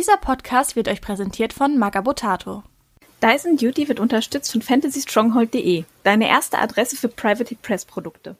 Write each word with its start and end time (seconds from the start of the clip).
Dieser 0.00 0.16
Podcast 0.16 0.76
wird 0.76 0.88
euch 0.88 1.02
präsentiert 1.02 1.52
von 1.52 1.76
Magabotato. 1.76 2.62
Dyson 3.22 3.58
Duty 3.58 3.86
wird 3.86 4.00
unterstützt 4.00 4.50
von 4.50 4.62
fantasystronghold.de, 4.62 5.84
deine 6.04 6.26
erste 6.26 6.58
Adresse 6.58 6.96
für 6.96 7.08
Private 7.08 7.54
Press 7.56 7.84
Produkte. 7.84 8.34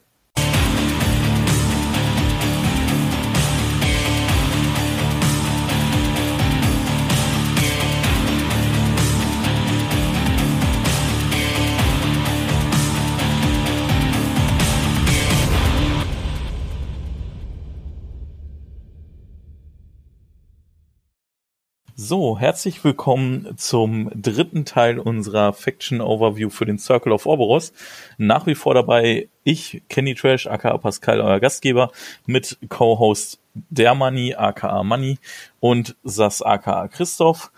So, 22.11 22.37
herzlich 22.37 22.83
willkommen 22.83 23.57
zum 23.57 24.11
dritten 24.13 24.65
Teil 24.65 24.99
unserer 24.99 25.53
Faction 25.53 26.01
Overview 26.01 26.49
für 26.49 26.65
den 26.65 26.77
Circle 26.77 27.13
of 27.13 27.25
Oberos. 27.25 27.71
Nach 28.17 28.45
wie 28.47 28.55
vor 28.55 28.73
dabei 28.73 29.29
ich, 29.45 29.81
Kenny 29.87 30.13
Trash, 30.13 30.45
aka 30.45 30.77
Pascal, 30.77 31.21
euer 31.21 31.39
Gastgeber, 31.39 31.89
mit 32.25 32.57
Co-Host 32.67 33.39
der 33.53 33.95
Money, 33.95 34.35
aka 34.35 34.83
Money 34.83 35.19
und 35.61 35.95
Sas, 36.03 36.41
aka 36.41 36.89
Christoph. 36.89 37.49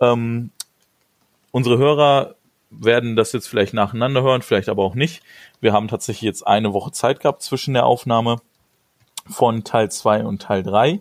Ähm, 0.00 0.50
unsere 1.52 1.78
Hörer 1.78 2.34
werden 2.70 3.14
das 3.14 3.30
jetzt 3.30 3.46
vielleicht 3.46 3.74
nacheinander 3.74 4.22
hören, 4.24 4.42
vielleicht 4.42 4.70
aber 4.70 4.82
auch 4.82 4.96
nicht. 4.96 5.22
Wir 5.60 5.72
haben 5.72 5.86
tatsächlich 5.86 6.22
jetzt 6.22 6.44
eine 6.44 6.72
Woche 6.72 6.90
Zeit 6.90 7.20
gehabt 7.20 7.42
zwischen 7.42 7.74
der 7.74 7.86
Aufnahme 7.86 8.38
von 9.30 9.62
Teil 9.62 9.88
2 9.88 10.24
und 10.24 10.42
Teil 10.42 10.64
3. 10.64 10.98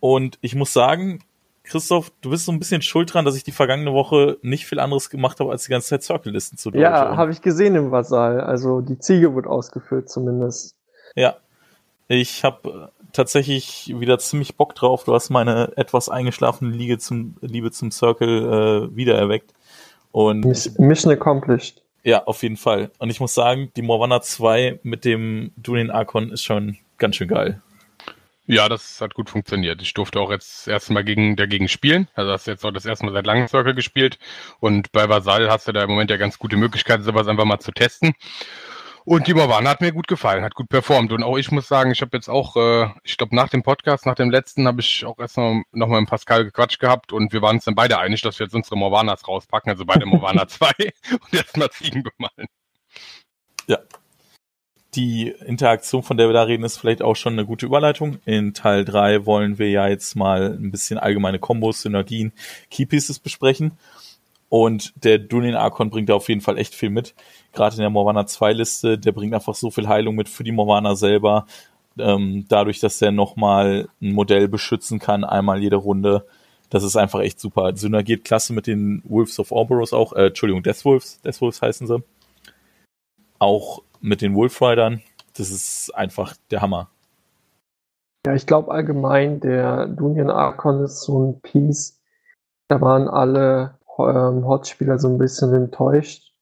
Und 0.00 0.36
ich 0.40 0.56
muss 0.56 0.72
sagen, 0.72 1.20
Christoph, 1.66 2.12
du 2.20 2.30
bist 2.30 2.44
so 2.46 2.52
ein 2.52 2.58
bisschen 2.58 2.80
schuld 2.80 3.12
dran, 3.12 3.24
dass 3.24 3.36
ich 3.36 3.44
die 3.44 3.52
vergangene 3.52 3.92
Woche 3.92 4.38
nicht 4.42 4.66
viel 4.66 4.78
anderes 4.80 5.10
gemacht 5.10 5.40
habe, 5.40 5.50
als 5.50 5.64
die 5.64 5.70
ganze 5.70 5.88
Zeit 5.88 6.02
Circle-Listen 6.02 6.56
zu 6.56 6.70
durchführen. 6.70 6.92
Ja, 6.92 7.16
habe 7.16 7.32
ich 7.32 7.42
gesehen 7.42 7.74
im 7.74 7.90
Vasall. 7.90 8.40
Also 8.40 8.80
die 8.80 8.98
Ziege 8.98 9.34
wird 9.34 9.46
ausgefüllt 9.46 10.08
zumindest. 10.08 10.74
Ja, 11.14 11.36
ich 12.08 12.44
habe 12.44 12.90
tatsächlich 13.12 13.92
wieder 13.98 14.18
ziemlich 14.18 14.56
Bock 14.56 14.74
drauf. 14.74 15.04
Du 15.04 15.14
hast 15.14 15.30
meine 15.30 15.72
etwas 15.76 16.08
eingeschlafene 16.08 16.70
Liebe 16.70 16.98
zum, 16.98 17.36
Liebe 17.40 17.72
zum 17.72 17.90
Circle 17.90 18.88
äh, 18.92 18.96
wiedererweckt. 18.96 19.52
Und 20.12 20.44
Mission 20.78 21.12
accomplished. 21.12 21.82
Ja, 22.04 22.24
auf 22.24 22.42
jeden 22.42 22.56
Fall. 22.56 22.90
Und 22.98 23.10
ich 23.10 23.18
muss 23.18 23.34
sagen, 23.34 23.72
die 23.76 23.82
Morvanna 23.82 24.22
2 24.22 24.80
mit 24.84 25.04
dem 25.04 25.50
Dunin 25.56 25.90
Archon 25.90 26.30
ist 26.30 26.44
schon 26.44 26.76
ganz 26.98 27.16
schön 27.16 27.28
geil. 27.28 27.60
Ja, 28.48 28.68
das 28.68 29.00
hat 29.00 29.14
gut 29.14 29.28
funktioniert. 29.28 29.82
Ich 29.82 29.92
durfte 29.92 30.20
auch 30.20 30.30
jetzt 30.30 30.68
erstmal 30.68 31.02
gegen, 31.02 31.34
dagegen 31.34 31.68
spielen. 31.68 32.08
Also 32.14 32.30
hast 32.30 32.46
jetzt 32.46 32.64
auch 32.64 32.70
das 32.70 32.86
erste 32.86 33.04
Mal 33.04 33.12
seit 33.12 33.26
langem 33.26 33.48
Circle 33.48 33.74
gespielt. 33.74 34.18
Und 34.60 34.92
bei 34.92 35.08
Vasal 35.08 35.50
hast 35.50 35.66
du 35.66 35.72
da 35.72 35.82
im 35.82 35.90
Moment 35.90 36.10
ja 36.10 36.16
ganz 36.16 36.38
gute 36.38 36.56
Möglichkeiten, 36.56 37.02
sowas 37.02 37.26
einfach 37.26 37.44
mal 37.44 37.58
zu 37.58 37.72
testen. 37.72 38.14
Und 39.04 39.28
die 39.28 39.34
Morvan 39.34 39.68
hat 39.68 39.80
mir 39.80 39.92
gut 39.92 40.08
gefallen, 40.08 40.44
hat 40.44 40.54
gut 40.54 40.68
performt. 40.68 41.12
Und 41.12 41.22
auch 41.22 41.36
ich 41.36 41.50
muss 41.50 41.68
sagen, 41.68 41.90
ich 41.92 42.02
habe 42.02 42.16
jetzt 42.16 42.28
auch, 42.28 42.56
äh, 42.56 42.88
ich 43.04 43.16
glaube 43.16 43.34
nach 43.36 43.48
dem 43.48 43.62
Podcast, 43.62 44.06
nach 44.06 44.16
dem 44.16 44.30
letzten, 44.30 44.66
habe 44.66 44.80
ich 44.80 45.04
auch 45.04 45.18
erst 45.18 45.36
noch, 45.36 45.62
noch 45.72 45.88
mal 45.88 46.00
mit 46.00 46.10
Pascal 46.10 46.44
gequatscht 46.44 46.80
gehabt 46.80 47.12
und 47.12 47.32
wir 47.32 47.40
waren 47.42 47.56
uns 47.56 47.64
dann 47.64 47.76
beide 47.76 47.98
einig, 47.98 48.22
dass 48.22 48.38
wir 48.38 48.46
jetzt 48.46 48.54
unsere 48.54 48.76
Morvanas 48.76 49.26
rauspacken, 49.26 49.70
also 49.70 49.84
beide 49.84 50.06
Morvana 50.06 50.48
2 50.48 50.70
und 51.20 51.34
erstmal 51.34 51.70
Ziegen 51.70 52.02
bemalen. 52.02 52.48
Ja, 53.68 53.78
die 54.96 55.28
Interaktion, 55.44 56.02
von 56.02 56.16
der 56.16 56.28
wir 56.28 56.32
da 56.32 56.42
reden, 56.42 56.64
ist 56.64 56.78
vielleicht 56.78 57.02
auch 57.02 57.14
schon 57.14 57.34
eine 57.34 57.44
gute 57.44 57.66
Überleitung. 57.66 58.18
In 58.24 58.54
Teil 58.54 58.84
3 58.84 59.26
wollen 59.26 59.58
wir 59.58 59.70
ja 59.70 59.86
jetzt 59.88 60.16
mal 60.16 60.56
ein 60.58 60.70
bisschen 60.70 60.98
allgemeine 60.98 61.38
Kombos, 61.38 61.82
Synergien, 61.82 62.32
Keypieces 62.70 63.18
besprechen. 63.18 63.72
Und 64.48 64.92
der 65.04 65.18
Dunin 65.18 65.54
Archon 65.54 65.90
bringt 65.90 66.08
da 66.08 66.14
auf 66.14 66.28
jeden 66.28 66.40
Fall 66.40 66.56
echt 66.56 66.74
viel 66.74 66.90
mit. 66.90 67.14
Gerade 67.52 67.76
in 67.76 67.80
der 67.80 67.90
Morwana 67.90 68.26
2 68.26 68.52
Liste, 68.54 68.98
der 68.98 69.12
bringt 69.12 69.34
einfach 69.34 69.54
so 69.54 69.70
viel 69.70 69.88
Heilung 69.88 70.14
mit 70.14 70.28
für 70.28 70.44
die 70.44 70.52
Morwana 70.52 70.96
selber. 70.96 71.46
Ähm, 71.98 72.46
dadurch, 72.48 72.80
dass 72.80 73.00
er 73.02 73.12
nochmal 73.12 73.88
ein 74.00 74.12
Modell 74.12 74.48
beschützen 74.48 74.98
kann, 74.98 75.24
einmal 75.24 75.62
jede 75.62 75.76
Runde. 75.76 76.26
Das 76.70 76.84
ist 76.84 76.96
einfach 76.96 77.20
echt 77.20 77.40
super. 77.40 77.76
Synergiert 77.76 78.24
klasse 78.24 78.52
mit 78.52 78.66
den 78.66 79.02
Wolves 79.04 79.38
of 79.38 79.52
Orboros 79.52 79.92
auch, 79.92 80.12
äh, 80.12 80.28
Entschuldigung, 80.28 80.62
Deathwolves, 80.62 81.20
Deathwolves 81.22 81.62
heißen 81.62 81.86
sie. 81.86 82.02
Auch 83.38 83.82
mit 84.00 84.22
den 84.22 84.34
Wolfridern. 84.34 85.02
Das 85.36 85.50
ist 85.50 85.94
einfach 85.94 86.34
der 86.50 86.62
Hammer. 86.62 86.88
Ja, 88.26 88.34
ich 88.34 88.46
glaube 88.46 88.72
allgemein, 88.72 89.40
der 89.40 89.86
Dunian 89.86 90.30
Archon 90.30 90.82
ist 90.82 91.02
so 91.02 91.22
ein 91.22 91.40
Piece. 91.40 92.00
Da 92.68 92.80
waren 92.80 93.08
alle 93.08 93.78
ähm, 93.98 94.46
Hot-Spieler 94.46 94.98
so 94.98 95.08
ein 95.08 95.18
bisschen 95.18 95.54
enttäuscht, 95.54 96.32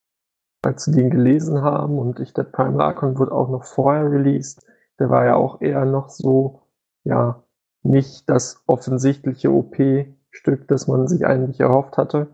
als 0.62 0.84
sie 0.84 0.92
den 0.92 1.10
gelesen 1.10 1.62
haben. 1.62 1.98
Und 1.98 2.20
ich, 2.20 2.32
der 2.32 2.44
Prime 2.44 2.82
Archon 2.82 3.18
wurde 3.18 3.32
auch 3.32 3.50
noch 3.50 3.64
vorher 3.64 4.10
released. 4.10 4.64
Der 4.98 5.10
war 5.10 5.26
ja 5.26 5.34
auch 5.34 5.60
eher 5.60 5.84
noch 5.84 6.08
so, 6.08 6.62
ja, 7.02 7.42
nicht 7.82 8.30
das 8.30 8.62
offensichtliche 8.66 9.50
OP-Stück, 9.50 10.66
das 10.68 10.88
man 10.88 11.06
sich 11.06 11.26
eigentlich 11.26 11.60
erhofft 11.60 11.98
hatte. 11.98 12.28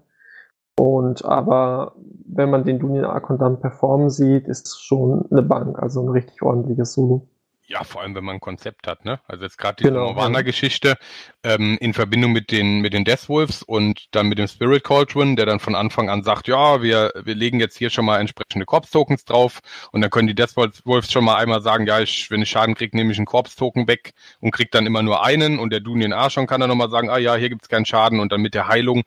Und 0.76 1.24
aber 1.24 1.94
wenn 2.24 2.50
man 2.50 2.64
den 2.64 2.78
Dunian 2.78 3.04
Archon 3.04 3.38
dann 3.38 3.60
performen 3.60 4.10
sieht, 4.10 4.46
ist 4.46 4.66
es 4.68 4.80
schon 4.80 5.26
eine 5.30 5.42
Bank, 5.42 5.78
also 5.78 6.02
ein 6.02 6.08
richtig 6.08 6.42
ordentliches 6.42 6.94
Solo. 6.94 7.26
Ja, 7.70 7.84
vor 7.84 8.02
allem 8.02 8.16
wenn 8.16 8.24
man 8.24 8.36
ein 8.36 8.40
Konzept 8.40 8.88
hat, 8.88 9.04
ne? 9.04 9.20
Also 9.28 9.44
jetzt 9.44 9.56
gerade 9.56 9.76
die 9.76 9.84
genau, 9.84 10.06
Morvana-Geschichte 10.06 10.96
ähm, 11.44 11.78
in 11.80 11.94
Verbindung 11.94 12.32
mit 12.32 12.50
den 12.50 12.80
mit 12.80 12.92
den 12.92 13.04
Deathwolves 13.04 13.62
und 13.62 14.08
dann 14.10 14.26
mit 14.26 14.40
dem 14.40 14.48
Spirit 14.48 14.82
Cauldron, 14.82 15.36
der 15.36 15.46
dann 15.46 15.60
von 15.60 15.76
Anfang 15.76 16.10
an 16.10 16.24
sagt, 16.24 16.48
ja, 16.48 16.82
wir 16.82 17.12
wir 17.22 17.36
legen 17.36 17.60
jetzt 17.60 17.78
hier 17.78 17.90
schon 17.90 18.06
mal 18.06 18.18
entsprechende 18.18 18.66
Corps-Tokens 18.66 19.24
drauf 19.24 19.60
und 19.92 20.00
dann 20.00 20.10
können 20.10 20.26
die 20.26 20.34
Deathwolves 20.34 21.12
schon 21.12 21.24
mal 21.24 21.36
einmal 21.36 21.62
sagen, 21.62 21.86
ja, 21.86 22.00
ich, 22.00 22.28
wenn 22.32 22.42
ich 22.42 22.50
Schaden 22.50 22.74
kriege, 22.74 22.96
nehme 22.96 23.12
ich 23.12 23.18
einen 23.18 23.26
Corps-Token 23.26 23.86
weg 23.86 24.14
und 24.40 24.50
krieg 24.50 24.72
dann 24.72 24.84
immer 24.84 25.04
nur 25.04 25.24
einen 25.24 25.60
und 25.60 25.70
der 25.72 25.78
Dunian 25.78 26.12
Archon 26.12 26.48
kann 26.48 26.60
dann 26.60 26.70
nochmal 26.70 26.90
sagen, 26.90 27.08
ah 27.08 27.18
ja, 27.18 27.36
hier 27.36 27.50
gibt's 27.50 27.68
keinen 27.68 27.86
Schaden 27.86 28.18
und 28.18 28.32
dann 28.32 28.40
mit 28.40 28.54
der 28.54 28.66
Heilung. 28.66 29.02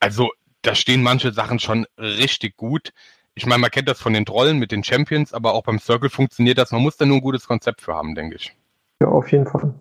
Also 0.00 0.30
da 0.68 0.74
stehen 0.74 1.02
manche 1.02 1.32
Sachen 1.32 1.58
schon 1.58 1.86
richtig 1.96 2.58
gut. 2.58 2.92
Ich 3.34 3.46
meine, 3.46 3.58
man 3.58 3.70
kennt 3.70 3.88
das 3.88 3.98
von 3.98 4.12
den 4.12 4.26
Trollen 4.26 4.58
mit 4.58 4.70
den 4.70 4.84
Champions, 4.84 5.32
aber 5.32 5.54
auch 5.54 5.62
beim 5.62 5.78
Circle 5.78 6.10
funktioniert 6.10 6.58
das. 6.58 6.72
Man 6.72 6.82
muss 6.82 6.98
da 6.98 7.06
nur 7.06 7.16
ein 7.16 7.22
gutes 7.22 7.46
Konzept 7.46 7.80
für 7.80 7.94
haben, 7.94 8.14
denke 8.14 8.36
ich. 8.36 8.52
Ja, 9.00 9.08
auf 9.08 9.32
jeden 9.32 9.46
Fall. 9.46 9.72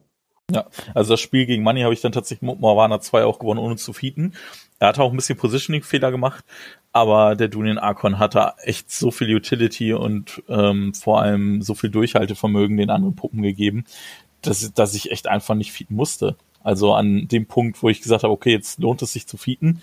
Ja, 0.50 0.66
also 0.94 1.14
das 1.14 1.20
Spiel 1.20 1.46
gegen 1.46 1.62
Money 1.62 1.82
habe 1.82 1.94
ich 1.94 2.00
dann 2.00 2.14
tatsächlich 2.14 2.50
mit 2.50 2.62
Morvana 2.62 3.02
2 3.02 3.26
auch 3.26 3.38
gewonnen, 3.38 3.60
ohne 3.60 3.76
zu 3.76 3.92
feeden. 3.92 4.34
Er 4.80 4.88
hatte 4.88 5.04
auch 5.04 5.12
ein 5.12 5.18
bisschen 5.18 5.38
Positioning-Fehler 5.38 6.10
gemacht, 6.10 6.46
aber 6.94 7.36
der 7.36 7.50
Dunyan 7.50 7.80
Archon 7.80 8.18
hatte 8.18 8.54
echt 8.64 8.90
so 8.90 9.12
viel 9.12 9.36
Utility 9.36 9.92
und 9.92 10.42
ähm, 10.48 10.94
vor 10.94 11.22
allem 11.22 11.62
so 11.62 11.76
viel 11.76 11.90
Durchhaltevermögen 11.90 12.78
den 12.78 12.92
anderen 12.92 13.18
Puppen 13.18 13.42
gegeben, 13.42 13.84
dass, 14.42 14.74
dass 14.74 14.94
ich 14.94 15.12
echt 15.12 15.28
einfach 15.28 15.56
nicht 15.56 15.74
feeden 15.74 15.98
musste. 15.98 16.38
Also 16.64 16.94
an 16.94 17.28
dem 17.28 17.46
Punkt, 17.46 17.84
wo 17.84 17.90
ich 17.90 18.02
gesagt 18.02 18.24
habe, 18.24 18.32
okay, 18.32 18.52
jetzt 18.52 18.80
lohnt 18.80 19.02
es 19.02 19.12
sich 19.12 19.28
zu 19.28 19.36
feeden, 19.36 19.82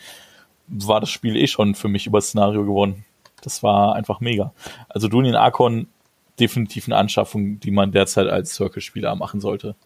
war 0.67 1.01
das 1.01 1.11
Spiel 1.11 1.37
eh 1.37 1.47
schon 1.47 1.75
für 1.75 1.89
mich 1.89 2.07
über 2.07 2.21
Szenario 2.21 2.65
gewonnen. 2.65 3.05
Das 3.43 3.63
war 3.63 3.95
einfach 3.95 4.21
mega. 4.21 4.53
Also 4.89 5.09
Dunyan 5.09 5.37
Archon 5.37 5.89
definitiv 6.41 6.89
eine 6.89 6.97
Anschaffung, 6.97 7.61
die 7.61 7.71
man 7.71 7.93
derzeit 7.93 8.29
als 8.29 8.55
Circle-Spieler 8.55 9.15
machen 9.15 9.41
sollte. 9.41 9.77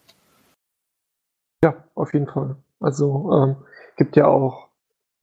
Ja, 1.63 1.75
auf 1.95 2.13
jeden 2.13 2.27
Fall. 2.27 2.55
Also 2.79 3.31
ähm, 3.33 3.55
gibt 3.97 4.15
ja 4.15 4.27
auch 4.27 4.69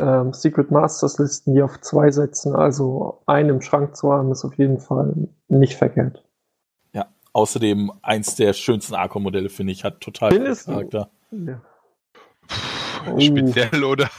ähm, 0.01 0.33
Secret 0.33 0.71
Masters 0.71 1.19
Listen, 1.19 1.55
die 1.55 1.63
auf 1.63 1.81
zwei 1.81 2.11
setzen. 2.11 2.55
Also 2.55 3.23
einen 3.27 3.49
im 3.49 3.63
Schrank 3.63 3.97
zu 3.97 4.13
haben, 4.13 4.31
ist 4.31 4.45
auf 4.45 4.57
jeden 4.59 4.79
Fall 4.79 5.15
nicht 5.49 5.75
verkehrt. 5.75 6.23
Ja, 6.93 7.07
außerdem 7.33 7.93
eins 8.03 8.35
der 8.35 8.53
schönsten 8.53 8.95
Archon-Modelle, 8.95 9.49
finde 9.49 9.73
ich, 9.73 9.85
hat 9.85 10.01
total 10.01 10.55
Charakter. 10.55 11.11
Ja. 11.31 11.63
Puh, 13.05 13.21
speziell, 13.21 13.85
oder? 13.85 14.11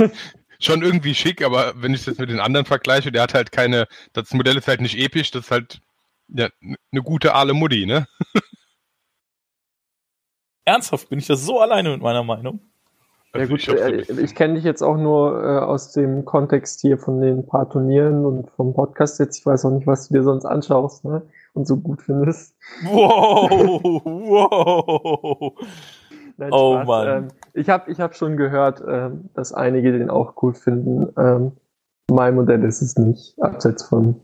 schon 0.60 0.82
irgendwie 0.82 1.14
schick, 1.14 1.44
aber 1.44 1.74
wenn 1.76 1.94
ich 1.94 2.00
es 2.00 2.06
jetzt 2.06 2.20
mit 2.20 2.30
den 2.30 2.40
anderen 2.40 2.66
vergleiche, 2.66 3.12
der 3.12 3.22
hat 3.22 3.34
halt 3.34 3.52
keine, 3.52 3.86
das 4.12 4.32
Modell 4.32 4.56
ist 4.56 4.68
halt 4.68 4.80
nicht 4.80 4.98
episch, 4.98 5.30
das 5.30 5.46
ist 5.46 5.50
halt 5.50 5.80
ja, 6.28 6.48
eine 6.60 7.02
gute 7.02 7.34
Aale 7.34 7.54
Mutti, 7.54 7.86
ne? 7.86 8.06
Ernsthaft, 10.64 11.08
bin 11.08 11.18
ich 11.20 11.26
das 11.26 11.44
so 11.44 11.60
alleine 11.60 11.90
mit 11.90 12.02
meiner 12.02 12.24
Meinung? 12.24 12.60
Ja 13.32 13.40
also 13.40 13.52
gut, 13.52 13.60
ich, 13.60 13.68
äh, 13.68 14.22
ich 14.22 14.34
kenne 14.34 14.54
dich 14.54 14.64
jetzt 14.64 14.82
auch 14.82 14.96
nur 14.96 15.44
äh, 15.44 15.58
aus 15.58 15.92
dem 15.92 16.24
Kontext 16.24 16.80
hier 16.80 16.98
von 16.98 17.20
den 17.20 17.46
paar 17.46 17.68
Turnieren 17.68 18.24
und 18.24 18.50
vom 18.50 18.74
Podcast 18.74 19.20
jetzt. 19.20 19.38
Ich 19.38 19.46
weiß 19.46 19.64
auch 19.66 19.70
nicht, 19.70 19.86
was 19.86 20.08
du 20.08 20.14
dir 20.14 20.22
sonst 20.22 20.46
anschaust 20.46 21.04
ne? 21.04 21.22
und 21.52 21.66
so 21.66 21.76
gut 21.76 22.02
findest. 22.02 22.56
Wow, 22.82 23.50
wow. 24.04 25.52
Nein, 26.36 26.50
oh 26.52 26.74
Spaß. 26.74 26.86
Mann. 26.86 27.08
Ähm, 27.08 27.28
ich 27.54 27.68
habe 27.68 27.90
ich 27.90 28.00
hab 28.00 28.14
schon 28.14 28.36
gehört, 28.36 28.82
ähm, 28.86 29.30
dass 29.34 29.52
einige 29.52 29.92
den 29.92 30.10
auch 30.10 30.34
cool 30.42 30.54
finden. 30.54 31.08
Ähm, 31.18 31.52
mein 32.10 32.34
Modell 32.34 32.62
ist 32.64 32.82
es 32.82 32.96
nicht, 32.96 33.34
abseits 33.40 33.84
von. 33.84 34.20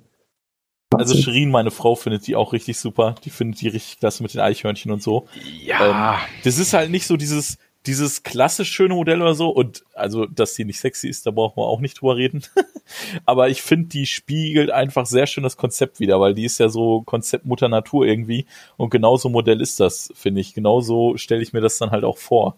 Also 0.94 1.16
Shirin, 1.16 1.50
meine 1.50 1.70
Frau, 1.70 1.94
findet 1.94 2.26
die 2.26 2.36
auch 2.36 2.52
richtig 2.52 2.78
super. 2.78 3.14
Die 3.24 3.30
findet 3.30 3.62
die 3.62 3.68
richtig 3.68 3.98
klasse 3.98 4.22
mit 4.22 4.34
den 4.34 4.42
Eichhörnchen 4.42 4.92
und 4.92 5.02
so. 5.02 5.26
Ja. 5.64 6.14
Ähm, 6.14 6.20
das 6.44 6.58
ist 6.58 6.74
halt 6.74 6.90
nicht 6.90 7.06
so 7.06 7.16
dieses 7.16 7.56
dieses 7.86 8.22
klassisch 8.22 8.70
schöne 8.70 8.94
Modell 8.94 9.22
oder 9.22 9.34
so. 9.34 9.50
Und 9.50 9.84
also, 9.94 10.26
dass 10.26 10.54
die 10.54 10.64
nicht 10.64 10.80
sexy 10.80 11.08
ist, 11.08 11.26
da 11.26 11.30
brauchen 11.30 11.56
wir 11.56 11.66
auch 11.66 11.80
nicht 11.80 12.00
drüber 12.00 12.16
reden. 12.16 12.44
Aber 13.26 13.48
ich 13.48 13.62
finde, 13.62 13.88
die 13.88 14.06
spiegelt 14.06 14.70
einfach 14.70 15.06
sehr 15.06 15.26
schön 15.26 15.44
das 15.44 15.56
Konzept 15.56 16.00
wieder, 16.00 16.20
weil 16.20 16.34
die 16.34 16.44
ist 16.44 16.58
ja 16.58 16.68
so 16.68 17.02
Konzept 17.02 17.44
Mutter 17.44 17.68
Natur 17.68 18.06
irgendwie. 18.06 18.46
Und 18.76 18.90
genauso 18.90 19.28
Modell 19.28 19.60
ist 19.60 19.80
das, 19.80 20.12
finde 20.14 20.40
ich. 20.40 20.54
Genauso 20.54 21.16
stelle 21.16 21.42
ich 21.42 21.52
mir 21.52 21.60
das 21.60 21.78
dann 21.78 21.90
halt 21.90 22.04
auch 22.04 22.18
vor. 22.18 22.56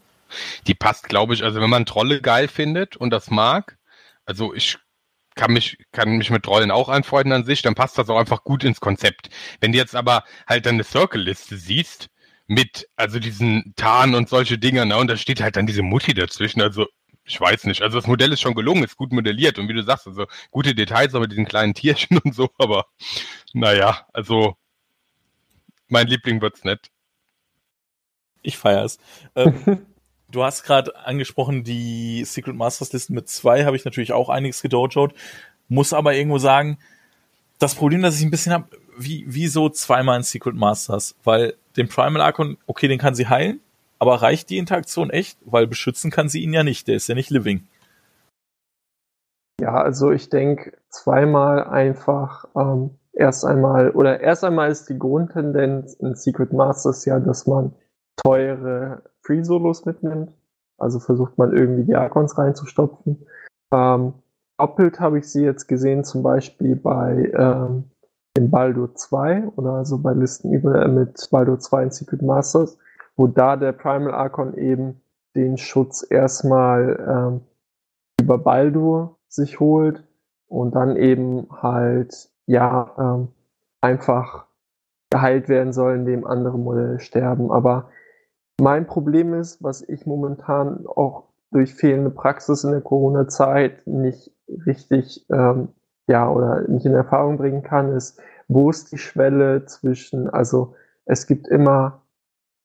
Die 0.66 0.74
passt, 0.74 1.08
glaube 1.08 1.34
ich, 1.34 1.42
also 1.44 1.60
wenn 1.60 1.70
man 1.70 1.86
Trolle 1.86 2.20
geil 2.20 2.48
findet 2.48 2.96
und 2.96 3.10
das 3.10 3.30
mag, 3.30 3.78
also 4.26 4.54
ich 4.54 4.78
kann 5.34 5.52
mich, 5.52 5.78
kann 5.92 6.16
mich 6.16 6.30
mit 6.30 6.44
Trollen 6.44 6.70
auch 6.70 6.88
anfreunden 6.88 7.32
an 7.32 7.44
sich, 7.44 7.62
dann 7.62 7.74
passt 7.74 7.98
das 7.98 8.08
auch 8.08 8.18
einfach 8.18 8.44
gut 8.44 8.64
ins 8.64 8.80
Konzept. 8.80 9.30
Wenn 9.60 9.72
du 9.72 9.78
jetzt 9.78 9.96
aber 9.96 10.24
halt 10.46 10.66
dann 10.66 10.74
eine 10.74 10.84
Circle-Liste 10.84 11.56
siehst, 11.56 12.08
mit, 12.46 12.88
also 12.96 13.18
diesen 13.18 13.74
Tarn 13.76 14.14
und 14.14 14.28
solche 14.28 14.58
Dinger, 14.58 14.84
ne, 14.84 14.96
und 14.96 15.08
da 15.08 15.16
steht 15.16 15.40
halt 15.40 15.56
dann 15.56 15.66
diese 15.66 15.82
Mutti 15.82 16.14
dazwischen, 16.14 16.60
also 16.60 16.86
ich 17.24 17.40
weiß 17.40 17.64
nicht. 17.64 17.82
Also 17.82 17.98
das 17.98 18.06
Modell 18.06 18.32
ist 18.32 18.42
schon 18.42 18.54
gelungen, 18.54 18.84
ist 18.84 18.96
gut 18.96 19.12
modelliert 19.12 19.58
und 19.58 19.68
wie 19.68 19.72
du 19.72 19.82
sagst, 19.82 20.06
also 20.06 20.26
gute 20.50 20.74
Details 20.74 21.12
mit 21.14 21.32
diesen 21.32 21.46
kleinen 21.46 21.74
Tierchen 21.74 22.18
und 22.24 22.34
so, 22.34 22.50
aber 22.58 22.86
naja, 23.52 24.06
also 24.12 24.56
mein 25.88 26.06
Liebling 26.06 26.40
wird's 26.40 26.64
nicht. 26.64 26.90
Ich 28.42 28.58
feier's. 28.58 28.98
Ähm, 29.34 29.86
du 30.30 30.44
hast 30.44 30.64
gerade 30.64 30.96
angesprochen, 31.06 31.64
die 31.64 32.24
Secret 32.24 32.56
Masters 32.56 32.92
Listen 32.92 33.14
mit 33.14 33.28
zwei 33.28 33.64
habe 33.64 33.76
ich 33.76 33.86
natürlich 33.86 34.12
auch 34.12 34.28
einiges 34.28 34.60
gedojot, 34.60 35.14
muss 35.68 35.94
aber 35.94 36.14
irgendwo 36.14 36.38
sagen, 36.38 36.78
das 37.58 37.74
Problem, 37.74 38.02
das 38.02 38.18
ich 38.18 38.24
ein 38.24 38.30
bisschen 38.30 38.52
habe, 38.52 38.68
wie, 38.96 39.24
wie 39.26 39.46
so 39.46 39.68
zweimal 39.68 40.18
in 40.18 40.22
Secret 40.22 40.54
Masters, 40.54 41.14
weil 41.24 41.54
den 41.76 41.88
Primal 41.88 42.20
Archon, 42.20 42.56
okay, 42.66 42.88
den 42.88 42.98
kann 42.98 43.14
sie 43.14 43.28
heilen, 43.28 43.60
aber 43.98 44.22
reicht 44.22 44.50
die 44.50 44.58
Interaktion 44.58 45.10
echt? 45.10 45.38
Weil 45.44 45.66
beschützen 45.66 46.10
kann 46.10 46.28
sie 46.28 46.42
ihn 46.42 46.52
ja 46.52 46.62
nicht, 46.62 46.88
der 46.88 46.96
ist 46.96 47.08
ja 47.08 47.14
nicht 47.14 47.30
living. 47.30 47.66
Ja, 49.60 49.74
also 49.74 50.10
ich 50.10 50.28
denke 50.28 50.76
zweimal 50.90 51.64
einfach 51.64 52.46
ähm, 52.56 52.90
erst 53.12 53.44
einmal, 53.44 53.90
oder 53.90 54.20
erst 54.20 54.44
einmal 54.44 54.70
ist 54.70 54.88
die 54.88 54.98
Grundtendenz 54.98 55.94
in 55.94 56.16
Secret 56.16 56.52
Masters 56.52 57.04
ja, 57.04 57.20
dass 57.20 57.46
man 57.46 57.72
teure 58.16 59.02
Free-Solos 59.22 59.84
mitnimmt. 59.84 60.32
Also 60.78 60.98
versucht 60.98 61.38
man 61.38 61.56
irgendwie 61.56 61.84
die 61.84 61.94
Archons 61.94 62.36
reinzustopfen. 62.36 63.26
Ähm, 63.72 64.14
doppelt 64.58 65.00
habe 65.00 65.18
ich 65.18 65.30
sie 65.30 65.44
jetzt 65.44 65.66
gesehen, 65.66 66.04
zum 66.04 66.22
Beispiel 66.22 66.76
bei 66.76 67.32
ähm, 67.36 67.84
in 68.36 68.50
Baldur 68.50 68.94
2 68.94 69.48
oder 69.56 69.74
also 69.74 69.98
bei 69.98 70.12
Listen 70.12 70.52
über, 70.52 70.82
äh, 70.82 70.88
mit 70.88 71.28
Baldur 71.30 71.58
2 71.58 71.84
in 71.84 71.90
Secret 71.90 72.22
Masters, 72.22 72.76
wo 73.16 73.26
da 73.26 73.56
der 73.56 73.72
Primal 73.72 74.12
Archon 74.12 74.54
eben 74.54 75.00
den 75.36 75.56
Schutz 75.56 76.04
erstmal 76.08 77.04
ähm, 77.08 77.40
über 78.20 78.38
Baldur 78.38 79.16
sich 79.28 79.60
holt 79.60 80.04
und 80.48 80.74
dann 80.74 80.96
eben 80.96 81.48
halt 81.50 82.28
ja 82.46 82.94
ähm, 82.98 83.28
einfach 83.80 84.46
geheilt 85.10 85.48
werden 85.48 85.72
soll, 85.72 85.94
indem 85.94 86.26
andere 86.26 86.58
Modelle 86.58 87.00
sterben. 87.00 87.50
Aber 87.50 87.90
mein 88.60 88.86
Problem 88.86 89.34
ist, 89.34 89.62
was 89.62 89.82
ich 89.88 90.06
momentan 90.06 90.86
auch 90.86 91.24
durch 91.50 91.74
fehlende 91.74 92.10
Praxis 92.10 92.64
in 92.64 92.72
der 92.72 92.80
Corona-Zeit 92.80 93.86
nicht 93.86 94.32
richtig 94.66 95.24
ähm, 95.30 95.68
ja, 96.06 96.28
oder 96.30 96.62
nicht 96.68 96.86
in 96.86 96.94
Erfahrung 96.94 97.36
bringen 97.36 97.62
kann, 97.62 97.94
ist, 97.96 98.20
wo 98.48 98.70
ist 98.70 98.92
die 98.92 98.98
Schwelle 98.98 99.64
zwischen, 99.66 100.28
also 100.28 100.74
es 101.06 101.26
gibt 101.26 101.48
immer, 101.48 102.02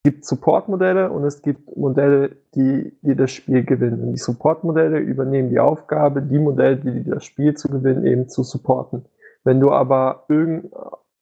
gibt 0.03 0.25
Support-Modelle 0.25 1.11
und 1.11 1.23
es 1.23 1.41
gibt 1.41 1.75
Modelle, 1.75 2.37
die, 2.55 2.97
die 3.01 3.15
das 3.15 3.31
Spiel 3.31 3.63
gewinnen. 3.63 4.13
Die 4.13 4.19
Support-Modelle 4.19 4.99
übernehmen 4.99 5.49
die 5.49 5.59
Aufgabe, 5.59 6.21
die 6.21 6.39
Modelle, 6.39 6.77
die 6.77 7.03
das 7.03 7.25
Spiel 7.25 7.55
zu 7.55 7.69
gewinnen, 7.69 8.05
eben 8.05 8.29
zu 8.29 8.43
supporten. 8.43 9.05
Wenn 9.43 9.59
du 9.59 9.71
aber 9.71 10.25
irgend, 10.27 10.73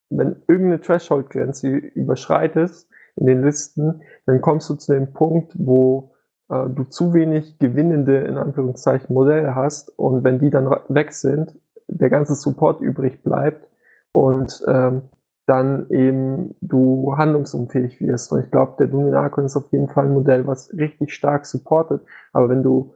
wenn 0.09 0.37
irgendeine 0.47 0.81
Threshold-Grenze 0.81 1.69
überschreitest 1.69 2.89
in 3.15 3.25
den 3.25 3.43
Listen, 3.43 4.01
dann 4.25 4.41
kommst 4.41 4.69
du 4.69 4.75
zu 4.75 4.93
dem 4.93 5.13
Punkt, 5.13 5.53
wo 5.57 6.13
äh, 6.49 6.67
du 6.69 6.83
zu 6.83 7.13
wenig 7.13 7.59
gewinnende, 7.59 8.19
in 8.19 8.37
Anführungszeichen, 8.37 9.13
Modelle 9.13 9.55
hast 9.55 9.89
und 9.97 10.23
wenn 10.23 10.39
die 10.39 10.49
dann 10.49 10.69
weg 10.87 11.13
sind, 11.13 11.55
der 11.87 12.09
ganze 12.09 12.35
Support 12.35 12.81
übrig 12.81 13.23
bleibt 13.23 13.67
und 14.13 14.63
ähm, 14.67 15.03
dann 15.45 15.89
eben 15.89 16.55
du 16.61 17.15
handlungsunfähig 17.15 18.01
wirst. 18.01 18.31
Und 18.31 18.43
ich 18.43 18.51
glaube, 18.51 18.75
der 18.79 18.87
Dominarcon 18.87 19.45
ist 19.45 19.55
auf 19.55 19.71
jeden 19.71 19.87
Fall 19.87 20.05
ein 20.05 20.13
Modell, 20.13 20.45
was 20.45 20.73
richtig 20.73 21.13
stark 21.13 21.45
supportet. 21.45 22.01
Aber 22.33 22.49
wenn 22.49 22.63
du 22.63 22.93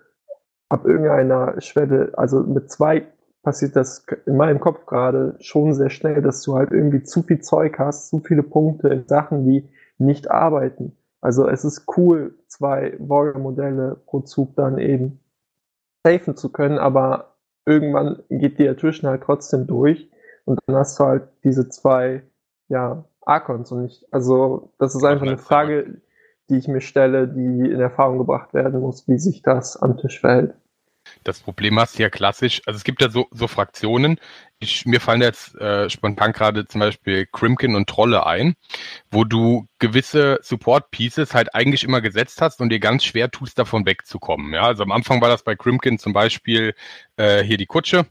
ab 0.68 0.86
irgendeiner 0.86 1.60
Schwelle, 1.62 2.12
also 2.18 2.42
mit 2.42 2.70
zwei 2.70 3.08
passiert 3.42 3.76
das 3.76 4.06
in 4.26 4.36
meinem 4.36 4.60
Kopf 4.60 4.86
gerade 4.86 5.36
schon 5.40 5.74
sehr 5.74 5.90
schnell, 5.90 6.22
dass 6.22 6.44
du 6.44 6.56
halt 6.56 6.72
irgendwie 6.72 7.04
zu 7.04 7.24
viel 7.24 7.40
Zeug 7.40 7.80
hast, 7.80 8.10
zu 8.10 8.20
viele 8.20 8.44
Punkte 8.44 8.90
in 8.90 9.08
Sachen, 9.08 9.46
die 9.46 9.70
nicht 9.98 10.30
arbeiten. 10.30 10.98
Also 11.22 11.48
es 11.48 11.64
ist 11.64 11.86
cool, 11.98 12.36
zwei 12.48 12.96
Warrior-Modelle 13.00 14.02
pro 14.06 14.22
Zug 14.22 14.56
dann 14.56 14.78
eben 14.78 15.20
safen 16.04 16.36
zu 16.36 16.52
können, 16.52 16.80
aber 16.80 17.31
irgendwann 17.66 18.24
geht 18.30 18.60
die 18.60 18.68
Attrition 18.68 19.10
halt 19.10 19.24
trotzdem 19.24 19.68
durch 19.68 20.10
und 20.46 20.60
dann 20.66 20.76
hast 20.76 21.00
du 21.00 21.06
halt 21.06 21.24
diese 21.44 21.70
zwei, 21.70 22.24
ja, 22.68 23.06
Archons 23.22 23.72
und 23.72 23.84
nicht, 23.84 24.06
also 24.12 24.74
das 24.80 24.96
ist 24.96 25.04
einfach 25.04 25.28
eine 25.28 25.38
Frage, 25.38 26.02
die 26.50 26.58
ich 26.58 26.68
mir 26.68 26.82
stelle, 26.82 27.28
die 27.28 27.72
in 27.72 27.80
Erfahrung 27.80 28.18
gebracht 28.18 28.54
werden 28.54 28.82
muss, 28.82 29.08
wie 29.08 29.18
sich 29.18 29.42
das 29.42 29.78
am 29.78 29.98
Tisch 29.98 30.20
verhält. 30.20 30.56
Das 31.24 31.40
Problem 31.40 31.80
hast 31.80 31.98
du 31.98 32.04
ja 32.04 32.10
klassisch, 32.10 32.62
also 32.66 32.78
es 32.78 32.84
gibt 32.84 33.02
ja 33.02 33.10
so, 33.10 33.28
so 33.32 33.48
Fraktionen, 33.48 34.20
ich, 34.60 34.86
mir 34.86 35.00
fallen 35.00 35.22
jetzt 35.22 35.56
äh, 35.56 35.90
spontan 35.90 36.34
gerade 36.34 36.68
zum 36.68 36.80
Beispiel 36.80 37.26
Crimkin 37.26 37.76
und 37.76 37.90
Trolle 37.90 38.26
ein, 38.26 38.56
wo 39.10 39.24
du 39.24 39.68
gewisse 39.80 40.40
Support-Pieces 40.42 41.34
halt 41.34 41.56
eigentlich 41.56 41.84
immer 41.84 42.02
gesetzt 42.02 42.42
hast 42.42 42.62
und 42.62 42.70
dir 42.70 42.80
ganz 42.80 43.04
schwer 43.04 43.32
tust, 43.32 43.58
davon 43.58 43.86
wegzukommen. 43.86 44.54
Ja, 44.54 44.64
also 44.64 44.84
am 44.84 44.92
Anfang 44.92 45.22
war 45.22 45.30
das 45.30 45.44
bei 45.44 45.56
Crimkin 45.56 45.98
zum 45.98 46.14
Beispiel 46.14 46.76
äh, 47.18 47.44
hier 47.44 47.58
die 47.58 47.66
Kutsche, 47.66 48.06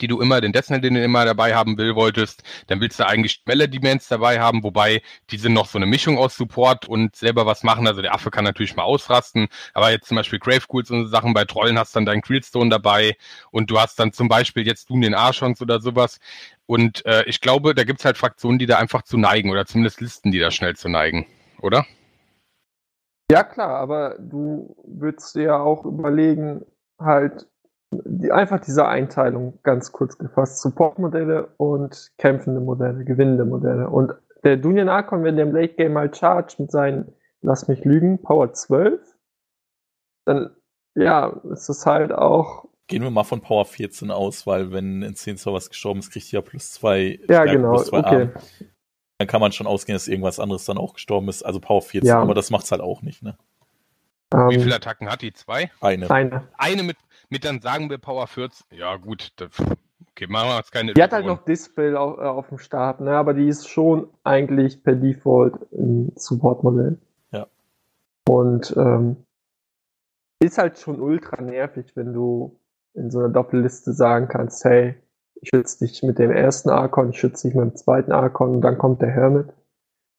die 0.00 0.06
du 0.06 0.20
immer, 0.20 0.40
den 0.40 0.52
Deathknell, 0.52 0.80
den 0.80 0.94
du 0.94 1.02
immer 1.02 1.24
dabei 1.24 1.54
haben 1.54 1.78
will, 1.78 1.94
wolltest, 1.94 2.42
dann 2.66 2.80
willst 2.80 2.98
du 2.98 3.06
eigentlich 3.06 3.42
Melody 3.46 3.78
Mans 3.80 4.08
dabei 4.08 4.40
haben, 4.40 4.62
wobei 4.62 5.02
die 5.30 5.38
sind 5.38 5.52
noch 5.52 5.66
so 5.66 5.78
eine 5.78 5.86
Mischung 5.86 6.18
aus 6.18 6.36
Support 6.36 6.88
und 6.88 7.16
selber 7.16 7.46
was 7.46 7.62
machen. 7.62 7.86
Also 7.86 8.02
der 8.02 8.14
Affe 8.14 8.30
kann 8.30 8.44
natürlich 8.44 8.76
mal 8.76 8.82
ausrasten, 8.82 9.48
aber 9.74 9.90
jetzt 9.90 10.08
zum 10.08 10.16
Beispiel 10.16 10.38
Grave 10.38 10.64
Ghouls 10.68 10.90
und 10.90 11.04
so 11.04 11.10
Sachen, 11.10 11.34
bei 11.34 11.44
Trollen 11.44 11.78
hast 11.78 11.96
dann 11.96 12.06
deinen 12.06 12.22
Creelstone 12.22 12.70
dabei 12.70 13.16
und 13.50 13.70
du 13.70 13.78
hast 13.78 13.98
dann 13.98 14.12
zum 14.12 14.28
Beispiel 14.28 14.66
jetzt 14.66 14.90
du 14.90 15.00
den 15.00 15.14
Archons 15.14 15.60
oder 15.62 15.80
sowas. 15.80 16.18
Und 16.66 17.04
äh, 17.06 17.24
ich 17.24 17.40
glaube, 17.40 17.74
da 17.74 17.84
gibt's 17.84 18.04
halt 18.04 18.18
Fraktionen, 18.18 18.58
die 18.58 18.66
da 18.66 18.78
einfach 18.78 19.02
zu 19.02 19.16
neigen 19.18 19.50
oder 19.50 19.66
zumindest 19.66 20.00
Listen, 20.00 20.32
die 20.32 20.40
da 20.40 20.50
schnell 20.50 20.76
zu 20.76 20.88
neigen, 20.88 21.26
oder? 21.60 21.86
Ja, 23.30 23.42
klar, 23.42 23.76
aber 23.76 24.16
du 24.18 24.76
würdest 24.84 25.34
dir 25.34 25.42
ja 25.42 25.58
auch 25.58 25.84
überlegen, 25.84 26.64
halt 26.98 27.46
die, 27.90 28.32
einfach 28.32 28.60
diese 28.60 28.86
Einteilung 28.86 29.58
ganz 29.62 29.92
kurz 29.92 30.18
gefasst. 30.18 30.60
Support-Modelle 30.60 31.48
und 31.56 32.12
kämpfende 32.18 32.60
Modelle, 32.60 33.04
gewinnende 33.04 33.44
Modelle. 33.44 33.88
Und 33.88 34.12
der 34.44 34.56
Dunyan 34.56 34.88
Archon, 34.88 35.24
wenn 35.24 35.36
der 35.36 35.46
im 35.46 35.54
Late 35.54 35.74
Game 35.74 35.92
mal 35.92 36.12
charge 36.12 36.56
mit 36.58 36.70
seinen, 36.70 37.12
lass 37.42 37.68
mich 37.68 37.84
lügen, 37.84 38.22
Power 38.22 38.52
12, 38.52 39.00
dann, 40.24 40.50
ja, 40.94 41.40
ist 41.50 41.68
es 41.68 41.86
halt 41.86 42.12
auch. 42.12 42.68
Gehen 42.88 43.02
wir 43.02 43.10
mal 43.10 43.24
von 43.24 43.40
Power 43.40 43.64
14 43.64 44.10
aus, 44.10 44.46
weil 44.46 44.72
wenn 44.72 45.02
in 45.02 45.14
10 45.14 45.38
was 45.46 45.68
gestorben 45.70 46.00
ist, 46.00 46.10
kriegt 46.10 46.32
ihr 46.32 46.38
ja 46.38 46.42
plus 46.42 46.72
2 46.72 47.20
Ja, 47.28 47.44
genau, 47.44 47.74
plus 47.74 47.86
zwei 47.86 47.98
okay. 47.98 48.08
Arme. 48.08 48.32
Dann 49.18 49.28
kann 49.28 49.40
man 49.40 49.50
schon 49.52 49.66
ausgehen, 49.66 49.94
dass 49.94 50.08
irgendwas 50.08 50.38
anderes 50.38 50.66
dann 50.66 50.78
auch 50.78 50.94
gestorben 50.94 51.28
ist. 51.28 51.42
Also 51.42 51.58
Power 51.58 51.82
14, 51.82 52.06
ja. 52.06 52.20
aber 52.20 52.34
das 52.34 52.50
macht's 52.50 52.70
halt 52.70 52.82
auch 52.82 53.02
nicht, 53.02 53.22
ne? 53.22 53.36
Um, 54.32 54.50
Wie 54.50 54.54
ähm, 54.56 54.62
viele 54.62 54.74
Attacken 54.74 55.08
hat 55.08 55.22
die? 55.22 55.32
Zwei? 55.32 55.70
Eine. 55.80 56.10
Eine. 56.10 56.48
Eine 56.58 56.82
mit 56.82 56.96
mit 57.28 57.44
dann 57.44 57.60
sagen 57.60 57.90
wir 57.90 57.98
Power 57.98 58.26
14. 58.26 58.66
Ja, 58.70 58.96
gut. 58.96 59.32
Das, 59.36 59.50
okay, 60.10 60.26
machen 60.28 60.48
wir 60.48 60.56
jetzt 60.56 60.72
keine. 60.72 60.94
Die 60.94 61.02
hat 61.02 61.12
halt 61.12 61.26
noch 61.26 61.44
Dispel 61.44 61.96
auf, 61.96 62.18
äh, 62.18 62.22
auf 62.22 62.48
dem 62.48 62.58
Start, 62.58 63.00
ne? 63.00 63.16
aber 63.16 63.34
die 63.34 63.48
ist 63.48 63.68
schon 63.68 64.08
eigentlich 64.24 64.82
per 64.82 64.94
Default 64.94 65.54
ein 65.72 66.12
Support-Modell. 66.16 66.98
Ja. 67.32 67.46
Und 68.28 68.74
ähm, 68.76 69.16
ist 70.40 70.58
halt 70.58 70.78
schon 70.78 71.00
ultra 71.00 71.40
nervig, 71.40 71.92
wenn 71.94 72.12
du 72.12 72.58
in 72.94 73.10
so 73.10 73.18
einer 73.18 73.28
Doppelliste 73.28 73.92
sagen 73.92 74.28
kannst, 74.28 74.64
hey, 74.64 74.94
ich 75.40 75.50
schütze 75.50 75.84
dich 75.84 76.02
mit 76.02 76.18
dem 76.18 76.30
ersten 76.30 76.70
Archon, 76.70 77.10
ich 77.10 77.18
schütze 77.18 77.48
dich 77.48 77.54
mit 77.54 77.64
dem 77.64 77.76
zweiten 77.76 78.12
Archon 78.12 78.56
und 78.56 78.60
dann 78.62 78.78
kommt 78.78 79.02
der 79.02 79.10
Hermit. 79.10 79.52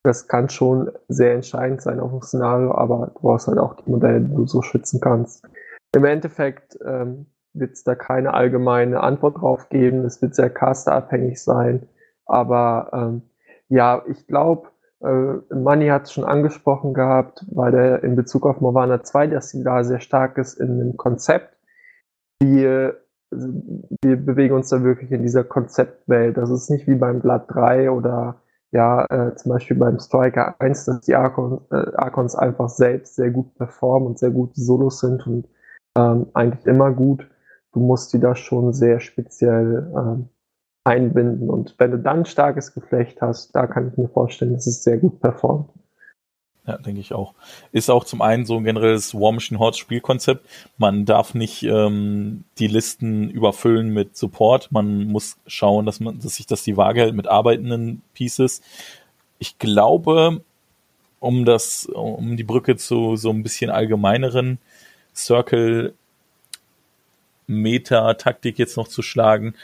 Das 0.04 0.28
kann 0.28 0.50
schon 0.50 0.92
sehr 1.08 1.34
entscheidend 1.34 1.82
sein 1.82 2.00
auf 2.00 2.12
dem 2.12 2.22
Szenario, 2.22 2.74
aber 2.76 3.12
du 3.14 3.20
brauchst 3.20 3.48
halt 3.48 3.58
auch 3.58 3.76
die 3.76 3.90
Modelle, 3.90 4.22
die 4.22 4.34
du 4.34 4.46
so 4.46 4.62
schützen 4.62 5.02
kannst. 5.02 5.44
Im 5.94 6.06
Endeffekt 6.06 6.78
ähm, 6.86 7.28
wird 7.54 7.74
es 7.74 7.84
da 7.84 7.96
keine 7.96 8.34
allgemeine 8.34 9.02
Antwort 9.02 9.42
drauf 9.42 9.70
geben. 9.70 10.06
Es 10.06 10.22
wird 10.22 10.36
sehr 10.36 10.50
casterabhängig 10.50 11.42
sein. 11.44 11.88
Aber 12.26 12.90
ähm, 12.94 13.22
ja, 13.70 14.04
ich 14.08 14.28
glaube, 14.28 14.70
Äh, 15.00 15.54
Money 15.54 15.90
hat 15.90 16.06
es 16.06 16.12
schon 16.14 16.24
angesprochen 16.26 16.94
gehabt, 16.96 17.46
weil 17.52 17.72
der 17.72 18.04
in 18.04 18.16
Bezug 18.16 18.46
auf 18.48 18.62
Movana 18.62 19.04
2, 19.04 19.28
dass 19.28 19.50
sie 19.52 19.64
da 19.64 19.84
sehr 19.84 20.00
stark 20.00 20.38
ist 20.40 20.56
in 20.60 20.80
dem 20.80 20.98
Konzept. 20.98 21.56
Wir, 22.42 22.98
wir 23.30 24.18
bewegen 24.18 24.56
uns 24.56 24.70
da 24.70 24.82
wirklich 24.84 25.12
in 25.12 25.22
dieser 25.22 25.44
Konzeptwelt. 25.44 26.38
Das 26.38 26.50
ist 26.50 26.70
nicht 26.72 26.88
wie 26.88 26.96
beim 26.96 27.20
Blood 27.22 27.44
3 27.48 27.92
oder 27.92 28.42
ja, 28.72 29.06
äh, 29.10 29.36
zum 29.36 29.52
Beispiel 29.52 29.78
beim 29.78 30.00
Striker 30.00 30.56
1, 30.60 30.86
dass 30.86 31.02
die 31.02 31.16
Archons, 31.16 31.62
äh, 31.72 31.92
Archons 31.96 32.36
einfach 32.36 32.70
selbst 32.70 33.16
sehr 33.16 33.30
gut 33.30 33.54
performen 33.56 34.08
und 34.08 34.20
sehr 34.20 34.32
gute 34.32 34.60
Solos 34.60 35.00
sind 35.00 35.26
und 35.28 35.48
ähm, 35.98 36.28
eigentlich 36.34 36.66
immer 36.66 36.92
gut. 36.92 37.28
Du 37.74 37.80
musst 37.80 38.14
die 38.14 38.20
da 38.20 38.36
schon 38.36 38.74
sehr 38.74 39.00
speziell 39.00 39.92
ähm, 39.96 40.30
einbinden. 40.84 41.50
Und 41.50 41.76
wenn 41.78 41.92
du 41.92 42.00
dann 42.00 42.20
ein 42.20 42.26
starkes 42.26 42.74
Geflecht 42.74 43.22
hast, 43.22 43.56
da 43.56 43.68
kann 43.68 43.90
ich 43.90 43.98
mir 43.98 44.08
vorstellen, 44.08 44.54
dass 44.54 44.68
es 44.68 44.84
sehr 44.84 44.98
gut 44.98 45.20
performt. 45.20 45.70
Ja, 46.66 46.78
denke 46.78 47.00
ich 47.00 47.14
auch. 47.14 47.34
Ist 47.72 47.90
auch 47.90 48.04
zum 48.04 48.22
einen 48.22 48.46
so 48.46 48.58
ein 48.58 48.66
generelles 48.66 49.16
War 49.16 49.32
Machine 49.32 49.58
Horde 49.58 49.78
Spielkonzept. 49.78 50.46
Man 50.78 51.06
darf 51.06 51.34
nicht 51.34 51.64
ähm, 51.64 52.44
die 52.58 52.68
Listen 52.68 53.30
überfüllen 53.30 53.94
mit 53.94 54.18
Support. 54.18 54.70
Man 54.72 55.08
muss 55.08 55.38
schauen, 55.48 55.86
dass 55.86 56.02
man, 56.02 56.20
dass 56.20 56.36
sich 56.36 56.46
das 56.46 56.64
die 56.64 56.76
Waage 56.76 57.02
hält 57.02 57.16
mit 57.16 57.28
arbeitenden 57.28 58.02
Pieces. 58.14 58.62
Ich 59.40 59.60
glaube, 59.60 60.42
um 61.22 61.46
das, 61.46 61.86
um 61.86 62.36
die 62.36 62.44
Brücke 62.44 62.76
zu 62.76 63.16
so 63.16 63.30
ein 63.30 63.44
bisschen 63.44 63.70
allgemeineren 63.70 64.60
Circle 65.18 65.94
Meta-Taktik 67.48 68.60
jetzt 68.60 68.78
noch 68.78 68.88
zu 68.88 69.02
schlagen, 69.02 69.56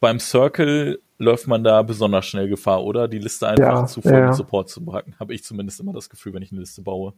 beim 0.00 0.18
Circle 0.18 1.00
läuft 1.18 1.46
man 1.46 1.62
da 1.62 1.82
besonders 1.82 2.26
schnell 2.26 2.48
Gefahr, 2.48 2.82
oder? 2.82 3.06
Die 3.06 3.18
Liste 3.18 3.46
einfach 3.46 3.80
ja, 3.80 3.86
zu 3.86 4.02
voll 4.02 4.12
ja. 4.12 4.26
mit 4.26 4.34
Support 4.34 4.68
zu 4.68 4.84
packen. 4.84 5.14
Habe 5.20 5.34
ich 5.34 5.44
zumindest 5.44 5.78
immer 5.78 5.92
das 5.92 6.10
Gefühl, 6.10 6.34
wenn 6.34 6.42
ich 6.42 6.50
eine 6.50 6.60
Liste 6.60 6.82
baue. 6.82 7.12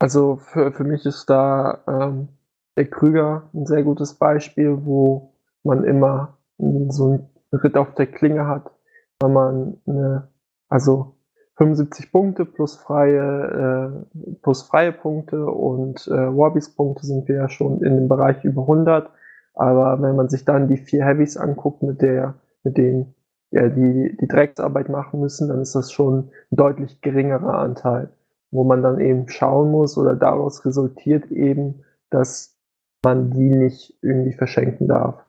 Also 0.00 0.36
für, 0.36 0.72
für 0.72 0.82
mich 0.82 1.06
ist 1.06 1.30
da 1.30 1.80
ähm, 1.86 2.28
der 2.76 2.90
Krüger 2.90 3.48
ein 3.54 3.66
sehr 3.66 3.84
gutes 3.84 4.14
Beispiel, 4.14 4.78
wo 4.80 5.32
man 5.62 5.84
immer 5.84 6.36
so 6.58 7.04
einen 7.04 7.28
Ritt 7.52 7.76
auf 7.76 7.94
der 7.94 8.06
Klinge 8.06 8.46
hat, 8.48 8.72
weil 9.20 9.30
man 9.30 9.76
eine, 9.86 10.28
also 10.68 11.11
75 11.56 12.10
Punkte 12.12 12.44
plus 12.44 12.76
freie, 12.76 14.02
äh, 14.14 14.34
plus 14.42 14.62
freie 14.62 14.92
Punkte 14.92 15.46
und 15.46 16.06
äh, 16.08 16.36
Warbys 16.36 16.74
Punkte 16.74 17.06
sind 17.06 17.28
wir 17.28 17.36
ja 17.36 17.48
schon 17.48 17.82
in 17.82 17.94
dem 17.94 18.08
Bereich 18.08 18.44
über 18.44 18.62
100 18.62 19.10
aber 19.54 20.00
wenn 20.00 20.16
man 20.16 20.28
sich 20.28 20.44
dann 20.44 20.68
die 20.68 20.78
vier 20.78 21.04
Heavies 21.04 21.36
anguckt, 21.36 21.82
mit 21.82 22.00
der, 22.02 22.34
mit 22.64 22.78
denen 22.78 23.14
ja, 23.50 23.68
die, 23.68 24.16
die 24.18 24.28
Drecksarbeit 24.28 24.88
machen 24.88 25.20
müssen, 25.20 25.48
dann 25.48 25.60
ist 25.60 25.74
das 25.74 25.92
schon 25.92 26.30
ein 26.50 26.56
deutlich 26.56 27.00
geringerer 27.02 27.58
Anteil, 27.58 28.10
wo 28.50 28.64
man 28.64 28.82
dann 28.82 28.98
eben 28.98 29.28
schauen 29.28 29.70
muss 29.70 29.98
oder 29.98 30.14
daraus 30.16 30.64
resultiert 30.64 31.30
eben, 31.30 31.84
dass 32.08 32.56
man 33.04 33.30
die 33.30 33.54
nicht 33.54 33.98
irgendwie 34.00 34.32
verschenken 34.32 34.88
darf. 34.88 35.26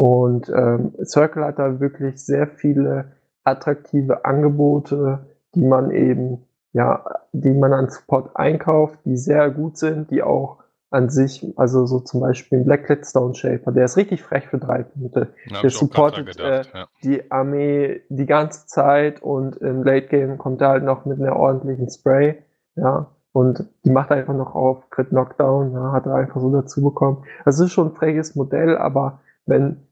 Und 0.00 0.48
ähm, 0.50 0.92
Circle 1.04 1.44
hat 1.44 1.58
da 1.58 1.80
wirklich 1.80 2.24
sehr 2.24 2.46
viele 2.46 3.12
attraktive 3.42 4.24
Angebote, 4.24 5.26
die 5.56 5.64
man 5.64 5.90
eben, 5.90 6.44
ja, 6.72 7.04
die 7.32 7.52
man 7.52 7.72
an 7.72 7.90
Support 7.90 8.36
einkauft, 8.36 8.98
die 9.04 9.16
sehr 9.16 9.50
gut 9.50 9.76
sind, 9.78 10.10
die 10.10 10.22
auch 10.22 10.58
an 10.90 11.08
sich, 11.08 11.44
also 11.56 11.84
so 11.86 11.98
zum 11.98 12.20
Beispiel 12.20 12.62
Blacklet 12.62 13.04
Stone 13.04 13.34
Shaper, 13.34 13.72
der 13.72 13.86
ist 13.86 13.96
richtig 13.96 14.22
frech 14.22 14.46
für 14.46 14.58
drei 14.58 14.84
Punkte. 14.84 15.34
Ja, 15.46 15.62
der 15.62 15.70
supportet 15.70 16.26
gedacht, 16.26 16.70
äh, 16.72 16.78
ja. 16.78 16.86
die 17.02 17.30
Armee 17.30 18.02
die 18.08 18.26
ganze 18.26 18.66
Zeit 18.66 19.20
und 19.20 19.56
im 19.56 19.82
Late 19.82 20.06
Game 20.06 20.38
kommt 20.38 20.60
er 20.60 20.68
halt 20.68 20.84
noch 20.84 21.04
mit 21.04 21.20
einer 21.20 21.34
ordentlichen 21.34 21.90
Spray, 21.90 22.36
ja, 22.76 23.08
und 23.32 23.68
die 23.84 23.90
macht 23.90 24.12
einfach 24.12 24.34
noch 24.34 24.54
auf 24.54 24.88
Crit 24.90 25.08
Knockdown, 25.08 25.72
ja, 25.72 25.92
hat 25.92 26.06
er 26.06 26.14
einfach 26.14 26.40
so 26.40 26.50
dazu 26.50 26.82
bekommen. 26.82 27.24
Das 27.44 27.58
ist 27.58 27.72
schon 27.72 27.88
ein 27.88 27.94
freches 27.94 28.34
Modell, 28.34 28.78
aber 28.78 29.20
wenn 29.44 29.85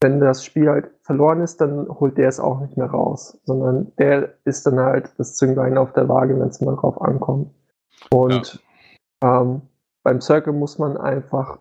wenn 0.00 0.20
das 0.20 0.44
Spiel 0.44 0.68
halt 0.68 0.90
verloren 1.02 1.40
ist, 1.40 1.60
dann 1.60 1.88
holt 1.88 2.18
der 2.18 2.28
es 2.28 2.38
auch 2.38 2.60
nicht 2.60 2.76
mehr 2.76 2.86
raus, 2.86 3.40
sondern 3.44 3.92
der 3.98 4.34
ist 4.44 4.66
dann 4.66 4.78
halt 4.78 5.12
das 5.18 5.34
Zünglein 5.34 5.76
auf 5.76 5.92
der 5.92 6.08
Waage, 6.08 6.38
wenn 6.38 6.48
es 6.48 6.60
mal 6.60 6.76
drauf 6.76 7.00
ankommt. 7.00 7.50
Und 8.10 8.62
ja. 9.22 9.40
ähm, 9.40 9.62
beim 10.04 10.20
Circle 10.20 10.52
muss 10.52 10.78
man 10.78 10.96
einfach 10.96 11.58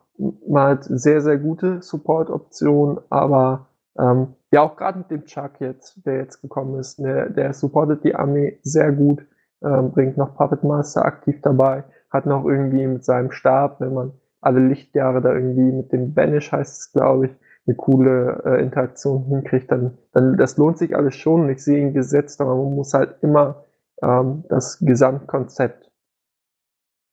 mal 0.48 0.80
sehr, 0.82 1.22
sehr 1.22 1.38
gute 1.38 1.82
Support-Optionen, 1.82 3.00
aber 3.10 3.68
ähm, 4.00 4.36
ja, 4.52 4.62
auch 4.62 4.76
gerade 4.76 5.00
mit 5.00 5.12
dem 5.12 5.26
Chuck 5.26 5.60
jetzt, 5.60 6.06
der 6.06 6.18
jetzt 6.18 6.42
gekommen 6.42 6.80
ist, 6.80 7.00
der, 7.00 7.30
der 7.30 7.54
supportet 7.54 8.04
die 8.04 8.16
Armee 8.16 8.60
sehr 8.62 8.92
gut, 8.92 9.26
ähm, 9.64 9.92
bringt 9.92 10.18
noch 10.18 10.36
Puppet 10.36 10.64
Master 10.64 11.04
aktiv 11.04 11.42
dabei, 11.42 11.84
hat 12.12 12.26
noch 12.26 12.46
irgendwie 12.46 12.86
mit 12.86 13.04
seinem 13.04 13.32
Stab, 13.32 13.82
wenn 13.82 13.94
man 13.94 14.12
alle 14.42 14.60
Lichtjahre 14.60 15.22
da 15.22 15.34
irgendwie 15.34 15.72
mit 15.72 15.92
dem 15.92 16.14
Banish 16.14 16.52
heißt 16.52 16.80
es, 16.80 16.92
glaube 16.92 17.26
ich, 17.28 17.32
eine 17.68 17.76
coole 17.76 18.42
äh, 18.46 18.62
Interaktion 18.62 19.26
hinkriegt, 19.26 19.72
dann, 19.72 19.98
dann 20.14 20.38
das 20.38 20.58
lohnt 20.58 20.78
sich 20.78 20.96
alles 20.96 21.16
schon. 21.16 21.50
Ich 21.50 21.64
sehe 21.64 21.80
ihn 21.80 21.94
gesetzt, 21.94 22.40
aber 22.42 22.56
man 22.56 22.76
muss 22.76 22.94
halt 22.94 23.18
immer 23.22 23.66
ähm, 24.02 24.46
das 24.50 24.80
Gesamtkonzept 24.80 25.92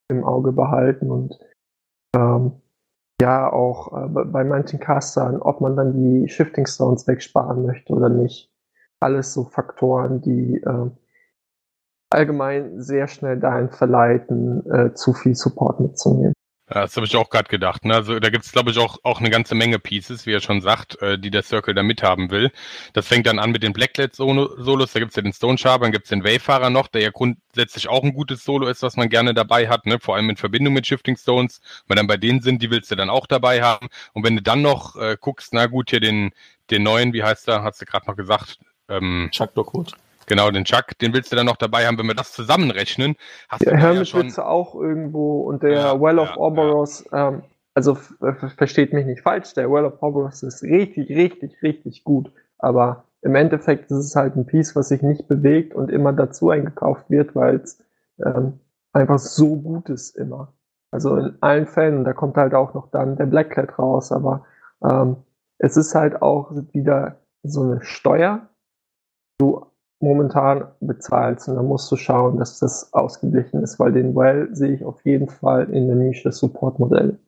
im 0.08 0.25
Auge 0.25 0.52
behalten 0.52 1.11
und 1.11 1.38
ähm, 2.14 2.52
ja 3.20 3.52
auch 3.52 3.92
äh, 3.92 4.08
bei 4.08 4.44
manchen 4.44 4.78
Castern, 4.80 5.40
ob 5.40 5.61
man 5.61 5.76
dann 5.76 5.92
die 5.94 6.28
Shifting 6.28 6.66
Stones 6.66 7.06
wegsparen 7.06 7.64
möchte 7.64 7.92
oder 7.92 8.08
nicht. 8.08 8.50
Alles 9.00 9.34
so 9.34 9.44
Faktoren, 9.44 10.20
die 10.20 10.62
äh, 10.62 10.90
allgemein 12.11 12.80
sehr 12.80 13.08
schnell 13.08 13.40
dahin 13.40 13.70
verleiten, 13.70 14.70
äh, 14.70 14.94
zu 14.94 15.12
viel 15.12 15.34
Support 15.34 15.80
mitzunehmen. 15.80 16.33
Ja, 16.71 16.80
das 16.83 16.97
habe 16.97 17.04
ich 17.04 17.14
auch 17.14 17.28
gerade 17.28 17.50
gedacht. 17.50 17.85
Ne? 17.85 17.94
Also 17.94 18.18
da 18.18 18.30
gibt's 18.30 18.50
glaube 18.50 18.71
ich, 18.71 18.78
auch, 18.78 18.97
auch 19.02 19.21
eine 19.21 19.28
ganze 19.28 19.54
Menge 19.54 19.78
Pieces, 19.78 20.25
wie 20.25 20.33
er 20.33 20.40
schon 20.40 20.62
sagt, 20.62 21.00
äh, 21.02 21.18
die 21.18 21.30
der 21.30 21.42
Circle 21.42 21.75
da 21.75 21.83
mithaben 21.83 22.30
will. 22.30 22.52
Das 22.94 23.06
fängt 23.06 23.26
dann 23.26 23.38
an 23.38 23.50
mit 23.50 23.62
den 23.62 23.75
Blacklet-Solos, 23.75 24.92
da 24.92 24.99
gibt's 24.99 25.14
ja 25.16 25.23
den 25.23 25.35
Stone 25.35 25.59
Sharp, 25.59 25.83
dann 25.83 25.92
gibt's 25.92 26.09
den 26.09 26.25
Wayfarer 26.25 26.71
noch, 26.71 26.88
der 26.88 27.02
ja 27.02 27.11
grundsätzlich 27.11 27.88
auch 27.88 28.02
ein 28.02 28.14
gutes 28.14 28.44
Solo 28.44 28.66
ist, 28.68 28.83
was 28.83 28.97
man 28.97 29.11
gerne 29.11 29.35
dabei 29.35 29.68
hat, 29.68 29.85
ne? 29.85 29.99
vor 30.00 30.16
allem 30.16 30.30
in 30.30 30.37
Verbindung 30.38 30.73
mit 30.73 30.87
Shifting 30.87 31.18
Stones. 31.18 31.61
Wenn 31.87 31.97
dann 31.97 32.06
bei 32.06 32.16
denen 32.16 32.40
sind, 32.40 32.62
die 32.62 32.71
willst 32.71 32.90
du 32.90 32.94
dann 32.97 33.11
auch 33.11 33.26
dabei 33.26 33.62
haben. 33.62 33.88
Und 34.14 34.25
wenn 34.25 34.37
du 34.37 34.42
dann 34.42 34.62
noch 34.62 34.97
äh, 34.97 35.18
guckst, 35.21 35.52
na 35.52 35.66
gut, 35.66 35.90
hier 35.90 36.00
den, 36.00 36.30
den 36.71 36.83
neuen, 36.83 37.12
wie 37.12 37.25
heißt 37.25 37.47
der, 37.47 37.62
hast 37.62 37.83
du 37.83 37.85
gerade 37.85 38.06
noch 38.06 38.16
gesagt? 38.16 38.59
Ähm, 38.88 39.28
Chuck 39.33 39.54
Dockwood. 39.54 39.92
Genau, 40.26 40.50
den 40.50 40.64
Chuck, 40.64 40.99
den 41.00 41.12
willst 41.12 41.33
du 41.33 41.37
dann 41.37 41.47
noch 41.47 41.57
dabei 41.57 41.87
haben, 41.87 41.99
wenn 41.99 42.07
wir 42.07 42.14
das 42.14 42.33
zusammenrechnen. 42.33 43.16
Hast 43.49 43.64
der 43.64 43.76
Hermes 43.76 44.12
ja 44.12 44.47
auch 44.47 44.75
irgendwo 44.75 45.43
und 45.43 45.62
der 45.62 45.73
ja, 45.73 46.00
Well 46.00 46.19
of 46.19 46.31
ja, 46.31 46.37
Oberos, 46.37 47.04
ja. 47.12 47.28
ähm, 47.28 47.43
also 47.75 47.97
versteht 48.57 48.93
mich 48.93 49.07
nicht 49.07 49.23
falsch, 49.23 49.54
der 49.54 49.71
Well 49.71 49.85
of 49.85 50.02
Oberos 50.02 50.43
ist 50.43 50.62
richtig, 50.62 51.09
richtig, 51.11 51.61
richtig 51.62 52.04
gut, 52.04 52.31
aber 52.59 53.04
im 53.23 53.35
Endeffekt 53.35 53.90
ist 53.90 53.99
es 53.99 54.16
halt 54.16 54.37
ein 54.37 54.47
Piece, 54.47 54.76
was 54.76 54.88
sich 54.88 55.02
nicht 55.02 55.28
bewegt 55.28 55.75
und 55.75 55.90
immer 55.90 56.12
dazu 56.12 56.50
eingekauft 56.50 57.09
wird, 57.09 57.35
weil 57.35 57.57
es 57.57 57.83
ähm, 58.25 58.61
einfach 58.93 59.19
so 59.19 59.57
gut 59.57 59.88
ist 59.88 60.16
immer. 60.16 60.52
Also 60.90 61.16
in 61.16 61.37
allen 61.40 61.66
Fällen, 61.66 62.04
da 62.04 62.12
kommt 62.12 62.37
halt 62.37 62.54
auch 62.54 62.75
noch 62.75 62.90
dann 62.90 63.16
der 63.16 63.26
Blackcat 63.26 63.78
raus, 63.78 64.12
aber 64.12 64.45
ähm, 64.85 65.16
es 65.59 65.76
ist 65.76 65.95
halt 65.95 66.23
auch 66.23 66.52
wieder 66.73 67.16
so 67.43 67.62
eine 67.62 67.83
Steuer. 67.83 68.49
Du 69.38 69.66
momentan 70.00 70.66
bezahlst. 70.80 71.48
Und 71.48 71.56
dann 71.56 71.66
musst 71.66 71.90
du 71.90 71.96
schauen, 71.96 72.36
dass 72.36 72.58
das 72.58 72.92
ausgeglichen 72.92 73.62
ist, 73.62 73.78
weil 73.78 73.92
den 73.92 74.14
Well 74.14 74.48
sehe 74.52 74.74
ich 74.74 74.84
auf 74.84 75.04
jeden 75.04 75.28
Fall 75.28 75.70
in 75.70 75.86
der 75.86 75.96
Nische 75.96 76.30
Support-Modell. 76.30 77.18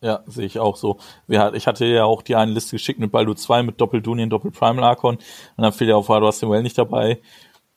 Ja, 0.00 0.22
sehe 0.26 0.44
ich 0.44 0.58
auch 0.58 0.76
so. 0.76 0.98
Ich 1.26 1.66
hatte 1.66 1.86
ja 1.86 2.04
auch 2.04 2.20
die 2.20 2.36
eine 2.36 2.52
Liste 2.52 2.72
geschickt 2.72 3.00
mit 3.00 3.10
Baldur 3.10 3.36
2, 3.36 3.62
mit 3.62 3.80
Doppel-Dunien, 3.80 4.28
Doppel-Primal 4.28 4.84
Archon. 4.84 5.14
Und 5.16 5.62
dann 5.62 5.72
fiel 5.72 5.88
ja 5.88 5.96
auf, 5.96 6.06
du 6.06 6.26
hast 6.26 6.42
den 6.42 6.50
Well 6.50 6.62
nicht 6.62 6.76
dabei. 6.76 7.20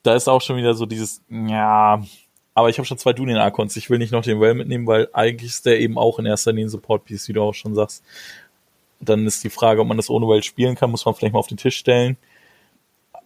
Da 0.03 0.13
ist 0.13 0.27
auch 0.27 0.41
schon 0.41 0.57
wieder 0.57 0.73
so 0.73 0.85
dieses, 0.85 1.21
ja, 1.29 2.01
aber 2.53 2.69
ich 2.69 2.77
habe 2.77 2.85
schon 2.85 2.97
zwei 2.97 3.13
Dunien 3.13 3.37
Archons. 3.37 3.77
Ich 3.77 3.89
will 3.89 3.97
nicht 3.97 4.11
noch 4.11 4.23
den 4.23 4.41
Well 4.41 4.55
mitnehmen, 4.55 4.87
weil 4.87 5.07
eigentlich 5.13 5.51
ist 5.51 5.65
der 5.65 5.79
eben 5.79 5.97
auch 5.97 6.19
in 6.19 6.25
erster 6.25 6.51
Linie 6.51 6.69
Support-Piece, 6.69 7.29
wie 7.29 7.33
du 7.33 7.41
auch 7.43 7.53
schon 7.53 7.75
sagst. 7.75 8.03
Dann 8.99 9.25
ist 9.25 9.43
die 9.43 9.49
Frage, 9.49 9.79
ob 9.79 9.87
man 9.87 9.97
das 9.97 10.09
ohne 10.09 10.27
Well 10.27 10.43
spielen 10.43 10.75
kann, 10.75 10.91
muss 10.91 11.05
man 11.05 11.15
vielleicht 11.15 11.33
mal 11.33 11.39
auf 11.39 11.47
den 11.47 11.57
Tisch 11.57 11.77
stellen 11.77 12.17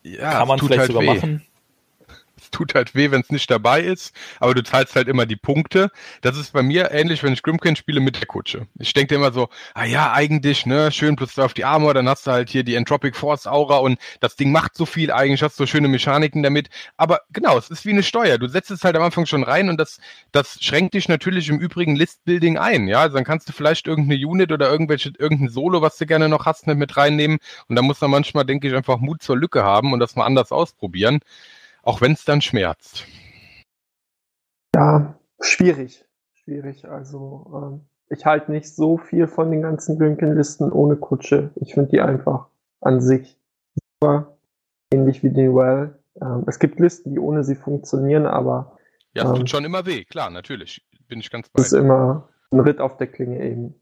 ja, 0.03 0.31
kann 0.31 0.47
man 0.47 0.59
vielleicht 0.59 0.79
halt 0.79 0.91
sogar 0.91 1.03
weh. 1.03 1.15
machen 1.15 1.41
tut 2.51 2.75
halt 2.75 2.95
weh, 2.95 3.11
wenn 3.11 3.21
es 3.21 3.29
nicht 3.29 3.49
dabei 3.49 3.81
ist, 3.81 4.15
aber 4.39 4.53
du 4.53 4.63
zahlst 4.63 4.95
halt 4.95 5.07
immer 5.07 5.25
die 5.25 5.35
Punkte. 5.35 5.91
Das 6.21 6.37
ist 6.37 6.53
bei 6.53 6.61
mir 6.61 6.91
ähnlich, 6.91 7.23
wenn 7.23 7.33
ich 7.33 7.43
Grimkin 7.43 7.75
spiele 7.75 7.99
mit 7.99 8.19
der 8.19 8.27
Kutsche. 8.27 8.67
Ich 8.79 8.93
denke 8.93 9.15
immer 9.15 9.31
so, 9.31 9.49
ah 9.73 9.85
ja, 9.85 10.13
eigentlich, 10.13 10.65
ne, 10.65 10.91
schön 10.91 11.15
plus 11.15 11.37
auf 11.39 11.53
die 11.53 11.65
Armor, 11.65 11.93
dann 11.93 12.07
hast 12.07 12.27
du 12.27 12.31
halt 12.31 12.49
hier 12.49 12.63
die 12.63 12.75
Entropic 12.75 13.17
Force 13.17 13.47
Aura 13.47 13.77
und 13.77 13.99
das 14.19 14.35
Ding 14.35 14.51
macht 14.51 14.75
so 14.75 14.85
viel, 14.85 15.11
eigentlich 15.11 15.43
hast 15.43 15.57
so 15.57 15.65
schöne 15.65 15.87
Mechaniken 15.87 16.43
damit. 16.43 16.69
Aber 16.97 17.21
genau, 17.31 17.57
es 17.57 17.69
ist 17.69 17.85
wie 17.85 17.91
eine 17.91 18.03
Steuer. 18.03 18.37
Du 18.37 18.47
setzt 18.47 18.71
es 18.71 18.83
halt 18.83 18.95
am 18.95 19.03
Anfang 19.03 19.25
schon 19.25 19.43
rein 19.43 19.69
und 19.69 19.79
das, 19.79 19.99
das 20.31 20.57
schränkt 20.61 20.93
dich 20.93 21.07
natürlich 21.07 21.49
im 21.49 21.59
übrigen 21.59 21.95
Listbuilding 21.95 22.57
ein, 22.57 22.87
ja. 22.87 23.01
Also 23.01 23.15
dann 23.15 23.25
kannst 23.25 23.49
du 23.49 23.53
vielleicht 23.53 23.87
irgendeine 23.87 24.25
Unit 24.25 24.51
oder 24.51 24.69
irgendwelche, 24.69 25.11
irgendein 25.17 25.49
Solo, 25.49 25.81
was 25.81 25.97
du 25.97 26.05
gerne 26.05 26.29
noch 26.29 26.45
hast, 26.45 26.67
mit 26.67 26.97
reinnehmen 26.97 27.39
und 27.67 27.75
da 27.75 27.81
muss 27.81 28.01
man 28.01 28.11
manchmal, 28.11 28.45
denke 28.45 28.67
ich, 28.67 28.75
einfach 28.75 28.97
Mut 28.99 29.23
zur 29.23 29.37
Lücke 29.37 29.63
haben 29.63 29.93
und 29.93 29.99
das 29.99 30.15
mal 30.15 30.25
anders 30.25 30.51
ausprobieren. 30.51 31.19
Auch 31.83 32.01
wenn 32.01 32.13
es 32.13 32.25
dann 32.25 32.41
schmerzt. 32.41 33.05
Ja, 34.75 35.15
schwierig. 35.41 36.05
Schwierig. 36.33 36.87
Also, 36.87 37.51
ähm, 37.53 37.81
ich 38.09 38.25
halte 38.25 38.51
nicht 38.51 38.73
so 38.73 38.97
viel 38.97 39.27
von 39.27 39.51
den 39.51 39.61
ganzen 39.61 39.97
Drinking-Listen 39.97 40.71
ohne 40.71 40.95
Kutsche. 40.95 41.51
Ich 41.55 41.73
finde 41.73 41.91
die 41.91 42.01
einfach 42.01 42.47
an 42.81 43.01
sich 43.01 43.37
super. 43.99 44.37
Ähnlich 44.93 45.23
wie 45.23 45.29
den 45.29 45.55
Well. 45.55 45.97
Ähm, 46.21 46.43
es 46.47 46.59
gibt 46.59 46.79
Listen, 46.79 47.11
die 47.11 47.19
ohne 47.19 47.43
sie 47.43 47.55
funktionieren, 47.55 48.25
aber. 48.25 48.77
Ja, 49.13 49.23
es 49.23 49.29
tut 49.29 49.39
ähm, 49.41 49.47
schon 49.47 49.65
immer 49.65 49.85
weh, 49.85 50.03
klar, 50.03 50.29
natürlich. 50.29 50.85
Bin 51.07 51.19
ich 51.19 51.31
ganz 51.31 51.49
bei. 51.49 51.57
Das 51.57 51.71
ist 51.71 51.79
immer 51.79 52.29
ein 52.51 52.59
Ritt 52.59 52.79
auf 52.79 52.97
der 52.97 53.07
Klinge 53.07 53.43
eben. 53.43 53.75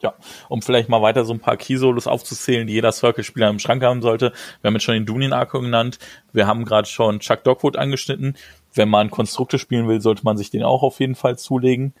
Ja, 0.00 0.14
um 0.48 0.62
vielleicht 0.62 0.88
mal 0.88 1.02
weiter 1.02 1.24
so 1.24 1.32
ein 1.32 1.40
paar 1.40 1.56
Key-Solos 1.56 2.06
aufzuzählen, 2.06 2.66
die 2.68 2.74
jeder 2.74 2.92
Circle-Spieler 2.92 3.48
im 3.48 3.58
Schrank 3.58 3.82
haben 3.82 4.00
sollte. 4.00 4.32
Wir 4.60 4.68
haben 4.68 4.74
jetzt 4.74 4.84
schon 4.84 4.94
den 4.94 5.06
Dunyan 5.06 5.32
Arco 5.32 5.60
genannt. 5.60 5.98
Wir 6.32 6.46
haben 6.46 6.64
gerade 6.64 6.86
schon 6.86 7.18
Chuck 7.18 7.42
Dogwood 7.42 7.76
angeschnitten. 7.76 8.36
Wenn 8.74 8.88
man 8.88 9.10
Konstrukte 9.10 9.58
spielen 9.58 9.88
will, 9.88 10.00
sollte 10.00 10.22
man 10.22 10.36
sich 10.36 10.50
den 10.50 10.62
auch 10.62 10.84
auf 10.84 11.00
jeden 11.00 11.16
Fall 11.16 11.36
zulegen. 11.36 11.94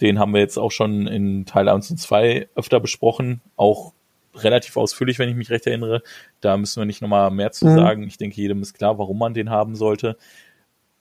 Den 0.00 0.18
haben 0.18 0.34
wir 0.34 0.40
jetzt 0.40 0.58
auch 0.58 0.72
schon 0.72 1.06
in 1.06 1.46
Teil 1.46 1.68
1 1.68 1.92
und 1.92 1.98
2 1.98 2.48
öfter 2.56 2.80
besprochen. 2.80 3.40
Auch 3.56 3.92
relativ 4.34 4.76
ausführlich, 4.76 5.20
wenn 5.20 5.28
ich 5.28 5.36
mich 5.36 5.50
recht 5.50 5.68
erinnere. 5.68 6.02
Da 6.40 6.56
müssen 6.56 6.80
wir 6.80 6.86
nicht 6.86 7.00
nochmal 7.00 7.30
mehr 7.30 7.52
zu 7.52 7.66
mhm. 7.66 7.76
sagen. 7.76 8.02
Ich 8.02 8.18
denke, 8.18 8.40
jedem 8.40 8.60
ist 8.62 8.74
klar, 8.74 8.98
warum 8.98 9.18
man 9.18 9.34
den 9.34 9.50
haben 9.50 9.76
sollte. 9.76 10.16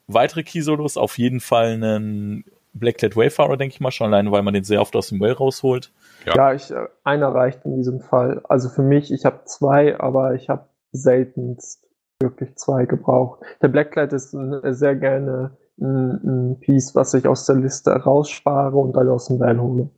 Weitere 0.05 0.43
Key-Solos, 0.43 0.97
auf 0.97 1.17
jeden 1.17 1.39
Fall 1.39 1.73
einen 1.73 2.45
Blacklet 2.73 3.15
Wayfarer, 3.15 3.57
denke 3.57 3.75
ich 3.75 3.79
mal, 3.79 3.91
schon 3.91 4.07
alleine, 4.07 4.31
weil 4.31 4.43
man 4.43 4.53
den 4.53 4.63
sehr 4.63 4.81
oft 4.81 4.95
aus 4.95 5.09
dem 5.09 5.19
Well 5.19 5.33
rausholt. 5.33 5.91
Ja, 6.25 6.35
ja 6.35 6.53
ich, 6.53 6.71
äh, 6.71 6.87
einer 7.03 7.29
reicht 7.29 7.65
in 7.65 7.75
diesem 7.75 7.99
Fall. 7.99 8.41
Also 8.47 8.69
für 8.69 8.81
mich, 8.81 9.11
ich 9.11 9.25
habe 9.25 9.41
zwei, 9.45 9.99
aber 9.99 10.35
ich 10.35 10.49
habe 10.49 10.67
seltenst 10.91 11.87
wirklich 12.19 12.55
zwei 12.55 12.85
gebraucht. 12.85 13.41
Der 13.61 13.67
Blacklight 13.67 14.13
ist 14.13 14.33
ein, 14.33 14.73
sehr 14.73 14.95
gerne 14.95 15.57
ein, 15.79 16.51
ein, 16.51 16.59
Piece, 16.59 16.95
was 16.95 17.13
ich 17.13 17.27
aus 17.27 17.45
der 17.45 17.55
Liste 17.55 17.91
rausspare 17.91 18.75
und 18.77 18.93
dann 18.93 19.09
aus 19.09 19.27
dem 19.27 19.39
Well 19.39 19.59
hole. 19.59 19.89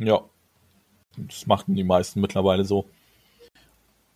Ja, 0.00 0.20
das 1.16 1.46
machten 1.46 1.74
die 1.74 1.84
meisten 1.84 2.20
mittlerweile 2.20 2.64
so. 2.64 2.86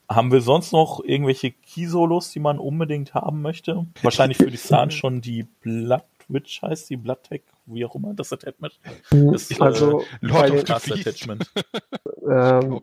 Haben 0.09 0.33
wir 0.33 0.41
sonst 0.41 0.73
noch 0.73 1.05
irgendwelche 1.05 1.51
Key-Solos, 1.53 2.31
die 2.31 2.41
man 2.41 2.59
unbedingt 2.59 3.15
haben 3.15 3.43
möchte? 3.43 3.87
Wahrscheinlich 4.03 4.39
für 4.39 4.51
die 4.51 4.57
Zahn 4.57 4.91
schon 4.93 5.21
die 5.21 5.43
Blood 5.43 6.05
Witch 6.29 6.63
heißt 6.63 6.91
die 6.91 6.97
Blood 6.97 7.23
Tech 7.25 7.43
wie 7.73 7.85
auch 7.85 7.95
immer, 7.95 8.15
das 8.15 8.33
Attachment. 8.33 8.79
Mhm. 9.13 9.33
Das, 9.33 9.61
also, 9.61 10.01
äh, 10.01 10.05
Lord 10.21 10.71
of 10.71 10.83
the 10.85 10.95
Attachment. 10.95 11.51
ähm, 12.31 12.81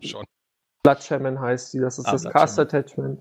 Blood 0.84 1.04
Shaman 1.04 1.40
heißt 1.40 1.72
sie, 1.72 1.80
das 1.80 1.98
ist 1.98 2.06
ah, 2.06 2.12
das 2.12 2.24
Cast 2.26 2.60
Attachment. 2.60 3.20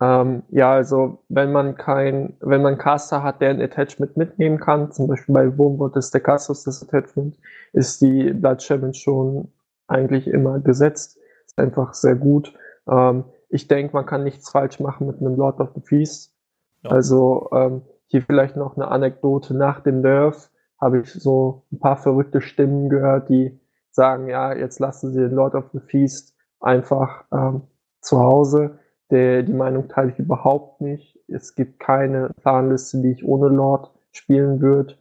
Ähm, 0.00 0.42
ja, 0.50 0.72
also 0.72 1.22
wenn 1.28 1.52
man 1.52 1.76
kein, 1.76 2.36
wenn 2.40 2.60
man 2.60 2.76
Caster 2.76 3.22
hat, 3.22 3.40
der 3.40 3.50
ein 3.50 3.62
Attachment 3.62 4.16
mitnehmen 4.16 4.60
kann, 4.60 4.92
zum 4.92 5.06
Beispiel 5.06 5.34
bei 5.34 5.56
Wurmwood 5.56 5.96
ist 5.96 6.12
der 6.12 6.20
Castus 6.20 6.64
das 6.64 6.82
Attachment, 6.82 7.38
ist 7.72 8.02
die 8.02 8.32
Blood 8.32 8.62
Shaman 8.62 8.92
schon 8.92 9.50
eigentlich 9.86 10.26
immer 10.26 10.60
gesetzt. 10.60 11.18
Ist 11.46 11.58
einfach 11.58 11.94
sehr 11.94 12.14
gut. 12.14 12.52
Ähm, 12.88 13.24
ich 13.48 13.68
denke, 13.68 13.94
man 13.94 14.04
kann 14.04 14.24
nichts 14.24 14.50
falsch 14.50 14.80
machen 14.80 15.06
mit 15.06 15.20
einem 15.20 15.36
Lord 15.36 15.60
of 15.60 15.70
the 15.74 15.80
Feast. 15.80 16.34
Ja. 16.82 16.90
Also 16.90 17.48
ähm, 17.52 17.82
hier 18.08 18.22
vielleicht 18.22 18.56
noch 18.56 18.76
eine 18.76 18.88
Anekdote 18.88 19.54
nach 19.54 19.80
dem 19.80 20.02
Nerf 20.02 20.50
habe 20.80 21.00
ich 21.00 21.12
so 21.12 21.64
ein 21.72 21.78
paar 21.78 21.96
verrückte 21.96 22.40
Stimmen 22.40 22.88
gehört, 22.88 23.28
die 23.28 23.58
sagen, 23.90 24.28
ja, 24.28 24.52
jetzt 24.52 24.78
lassen 24.78 25.12
Sie 25.12 25.20
den 25.20 25.32
Lord 25.32 25.54
of 25.54 25.70
the 25.72 25.80
Feast 25.80 26.36
einfach 26.60 27.24
ähm, 27.32 27.62
zu 28.00 28.18
Hause. 28.18 28.78
Der, 29.10 29.42
die 29.42 29.52
Meinung 29.52 29.88
teile 29.88 30.10
ich 30.10 30.18
überhaupt 30.18 30.80
nicht. 30.80 31.18
Es 31.28 31.54
gibt 31.54 31.80
keine 31.80 32.30
Planliste, 32.42 33.00
die 33.00 33.12
ich 33.12 33.24
ohne 33.24 33.48
Lord 33.48 33.92
spielen 34.12 34.60
würde. 34.60 34.96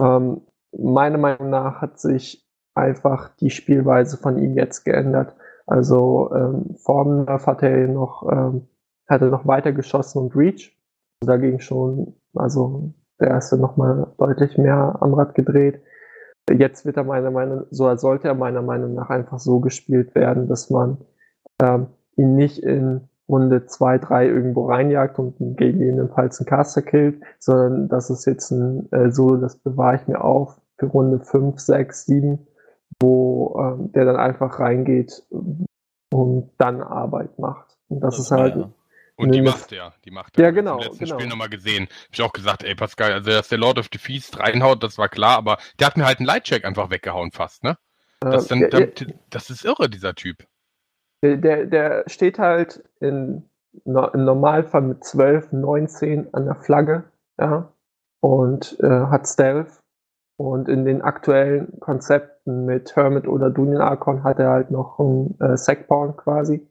Ähm, 0.00 0.42
meiner 0.76 1.18
Meinung 1.18 1.50
nach 1.50 1.80
hat 1.80 1.98
sich 1.98 2.46
einfach 2.74 3.30
die 3.36 3.50
Spielweise 3.50 4.16
von 4.16 4.38
ihm 4.38 4.54
jetzt 4.56 4.84
geändert. 4.84 5.34
Also 5.66 6.30
ähm, 6.34 6.76
vor 6.76 7.04
dem 7.04 7.24
Nerf 7.24 7.46
hat 7.46 7.62
er 7.62 7.88
noch, 7.88 8.26
ähm, 8.30 8.68
hat 9.08 9.22
er 9.22 9.28
noch 9.28 9.46
weiter 9.46 9.72
geschossen 9.72 10.18
und 10.18 10.36
Reach. 10.36 10.76
Also 11.20 11.32
da 11.32 11.36
ging 11.36 11.60
schon, 11.60 12.14
also 12.34 12.92
der 13.20 13.28
erste 13.28 13.56
nochmal 13.56 14.08
deutlich 14.18 14.58
mehr 14.58 14.96
am 15.00 15.14
Rad 15.14 15.34
gedreht. 15.34 15.80
Jetzt 16.50 16.86
wird 16.86 16.96
er 16.96 17.04
meiner 17.04 17.30
Meinung 17.30 17.64
so 17.70 17.94
sollte 17.96 18.28
er 18.28 18.34
meiner 18.34 18.62
Meinung 18.62 18.94
nach 18.94 19.10
einfach 19.10 19.38
so 19.38 19.60
gespielt 19.60 20.14
werden, 20.14 20.48
dass 20.48 20.70
man 20.70 20.98
ähm, 21.60 21.88
ihn 22.16 22.36
nicht 22.36 22.62
in 22.62 23.08
Runde 23.28 23.66
2, 23.66 23.98
3 23.98 24.26
irgendwo 24.26 24.66
reinjagt 24.66 25.18
und 25.18 25.36
gegebenenfalls 25.38 26.40
einen 26.40 26.46
Caster 26.46 26.82
killt, 26.82 27.22
sondern 27.38 27.88
das 27.88 28.08
ist 28.08 28.24
jetzt 28.24 28.50
ein 28.50 28.90
äh, 28.92 29.10
so, 29.10 29.36
das 29.36 29.56
bewahre 29.56 29.96
ich 29.96 30.08
mir 30.08 30.24
auf 30.24 30.58
für 30.78 30.86
Runde 30.86 31.20
5, 31.20 31.58
6, 31.58 32.06
7, 32.06 32.46
wo 33.00 33.60
ähm, 33.60 33.92
der 33.92 34.06
dann 34.06 34.16
einfach 34.16 34.58
reingeht 34.58 35.26
und 36.10 36.50
dann 36.56 36.80
Arbeit 36.80 37.38
macht. 37.38 37.76
Und 37.88 38.00
das, 38.00 38.16
das 38.16 38.26
ist 38.26 38.30
halt 38.30 38.56
ja. 38.56 38.70
Und 39.18 39.34
die 39.34 39.42
macht 39.42 39.72
er, 39.72 39.92
die 40.04 40.12
macht 40.12 40.38
er. 40.38 40.44
Ja, 40.44 40.50
genau. 40.52 40.76
Im 40.76 40.84
letzten 40.84 41.04
genau. 41.04 41.18
Spiel 41.18 41.28
nochmal 41.28 41.48
gesehen. 41.48 41.88
Hab 41.88 42.12
ich 42.12 42.22
auch 42.22 42.32
gesagt, 42.32 42.62
ey 42.62 42.76
Pascal, 42.76 43.12
also 43.12 43.30
dass 43.30 43.48
der 43.48 43.58
Lord 43.58 43.78
of 43.78 43.88
the 43.92 43.98
Feast 43.98 44.38
reinhaut, 44.38 44.82
das 44.82 44.96
war 44.96 45.08
klar, 45.08 45.36
aber 45.36 45.58
der 45.80 45.88
hat 45.88 45.96
mir 45.96 46.06
halt 46.06 46.18
einen 46.18 46.26
Lightcheck 46.26 46.64
einfach 46.64 46.90
weggehauen 46.90 47.32
fast, 47.32 47.64
ne? 47.64 47.76
Das, 48.20 48.46
äh, 48.46 48.48
dann, 48.48 48.70
der, 48.70 48.86
der, 48.86 49.14
das 49.30 49.50
ist 49.50 49.64
irre, 49.64 49.90
dieser 49.90 50.14
Typ. 50.14 50.46
Der, 51.22 51.66
der 51.66 52.04
steht 52.06 52.38
halt 52.38 52.84
in, 53.00 53.42
im 53.84 54.24
Normalfall 54.24 54.82
mit 54.82 55.02
12, 55.04 55.50
19 55.52 56.32
an 56.32 56.44
der 56.44 56.54
Flagge, 56.54 57.04
ja, 57.40 57.72
und 58.20 58.78
äh, 58.80 58.88
hat 58.88 59.26
Stealth. 59.26 59.80
Und 60.36 60.68
in 60.68 60.84
den 60.84 61.02
aktuellen 61.02 61.80
Konzepten 61.80 62.64
mit 62.64 62.94
Hermit 62.94 63.26
oder 63.26 63.50
Dunyan 63.50 63.82
Archon 63.82 64.22
hat 64.22 64.38
er 64.38 64.50
halt 64.50 64.70
noch 64.70 65.00
einen 65.00 65.36
äh, 65.40 65.56
Sackpawn 65.56 66.16
quasi. 66.16 66.64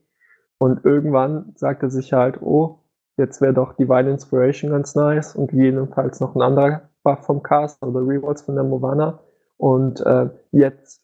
Und 0.58 0.84
irgendwann 0.84 1.52
sagt 1.56 1.82
er 1.82 1.90
sich 1.90 2.12
halt, 2.12 2.42
oh, 2.42 2.80
jetzt 3.16 3.40
wäre 3.40 3.54
doch 3.54 3.74
Divine 3.74 4.10
Inspiration 4.10 4.70
ganz 4.70 4.94
nice 4.94 5.34
und 5.34 5.50
gegebenenfalls 5.50 6.20
noch 6.20 6.34
ein 6.34 6.42
anderer 6.42 6.88
Buff 7.02 7.24
vom 7.24 7.42
Cast 7.42 7.82
oder 7.82 8.00
Rewards 8.00 8.42
von 8.42 8.54
der 8.54 8.64
Movana. 8.64 9.20
Und 9.56 10.00
äh, 10.04 10.30
jetzt 10.52 11.02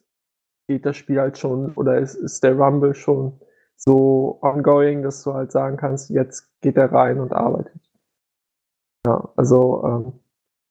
geht 0.69 0.87
das 0.87 0.97
Spiel 0.97 1.21
halt 1.21 1.38
schon, 1.38 1.73
oder 1.75 1.99
ist, 1.99 2.14
ist 2.14 2.43
der 2.43 2.57
Rumble 2.57 2.95
schon 2.95 3.40
so 3.77 4.38
ongoing, 4.43 5.03
dass 5.03 5.23
du 5.23 5.35
halt 5.35 5.53
sagen 5.53 5.77
kannst, 5.77 6.11
jetzt 6.11 6.49
geht 6.61 6.77
er 6.77 6.93
rein 6.93 7.21
und 7.21 7.33
arbeitet. 7.33 7.81
Ja, 9.07 9.29
also 9.37 9.85
ähm, 9.85 10.12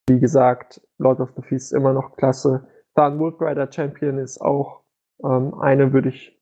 wie 0.10 0.20
gesagt, 0.20 0.82
Lord 0.98 1.20
of 1.20 1.32
the 1.36 1.42
Feast 1.42 1.74
immer 1.74 1.94
noch 1.94 2.16
klasse. 2.16 2.68
Dann 2.96 3.20
Wolf 3.20 3.40
Rider 3.40 3.72
Champion 3.72 4.18
ist 4.18 4.42
auch 4.42 4.82
ähm, 5.24 5.54
eine, 5.60 5.94
würde 5.94 6.10
ich 6.10 6.40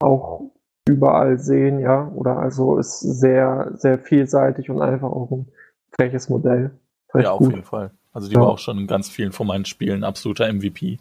auch 0.00 0.50
überall 0.88 1.38
sehen, 1.38 1.78
ja. 1.78 2.10
Oder 2.14 2.38
also 2.38 2.78
ist 2.78 3.00
sehr, 3.00 3.72
sehr 3.74 3.98
vielseitig 3.98 4.70
und 4.70 4.80
einfach 4.80 5.10
auch 5.10 5.30
ein 5.30 5.46
freches 5.92 6.28
Modell. 6.28 6.70
Recht 7.14 7.24
ja, 7.24 7.32
auf 7.32 7.38
gut. 7.38 7.50
jeden 7.52 7.64
Fall. 7.64 7.90
Also 8.12 8.28
die 8.28 8.34
ja. 8.34 8.40
war 8.40 8.48
auch 8.48 8.58
schon 8.58 8.78
in 8.78 8.86
ganz 8.86 9.08
vielen 9.08 9.32
von 9.32 9.46
meinen 9.46 9.64
Spielen 9.64 10.04
absoluter 10.04 10.52
MVP. 10.52 10.98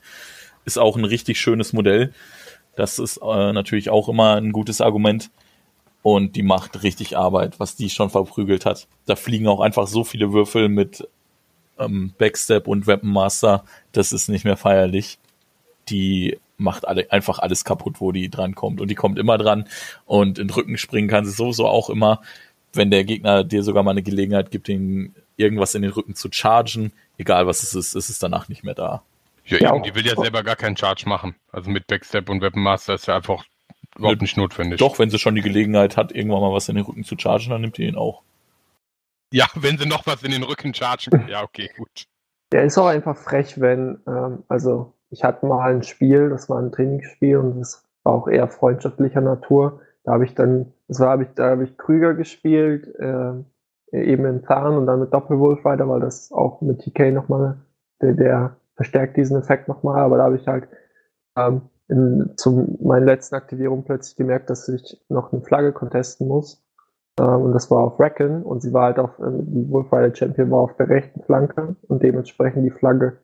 Ist 0.66 0.78
auch 0.78 0.98
ein 0.98 1.06
richtig 1.06 1.40
schönes 1.40 1.74
Modell. 1.74 2.12
Das 2.76 3.00
ist 3.00 3.18
äh, 3.18 3.54
natürlich 3.54 3.90
auch 3.90 4.10
immer 4.10 4.36
ein 4.36 4.52
gutes 4.52 4.82
Argument. 4.82 5.32
Und 6.04 6.36
die 6.36 6.44
macht 6.44 6.84
richtig 6.84 7.18
Arbeit, 7.18 7.60
was 7.60 7.76
die 7.76 7.90
schon 7.90 8.10
verprügelt 8.10 8.66
hat. 8.66 8.88
Da 9.08 9.16
fliegen 9.16 9.48
auch 9.48 9.60
einfach 9.60 9.88
so 9.88 10.04
viele 10.04 10.32
Würfel 10.32 10.70
mit 10.70 11.08
ähm, 11.80 12.14
Backstep 12.18 12.68
und 12.68 12.88
Weapon 12.88 13.12
Master. 13.12 13.64
Das 13.92 14.14
ist 14.14 14.30
nicht 14.30 14.46
mehr 14.46 14.58
feierlich. 14.58 15.20
Die 15.90 16.38
macht 16.58 16.88
alle, 16.88 17.12
einfach 17.12 17.40
alles 17.40 17.64
kaputt, 17.64 18.02
wo 18.02 18.12
die 18.12 18.30
dran 18.30 18.56
kommt. 18.56 18.82
Und 18.82 18.90
die 18.90 18.96
kommt 18.96 19.20
immer 19.20 19.38
dran. 19.38 19.68
Und 20.06 20.40
in 20.40 20.48
den 20.48 20.54
Rücken 20.54 20.78
springen 20.78 21.08
kann 21.08 21.26
sie 21.26 21.32
sowieso 21.32 21.68
auch 21.68 21.90
immer. 21.90 22.22
Wenn 22.74 22.92
der 22.92 23.04
Gegner 23.04 23.44
dir 23.44 23.64
sogar 23.64 23.84
mal 23.84 23.92
eine 23.92 24.04
Gelegenheit 24.04 24.52
gibt, 24.52 24.68
ihn 24.70 25.16
irgendwas 25.38 25.76
in 25.76 25.84
den 25.84 25.92
Rücken 25.92 26.16
zu 26.16 26.30
chargen, 26.32 26.92
egal 27.18 27.48
was 27.48 27.64
es 27.64 27.74
ist, 27.74 27.96
ist 27.96 28.10
es 28.10 28.20
danach 28.20 28.50
nicht 28.50 28.64
mehr 28.64 28.76
da. 28.76 29.04
Ja, 29.46 29.60
ja 29.60 29.80
die 29.80 29.96
will 29.96 30.06
ja 30.06 30.16
selber 30.16 30.44
gar 30.44 30.56
keinen 30.56 30.76
Charge 30.76 31.08
machen. 31.08 31.36
Also 31.52 31.70
mit 31.70 31.88
Backstep 31.88 32.30
und 32.30 32.42
Weapon 32.42 32.62
Master 32.62 32.96
ist 32.96 33.08
ja 33.08 33.16
einfach 33.16 33.46
überhaupt 33.98 34.22
nicht 34.22 34.38
notwendig. 34.38 34.80
Doch, 34.80 35.00
wenn 35.00 35.10
sie 35.10 35.20
schon 35.20 35.36
die 35.36 35.42
Gelegenheit 35.42 35.98
hat, 35.98 36.12
irgendwann 36.12 36.42
mal 36.42 36.52
was 36.52 36.70
in 36.70 36.76
den 36.76 36.86
Rücken 36.86 37.04
zu 37.04 37.16
chargen, 37.18 37.50
dann 37.52 37.62
nimmt 37.62 37.78
die 37.78 37.84
ihn 37.84 37.96
auch. 37.96 38.22
Ja, 39.32 39.48
wenn 39.56 39.78
sie 39.78 39.86
noch 39.86 40.06
was 40.06 40.24
in 40.24 40.32
den 40.32 40.44
Rücken 40.44 40.74
chargen. 40.74 41.26
Ja, 41.30 41.44
okay, 41.44 41.70
gut. 41.78 42.06
Der 42.52 42.64
ist 42.64 42.78
auch 42.78 42.88
einfach 42.88 43.18
frech, 43.18 43.60
wenn, 43.60 44.00
ähm, 44.08 44.44
also 44.48 44.94
ich 45.10 45.24
hatte 45.24 45.46
mal 45.46 45.70
ein 45.70 45.84
Spiel, 45.84 46.30
das 46.30 46.50
war 46.50 46.60
ein 46.60 46.72
Trainingsspiel 46.72 47.38
und 47.38 47.60
das 47.60 47.86
war 48.04 48.14
auch 48.14 48.28
eher 48.28 48.48
freundschaftlicher 48.48 49.22
Natur. 49.22 49.82
Da 50.04 50.14
habe 50.14 50.26
ich 50.26 50.36
dann, 50.36 50.74
das 50.88 51.00
war, 51.00 51.10
habe 51.10 51.24
ich, 51.24 51.30
da 51.36 51.50
habe 51.52 51.64
ich 51.64 51.78
Krüger 51.78 52.14
gespielt, 52.14 52.94
äh, 53.00 53.34
eben 53.92 54.26
in 54.26 54.44
Zahn 54.44 54.78
und 54.78 54.86
dann 54.86 55.00
mit 55.00 55.14
Doppelwolf 55.14 55.64
weiter, 55.64 55.88
weil 55.88 56.02
das 56.02 56.32
auch 56.32 56.62
mit 56.62 56.80
TK 56.82 57.12
nochmal, 57.12 57.58
der, 58.02 58.14
der 58.14 58.56
verstärkt 58.76 59.18
diesen 59.18 59.38
Effekt 59.38 59.68
nochmal, 59.68 60.02
aber 60.02 60.18
da 60.18 60.24
habe 60.24 60.36
ich 60.36 60.48
halt 60.48 60.68
ähm, 61.38 61.62
in, 61.88 62.34
zu 62.36 62.78
meiner 62.82 63.06
letzten 63.06 63.36
Aktivierung 63.36 63.84
plötzlich 63.84 64.16
gemerkt, 64.16 64.50
dass 64.50 64.68
ich 64.68 65.02
noch 65.10 65.32
eine 65.32 65.42
Flagge 65.42 65.72
contesten 65.72 66.28
muss. 66.28 66.64
Ähm, 67.20 67.42
und 67.42 67.54
das 67.54 67.72
war 67.72 67.84
auf 67.84 68.00
Reckon 68.00 68.44
und 68.44 68.62
sie 68.62 68.74
war 68.74 68.86
halt 68.86 69.00
auf, 69.00 69.18
äh, 69.20 69.32
die 69.32 69.70
Wolfrider 69.72 70.14
Champion 70.14 70.52
war 70.52 70.60
auf 70.60 70.76
der 70.76 70.90
rechten 70.90 71.22
Flanke 71.24 71.76
und 71.88 72.04
dementsprechend 72.04 72.66
die 72.66 72.72
Flagge 72.72 73.18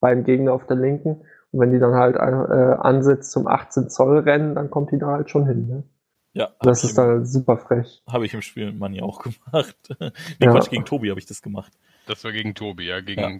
beim 0.00 0.24
Gegner 0.24 0.52
auf 0.52 0.66
der 0.66 0.76
linken. 0.76 1.22
Und 1.50 1.60
wenn 1.60 1.72
die 1.72 1.78
dann 1.78 1.94
halt 1.94 2.16
äh, 2.16 2.18
ansetzt 2.18 3.30
zum 3.30 3.46
18 3.46 3.88
Zoll 3.88 4.18
Rennen, 4.18 4.54
dann 4.54 4.70
kommt 4.70 4.92
die 4.92 4.98
da 4.98 5.08
halt 5.08 5.30
schon 5.30 5.46
hin. 5.46 5.66
Ne? 5.66 5.82
Ja. 6.34 6.50
Das 6.60 6.84
ist 6.84 6.96
dann 6.98 7.24
super 7.24 7.56
frech. 7.56 8.02
Habe 8.06 8.26
ich 8.26 8.34
im 8.34 8.42
Spiel 8.42 8.66
mit 8.66 8.78
Manni 8.78 9.02
auch 9.02 9.22
gemacht. 9.22 9.76
nee, 10.00 10.10
ja. 10.40 10.52
Quatsch, 10.52 10.70
gegen 10.70 10.84
Tobi 10.84 11.10
habe 11.10 11.18
ich 11.18 11.26
das 11.26 11.42
gemacht. 11.42 11.72
Das 12.06 12.22
war 12.24 12.32
gegen 12.32 12.54
Tobi, 12.54 12.86
ja, 12.86 13.00
gegen. 13.00 13.20
Ja. 13.20 13.38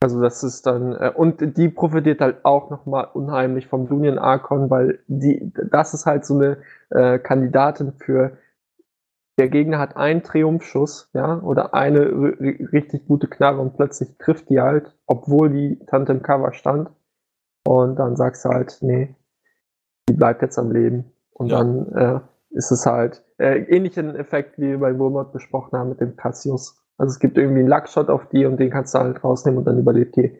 Also 0.00 0.20
das 0.20 0.42
ist 0.44 0.66
dann, 0.66 0.92
äh, 0.92 1.12
und 1.14 1.56
die 1.56 1.68
profitiert 1.68 2.20
halt 2.20 2.44
auch 2.44 2.70
nochmal 2.70 3.08
unheimlich 3.12 3.66
vom 3.66 3.86
Union 3.86 4.18
Archon, 4.18 4.70
weil 4.70 5.00
die, 5.06 5.52
das 5.70 5.94
ist 5.94 6.06
halt 6.06 6.26
so 6.26 6.34
eine 6.34 6.58
äh, 6.90 7.18
Kandidatin 7.18 7.92
für 7.92 8.36
der 9.38 9.48
Gegner 9.48 9.78
hat 9.78 9.96
einen 9.96 10.22
Triumphschuss, 10.22 11.10
ja, 11.12 11.40
oder 11.40 11.74
eine 11.74 12.00
richtig 12.72 13.06
gute 13.06 13.28
Knarre 13.28 13.60
und 13.60 13.76
plötzlich 13.76 14.16
trifft 14.18 14.48
die 14.48 14.60
halt, 14.60 14.94
obwohl 15.06 15.50
die 15.50 15.78
Tante 15.86 16.12
im 16.12 16.22
Cover 16.22 16.52
stand. 16.52 16.90
Und 17.66 17.96
dann 17.96 18.16
sagst 18.16 18.44
du 18.44 18.48
halt, 18.48 18.78
nee, 18.80 19.14
die 20.08 20.14
bleibt 20.14 20.42
jetzt 20.42 20.58
am 20.58 20.70
Leben. 20.70 21.12
Und 21.32 21.48
ja. 21.48 21.58
dann 21.58 21.92
äh, 21.92 22.20
ist 22.50 22.70
es 22.70 22.86
halt 22.86 23.24
äh, 23.38 23.58
ähnlichen 23.58 24.14
Effekt, 24.16 24.58
wie 24.58 24.68
wir 24.68 24.78
bei 24.78 24.98
Wurmert 24.98 25.32
besprochen 25.32 25.78
haben 25.78 25.90
mit 25.90 26.00
dem 26.00 26.16
Cassius. 26.16 26.82
Also 26.96 27.12
es 27.12 27.18
gibt 27.18 27.36
irgendwie 27.36 27.60
einen 27.60 27.68
Luckshot 27.68 28.08
auf 28.08 28.28
die 28.30 28.46
und 28.46 28.58
den 28.58 28.70
kannst 28.70 28.94
du 28.94 28.98
halt 28.98 29.22
rausnehmen 29.22 29.58
und 29.58 29.64
dann 29.66 29.78
überlebt 29.78 30.16
die. 30.16 30.38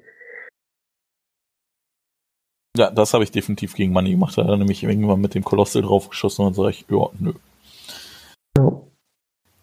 Ja, 2.79 2.91
das 2.91 3.13
habe 3.13 3.25
ich 3.25 3.31
definitiv 3.31 3.75
gegen 3.75 3.93
Money 3.93 4.13
gemacht. 4.13 4.39
Da 4.39 4.45
hat 4.45 4.51
er 4.51 4.57
nämlich 4.57 4.83
irgendwann 4.83 5.21
mit 5.21 5.35
dem 5.35 5.45
Kolossal 5.45 5.83
draufgeschossen 5.83 6.47
und 6.47 6.55
sage 6.55 6.71
ich, 6.71 6.87
ja, 6.89 7.09
nö. 7.19 7.33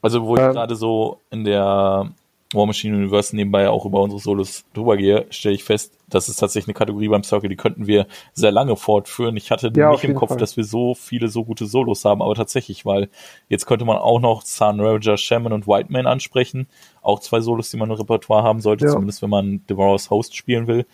Also 0.01 0.25
wo 0.25 0.35
ähm, 0.37 0.49
ich 0.49 0.53
gerade 0.53 0.75
so 0.75 1.19
in 1.31 1.45
der 1.45 2.11
War 2.53 2.65
Machine 2.65 2.95
Universe 2.95 3.35
nebenbei 3.35 3.69
auch 3.69 3.85
über 3.85 4.01
unsere 4.01 4.21
Solos 4.21 4.65
drüber 4.73 4.97
gehe, 4.97 5.25
stelle 5.29 5.55
ich 5.55 5.63
fest, 5.63 5.97
das 6.09 6.29
ist 6.29 6.37
tatsächlich 6.37 6.67
eine 6.67 6.77
Kategorie 6.77 7.07
beim 7.07 7.23
Circle, 7.23 7.49
die 7.49 7.55
könnten 7.55 7.87
wir 7.87 8.05
sehr 8.33 8.51
lange 8.51 8.75
fortführen. 8.75 9.37
Ich 9.37 9.49
hatte 9.49 9.71
ja, 9.75 9.91
nicht 9.91 10.03
im 10.03 10.13
Kopf, 10.13 10.29
Fall. 10.29 10.37
dass 10.37 10.57
wir 10.57 10.65
so 10.65 10.93
viele 10.93 11.29
so 11.29 11.45
gute 11.45 11.65
Solos 11.65 12.05
haben, 12.05 12.21
aber 12.21 12.35
tatsächlich, 12.35 12.85
weil 12.85 13.09
jetzt 13.49 13.65
könnte 13.65 13.85
man 13.85 13.97
auch 13.97 14.19
noch 14.19 14.43
Sun 14.43 14.79
Ravager, 14.79 15.17
Shaman 15.17 15.53
und 15.53 15.67
Whiteman 15.67 16.05
ansprechen. 16.05 16.67
Auch 17.01 17.19
zwei 17.19 17.39
Solos, 17.39 17.71
die 17.71 17.77
man 17.77 17.89
im 17.89 17.95
Repertoire 17.95 18.43
haben 18.43 18.59
sollte, 18.59 18.85
ja. 18.85 18.91
zumindest 18.91 19.21
wenn 19.21 19.29
man 19.29 19.65
Devourer's 19.67 20.09
Host 20.09 20.35
spielen 20.35 20.67
will, 20.67 20.85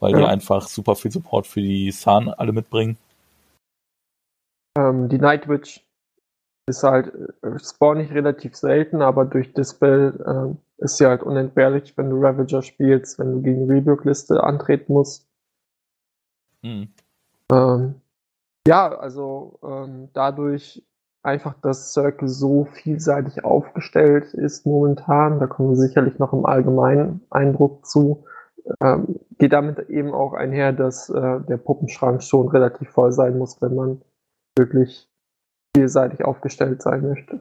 weil 0.00 0.12
ja. 0.12 0.18
die 0.18 0.24
einfach 0.24 0.66
super 0.68 0.96
viel 0.96 1.10
Support 1.10 1.46
für 1.46 1.60
die 1.60 1.90
Sun 1.92 2.28
alle 2.30 2.52
mitbringen. 2.52 2.96
Ähm, 4.76 5.08
die 5.08 5.18
Night 5.18 5.48
Witch 5.48 5.84
ist 6.66 6.82
halt, 6.82 7.12
äh, 7.42 7.58
spawn 7.58 8.00
ich 8.00 8.12
relativ 8.12 8.56
selten, 8.56 9.02
aber 9.02 9.24
durch 9.24 9.52
Dispel 9.52 10.56
äh, 10.78 10.82
ist 10.84 10.98
sie 10.98 11.06
halt 11.06 11.22
unentbehrlich, 11.22 11.96
wenn 11.96 12.10
du 12.10 12.20
Ravager 12.20 12.62
spielst, 12.62 13.18
wenn 13.18 13.32
du 13.32 13.42
gegen 13.42 13.70
Rebuild-Liste 13.70 14.42
antreten 14.42 14.92
musst. 14.92 15.28
Mhm. 16.62 16.88
Ähm, 17.52 17.94
ja, 18.66 18.96
also 18.96 19.58
ähm, 19.62 20.08
dadurch 20.14 20.82
einfach, 21.22 21.54
dass 21.60 21.92
Circle 21.92 22.28
so 22.28 22.64
vielseitig 22.64 23.44
aufgestellt 23.44 24.34
ist 24.34 24.66
momentan, 24.66 25.38
da 25.38 25.46
kommen 25.46 25.70
wir 25.70 25.76
sicherlich 25.76 26.18
noch 26.18 26.32
im 26.32 26.46
allgemeinen 26.46 27.22
Eindruck 27.30 27.86
zu, 27.86 28.24
ähm, 28.80 29.20
geht 29.38 29.52
damit 29.52 29.90
eben 29.90 30.12
auch 30.12 30.32
einher, 30.32 30.72
dass 30.72 31.10
äh, 31.10 31.40
der 31.40 31.56
Puppenschrank 31.58 32.22
schon 32.22 32.48
relativ 32.48 32.90
voll 32.90 33.12
sein 33.12 33.38
muss, 33.38 33.60
wenn 33.60 33.74
man 33.74 34.02
wirklich 34.56 35.08
vielseitig 35.76 36.24
aufgestellt 36.24 36.82
sein 36.82 37.02
möchte. 37.02 37.40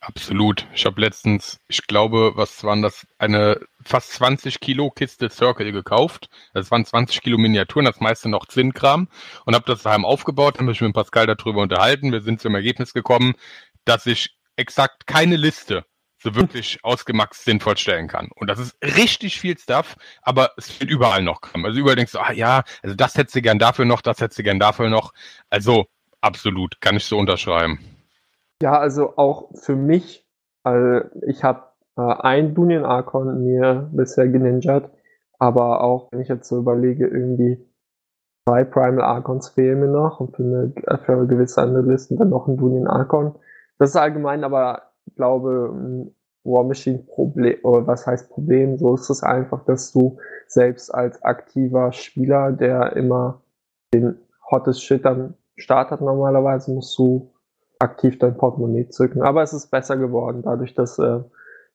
Absolut. 0.00 0.66
Ich 0.72 0.86
habe 0.86 1.00
letztens, 1.00 1.58
ich 1.68 1.86
glaube, 1.86 2.32
was 2.36 2.62
waren 2.64 2.80
das, 2.80 3.06
eine 3.18 3.60
fast 3.82 4.12
20 4.12 4.60
Kilo 4.60 4.90
Kiste 4.90 5.28
Circle 5.30 5.72
gekauft. 5.72 6.28
Das 6.54 6.70
waren 6.70 6.84
20 6.84 7.20
Kilo 7.22 7.38
Miniaturen, 7.38 7.86
das 7.86 8.00
meiste 8.00 8.28
noch 8.28 8.46
Zinnkram 8.46 9.08
und 9.44 9.54
habe 9.54 9.64
das 9.66 9.82
daheim 9.82 10.04
aufgebaut, 10.04 10.58
habe 10.58 10.68
mich 10.68 10.80
mit 10.80 10.94
Pascal 10.94 11.26
darüber 11.26 11.60
unterhalten. 11.60 12.12
Wir 12.12 12.20
sind 12.20 12.40
zum 12.40 12.54
Ergebnis 12.54 12.94
gekommen, 12.94 13.34
dass 13.84 14.06
ich 14.06 14.36
exakt 14.56 15.06
keine 15.06 15.36
Liste 15.36 15.84
so 16.22 16.34
wirklich 16.34 16.78
ausgemaxt 16.84 17.44
sinnvoll 17.44 17.76
stellen 17.76 18.08
kann. 18.08 18.30
Und 18.34 18.48
das 18.48 18.58
ist 18.58 18.76
richtig 18.82 19.40
viel 19.40 19.58
Stuff, 19.58 19.96
aber 20.22 20.52
es 20.56 20.70
fehlt 20.70 20.90
überall 20.90 21.22
noch 21.22 21.40
Kram. 21.40 21.64
Also 21.64 21.78
überall 21.80 21.96
denkst 21.96 22.12
du, 22.12 22.20
ah 22.20 22.32
ja, 22.32 22.64
also 22.82 22.94
das 22.94 23.16
hättest 23.16 23.34
du 23.34 23.42
gern 23.42 23.58
dafür 23.58 23.84
noch, 23.84 24.02
das 24.02 24.20
hättest 24.20 24.38
du 24.38 24.42
gern 24.42 24.60
dafür 24.60 24.88
noch. 24.88 25.12
Also 25.50 25.86
absolut, 26.26 26.80
kann 26.80 26.96
ich 26.96 27.04
so 27.04 27.18
unterschreiben. 27.18 27.78
Ja, 28.60 28.78
also 28.78 29.16
auch 29.16 29.50
für 29.54 29.76
mich, 29.76 30.26
weil 30.62 31.10
ich 31.26 31.44
habe 31.44 31.62
äh, 31.96 32.02
ein 32.02 32.54
Dunyan 32.54 32.84
Archon 32.84 33.44
mir 33.44 33.88
bisher 33.92 34.28
geninjert, 34.28 34.90
aber 35.38 35.82
auch 35.82 36.10
wenn 36.10 36.20
ich 36.20 36.28
jetzt 36.28 36.48
so 36.48 36.58
überlege, 36.58 37.06
irgendwie 37.06 37.64
zwei 38.48 38.64
Primal 38.64 39.02
Archons 39.02 39.48
fehlen 39.50 39.80
mir 39.80 39.88
noch 39.88 40.20
und 40.20 40.36
für 40.36 40.42
eine, 40.42 40.72
für 41.04 41.26
gewisse 41.26 41.62
andere 41.62 41.82
Listen 41.82 42.16
dann 42.16 42.30
noch 42.30 42.46
ein 42.46 42.56
Dunyan 42.56 42.86
Archon. 42.86 43.34
Das 43.78 43.90
ist 43.90 43.96
allgemein 43.96 44.44
aber, 44.44 44.82
glaube, 45.16 45.70
ein 45.72 46.14
War 46.44 46.64
Machine 46.64 46.98
Problem, 46.98 47.58
oder 47.62 47.86
was 47.86 48.06
heißt 48.06 48.30
Problem? 48.30 48.78
So 48.78 48.94
ist 48.94 49.10
es 49.10 49.22
einfach, 49.22 49.64
dass 49.64 49.92
du 49.92 50.18
selbst 50.46 50.94
als 50.94 51.22
aktiver 51.22 51.92
Spieler, 51.92 52.52
der 52.52 52.94
immer 52.94 53.42
den 53.92 54.18
hottest 54.50 54.82
Shit 54.82 55.04
am 55.04 55.34
Start 55.56 55.90
hat 55.90 56.00
normalerweise, 56.00 56.70
musst 56.70 56.96
du 56.98 57.32
aktiv 57.78 58.18
dein 58.18 58.36
Portemonnaie 58.36 58.88
zücken. 58.88 59.22
Aber 59.22 59.42
es 59.42 59.52
ist 59.52 59.70
besser 59.70 59.96
geworden, 59.96 60.42
dadurch, 60.42 60.74
dass 60.74 60.98
äh, 60.98 61.20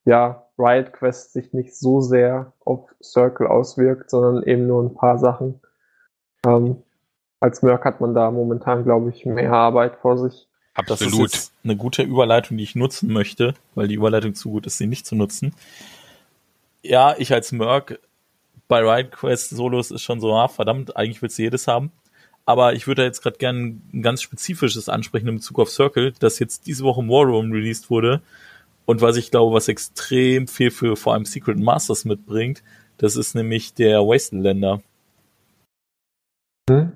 ja 0.06 0.48
Riot 0.58 0.94
Quest 0.94 1.34
sich 1.34 1.54
nicht 1.54 1.76
so 1.76 2.02
sehr 2.02 2.54
auf 2.66 2.94
Circle 3.02 3.48
auswirkt, 3.48 4.10
sondern 4.10 4.44
eben 4.44 4.68
nur 4.68 4.84
ein 4.84 4.94
paar 4.94 5.18
Sachen. 5.18 5.62
Ähm, 6.46 6.84
als 7.40 7.62
Merc 7.64 7.86
hat 7.86 8.02
man 8.02 8.14
da 8.14 8.30
momentan, 8.32 8.84
glaube 8.84 9.10
ich, 9.10 9.26
mehr 9.26 9.54
Arbeit 9.54 9.98
vor 9.98 10.18
sich. 10.18 10.48
Absolut. 10.74 11.34
Das 11.34 11.44
ist 11.44 11.54
eine 11.64 11.76
gute 11.76 12.04
Überleitung, 12.04 12.58
die 12.58 12.64
ich 12.64 12.76
nutzen 12.76 13.12
möchte, 13.12 13.56
weil 13.76 13.88
die 13.88 13.96
Überleitung 13.96 14.36
zu 14.36 14.52
gut 14.52 14.66
ist, 14.68 14.78
sie 14.78 14.88
nicht 14.88 15.06
zu 15.06 15.16
nutzen. 15.16 15.54
Ja, 16.84 17.16
ich 17.18 17.34
als 17.34 17.52
Merc 17.52 18.00
bei 18.68 18.80
Riot 18.80 19.12
Quest 19.12 19.50
Solos 19.50 19.92
ist 19.92 20.02
schon 20.02 20.22
so, 20.22 20.34
ah, 20.34 20.48
verdammt, 20.48 20.96
eigentlich 20.96 21.22
willst 21.22 21.38
du 21.38 21.44
jedes 21.44 21.68
haben. 21.68 21.92
Aber 22.46 22.74
ich 22.74 22.88
würde 22.88 23.04
jetzt 23.04 23.22
gerade 23.22 23.38
gerne 23.38 23.78
ein 23.94 24.02
ganz 24.02 24.22
spezifisches 24.22 24.90
ansprechen 24.90 25.28
in 25.28 25.36
Bezug 25.36 25.60
auf 25.60 25.70
Circle, 25.70 26.14
das 26.20 26.40
jetzt 26.40 26.68
diese 26.68 26.84
Woche 26.84 27.02
im 27.02 27.10
War 27.10 27.26
Room 27.26 27.52
released 27.52 27.90
wurde. 27.90 28.22
Und 28.86 29.02
was 29.02 29.16
ich 29.16 29.32
glaube, 29.32 29.56
was 29.56 29.68
extrem 29.68 30.48
viel 30.48 30.72
für 30.72 30.96
vor 30.96 31.14
allem 31.14 31.26
Secret 31.26 31.58
Masters 31.58 32.04
mitbringt, 32.04 32.64
das 32.98 33.16
ist 33.16 33.36
nämlich 33.36 33.74
der 33.74 34.00
Wastelander. 34.00 34.82
Hm? 36.70 36.94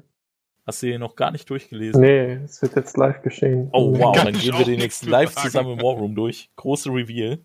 Hast 0.66 0.82
du 0.82 0.88
den 0.88 1.00
noch 1.00 1.16
gar 1.16 1.32
nicht 1.32 1.48
durchgelesen? 1.50 2.02
Nee, 2.02 2.40
es 2.44 2.62
wird 2.62 2.76
jetzt 2.76 2.98
live 2.98 3.22
geschehen. 3.22 3.70
Oh 3.72 3.98
wow, 3.98 4.16
dann 4.16 4.34
gehen 4.34 4.58
wir 4.58 4.66
den 4.66 4.80
jetzt 4.80 5.06
live 5.06 5.36
zusammen 5.36 5.74
im 5.74 5.82
War 5.82 5.94
Room 5.94 6.16
durch. 6.16 6.50
Große 6.56 6.90
Reveal. 6.90 7.38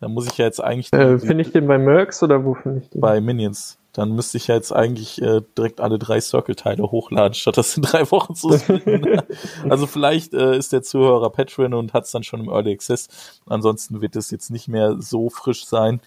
Da 0.00 0.08
muss 0.08 0.28
ich 0.28 0.38
ja 0.38 0.44
jetzt 0.44 0.62
eigentlich. 0.62 0.92
Äh, 0.92 1.18
finde 1.18 1.42
ich 1.42 1.50
den 1.50 1.66
bei 1.66 1.78
Mercs 1.78 2.22
oder 2.22 2.44
wo 2.44 2.54
finde 2.54 2.80
ich 2.80 2.90
den? 2.90 3.00
Bei 3.00 3.20
Minions 3.20 3.78
dann 3.94 4.12
müsste 4.12 4.38
ich 4.38 4.48
ja 4.48 4.56
jetzt 4.56 4.72
eigentlich 4.72 5.22
äh, 5.22 5.40
direkt 5.56 5.80
alle 5.80 6.00
drei 6.00 6.20
Circle-Teile 6.20 6.82
hochladen, 6.90 7.34
statt 7.34 7.56
das 7.56 7.76
in 7.76 7.84
drei 7.84 8.10
Wochen 8.10 8.34
zu 8.34 8.58
splitten. 8.58 9.22
also 9.70 9.86
vielleicht 9.86 10.34
äh, 10.34 10.58
ist 10.58 10.72
der 10.72 10.82
Zuhörer 10.82 11.30
Patreon 11.30 11.74
und 11.74 11.92
hat 11.92 12.04
es 12.04 12.10
dann 12.10 12.24
schon 12.24 12.40
im 12.40 12.48
Early 12.48 12.72
Access. 12.72 13.08
Ansonsten 13.46 14.02
wird 14.02 14.16
es 14.16 14.32
jetzt 14.32 14.50
nicht 14.50 14.66
mehr 14.66 14.96
so 15.00 15.30
frisch 15.30 15.64
sein. 15.64 16.00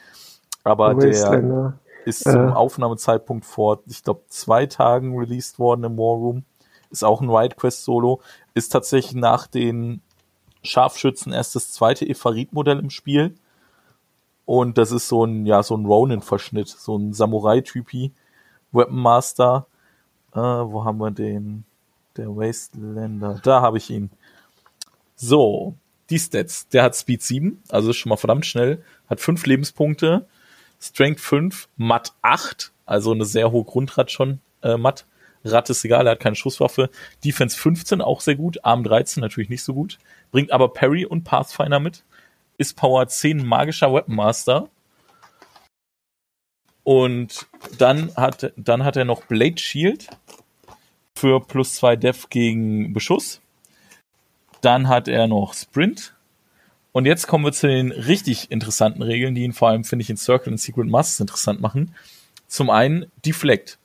Aber 0.65 0.93
der 0.95 1.73
ist 2.05 2.23
zum 2.23 2.49
äh. 2.49 2.51
Aufnahmezeitpunkt 2.51 3.45
vor, 3.45 3.81
ich 3.87 4.03
glaube, 4.03 4.23
zwei 4.27 4.65
Tagen 4.65 5.17
released 5.17 5.57
worden 5.57 5.85
im 5.85 5.97
War 5.97 6.17
Room. 6.17 6.43
Ist 6.89 7.05
auch 7.05 7.21
ein 7.21 7.29
Ride 7.29 7.55
Quest 7.55 7.85
Solo. 7.85 8.21
Ist 8.53 8.69
tatsächlich 8.69 9.15
nach 9.15 9.47
den 9.47 10.01
Scharfschützen 10.61 11.31
erst 11.31 11.55
das 11.55 11.71
zweite 11.71 12.07
Efarit-Modell 12.07 12.79
im 12.79 12.89
Spiel 12.89 13.35
und 14.47 14.77
das 14.77 14.93
ist 14.93 15.09
so 15.09 15.25
ein, 15.25 15.45
ja, 15.45 15.61
so 15.61 15.75
ein 15.75 15.85
Ronin-Verschnitt, 15.85 16.69
so 16.69 16.97
ein 16.97 17.11
Samurai-Typi, 17.11 18.13
Weapon 18.71 18.97
Master. 18.97 19.67
Äh, 20.31 20.39
wo 20.39 20.85
haben 20.85 20.99
wir 20.99 21.11
den? 21.11 21.65
Der 22.15 22.29
Wastelander. 22.29 23.41
Da 23.43 23.61
habe 23.61 23.77
ich 23.77 23.89
ihn. 23.89 24.09
So, 25.17 25.75
die 26.09 26.17
Stats. 26.17 26.69
Der 26.69 26.83
hat 26.83 26.95
Speed 26.95 27.21
7, 27.23 27.61
also 27.67 27.89
ist 27.89 27.97
schon 27.97 28.09
mal 28.09 28.15
verdammt 28.15 28.45
schnell, 28.45 28.81
hat 29.09 29.19
5 29.19 29.45
Lebenspunkte, 29.45 30.25
Strength 30.79 31.19
5, 31.19 31.67
Matt 31.75 32.13
8, 32.21 32.71
also 32.85 33.11
eine 33.11 33.25
sehr 33.25 33.51
hohe 33.51 33.65
Grundrad 33.65 34.11
schon, 34.11 34.39
äh, 34.63 34.77
Matt. 34.77 35.05
Rad 35.43 35.69
ist 35.69 35.83
egal, 35.83 36.07
er 36.07 36.11
hat 36.11 36.21
keine 36.21 36.35
Schusswaffe. 36.35 36.89
Defense 37.23 37.57
15 37.57 38.01
auch 38.01 38.21
sehr 38.21 38.35
gut, 38.35 38.63
Arm 38.63 38.85
13 38.85 39.19
natürlich 39.19 39.49
nicht 39.49 39.63
so 39.63 39.73
gut. 39.73 39.97
Bringt 40.31 40.51
aber 40.51 40.69
Parry 40.69 41.05
und 41.05 41.25
Pathfinder 41.25 41.81
mit 41.81 42.05
ist 42.57 42.75
Power 42.75 43.07
10 43.07 43.45
magischer 43.45 43.93
Weaponmaster. 43.93 44.69
Und 46.83 47.47
dann 47.77 48.15
hat, 48.15 48.53
dann 48.55 48.83
hat 48.83 48.95
er 48.95 49.05
noch 49.05 49.25
Blade 49.25 49.57
Shield 49.57 50.07
für 51.17 51.41
plus 51.41 51.75
2 51.75 51.97
Def 51.97 52.29
gegen 52.29 52.93
Beschuss. 52.93 53.41
Dann 54.61 54.87
hat 54.87 55.07
er 55.07 55.27
noch 55.27 55.53
Sprint 55.53 56.15
Und 56.93 57.05
jetzt 57.05 57.27
kommen 57.27 57.45
wir 57.45 57.51
zu 57.51 57.67
den 57.67 57.91
richtig 57.91 58.51
interessanten 58.51 59.01
Regeln, 59.01 59.35
die 59.35 59.43
ihn 59.43 59.53
vor 59.53 59.69
allem, 59.69 59.83
finde 59.83 60.03
ich, 60.03 60.09
in 60.09 60.17
Circle 60.17 60.53
und 60.53 60.59
Secret 60.59 60.87
Masters 60.87 61.19
interessant 61.19 61.61
machen. 61.61 61.93
Zum 62.47 62.69
einen 62.69 63.11
Deflect. 63.25 63.77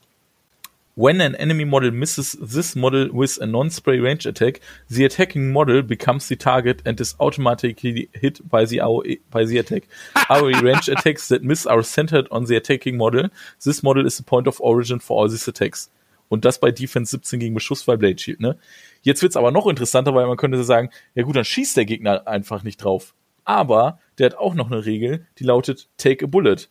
When 0.94 1.22
an 1.22 1.34
enemy 1.36 1.64
model 1.64 1.90
misses 1.90 2.36
this 2.38 2.76
model 2.76 3.08
with 3.10 3.38
a 3.40 3.46
non-spray 3.46 3.98
range 3.98 4.26
attack, 4.26 4.60
the 4.90 5.06
attacking 5.06 5.50
model 5.50 5.80
becomes 5.80 6.28
the 6.28 6.36
target 6.36 6.82
and 6.84 7.00
is 7.00 7.14
automatically 7.18 8.10
hit 8.12 8.46
by 8.46 8.66
the 8.66 8.76
AOE, 8.76 9.20
by 9.30 9.46
the 9.46 9.56
attack. 9.56 9.84
AOE 10.16 10.60
range 10.60 10.90
attacks 10.90 11.28
that 11.28 11.42
miss 11.42 11.64
are 11.64 11.82
centered 11.82 12.28
on 12.30 12.44
the 12.44 12.56
attacking 12.56 12.98
model. 12.98 13.30
This 13.64 13.82
model 13.82 14.04
is 14.04 14.18
the 14.18 14.22
point 14.22 14.46
of 14.46 14.60
origin 14.60 14.98
for 14.98 15.18
all 15.18 15.28
these 15.30 15.48
attacks. 15.48 15.88
Und 16.28 16.44
das 16.44 16.58
bei 16.58 16.70
Defense 16.70 17.10
17 17.12 17.40
gegen 17.40 17.54
Beschuss 17.54 17.84
bei 17.84 17.96
Blade 17.96 18.18
Shield, 18.18 18.40
ne? 18.40 18.58
Jetzt 19.00 19.22
wird's 19.22 19.36
aber 19.36 19.50
noch 19.50 19.66
interessanter, 19.66 20.14
weil 20.14 20.26
man 20.26 20.36
könnte 20.36 20.62
sagen, 20.62 20.90
ja 21.14 21.22
gut, 21.22 21.36
dann 21.36 21.44
schießt 21.44 21.74
der 21.74 21.86
Gegner 21.86 22.28
einfach 22.28 22.64
nicht 22.64 22.84
drauf. 22.84 23.14
Aber 23.44 23.98
der 24.18 24.26
hat 24.26 24.34
auch 24.34 24.54
noch 24.54 24.70
eine 24.70 24.84
Regel, 24.84 25.26
die 25.38 25.44
lautet 25.44 25.88
Take 25.96 26.26
a 26.26 26.28
Bullet. 26.28 26.68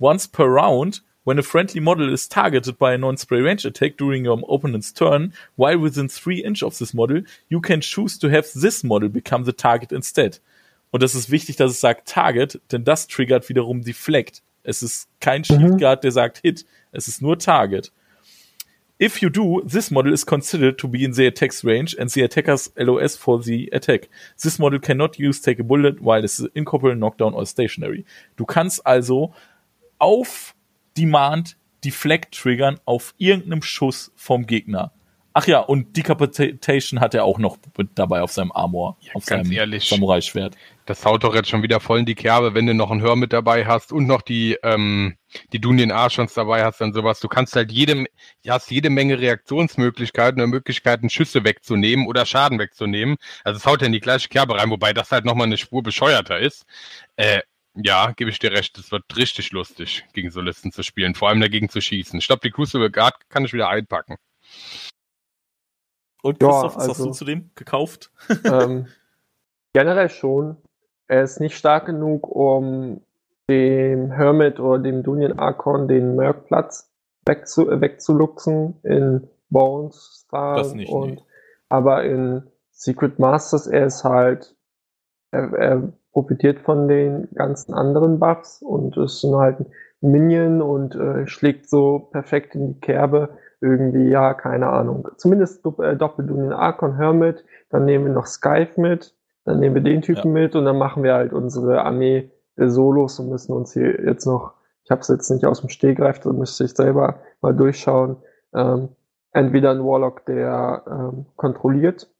Once 0.00 0.26
per 0.26 0.46
round, 0.46 1.02
when 1.28 1.38
a 1.38 1.42
friendly 1.42 1.78
model 1.78 2.10
is 2.10 2.26
targeted 2.26 2.78
by 2.78 2.94
a 2.94 2.96
non-spray 2.96 3.42
range 3.42 3.66
attack 3.66 3.98
during 3.98 4.24
your 4.24 4.40
opponent's 4.48 4.90
turn, 4.90 5.34
while 5.56 5.78
within 5.78 6.08
3 6.08 6.42
inch 6.42 6.62
of 6.62 6.78
this 6.78 6.94
model, 6.94 7.20
you 7.50 7.60
can 7.60 7.82
choose 7.82 8.16
to 8.16 8.30
have 8.30 8.50
this 8.54 8.82
model 8.82 9.10
become 9.10 9.44
the 9.44 9.52
target 9.52 9.92
instead. 9.92 10.40
Und 10.90 11.02
das 11.02 11.14
ist 11.14 11.30
wichtig, 11.30 11.56
dass 11.56 11.72
es 11.72 11.80
sagt 11.80 12.08
Target, 12.08 12.58
denn 12.72 12.82
das 12.82 13.08
triggert 13.08 13.46
wiederum 13.50 13.82
Deflect. 13.82 14.42
Es 14.62 14.82
ist 14.82 15.06
kein 15.20 15.44
Shield 15.44 15.78
Guard, 15.78 16.02
der 16.02 16.12
sagt 16.12 16.38
Hit. 16.38 16.64
Es 16.92 17.08
ist 17.08 17.20
nur 17.20 17.38
Target. 17.38 17.92
If 18.98 19.20
you 19.20 19.28
do, 19.28 19.60
this 19.60 19.90
model 19.90 20.14
is 20.14 20.24
considered 20.24 20.78
to 20.78 20.88
be 20.88 21.04
in 21.04 21.12
the 21.12 21.26
attack's 21.26 21.62
range 21.62 21.94
and 21.98 22.10
the 22.10 22.22
attacker's 22.22 22.72
LOS 22.78 23.16
for 23.16 23.42
the 23.42 23.68
attack. 23.74 24.08
This 24.42 24.58
model 24.58 24.80
cannot 24.80 25.18
use 25.18 25.42
take 25.42 25.60
a 25.60 25.62
bullet 25.62 26.00
while 26.00 26.20
it 26.20 26.24
is 26.24 26.48
incorporeal, 26.54 26.96
knockdown 26.96 27.34
or 27.34 27.44
stationary. 27.44 28.06
Du 28.36 28.46
kannst 28.46 28.86
also 28.86 29.34
auf 29.98 30.54
Demand 30.98 31.56
Deflect 31.84 32.34
triggern 32.34 32.80
auf 32.84 33.14
irgendeinem 33.18 33.62
Schuss 33.62 34.12
vom 34.16 34.46
Gegner. 34.46 34.92
Ach 35.34 35.46
ja, 35.46 35.60
und 35.60 35.96
Decapitation 35.96 36.98
hat 36.98 37.14
er 37.14 37.24
auch 37.24 37.38
noch 37.38 37.58
mit 37.76 37.90
dabei 37.94 38.22
auf 38.22 38.32
seinem 38.32 38.50
Armor, 38.50 38.96
ja, 39.00 39.12
auf 39.14 39.24
seinem 39.24 39.44
Samurai-Schwert. 39.78 40.56
Das 40.84 41.04
haut 41.04 41.22
doch 41.22 41.32
jetzt 41.32 41.48
schon 41.48 41.62
wieder 41.62 41.78
voll 41.78 42.00
in 42.00 42.06
die 42.06 42.16
Kerbe, 42.16 42.54
wenn 42.54 42.66
du 42.66 42.74
noch 42.74 42.90
einen 42.90 43.02
Hör 43.02 43.14
mit 43.14 43.32
dabei 43.32 43.64
hast 43.64 43.92
und 43.92 44.08
noch 44.08 44.22
die, 44.22 44.56
ähm, 44.64 45.16
die 45.52 45.60
Dunien 45.60 45.92
Archons 45.92 46.34
dabei 46.34 46.64
hast 46.64 46.80
und 46.80 46.92
sowas. 46.92 47.20
Du 47.20 47.28
kannst 47.28 47.54
halt 47.54 47.70
jedem, 47.70 48.08
ja, 48.42 48.54
hast 48.54 48.68
jede 48.72 48.90
Menge 48.90 49.20
Reaktionsmöglichkeiten 49.20 50.40
oder 50.40 50.48
Möglichkeiten, 50.48 51.08
Schüsse 51.08 51.44
wegzunehmen 51.44 52.08
oder 52.08 52.26
Schaden 52.26 52.58
wegzunehmen. 52.58 53.16
Also 53.44 53.58
es 53.58 53.66
haut 53.66 53.80
ja 53.82 53.86
in 53.86 53.92
die 53.92 54.00
gleiche 54.00 54.28
Kerbe 54.28 54.56
rein, 54.56 54.70
wobei 54.70 54.92
das 54.92 55.12
halt 55.12 55.24
nochmal 55.24 55.46
eine 55.46 55.58
Spur 55.58 55.84
bescheuerter 55.84 56.40
ist. 56.40 56.64
Äh, 57.14 57.42
ja, 57.82 58.12
gebe 58.12 58.30
ich 58.30 58.38
dir 58.38 58.52
recht, 58.52 58.76
es 58.78 58.90
wird 58.90 59.04
richtig 59.16 59.52
lustig, 59.52 60.04
gegen 60.12 60.30
so 60.30 60.40
Listen 60.40 60.72
zu 60.72 60.82
spielen, 60.82 61.14
vor 61.14 61.28
allem 61.28 61.40
dagegen 61.40 61.68
zu 61.68 61.80
schießen. 61.80 62.18
Ich 62.18 62.26
glaube, 62.26 62.40
die 62.42 62.50
Crucible 62.50 62.90
Guard 62.90 63.28
kann 63.28 63.44
ich 63.44 63.52
wieder 63.52 63.68
einpacken. 63.68 64.16
Und 66.22 66.40
Christoph, 66.40 66.74
ja, 66.74 66.78
also, 66.78 66.78
was 66.78 66.88
hast 66.88 67.04
du 67.04 67.10
zu 67.12 67.24
dem 67.24 67.50
gekauft? 67.54 68.10
Ähm, 68.44 68.88
generell 69.72 70.10
schon. 70.10 70.56
Er 71.06 71.22
ist 71.22 71.40
nicht 71.40 71.56
stark 71.56 71.86
genug, 71.86 72.28
um 72.28 73.00
dem 73.48 74.12
Hermit 74.12 74.60
oder 74.60 74.82
dem 74.82 75.02
Dunyan 75.02 75.38
Archon 75.38 75.88
den 75.88 76.16
Merc-Platz 76.16 76.90
wegzu 77.24 77.68
wegzuluxen 77.68 78.80
in 78.82 79.28
Bones 79.50 80.24
Star 80.24 80.56
das 80.56 80.74
nicht, 80.74 80.90
und 80.90 81.14
nee. 81.14 81.22
aber 81.68 82.04
in 82.04 82.42
Secret 82.70 83.18
Masters 83.18 83.66
er 83.66 83.86
ist 83.86 84.04
halt 84.04 84.54
er, 85.30 85.52
er 85.52 85.92
profitiert 86.18 86.58
von 86.58 86.88
den 86.88 87.28
ganzen 87.34 87.74
anderen 87.74 88.18
Buffs 88.18 88.60
und 88.60 88.96
ist 88.96 89.22
dann 89.22 89.36
halt 89.36 89.60
ein 89.60 89.66
Minion 90.00 90.60
und 90.60 90.96
äh, 90.96 91.28
schlägt 91.28 91.70
so 91.70 92.08
perfekt 92.10 92.56
in 92.56 92.74
die 92.74 92.80
Kerbe 92.80 93.28
irgendwie, 93.60 94.08
ja, 94.08 94.34
keine 94.34 94.66
Ahnung. 94.66 95.08
Zumindest 95.16 95.64
äh, 95.78 95.94
doppelt 95.94 96.28
den 96.28 96.52
Archon 96.52 96.96
Hermit, 96.96 97.44
dann 97.70 97.84
nehmen 97.84 98.06
wir 98.06 98.12
noch 98.12 98.26
Skype 98.26 98.80
mit, 98.80 99.14
dann 99.44 99.60
nehmen 99.60 99.76
wir 99.76 99.82
den 99.82 100.02
Typen 100.02 100.34
ja. 100.34 100.42
mit 100.42 100.56
und 100.56 100.64
dann 100.64 100.76
machen 100.76 101.04
wir 101.04 101.14
halt 101.14 101.32
unsere 101.32 101.82
Armee 101.84 102.32
der 102.56 102.68
Solos 102.68 103.20
und 103.20 103.28
müssen 103.28 103.52
uns 103.52 103.72
hier 103.72 104.04
jetzt 104.04 104.26
noch, 104.26 104.54
ich 104.82 104.90
habe 104.90 105.02
es 105.02 105.08
jetzt 105.08 105.30
nicht 105.30 105.46
aus 105.46 105.60
dem 105.60 105.68
Stegreif, 105.68 106.18
da 106.18 106.32
müsste 106.32 106.64
ich 106.64 106.74
selber 106.74 107.20
mal 107.42 107.54
durchschauen, 107.54 108.16
ähm, 108.54 108.88
entweder 109.30 109.70
ein 109.70 109.84
Warlock, 109.84 110.26
der 110.26 110.82
ähm, 110.90 111.26
kontrolliert, 111.36 112.10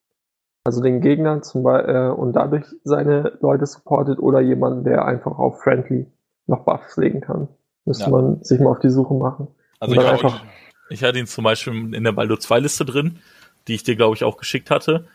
also 0.68 0.83
den 0.83 1.00
Gegner 1.00 1.40
zum 1.40 1.62
Beispiel, 1.62 1.94
äh, 1.94 2.09
und 2.11 2.35
dadurch 2.35 2.66
seine 2.85 3.38
Leute 3.40 3.64
supportet 3.64 4.18
oder 4.18 4.40
jemanden, 4.40 4.85
der 4.85 5.07
einfach 5.07 5.38
auf 5.38 5.62
Friendly 5.62 6.07
noch 6.46 6.66
Buffs 6.66 6.98
legen 6.98 7.22
kann. 7.22 7.48
Müsste 7.87 8.04
ja. 8.04 8.11
man 8.11 8.44
sich 8.44 8.61
mal 8.61 8.70
auf 8.72 8.81
die 8.81 8.90
Suche 8.90 9.14
machen. 9.14 9.48
Also 9.81 9.94
ich, 9.94 10.07
einfach, 10.07 10.44
ich 10.90 11.02
hatte 11.02 11.18
ihn 11.18 11.26
zum 11.26 11.44
Beispiel 11.44 11.94
in 11.94 12.04
der 12.04 12.12
Baldo 12.12 12.37
2 12.37 12.61
Liste 12.61 12.85
drin, 12.85 13.18
die 13.66 13.76
ich 13.76 13.83
dir, 13.83 13.96
glaube 13.96 14.14
ich, 14.14 14.24
auch 14.24 14.37
geschickt 14.37 14.70
hatte, 14.70 15.07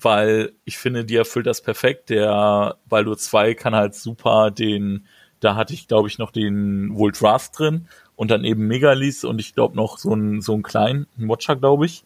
weil 0.00 0.52
ich 0.64 0.78
finde, 0.78 1.04
die 1.04 1.16
erfüllt 1.16 1.46
das 1.46 1.62
perfekt. 1.62 2.08
Der 2.10 2.76
Baldo 2.88 3.16
2 3.16 3.54
kann 3.54 3.74
halt 3.74 3.96
super 3.96 4.52
den, 4.52 5.04
da 5.40 5.56
hatte 5.56 5.74
ich, 5.74 5.88
glaube 5.88 6.06
ich, 6.06 6.18
noch 6.18 6.30
den 6.30 6.96
Voltras 6.96 7.50
drin 7.50 7.88
und 8.14 8.30
dann 8.30 8.44
eben 8.44 8.68
Megalis 8.68 9.24
und 9.24 9.40
ich 9.40 9.52
glaube 9.52 9.74
noch 9.74 9.98
so 9.98 10.12
einen, 10.12 10.42
so 10.42 10.52
einen 10.52 10.62
kleinen 10.62 11.08
Watcher, 11.16 11.56
glaube 11.56 11.86
ich. 11.86 12.04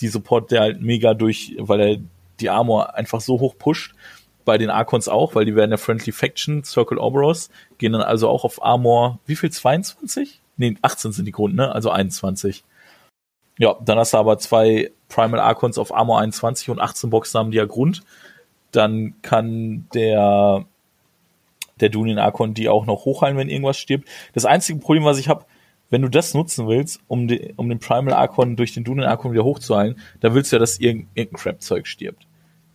Die 0.00 0.08
Support, 0.08 0.50
der 0.50 0.60
halt 0.60 0.80
mega 0.80 1.14
durch, 1.14 1.56
weil 1.58 1.80
er 1.80 1.96
die 2.40 2.50
Armor 2.50 2.94
einfach 2.94 3.20
so 3.20 3.40
hoch 3.40 3.56
pusht. 3.58 3.94
Bei 4.44 4.58
den 4.58 4.70
Archons 4.70 5.08
auch, 5.08 5.34
weil 5.34 5.44
die 5.44 5.56
werden 5.56 5.70
ja 5.70 5.76
Friendly 5.76 6.12
Faction, 6.12 6.64
Circle 6.64 6.98
Oberos, 6.98 7.50
gehen 7.76 7.92
dann 7.92 8.02
also 8.02 8.28
auch 8.28 8.44
auf 8.44 8.62
Armor, 8.62 9.18
wie 9.26 9.36
viel, 9.36 9.50
22? 9.50 10.40
nee, 10.58 10.76
18 10.82 11.12
sind 11.12 11.24
die 11.24 11.32
Grund, 11.32 11.54
ne? 11.54 11.72
Also 11.74 11.90
21. 11.90 12.64
Ja, 13.58 13.76
dann 13.80 13.98
hast 13.98 14.12
du 14.12 14.18
aber 14.18 14.38
zwei 14.38 14.90
Primal 15.08 15.40
Archons 15.40 15.78
auf 15.78 15.94
Armor 15.94 16.20
21 16.20 16.68
und 16.68 16.80
18 16.80 17.10
Boxen 17.10 17.38
haben 17.38 17.50
die 17.50 17.56
ja 17.56 17.64
Grund. 17.64 18.02
Dann 18.72 19.14
kann 19.22 19.88
der 19.94 20.66
der 21.80 21.88
Dunien 21.88 22.18
Archon 22.18 22.54
die 22.54 22.68
auch 22.68 22.86
noch 22.86 23.04
hochheilen, 23.04 23.38
wenn 23.38 23.48
irgendwas 23.48 23.78
stirbt. 23.78 24.08
Das 24.34 24.44
einzige 24.44 24.80
Problem, 24.80 25.04
was 25.04 25.18
ich 25.18 25.28
habe, 25.28 25.44
wenn 25.90 26.02
du 26.02 26.08
das 26.08 26.34
nutzen 26.34 26.68
willst, 26.68 27.00
um, 27.08 27.28
de, 27.28 27.54
um 27.56 27.68
den 27.68 27.78
Primal 27.78 28.14
Archon 28.14 28.56
durch 28.56 28.74
den 28.74 28.84
Dunien 28.84 29.06
Archon 29.06 29.32
wieder 29.32 29.44
hochzuheilen, 29.44 29.98
da 30.20 30.34
willst 30.34 30.52
du 30.52 30.56
ja, 30.56 30.60
dass 30.60 30.78
irgendein, 30.78 31.32
Crap-Zeug 31.32 31.86
stirbt. 31.86 32.26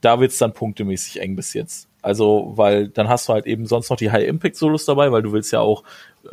Da 0.02 0.20
wird's 0.20 0.38
dann 0.38 0.54
punktemäßig 0.54 1.22
eng 1.22 1.36
bis 1.36 1.54
jetzt. 1.54 1.88
Also, 2.02 2.52
weil 2.56 2.90
dann 2.90 3.08
hast 3.08 3.30
du 3.30 3.34
halt 3.34 3.46
eben 3.46 3.66
sonst 3.66 3.90
noch 3.90 3.96
die 3.96 4.12
High-Impact-Solos 4.12 4.84
dabei, 4.86 5.12
weil 5.12 5.22
du 5.22 5.32
willst 5.32 5.54
ja 5.54 5.62
auch 5.62 5.84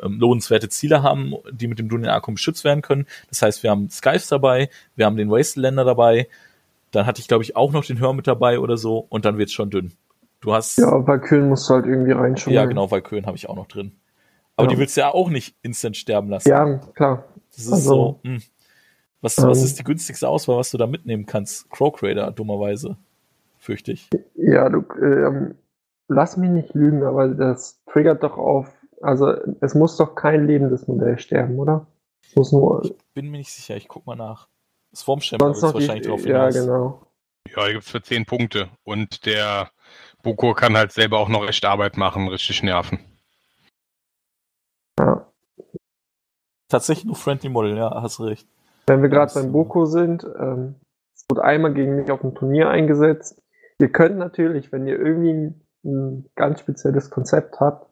ähm, 0.02 0.18
lohnenswerte 0.18 0.68
Ziele 0.68 1.04
haben, 1.04 1.34
die 1.52 1.68
mit 1.68 1.78
dem 1.78 1.88
Dunyan 1.88 2.10
Arkham 2.10 2.34
beschützt 2.34 2.64
werden 2.64 2.82
können. 2.82 3.06
Das 3.28 3.42
heißt, 3.42 3.62
wir 3.62 3.70
haben 3.70 3.88
Skies 3.88 4.26
dabei, 4.26 4.68
wir 4.96 5.06
haben 5.06 5.16
den 5.16 5.30
Wastelander 5.30 5.84
dabei, 5.84 6.26
dann 6.90 7.06
hatte 7.06 7.20
ich, 7.20 7.28
glaube 7.28 7.44
ich, 7.44 7.54
auch 7.54 7.72
noch 7.72 7.84
den 7.84 8.00
Hör 8.00 8.12
mit 8.12 8.26
dabei 8.26 8.58
oder 8.58 8.76
so 8.76 9.06
und 9.08 9.24
dann 9.24 9.38
wird's 9.38 9.52
schon 9.52 9.70
dünn. 9.70 9.92
Du 10.40 10.54
hast. 10.54 10.78
Ja, 10.78 11.06
Valkyren 11.06 11.48
musst 11.48 11.68
du 11.68 11.74
halt 11.74 11.86
irgendwie 11.86 12.12
reinschauen. 12.12 12.54
Ja, 12.54 12.64
genau, 12.64 12.90
Valkyren 12.90 13.26
habe 13.26 13.36
ich 13.36 13.48
auch 13.48 13.56
noch 13.56 13.68
drin. 13.68 13.92
Aber 14.60 14.68
ja. 14.68 14.74
die 14.74 14.78
willst 14.78 14.96
du 14.96 15.00
ja 15.02 15.12
auch 15.12 15.30
nicht 15.30 15.56
instant 15.62 15.96
sterben 15.96 16.28
lassen. 16.28 16.48
Ja, 16.48 16.78
klar. 16.94 17.24
Das 17.50 17.66
ist 17.66 17.72
also, 17.72 17.94
so, 17.94 18.20
mh. 18.22 18.36
Hm. 18.36 18.42
Was, 19.22 19.38
ähm, 19.38 19.48
was 19.48 19.62
ist 19.62 19.78
die 19.78 19.84
günstigste 19.84 20.28
Auswahl, 20.28 20.56
was 20.56 20.70
du 20.70 20.78
da 20.78 20.86
mitnehmen 20.86 21.26
kannst? 21.26 21.70
Crow 21.70 21.92
Crader, 21.92 22.30
dummerweise. 22.30 22.96
Fürchte 23.58 23.92
ich. 23.92 24.08
Ja, 24.34 24.68
du, 24.70 24.84
ähm, 25.02 25.54
lass 26.08 26.36
mich 26.36 26.50
nicht 26.50 26.74
lügen, 26.74 27.02
aber 27.02 27.28
das 27.28 27.82
triggert 27.84 28.22
doch 28.22 28.38
auf, 28.38 28.72
also 29.02 29.34
es 29.60 29.74
muss 29.74 29.96
doch 29.98 30.14
kein 30.14 30.46
lebendes 30.46 30.88
Modell 30.88 31.18
sterben, 31.18 31.58
oder? 31.58 31.86
Es 32.22 32.36
muss 32.36 32.52
nur. 32.52 32.84
Ich 32.84 32.94
bin 33.12 33.30
mir 33.30 33.38
nicht 33.38 33.52
sicher, 33.52 33.76
ich 33.76 33.88
guck 33.88 34.06
mal 34.06 34.16
nach. 34.16 34.48
Swarmshammer 34.94 35.50
ist 35.50 35.62
wahrscheinlich 35.62 36.02
die, 36.02 36.08
drauf 36.08 36.22
hinaus. 36.22 36.54
Ja, 36.54 36.62
genau. 36.62 37.06
Ja, 37.54 37.66
die 37.66 37.72
gibt's 37.74 37.90
für 37.90 38.02
10 38.02 38.26
Punkte. 38.26 38.68
Und 38.82 39.26
der 39.26 39.70
Boko 40.22 40.54
kann 40.54 40.76
halt 40.76 40.92
selber 40.92 41.18
auch 41.18 41.28
noch 41.28 41.46
recht 41.46 41.64
Arbeit 41.64 41.96
machen, 41.96 42.28
richtig 42.28 42.62
nerven. 42.62 42.98
Ja. 45.00 45.26
Tatsächlich 46.68 47.06
nur 47.06 47.16
Friendly 47.16 47.48
Model, 47.48 47.76
ja, 47.76 48.02
hast 48.02 48.20
recht. 48.20 48.46
Wenn 48.86 49.02
wir 49.02 49.08
gerade 49.08 49.32
beim 49.34 49.52
Boko 49.52 49.86
sind, 49.86 50.24
ähm, 50.38 50.76
es 51.14 51.24
wurde 51.28 51.44
einmal 51.44 51.74
gegen 51.74 51.96
mich 51.96 52.10
auf 52.10 52.20
dem 52.20 52.34
Turnier 52.34 52.68
eingesetzt. 52.68 53.42
Ihr 53.78 53.90
könnt 53.90 54.18
natürlich, 54.18 54.72
wenn 54.72 54.86
ihr 54.86 54.98
irgendwie 54.98 55.54
ein 55.84 56.26
ganz 56.36 56.60
spezielles 56.60 57.10
Konzept 57.10 57.60
habt, 57.60 57.88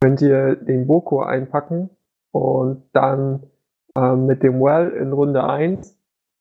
könnt 0.00 0.20
ihr 0.20 0.56
den 0.56 0.86
Boko 0.86 1.22
einpacken 1.22 1.90
und 2.32 2.84
dann 2.92 3.44
ähm, 3.96 4.26
mit 4.26 4.42
dem 4.42 4.60
Well 4.60 4.90
in 4.90 5.12
Runde 5.12 5.44
1 5.44 5.96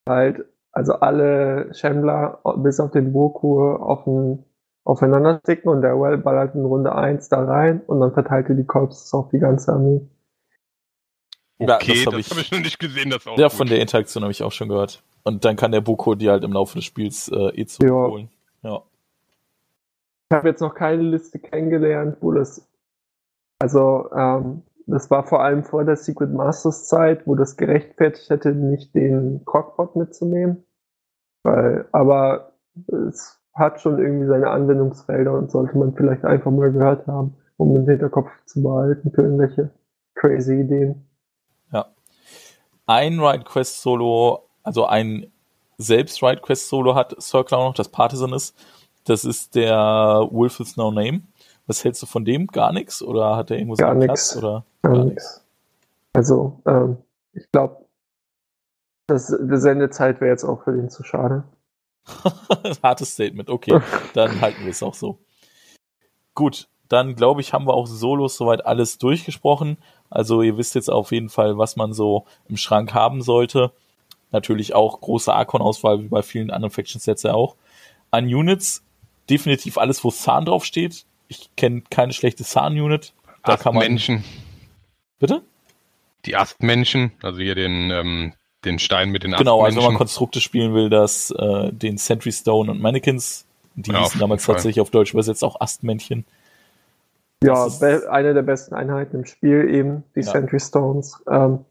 halt, 0.07 0.45
also 0.71 0.93
alle 0.93 1.73
Shambler 1.73 2.39
bis 2.57 2.79
auf 2.79 2.91
den 2.91 3.13
Boko 3.13 3.75
auf 3.75 4.03
den, 4.03 4.43
aufeinander 4.87 5.39
sticken 5.43 5.67
und 5.67 5.81
der 5.81 5.99
Well 5.99 6.17
ballert 6.17 6.55
in 6.55 6.63
Runde 6.63 6.95
1 6.95 7.27
da 7.27 7.43
rein 7.43 7.81
und 7.87 7.99
dann 7.99 8.13
verteilt 8.13 8.47
ihr 8.47 8.55
die 8.55 8.65
Corpses 8.65 9.13
auf 9.13 9.29
die 9.29 9.39
ganze 9.39 9.73
Armee. 9.73 10.01
Okay, 11.59 11.65
ja, 11.65 11.77
das 11.77 12.05
habe 12.05 12.19
ich, 12.21 12.29
hab 12.29 12.37
ich, 12.37 12.51
noch 12.51 12.59
nicht 12.59 12.79
gesehen, 12.79 13.09
das 13.09 13.27
auch. 13.27 13.37
Ja, 13.37 13.47
gut. 13.47 13.57
von 13.57 13.67
der 13.67 13.81
Interaktion 13.81 14.23
habe 14.23 14.31
ich 14.31 14.43
auch 14.43 14.51
schon 14.51 14.69
gehört. 14.69 15.03
Und 15.23 15.43
dann 15.43 15.57
kann 15.57 15.73
der 15.73 15.81
Boko 15.81 16.15
die 16.15 16.29
halt 16.29 16.45
im 16.45 16.53
Laufe 16.53 16.75
des 16.75 16.85
Spiels 16.85 17.27
äh, 17.27 17.49
eh 17.49 17.65
zurückholen. 17.65 18.29
Ja. 18.63 18.69
ja. 18.69 18.83
ich 20.29 20.37
habe 20.37 20.47
jetzt 20.47 20.61
noch 20.61 20.73
keine 20.73 21.01
Liste 21.01 21.39
kennengelernt, 21.39 22.17
wo 22.21 22.31
das, 22.31 22.65
also 23.59 24.09
ähm, 24.15 24.61
das 24.85 25.11
war 25.11 25.27
vor 25.27 25.43
allem 25.43 25.65
vor 25.65 25.83
der 25.83 25.97
Secret 25.97 26.31
Masters 26.31 26.87
Zeit, 26.87 27.27
wo 27.27 27.35
das 27.35 27.57
gerechtfertigt 27.57 28.29
hätte, 28.29 28.53
nicht 28.53 28.95
den 28.95 29.43
Crockpot 29.43 29.97
mitzunehmen. 29.97 30.63
Weil, 31.43 31.89
aber 31.91 32.53
es 32.87 33.37
hat 33.57 33.81
schon 33.81 33.99
irgendwie 33.99 34.27
seine 34.27 34.49
Anwendungsfelder 34.49 35.33
und 35.33 35.51
sollte 35.51 35.77
man 35.77 35.93
vielleicht 35.93 36.23
einfach 36.23 36.51
mal 36.51 36.71
gehört 36.71 37.07
haben, 37.07 37.35
um 37.57 37.73
den 37.73 37.87
Hinterkopf 37.87 38.29
zu 38.45 38.61
behalten 38.61 39.11
für 39.11 39.23
irgendwelche 39.23 39.71
crazy 40.15 40.61
Ideen. 40.61 41.07
Ja. 41.71 41.87
Ein 42.85 43.19
Ride 43.19 43.43
Quest 43.43 43.81
Solo, 43.81 44.47
also 44.63 44.85
ein 44.85 45.31
selbst 45.77 46.21
Ride 46.23 46.41
Quest 46.41 46.69
Solo 46.69 46.95
hat 46.95 47.15
Circle 47.21 47.57
auch 47.57 47.69
noch, 47.69 47.75
das 47.75 47.89
Partisan 47.89 48.33
ist. 48.33 48.55
Das 49.05 49.25
ist 49.25 49.55
der 49.55 50.27
Wolf 50.31 50.59
with 50.59 50.75
No 50.75 50.91
Name. 50.91 51.21
Was 51.65 51.83
hältst 51.83 52.01
du 52.01 52.05
von 52.05 52.25
dem? 52.25 52.47
Gar 52.47 52.73
nichts? 52.73 53.01
Oder 53.01 53.35
hat 53.35 53.51
er 53.51 53.57
irgendwas 53.57 53.79
Gar 53.79 53.95
nichts. 53.95 54.39
Gar, 54.39 54.65
gar 54.81 55.05
nichts. 55.05 55.43
Also, 56.13 56.59
ähm, 56.65 56.97
ich 57.33 57.49
glaube, 57.51 57.85
das, 59.07 59.27
die 59.27 59.57
Sendezeit 59.57 60.19
wäre 60.19 60.31
jetzt 60.31 60.43
auch 60.43 60.63
für 60.63 60.73
den 60.73 60.89
zu 60.89 61.03
schade. 61.03 61.43
Hartes 62.83 63.13
Statement, 63.13 63.49
okay. 63.49 63.79
Dann 64.13 64.41
halten 64.41 64.63
wir 64.63 64.71
es 64.71 64.83
auch 64.83 64.93
so. 64.93 65.19
Gut, 66.33 66.67
dann 66.87 67.15
glaube 67.15 67.41
ich, 67.41 67.53
haben 67.53 67.67
wir 67.67 67.73
auch 67.73 67.87
Solos 67.87 68.37
soweit 68.37 68.65
alles 68.65 68.97
durchgesprochen. 68.97 69.77
Also 70.09 70.41
ihr 70.41 70.57
wisst 70.57 70.75
jetzt 70.75 70.89
auf 70.89 71.11
jeden 71.11 71.29
Fall, 71.29 71.57
was 71.57 71.75
man 71.75 71.93
so 71.93 72.25
im 72.47 72.57
Schrank 72.57 72.93
haben 72.93 73.21
sollte. 73.21 73.71
Natürlich 74.31 74.75
auch 74.75 74.99
große 74.99 75.33
Archon-Auswahl, 75.33 76.03
wie 76.03 76.07
bei 76.07 76.21
vielen 76.21 76.51
anderen 76.51 76.71
Faction-Sets 76.71 77.23
ja 77.23 77.33
auch. 77.33 77.55
An 78.11 78.25
Units 78.25 78.83
definitiv 79.29 79.77
alles, 79.77 80.03
wo 80.03 80.11
Zahn 80.11 80.45
drauf 80.45 80.65
steht. 80.65 81.05
Ich 81.27 81.49
kenne 81.55 81.83
keine 81.89 82.13
schlechte 82.13 82.43
Zahn-Unit. 82.43 83.13
Da 83.43 83.53
Astmenschen. 83.53 83.63
kann 83.63 83.73
man. 83.73 83.87
Menschen. 83.87 84.23
Bitte? 85.19 85.41
Die 86.25 86.35
Astmenschen, 86.35 87.11
also 87.21 87.39
hier 87.39 87.55
den, 87.55 87.91
ähm, 87.91 88.33
den 88.65 88.79
Stein 88.79 89.09
mit 89.09 89.23
den 89.23 89.33
Astmenschen. 89.33 89.45
Genau, 89.45 89.63
also 89.63 89.77
wenn 89.77 89.85
man 89.85 89.95
Konstrukte 89.95 90.41
spielen 90.41 90.73
will, 90.73 90.89
dass 90.89 91.31
äh, 91.31 91.71
den 91.71 91.97
Sentry 91.97 92.31
Stone 92.31 92.71
und 92.71 92.81
Mannequins, 92.81 93.45
die 93.75 93.91
ja, 93.91 93.99
hießen 93.99 94.19
damals 94.19 94.45
tatsächlich 94.45 94.81
auf 94.81 94.89
Deutsch 94.89 95.13
übersetzt 95.13 95.43
auch 95.43 95.61
Astmännchen. 95.61 96.25
Ja, 97.43 97.67
eine 98.09 98.33
der 98.33 98.41
besten 98.41 98.73
Einheiten 98.73 99.17
im 99.17 99.25
Spiel 99.25 99.69
eben, 99.69 100.03
die 100.15 100.21
ja. 100.21 100.31
Sentry 100.31 100.59
Stones. 100.59 101.23
Ähm, 101.29 101.65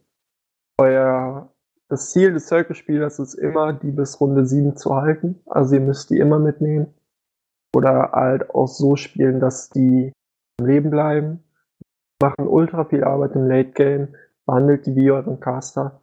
euer, 0.79 1.49
das 1.88 2.11
Ziel 2.12 2.33
des 2.33 2.46
Circle-Spielers 2.46 3.18
ist 3.18 3.35
immer, 3.35 3.72
die 3.72 3.90
bis 3.90 4.20
Runde 4.20 4.46
7 4.46 4.77
zu 4.77 4.94
halten. 4.94 5.40
Also 5.46 5.75
ihr 5.75 5.81
müsst 5.81 6.11
die 6.11 6.18
immer 6.18 6.38
mitnehmen. 6.38 6.94
Oder 7.75 8.12
halt 8.12 8.51
auch 8.51 8.68
so 8.68 8.96
spielen, 8.96 9.40
dass 9.40 9.68
die 9.70 10.12
am 10.61 10.66
Leben 10.66 10.90
bleiben. 10.90 11.42
Machen 12.22 12.46
ultra 12.46 12.85
viel 12.85 13.03
Arbeit 13.03 13.35
im 13.35 13.49
Late 13.49 13.72
Game. 13.72 14.14
Behandelt 14.46 14.87
die 14.87 14.94
wie 14.94 15.11
euren 15.11 15.40
Caster. 15.40 16.01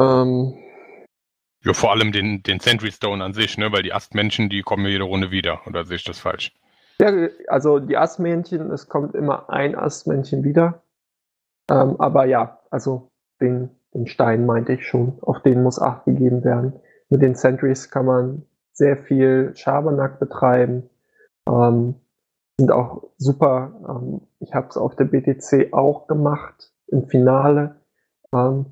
Ähm, 0.00 0.54
ja, 1.64 1.72
vor 1.72 1.90
allem 1.90 2.12
den, 2.12 2.42
den 2.42 2.60
Sentry 2.60 2.92
Stone 2.92 3.22
an 3.22 3.34
sich, 3.34 3.58
ne? 3.58 3.72
Weil 3.72 3.82
die 3.82 3.92
Astmenschen, 3.92 4.48
die 4.48 4.62
kommen 4.62 4.86
jede 4.86 5.04
Runde 5.04 5.30
wieder. 5.30 5.60
Oder 5.66 5.84
sehe 5.84 5.96
ich 5.96 6.04
das 6.04 6.18
falsch? 6.18 6.54
Ja, 7.00 7.12
also 7.48 7.78
die 7.78 7.96
Astmännchen, 7.96 8.70
es 8.70 8.88
kommt 8.88 9.14
immer 9.14 9.50
ein 9.50 9.76
Astmännchen 9.76 10.44
wieder. 10.44 10.82
Ähm, 11.70 12.00
aber 12.00 12.24
ja, 12.24 12.60
also 12.70 13.10
den, 13.40 13.70
den 13.94 14.06
Stein 14.06 14.46
meinte 14.46 14.72
ich 14.72 14.86
schon. 14.86 15.18
Auf 15.22 15.42
den 15.42 15.62
muss 15.62 15.80
Acht 15.80 16.04
gegeben 16.04 16.44
werden. 16.44 16.72
Mit 17.08 17.22
den 17.22 17.34
Sentries 17.34 17.90
kann 17.90 18.06
man 18.06 18.46
sehr 18.72 18.96
viel 18.96 19.52
Schabernack 19.54 20.18
betreiben. 20.20 20.88
Ähm, 21.48 21.96
sind 22.58 22.70
auch 22.72 23.10
super. 23.16 23.72
Ähm, 23.88 24.20
ich 24.40 24.54
habe 24.54 24.68
es 24.68 24.76
auf 24.76 24.96
der 24.96 25.04
BTC 25.04 25.72
auch 25.72 26.06
gemacht 26.06 26.72
im 26.88 27.06
Finale. 27.06 27.76
Ähm, 28.32 28.66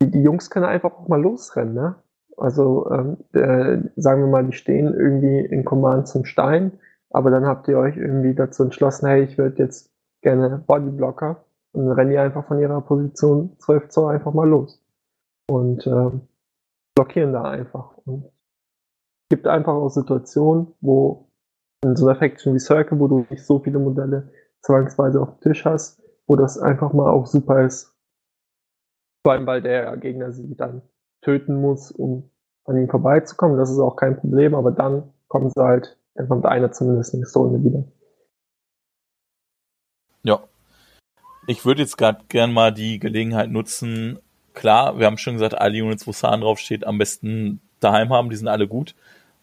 die, 0.00 0.10
die, 0.10 0.22
Jungs 0.22 0.50
können 0.50 0.66
einfach 0.66 0.92
auch 0.92 1.08
mal 1.08 1.20
losrennen. 1.20 1.74
Ne? 1.74 1.96
Also 2.36 2.90
ähm, 2.90 3.16
äh, 3.32 3.78
sagen 3.96 4.22
wir 4.22 4.28
mal, 4.28 4.44
die 4.44 4.52
stehen 4.52 4.92
irgendwie 4.92 5.40
in 5.40 5.64
Command 5.64 6.08
zum 6.08 6.24
Stein, 6.24 6.72
aber 7.10 7.30
dann 7.30 7.46
habt 7.46 7.68
ihr 7.68 7.78
euch 7.78 7.96
irgendwie 7.96 8.34
dazu 8.34 8.64
entschlossen, 8.64 9.06
hey, 9.06 9.22
ich 9.22 9.38
würde 9.38 9.62
jetzt 9.62 9.92
gerne 10.22 10.62
Bodyblocker 10.66 11.44
und 11.72 11.86
dann 11.86 11.92
rennen 11.92 12.10
die 12.10 12.18
einfach 12.18 12.46
von 12.46 12.58
ihrer 12.58 12.80
Position 12.80 13.56
12 13.58 13.88
Zoll 13.88 14.14
einfach 14.14 14.32
mal 14.32 14.48
los 14.48 14.82
und 15.48 15.86
äh, 15.86 16.10
blockieren 16.94 17.32
da 17.32 17.42
einfach. 17.44 17.96
Und 18.04 18.30
gibt 19.30 19.46
einfach 19.46 19.74
auch 19.74 19.90
Situationen, 19.90 20.74
wo 20.80 21.28
in 21.84 21.96
so 21.96 22.06
einer 22.06 22.18
Faction 22.18 22.54
wie 22.54 22.58
Circle, 22.58 22.98
wo 22.98 23.08
du 23.08 23.26
nicht 23.30 23.44
so 23.44 23.58
viele 23.58 23.78
Modelle 23.78 24.30
zwangsweise 24.62 25.20
auf 25.20 25.38
dem 25.38 25.40
Tisch 25.40 25.64
hast, 25.64 26.02
wo 26.26 26.36
das 26.36 26.58
einfach 26.58 26.92
mal 26.92 27.10
auch 27.10 27.26
super 27.26 27.64
ist. 27.64 27.93
Vor 29.24 29.32
allem, 29.32 29.46
weil 29.46 29.62
der 29.62 29.96
Gegner 29.96 30.32
sie 30.32 30.54
dann 30.54 30.82
töten 31.22 31.60
muss, 31.60 31.90
um 31.90 32.30
an 32.66 32.76
ihm 32.76 32.88
vorbeizukommen. 32.88 33.56
Das 33.56 33.70
ist 33.70 33.78
auch 33.78 33.96
kein 33.96 34.18
Problem, 34.18 34.54
aber 34.54 34.70
dann 34.70 35.12
kommen 35.28 35.50
sie 35.50 35.62
halt, 35.62 35.96
dann 36.14 36.28
kommt 36.28 36.44
einer 36.44 36.72
zumindest 36.72 37.14
in 37.14 37.20
die 37.20 37.26
Zone 37.26 37.64
wieder. 37.64 37.84
Ja. 40.22 40.40
Ich 41.46 41.64
würde 41.64 41.82
jetzt 41.82 41.96
gerade 41.96 42.24
gern 42.28 42.52
mal 42.52 42.72
die 42.72 42.98
Gelegenheit 42.98 43.50
nutzen. 43.50 44.18
Klar, 44.52 44.98
wir 44.98 45.06
haben 45.06 45.18
schon 45.18 45.34
gesagt, 45.34 45.58
alle 45.58 45.82
Units, 45.82 46.06
wo 46.06 46.12
Sahn 46.12 46.42
draufsteht, 46.42 46.86
am 46.86 46.98
besten 46.98 47.60
daheim 47.80 48.12
haben, 48.12 48.30
die 48.30 48.36
sind 48.36 48.48
alle 48.48 48.68
gut. 48.68 48.94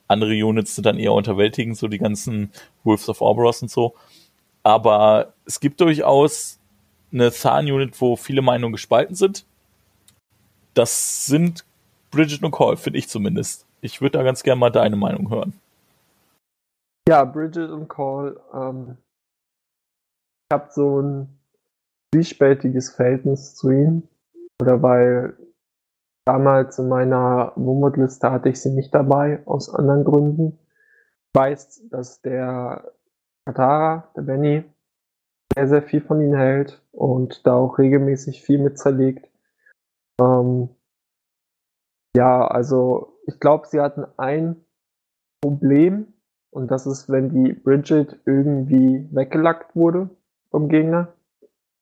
Andere 0.07 0.33
Units 0.33 0.75
sind 0.75 0.85
dann 0.85 0.97
eher 0.97 1.13
unterwältigend, 1.13 1.77
so 1.77 1.87
die 1.87 1.99
ganzen 1.99 2.51
Wolves 2.83 3.09
of 3.09 3.21
Orboros 3.21 3.61
und 3.61 3.69
so. 3.69 3.95
Aber 4.63 5.33
es 5.45 5.59
gibt 5.59 5.81
durchaus 5.81 6.59
eine 7.11 7.31
Zahn-Unit, 7.31 7.99
wo 7.99 8.15
viele 8.15 8.41
Meinungen 8.41 8.73
gespalten 8.73 9.15
sind. 9.15 9.45
Das 10.73 11.25
sind 11.25 11.65
Bridget 12.11 12.43
und 12.43 12.51
Call, 12.51 12.77
finde 12.77 12.99
ich 12.99 13.09
zumindest. 13.09 13.65
Ich 13.81 14.01
würde 14.01 14.17
da 14.17 14.23
ganz 14.23 14.43
gerne 14.43 14.59
mal 14.59 14.69
deine 14.69 14.95
Meinung 14.95 15.29
hören. 15.29 15.53
Ja, 17.07 17.23
Bridget 17.25 17.69
und 17.69 17.87
Call, 17.87 18.39
ähm, 18.53 18.97
ich 20.49 20.53
habe 20.53 20.69
so 20.71 21.01
ein 21.01 21.39
zwiespältiges 22.13 22.91
Verhältnis 22.91 23.55
zu 23.55 23.71
ihnen. 23.71 24.07
Oder 24.61 24.81
weil 24.83 25.37
damals 26.25 26.77
in 26.77 26.87
meiner 26.87 27.53
Womod-Liste 27.55 28.31
hatte 28.31 28.49
ich 28.49 28.61
sie 28.61 28.69
nicht 28.69 28.93
dabei, 28.93 29.41
aus 29.45 29.73
anderen 29.73 30.03
Gründen. 30.03 30.59
Ich 31.33 31.39
weiß, 31.39 31.89
dass 31.89 32.21
der 32.21 32.91
Katara, 33.45 34.09
der 34.15 34.21
Benny, 34.21 34.63
sehr, 35.55 35.67
sehr 35.67 35.81
viel 35.81 36.01
von 36.01 36.21
ihnen 36.21 36.35
hält 36.35 36.81
und 36.91 37.45
da 37.47 37.55
auch 37.55 37.77
regelmäßig 37.77 38.43
viel 38.43 38.59
mit 38.59 38.77
zerlegt. 38.77 39.30
Ähm, 40.21 40.69
ja, 42.15 42.47
also 42.47 43.17
ich 43.25 43.39
glaube, 43.39 43.67
sie 43.67 43.81
hatten 43.81 44.05
ein 44.17 44.63
Problem 45.41 46.13
und 46.51 46.69
das 46.69 46.85
ist, 46.85 47.09
wenn 47.09 47.29
die 47.29 47.53
Bridget 47.53 48.19
irgendwie 48.25 49.07
weggelackt 49.11 49.75
wurde 49.75 50.09
vom 50.51 50.69
Gegner 50.69 51.13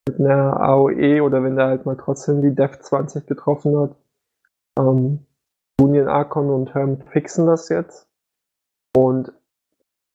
mit 0.07 0.19
einer 0.19 0.59
AOE 0.59 1.21
oder 1.21 1.43
wenn 1.43 1.55
der 1.55 1.67
halt 1.67 1.85
mal 1.85 1.97
trotzdem 1.97 2.41
die 2.41 2.55
Def 2.55 2.79
20 2.79 3.27
getroffen 3.27 3.77
hat. 3.77 3.95
Ähm, 4.77 5.25
Union 5.81 6.07
Archon 6.07 6.49
und 6.49 6.73
Herm 6.73 7.01
fixen 7.01 7.45
das 7.45 7.69
jetzt. 7.69 8.07
Und 8.95 9.31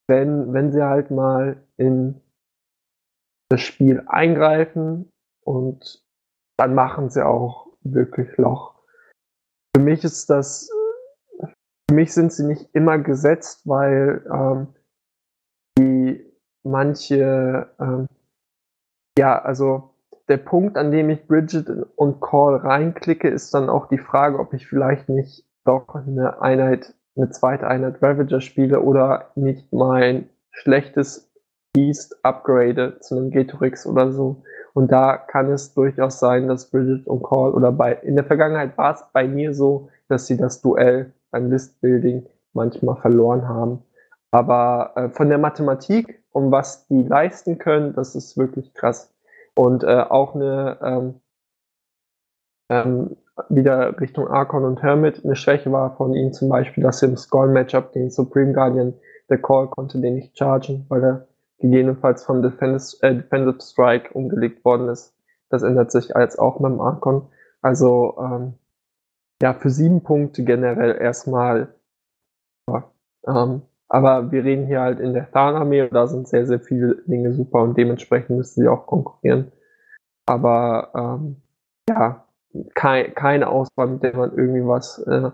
wenn, 0.07 0.53
wenn 0.53 0.71
sie 0.71 0.83
halt 0.83 1.11
mal 1.11 1.63
in 1.77 2.21
das 3.49 3.61
Spiel 3.61 4.03
eingreifen 4.07 5.11
und 5.41 6.03
dann 6.57 6.73
machen 6.73 7.09
sie 7.09 7.25
auch 7.25 7.64
wirklich 7.93 8.35
Loch. 8.37 8.75
Für 9.75 9.81
mich 9.81 10.03
ist 10.03 10.29
das, 10.29 10.69
für 11.89 11.95
mich 11.95 12.13
sind 12.13 12.33
sie 12.33 12.45
nicht 12.45 12.69
immer 12.73 12.97
gesetzt, 12.97 13.61
weil 13.65 14.25
ähm, 14.31 14.67
die 15.77 16.25
manche, 16.63 17.69
ähm, 17.79 18.07
ja, 19.17 19.41
also 19.41 19.95
der 20.27 20.37
Punkt, 20.37 20.77
an 20.77 20.91
dem 20.91 21.09
ich 21.09 21.27
Bridget 21.27 21.69
und 21.95 22.19
Call 22.19 22.55
reinklicke, 22.55 23.29
ist 23.29 23.53
dann 23.53 23.69
auch 23.69 23.87
die 23.87 23.99
Frage, 23.99 24.39
ob 24.39 24.53
ich 24.53 24.67
vielleicht 24.67 25.07
nicht 25.09 25.45
doch 25.65 25.93
eine 25.93 26.41
Einheit, 26.41 26.93
eine 27.15 27.29
zweite 27.29 27.67
Einheit 27.67 28.01
Ravager 28.01 28.41
spiele 28.41 28.81
oder 28.81 29.31
nicht 29.35 29.71
mein 29.71 30.29
schlechtes 30.51 31.31
Beast 31.73 32.17
upgrade 32.23 32.99
zu 33.01 33.17
einem 33.17 33.31
Getorix 33.31 33.85
oder 33.85 34.11
so. 34.11 34.43
Und 34.75 34.91
da 34.91 35.15
kann 35.15 35.49
es 35.51 35.73
durchaus 35.73 36.19
sein, 36.19 36.49
dass 36.49 36.69
Bridget 36.69 37.07
und 37.07 37.23
Call 37.23 37.53
oder 37.53 37.71
bei, 37.71 37.93
in 37.93 38.15
der 38.15 38.25
Vergangenheit 38.25 38.77
war 38.77 38.93
es 38.93 39.05
bei 39.13 39.25
mir 39.25 39.53
so, 39.53 39.87
dass 40.09 40.27
sie 40.27 40.35
das 40.35 40.61
Duell 40.61 41.13
beim 41.31 41.49
Listbuilding 41.49 42.25
manchmal 42.51 42.97
verloren 42.97 43.47
haben. 43.47 43.83
Aber 44.31 44.91
äh, 44.95 45.09
von 45.09 45.29
der 45.29 45.37
Mathematik 45.37 46.21
und 46.31 46.51
was 46.51 46.87
die 46.87 47.03
leisten 47.03 47.57
können, 47.57 47.93
das 47.93 48.15
ist 48.15 48.37
wirklich 48.37 48.73
krass. 48.73 49.15
Und 49.55 49.85
äh, 49.85 50.03
auch 50.09 50.35
eine, 50.35 50.77
ähm, 50.83 51.21
ähm, 52.69 53.15
wieder 53.47 53.97
Richtung 54.01 54.27
Archon 54.27 54.65
und 54.65 54.83
Hermit, 54.83 55.23
eine 55.23 55.37
Schwäche 55.37 55.71
war 55.71 55.95
von 55.95 56.13
ihnen 56.13 56.33
zum 56.33 56.49
Beispiel, 56.49 56.83
dass 56.83 56.99
sie 56.99 57.05
im 57.05 57.15
Skull-Matchup 57.15 57.93
den 57.93 58.11
Supreme 58.11 58.51
Guardian 58.51 58.93
der 59.29 59.41
Call 59.41 59.67
konnte 59.67 60.01
den 60.01 60.15
nicht 60.15 60.37
chargen, 60.37 60.85
weil 60.89 61.03
er 61.03 61.27
gegebenenfalls 61.59 62.25
vom 62.25 62.41
Defensive, 62.41 63.03
äh, 63.03 63.15
Defensive 63.15 63.61
Strike 63.61 64.13
umgelegt 64.13 64.63
worden 64.65 64.89
ist. 64.89 65.15
Das 65.49 65.63
ändert 65.63 65.91
sich 65.91 66.09
jetzt 66.17 66.39
auch 66.39 66.59
mit 66.59 66.71
dem 66.71 66.81
Archon. 66.81 67.29
Also 67.61 68.17
ähm, 68.19 68.53
ja, 69.41 69.53
für 69.53 69.69
sieben 69.69 70.03
Punkte 70.03 70.43
generell 70.43 70.95
erstmal. 70.95 71.75
Ja, 72.69 72.91
ähm, 73.27 73.61
aber 73.87 74.31
wir 74.31 74.43
reden 74.43 74.65
hier 74.65 74.81
halt 74.81 74.99
in 74.99 75.13
der 75.13 75.31
Tarnarmee 75.31 75.83
und 75.83 75.93
da 75.93 76.07
sind 76.07 76.27
sehr, 76.27 76.47
sehr 76.47 76.59
viele 76.59 77.03
Dinge 77.05 77.33
super 77.33 77.61
und 77.61 77.77
dementsprechend 77.77 78.37
müssen 78.37 78.61
sie 78.61 78.67
auch 78.67 78.87
konkurrieren. 78.87 79.51
Aber 80.25 80.91
ähm, 80.95 81.41
ja, 81.87 82.25
kein, 82.73 83.13
keine 83.13 83.47
Auswahl, 83.49 83.87
mit 83.87 84.03
der 84.03 84.15
man 84.15 84.35
irgendwie 84.35 84.65
was 84.65 84.97
äh, 84.99 85.31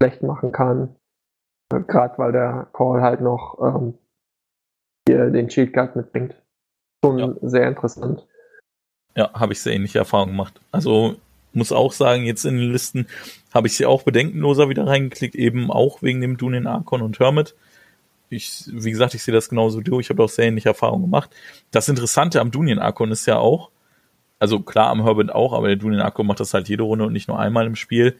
schlecht 0.00 0.22
machen 0.22 0.50
kann. 0.50 0.96
Äh, 1.72 1.80
Gerade 1.82 2.18
weil 2.18 2.32
der 2.32 2.68
Call 2.72 3.00
halt 3.02 3.20
noch 3.20 3.58
ähm, 3.62 3.98
hier 5.06 5.30
den 5.30 5.50
Shield 5.50 5.72
Guard 5.72 5.96
mitbringt. 5.96 6.34
Schon 7.04 7.18
ja. 7.18 7.34
sehr 7.42 7.68
interessant. 7.68 8.26
Ja, 9.16 9.32
habe 9.34 9.52
ich 9.52 9.60
sehr 9.60 9.74
ähnliche 9.74 9.98
Erfahrungen 9.98 10.32
gemacht. 10.32 10.60
Also 10.70 11.16
muss 11.52 11.72
auch 11.72 11.92
sagen, 11.92 12.24
jetzt 12.24 12.44
in 12.44 12.56
den 12.56 12.72
Listen 12.72 13.06
habe 13.52 13.66
ich 13.66 13.76
sie 13.76 13.86
auch 13.86 14.02
bedenkenloser 14.02 14.68
wieder 14.68 14.86
reingeklickt, 14.86 15.34
eben 15.34 15.70
auch 15.70 16.02
wegen 16.02 16.20
dem 16.20 16.36
Dunin 16.36 16.66
Archon 16.66 17.02
und 17.02 17.18
Hermit. 17.18 17.54
Ich, 18.30 18.64
wie 18.72 18.90
gesagt, 18.90 19.12
ich 19.14 19.22
sehe 19.22 19.34
das 19.34 19.50
genauso 19.50 19.82
durch, 19.82 20.06
ich 20.06 20.10
habe 20.10 20.22
auch 20.22 20.30
sehr 20.30 20.46
ähnliche 20.46 20.70
Erfahrungen 20.70 21.02
gemacht. 21.02 21.30
Das 21.70 21.88
Interessante 21.90 22.40
am 22.40 22.50
Dunyan 22.50 22.78
Archon 22.78 23.10
ist 23.10 23.26
ja 23.26 23.36
auch, 23.36 23.70
also 24.38 24.60
klar 24.60 24.88
am 24.88 25.02
Herbert 25.02 25.34
auch, 25.34 25.52
aber 25.52 25.66
der 25.66 25.76
Dunyan 25.76 26.00
Archon 26.00 26.26
macht 26.26 26.40
das 26.40 26.54
halt 26.54 26.68
jede 26.68 26.84
Runde 26.84 27.04
und 27.04 27.12
nicht 27.12 27.28
nur 27.28 27.38
einmal 27.38 27.66
im 27.66 27.76
Spiel 27.76 28.18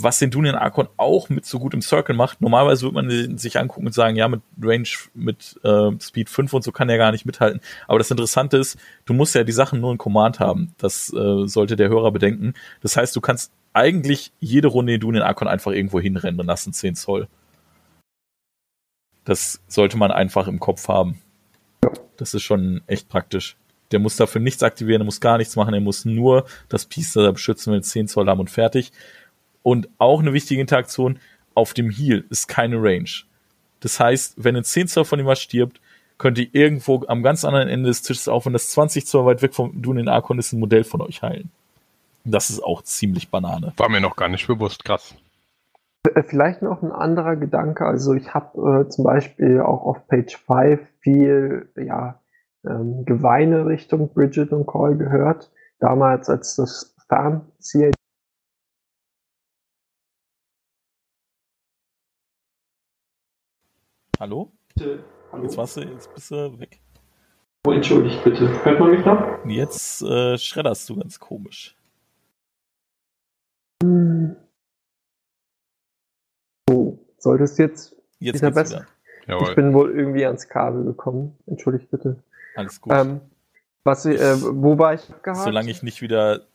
was 0.00 0.18
den 0.18 0.30
Dunian 0.30 0.54
Archon 0.54 0.88
auch 0.96 1.28
mit 1.28 1.44
so 1.44 1.58
gut 1.58 1.74
im 1.74 1.82
Circle 1.82 2.14
macht. 2.14 2.40
Normalerweise 2.40 2.82
würde 2.82 2.94
man 2.94 3.38
sich 3.38 3.58
angucken 3.58 3.86
und 3.86 3.92
sagen, 3.92 4.16
ja, 4.16 4.28
mit 4.28 4.40
Range, 4.60 4.88
mit 5.14 5.60
äh, 5.64 5.90
Speed 6.00 6.30
5 6.30 6.52
und 6.52 6.64
so 6.64 6.72
kann 6.72 6.88
er 6.88 6.98
gar 6.98 7.12
nicht 7.12 7.26
mithalten. 7.26 7.60
Aber 7.86 7.98
das 7.98 8.10
Interessante 8.10 8.56
ist, 8.56 8.78
du 9.04 9.12
musst 9.14 9.34
ja 9.34 9.44
die 9.44 9.52
Sachen 9.52 9.80
nur 9.80 9.92
in 9.92 9.98
Command 9.98 10.40
haben. 10.40 10.74
Das 10.78 11.12
äh, 11.12 11.46
sollte 11.46 11.76
der 11.76 11.88
Hörer 11.88 12.12
bedenken. 12.12 12.54
Das 12.80 12.96
heißt, 12.96 13.14
du 13.14 13.20
kannst 13.20 13.52
eigentlich 13.72 14.32
jede 14.40 14.68
Runde 14.68 14.92
den 14.92 15.00
Dunian 15.00 15.24
Archon 15.24 15.48
einfach 15.48 15.72
irgendwo 15.72 16.00
hinrennen 16.00 16.46
lassen, 16.46 16.72
10 16.72 16.94
Zoll. 16.94 17.28
Das 19.24 19.60
sollte 19.68 19.96
man 19.96 20.10
einfach 20.10 20.48
im 20.48 20.58
Kopf 20.58 20.88
haben. 20.88 21.20
Das 22.16 22.34
ist 22.34 22.42
schon 22.42 22.82
echt 22.86 23.08
praktisch. 23.08 23.56
Der 23.92 23.98
muss 23.98 24.16
dafür 24.16 24.40
nichts 24.40 24.62
aktivieren, 24.62 25.02
er 25.02 25.04
muss 25.04 25.20
gar 25.20 25.36
nichts 25.38 25.54
machen, 25.54 25.74
er 25.74 25.80
muss 25.80 26.04
nur 26.04 26.46
das 26.68 26.86
Piece 26.86 27.12
da 27.12 27.30
beschützen, 27.30 27.72
wenn 27.72 27.82
10 27.82 28.08
Zoll 28.08 28.26
haben 28.26 28.40
und 28.40 28.50
fertig. 28.50 28.90
Und 29.62 29.88
auch 29.98 30.20
eine 30.20 30.32
wichtige 30.32 30.60
Interaktion, 30.60 31.18
auf 31.54 31.74
dem 31.74 31.90
Heal 31.90 32.24
ist 32.30 32.48
keine 32.48 32.82
Range. 32.82 33.10
Das 33.80 34.00
heißt, 34.00 34.42
wenn 34.42 34.56
ein 34.56 34.64
10 34.64 34.88
Zoll 34.88 35.04
von 35.04 35.18
ihm 35.18 35.26
was 35.26 35.40
stirbt, 35.40 35.80
könnt 36.18 36.38
ihr 36.38 36.48
irgendwo 36.52 37.04
am 37.08 37.22
ganz 37.22 37.44
anderen 37.44 37.68
Ende 37.68 37.88
des 37.88 38.02
Tisches, 38.02 38.28
auch 38.28 38.46
wenn 38.46 38.52
das 38.52 38.70
20 38.70 39.06
Zoll 39.06 39.26
weit 39.26 39.42
weg 39.42 39.54
vom 39.54 39.82
Dune 39.82 40.00
in 40.00 40.08
Arkon 40.08 40.38
ist, 40.38 40.52
ein 40.52 40.60
Modell 40.60 40.84
von 40.84 41.00
euch 41.00 41.22
heilen. 41.22 41.50
Das 42.24 42.50
ist 42.50 42.62
auch 42.62 42.82
ziemlich 42.82 43.30
Banane. 43.30 43.72
War 43.76 43.88
mir 43.88 44.00
noch 44.00 44.14
gar 44.14 44.28
nicht 44.28 44.46
bewusst, 44.46 44.84
krass. 44.84 45.14
Äh, 46.14 46.22
vielleicht 46.22 46.62
noch 46.62 46.82
ein 46.82 46.92
anderer 46.92 47.36
Gedanke. 47.36 47.84
Also 47.84 48.14
ich 48.14 48.32
habe 48.32 48.84
äh, 48.86 48.88
zum 48.88 49.04
Beispiel 49.04 49.60
auch 49.60 49.82
auf 49.84 50.06
Page 50.06 50.36
5 50.36 50.80
viel 51.00 51.68
ja, 51.76 52.20
ähm, 52.64 53.04
Geweine 53.04 53.66
Richtung 53.66 54.12
Bridget 54.12 54.52
und 54.52 54.66
Call 54.66 54.96
gehört. 54.96 55.50
Damals, 55.80 56.28
als 56.28 56.54
das 56.54 56.94
Farm 57.08 57.46
CID 57.60 57.94
Hallo? 64.22 64.52
Bitte, 64.68 65.02
hallo? 65.32 65.42
Jetzt 65.42 65.56
warst 65.56 65.76
du, 65.76 65.80
jetzt 65.80 66.14
bist 66.14 66.30
du 66.30 66.56
weg. 66.60 66.80
Oh, 67.66 67.72
entschuldigt 67.72 68.22
bitte. 68.22 68.64
Hört 68.64 68.78
man 68.78 68.92
mich 68.92 69.04
noch? 69.04 69.44
Jetzt 69.46 70.00
äh, 70.00 70.38
schredderst 70.38 70.88
du 70.88 70.94
ganz 70.94 71.18
komisch. 71.18 71.76
Hm. 73.82 74.36
Oh, 76.70 76.98
solltest 77.18 77.58
jetzt, 77.58 77.96
jetzt 78.20 78.36
wieder 78.36 78.52
besser? 78.52 78.86
Wieder. 79.26 79.40
Ich 79.42 79.56
bin 79.56 79.74
wohl 79.74 79.90
irgendwie 79.90 80.24
ans 80.24 80.48
Kabel 80.48 80.84
gekommen. 80.84 81.36
Entschuldigt 81.48 81.90
bitte. 81.90 82.22
Alles 82.54 82.80
gut. 82.80 82.92
Ähm, 82.92 83.22
was, 83.82 84.06
äh, 84.06 84.36
wo 84.40 84.78
war 84.78 84.94
ich 84.94 85.10
abgehakt? 85.10 85.42
Solange 85.42 85.72
ich 85.72 85.82
nicht 85.82 86.00
wieder, 86.00 86.46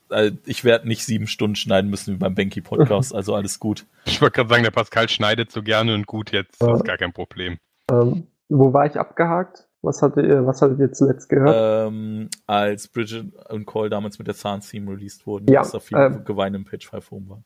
ich 0.46 0.64
werde 0.64 0.88
nicht 0.88 1.06
sieben 1.06 1.28
Stunden 1.28 1.56
schneiden 1.56 1.90
müssen 1.90 2.14
wie 2.14 2.18
beim 2.18 2.36
Banky 2.36 2.62
Podcast, 2.62 3.14
also 3.14 3.36
alles 3.36 3.60
gut. 3.60 3.86
Ich 4.06 4.22
wollte 4.22 4.36
gerade 4.36 4.50
sagen, 4.50 4.64
der 4.64 4.72
Pascal 4.72 5.10
schneidet 5.10 5.52
so 5.52 5.62
gerne 5.62 5.94
und 5.94 6.08
gut 6.08 6.32
jetzt, 6.32 6.62
das 6.62 6.80
ist 6.80 6.86
gar 6.86 6.98
kein 6.98 7.14
Problem. 7.14 7.58
Ähm, 7.92 8.28
wo 8.50 8.74
war 8.74 8.86
ich 8.86 8.98
abgehakt? 8.98 9.68
Was 9.82 10.02
hattet 10.02 10.26
ihr, 10.26 10.46
was 10.46 10.62
hattet 10.62 10.80
ihr 10.80 10.92
zuletzt 10.92 11.30
gehört? 11.30 11.90
Ähm, 11.90 12.30
als 12.48 12.88
Bridget 12.88 13.34
und 13.50 13.66
Cole 13.66 13.90
damals 13.90 14.18
mit 14.18 14.28
der 14.28 14.36
Zahn-Theme 14.36 14.92
released 14.92 15.28
wurden, 15.28 15.52
ja, 15.52 15.62
dass 15.62 15.72
da 15.72 15.80
viel 15.80 15.98
ähm, 15.98 16.24
Gewein 16.26 16.54
im 16.56 16.66
Page 16.66 16.90
5 16.90 17.12
Home 17.12 17.30
war. 17.30 17.44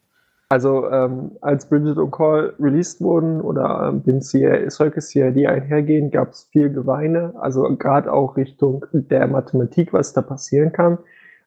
Also 0.51 0.89
ähm, 0.89 1.37
als 1.39 1.69
Bridget 1.69 1.97
und 1.97 2.11
Call 2.11 2.53
released 2.59 2.99
wurden 2.99 3.39
oder 3.39 3.87
ähm, 3.87 4.03
den 4.03 4.21
Circus 4.21 5.07
CID 5.07 5.47
einhergehen, 5.47 6.11
gab 6.11 6.31
es 6.31 6.49
viel 6.51 6.69
Geweine, 6.69 7.33
also 7.39 7.63
gerade 7.77 8.11
auch 8.11 8.35
Richtung 8.35 8.85
der 8.91 9.27
Mathematik, 9.27 9.93
was 9.93 10.11
da 10.11 10.21
passieren 10.21 10.73
kann. 10.73 10.97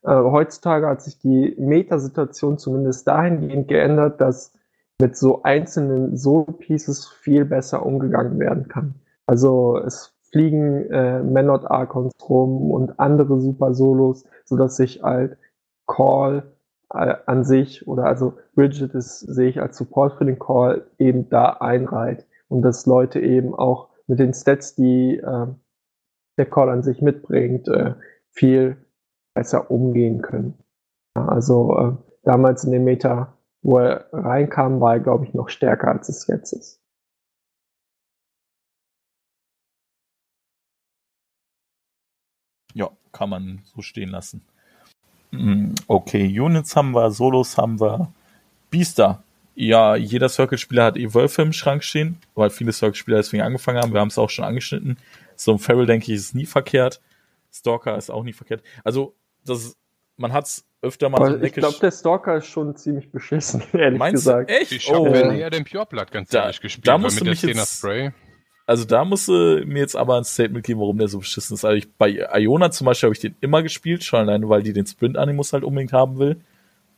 Äh, 0.05 0.15
heutzutage 0.15 0.87
hat 0.87 1.03
sich 1.03 1.19
die 1.19 1.55
Metasituation 1.59 2.59
zumindest 2.59 3.09
dahingehend 3.09 3.69
geändert, 3.69 4.21
dass 4.21 4.53
mit 5.01 5.17
so 5.17 5.43
einzelnen 5.43 6.17
Solo-Pieces 6.17 7.09
viel 7.09 7.45
besser 7.45 7.85
umgegangen 7.85 8.39
werden 8.39 8.69
kann. 8.69 8.95
Also 9.27 9.79
es 9.79 10.15
fliegen 10.31 10.91
äh, 10.91 11.23
Menot 11.23 11.65
Archons 11.65 12.13
rum 12.29 12.71
und 12.71 13.01
andere 13.01 13.41
Super 13.41 13.75
Solos, 13.75 14.25
sodass 14.45 14.77
sich 14.77 15.03
halt 15.03 15.39
Call 15.87 16.45
äh, 16.93 17.15
an 17.27 17.45
sich 17.45 17.89
oder 17.89 18.05
also 18.05 18.35
Bridget 18.55 18.95
ist, 18.95 19.21
sehe 19.21 19.49
ich 19.49 19.61
als 19.61 19.79
Support 19.79 20.19
für 20.19 20.25
den 20.25 20.39
Call 20.39 20.87
eben 20.99 21.29
da 21.31 21.51
einreiht 21.61 22.27
und 22.49 22.63
dass 22.63 22.87
Leute 22.87 23.21
eben 23.21 23.55
auch 23.55 23.89
mit 24.07 24.19
den 24.19 24.35
Stats, 24.35 24.75
die 24.75 25.17
äh, 25.17 25.47
der 26.37 26.47
Call 26.47 26.69
an 26.69 26.83
sich 26.83 27.01
mitbringt, 27.01 27.69
äh, 27.69 27.95
viel 28.31 28.77
besser 29.35 29.71
umgehen 29.71 30.23
können. 30.23 30.55
Also 31.15 31.79
äh, 31.79 31.93
damals 32.23 32.65
in 32.65 32.73
dem 32.73 32.85
Meta, 32.85 33.37
wo 33.63 33.79
er 33.79 34.07
reinkam, 34.13 34.81
war 34.81 34.95
er, 34.95 35.01
glaube 35.01 35.25
ich, 35.25 35.35
noch 35.35 35.49
stärker, 35.49 35.89
als 35.89 36.09
es 36.09 36.27
jetzt 36.27 36.53
ist. 36.53 36.81
Ja, 42.75 42.91
kann 43.13 43.31
man 43.31 43.63
so 43.65 43.83
stehen 43.83 44.11
lassen. 44.11 44.45
Mm, 45.31 45.75
okay, 45.87 46.41
Units 46.41 46.77
haben 46.77 46.93
wir, 46.93 47.11
Solos 47.11 47.57
haben 47.57 47.81
wir, 47.81 48.13
Biester. 48.71 49.23
Ja, 49.57 49.95
jeder 49.95 50.29
Circle-Spieler 50.29 50.85
hat 50.85 50.97
Evolve 50.97 51.43
im 51.43 51.53
Schrank 51.53 51.85
stehen, 51.85 52.19
weil 52.35 52.51
viele 52.51 52.73
Circle-Spieler 52.73 53.19
deswegen 53.19 53.45
angefangen 53.45 53.79
haben. 53.79 53.93
Wir 53.93 54.01
haben 54.01 54.09
es 54.09 54.19
auch 54.19 54.31
schon 54.31 54.45
angeschnitten. 54.45 54.99
So 55.37 55.53
ein 55.53 55.59
Feral, 55.61 55.87
denke 55.87 56.11
ich, 56.13 56.19
ist 56.19 56.35
nie 56.35 56.47
verkehrt. 56.47 57.01
Stalker 57.53 57.97
ist 57.97 58.11
auch 58.11 58.25
nie 58.25 58.33
verkehrt. 58.33 58.65
Also, 58.83 59.15
das, 59.45 59.77
man 60.17 60.33
hat's 60.33 60.65
öfter 60.83 61.09
mal 61.09 61.39
so 61.39 61.43
Ich 61.43 61.53
glaube, 61.53 61.77
der 61.81 61.91
Stalker 61.91 62.37
ist 62.37 62.47
schon 62.47 62.77
ziemlich 62.77 63.11
beschissen, 63.11 63.63
ehrlich 63.73 63.99
Meinst 63.99 64.25
gesagt. 64.25 64.51
Du 64.51 64.55
echt? 64.55 64.73
Ich 64.73 64.93
habe 64.93 65.11
oh. 65.11 65.15
eher 65.15 65.51
den 65.51 65.65
Pure 65.65 65.87
Blood 65.87 66.11
ganz 66.13 66.31
da, 66.31 66.43
ehrlich 66.43 66.61
gespielt, 66.61 66.87
da 66.87 66.99
musst 66.99 67.17
mit 67.17 67.27
du 67.27 67.31
mich 67.31 67.43
jetzt, 67.43 67.79
Spray. 67.79 68.13
Also 68.67 68.85
da 68.85 69.05
musst 69.05 69.29
du 69.29 69.63
mir 69.67 69.81
jetzt 69.81 69.97
aber 69.97 70.17
ein 70.17 70.25
Statement 70.25 70.65
geben, 70.65 70.81
warum 70.81 70.97
der 70.97 71.09
so 71.09 71.19
beschissen 71.19 71.55
ist. 71.55 71.65
Also 71.65 71.77
ich, 71.77 71.93
bei 71.97 72.27
Iona 72.35 72.71
zum 72.71 72.87
Beispiel 72.87 73.09
habe 73.09 73.15
ich 73.15 73.21
den 73.21 73.37
immer 73.41 73.63
gespielt, 73.63 74.05
schon 74.05 74.21
alleine, 74.21 74.49
weil 74.49 74.63
die 74.63 74.73
den 74.73 74.87
Sprint-Animus 74.87 75.53
halt 75.53 75.65
unbedingt 75.65 75.93
haben 75.93 76.19
will. 76.19 76.41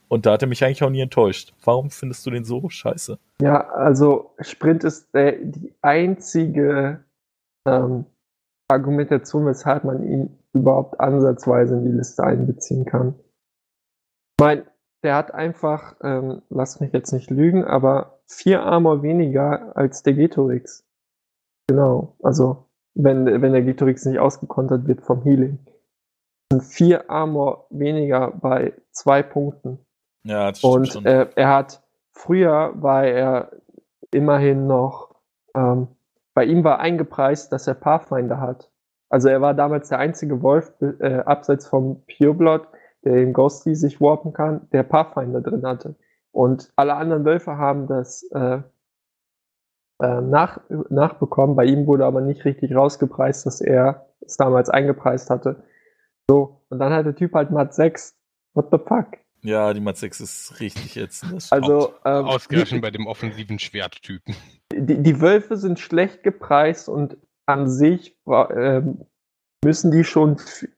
Und 0.08 0.24
da 0.24 0.32
hat 0.32 0.42
er 0.42 0.48
mich 0.48 0.64
eigentlich 0.64 0.84
auch 0.84 0.90
nie 0.90 1.00
enttäuscht. 1.00 1.52
Warum 1.64 1.90
findest 1.90 2.24
du 2.24 2.30
den 2.30 2.44
so 2.44 2.68
scheiße? 2.68 3.18
Ja, 3.40 3.68
also 3.70 4.30
Sprint 4.40 4.84
ist 4.84 5.12
der, 5.12 5.32
die 5.32 5.74
einzige 5.82 7.04
ähm, 7.66 8.06
Argumentation, 8.68 9.46
weshalb 9.46 9.82
man 9.82 10.04
ihn 10.04 10.38
überhaupt 10.56 11.00
ansatzweise 11.00 11.76
in 11.76 11.84
die 11.84 11.96
Liste 11.96 12.24
einbeziehen 12.24 12.84
kann. 12.84 13.14
Ich 14.38 14.44
meine, 14.44 14.66
der 15.02 15.14
hat 15.14 15.32
einfach, 15.32 15.96
ähm, 16.02 16.42
lass 16.48 16.80
mich 16.80 16.92
jetzt 16.92 17.12
nicht 17.12 17.30
lügen, 17.30 17.64
aber 17.64 18.20
vier 18.26 18.62
Armor 18.62 19.02
weniger 19.02 19.76
als 19.76 20.02
der 20.02 20.14
Getorix. 20.14 20.84
Genau, 21.68 22.16
also 22.22 22.66
wenn, 22.94 23.26
wenn 23.42 23.52
der 23.52 23.62
Gitorix 23.62 24.04
nicht 24.04 24.18
ausgekontert 24.18 24.86
wird 24.86 25.02
vom 25.02 25.22
Healing. 25.22 25.58
Sind 26.50 26.64
vier 26.64 27.10
Armor 27.10 27.66
weniger 27.70 28.30
bei 28.30 28.72
zwei 28.92 29.22
Punkten. 29.22 29.78
Ja, 30.24 30.50
das 30.50 30.62
Und 30.62 30.88
schon. 30.88 31.04
Äh, 31.04 31.28
er 31.34 31.48
hat, 31.54 31.82
früher 32.12 32.72
war 32.76 33.04
er 33.04 33.52
immerhin 34.12 34.66
noch, 34.66 35.14
ähm, 35.54 35.88
bei 36.34 36.44
ihm 36.44 36.64
war 36.64 36.78
eingepreist, 36.78 37.52
dass 37.52 37.66
er 37.66 37.74
Pathfinder 37.74 38.40
hat. 38.40 38.70
Also 39.08 39.28
er 39.28 39.40
war 39.40 39.54
damals 39.54 39.88
der 39.88 39.98
einzige 39.98 40.42
Wolf, 40.42 40.72
äh, 40.80 41.18
abseits 41.20 41.66
vom 41.66 42.02
Pureblood, 42.06 42.66
der 43.04 43.22
im 43.22 43.32
Ghostly 43.32 43.74
sich 43.74 44.00
warpen 44.00 44.32
kann, 44.32 44.68
der 44.72 44.82
Pathfinder 44.82 45.40
drin 45.40 45.64
hatte. 45.64 45.94
Und 46.32 46.72
alle 46.76 46.94
anderen 46.94 47.24
Wölfe 47.24 47.56
haben 47.56 47.86
das 47.86 48.24
äh, 48.32 48.60
äh, 50.00 50.20
nach, 50.20 50.60
nachbekommen. 50.90 51.56
Bei 51.56 51.64
ihm 51.64 51.86
wurde 51.86 52.04
aber 52.04 52.20
nicht 52.20 52.44
richtig 52.44 52.74
rausgepreist, 52.74 53.46
dass 53.46 53.60
er 53.60 54.10
es 54.20 54.36
damals 54.36 54.68
eingepreist 54.68 55.30
hatte. 55.30 55.64
So, 56.28 56.60
und 56.68 56.78
dann 56.78 56.92
hat 56.92 57.06
der 57.06 57.14
Typ 57.14 57.32
halt 57.34 57.50
Mat 57.50 57.74
6. 57.74 58.14
What 58.54 58.68
the 58.72 58.78
fuck? 58.78 59.18
Ja, 59.42 59.72
die 59.72 59.80
Mat 59.80 59.96
6 59.96 60.20
ist 60.20 60.60
richtig 60.60 60.96
jetzt. 60.96 61.24
Also, 61.50 61.94
ähm, 62.04 62.24
Ausgerechnet 62.24 62.82
bei 62.82 62.90
dem 62.90 63.06
offensiven 63.06 63.58
Schwerttypen. 63.58 64.34
Die, 64.72 65.02
die 65.02 65.20
Wölfe 65.20 65.56
sind 65.56 65.78
schlecht 65.78 66.22
gepreist 66.22 66.88
und 66.88 67.16
an 67.46 67.68
sich 67.68 68.18
äh, 68.26 68.82
müssen 69.64 69.90
die 69.90 70.04
schon 70.04 70.36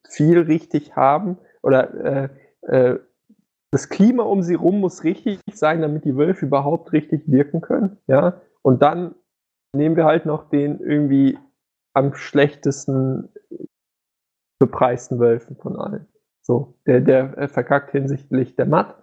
viel 0.09 0.41
richtig 0.41 0.97
haben. 0.97 1.39
Oder 1.63 1.95
äh, 2.05 2.29
äh, 2.63 2.99
das 3.71 3.89
Klima 3.89 4.23
um 4.23 4.43
sie 4.43 4.55
rum 4.55 4.81
muss 4.81 5.05
richtig 5.05 5.41
sein, 5.53 5.83
damit 5.83 6.05
die 6.05 6.17
Wölfe 6.17 6.47
überhaupt 6.47 6.93
richtig 6.93 7.23
wirken 7.27 7.61
können. 7.61 7.99
Ja, 8.07 8.41
und 8.63 8.83
dann 8.83 9.15
nehmen 9.75 9.97
wir 9.97 10.05
halt 10.05 10.25
noch 10.25 10.49
den 10.49 10.81
irgendwie 10.81 11.39
am 11.95 12.15
schlechtesten 12.15 13.29
bepreisten 14.59 15.19
Wölfen 15.19 15.57
von 15.57 15.77
allen. 15.77 16.07
So, 16.43 16.75
der, 16.87 17.01
der 17.01 17.49
verkackt 17.49 17.91
hinsichtlich 17.91 18.57
der 18.57 18.67
Matt, 18.67 18.95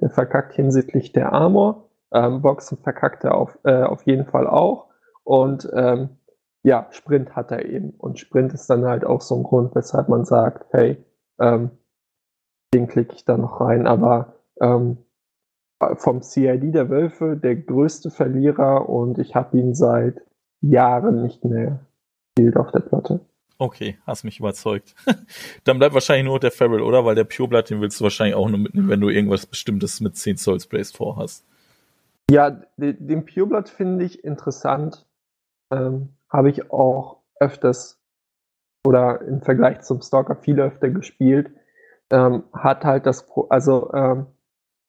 der 0.00 0.10
verkackt 0.10 0.54
hinsichtlich 0.54 1.12
der 1.12 1.32
Armor, 1.32 1.90
ähm, 2.12 2.40
Boxen 2.40 2.78
verkackt 2.78 3.24
er 3.24 3.34
auf, 3.34 3.58
äh, 3.64 3.82
auf 3.82 4.06
jeden 4.06 4.24
Fall 4.24 4.46
auch. 4.46 4.88
Und 5.24 5.68
ähm, 5.74 6.10
ja, 6.64 6.88
Sprint 6.90 7.36
hat 7.36 7.52
er 7.52 7.66
eben. 7.66 7.90
Und 7.90 8.18
Sprint 8.18 8.52
ist 8.54 8.68
dann 8.68 8.84
halt 8.84 9.04
auch 9.04 9.20
so 9.20 9.36
ein 9.36 9.42
Grund, 9.42 9.74
weshalb 9.74 10.08
man 10.08 10.24
sagt, 10.24 10.72
hey, 10.72 10.96
ähm, 11.38 11.70
den 12.72 12.88
klicke 12.88 13.14
ich 13.14 13.24
da 13.24 13.36
noch 13.36 13.60
rein. 13.60 13.86
Aber 13.86 14.34
ähm, 14.60 14.96
vom 15.96 16.22
CID 16.22 16.74
der 16.74 16.88
Wölfe 16.88 17.36
der 17.36 17.56
größte 17.56 18.10
Verlierer 18.10 18.88
und 18.88 19.18
ich 19.18 19.34
habe 19.34 19.58
ihn 19.58 19.74
seit 19.74 20.22
Jahren 20.62 21.22
nicht 21.22 21.44
mehr 21.44 21.80
gespielt 22.34 22.56
auf 22.56 22.72
der 22.72 22.80
Platte. 22.80 23.20
Okay, 23.58 23.98
hast 24.06 24.24
mich 24.24 24.40
überzeugt. 24.40 24.94
Dann 25.64 25.78
bleibt 25.78 25.94
wahrscheinlich 25.94 26.24
nur 26.24 26.40
der 26.40 26.50
Feral, 26.50 26.80
oder? 26.80 27.04
Weil 27.04 27.14
der 27.14 27.24
Pure 27.24 27.48
Blood, 27.48 27.70
den 27.70 27.80
willst 27.82 28.00
du 28.00 28.04
wahrscheinlich 28.04 28.34
auch 28.34 28.48
nur 28.48 28.58
mitnehmen, 28.58 28.88
wenn 28.88 29.00
du 29.00 29.10
irgendwas 29.10 29.46
Bestimmtes 29.46 30.00
mit 30.00 30.16
10 30.16 30.38
Soul 30.38 30.60
Sprays 30.60 30.90
vorhast. 30.90 31.44
Ja, 32.30 32.50
den 32.78 33.26
Pure 33.26 33.46
Blood 33.46 33.68
finde 33.68 34.06
ich 34.06 34.24
interessant. 34.24 35.06
Ähm, 35.70 36.08
Habe 36.34 36.50
ich 36.50 36.72
auch 36.72 37.22
öfters 37.38 38.02
oder 38.84 39.20
im 39.22 39.40
Vergleich 39.40 39.82
zum 39.82 40.02
Stalker 40.02 40.34
viel 40.34 40.60
öfter 40.60 40.90
gespielt. 40.90 41.52
Ähm, 42.10 42.42
hat 42.52 42.84
halt 42.84 43.06
das, 43.06 43.26
Pro 43.26 43.46
also 43.48 43.92
ähm, 43.94 44.26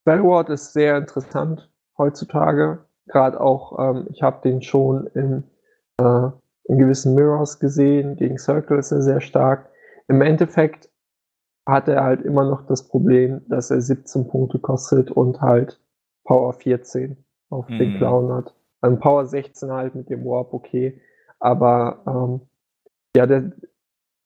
Bellward 0.05 0.49
ist 0.49 0.73
sehr 0.73 0.97
interessant 0.97 1.69
heutzutage. 1.97 2.85
Gerade 3.07 3.39
auch, 3.39 3.77
ähm, 3.79 4.07
ich 4.09 4.23
habe 4.23 4.41
den 4.43 4.63
schon 4.63 5.05
in, 5.13 5.43
äh, 5.99 6.29
in 6.63 6.79
gewissen 6.79 7.13
Mirrors 7.13 7.59
gesehen. 7.59 8.15
Gegen 8.15 8.39
Circle 8.39 8.79
ist 8.79 8.91
er 8.91 9.03
sehr 9.03 9.21
stark. 9.21 9.69
Im 10.07 10.21
Endeffekt 10.21 10.89
hat 11.67 11.87
er 11.87 12.03
halt 12.03 12.21
immer 12.21 12.43
noch 12.43 12.65
das 12.65 12.87
Problem, 12.87 13.41
dass 13.49 13.69
er 13.69 13.81
17 13.81 14.27
Punkte 14.27 14.57
kostet 14.57 15.11
und 15.11 15.41
halt 15.41 15.79
Power 16.23 16.53
14 16.53 17.23
auf 17.49 17.69
mhm. 17.69 17.77
den 17.77 17.97
Clown 17.97 18.33
hat. 18.33 18.55
Also 18.81 18.97
Power 18.97 19.25
16 19.25 19.71
halt 19.71 19.95
mit 19.95 20.09
dem 20.09 20.25
Warp 20.25 20.53
okay. 20.53 20.99
Aber 21.45 22.01
ähm, 22.07 22.41
ja, 23.15 23.27
der 23.27 23.51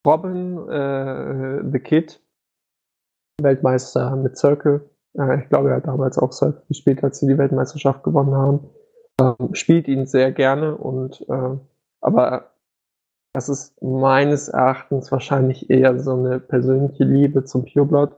Robin, 0.08 0.70
äh, 0.70 1.70
The 1.70 1.80
Kid, 1.80 2.22
Weltmeister 3.42 4.16
mit 4.16 4.38
Circle, 4.38 4.90
äh, 5.18 5.42
ich 5.42 5.50
glaube, 5.50 5.70
er 5.70 5.76
hat 5.76 5.88
damals 5.88 6.18
auch 6.18 6.32
Surf 6.32 6.56
gespielt, 6.70 7.04
als 7.04 7.20
sie 7.20 7.28
die 7.28 7.38
Weltmeisterschaft 7.38 8.04
gewonnen 8.04 8.34
haben. 8.34 8.70
Ähm, 9.20 9.54
spielt 9.54 9.90
ihn 9.90 10.06
sehr 10.06 10.32
gerne 10.32 10.78
und 10.78 11.26
äh, 11.28 11.58
aber 12.00 12.52
das 13.34 13.50
ist 13.50 13.82
meines 13.82 14.48
Erachtens 14.48 15.12
wahrscheinlich 15.12 15.70
eher 15.70 16.00
so 16.00 16.14
eine 16.14 16.40
persönliche 16.40 17.04
Liebe 17.04 17.44
zum 17.44 17.66
Pureblood. 17.66 18.16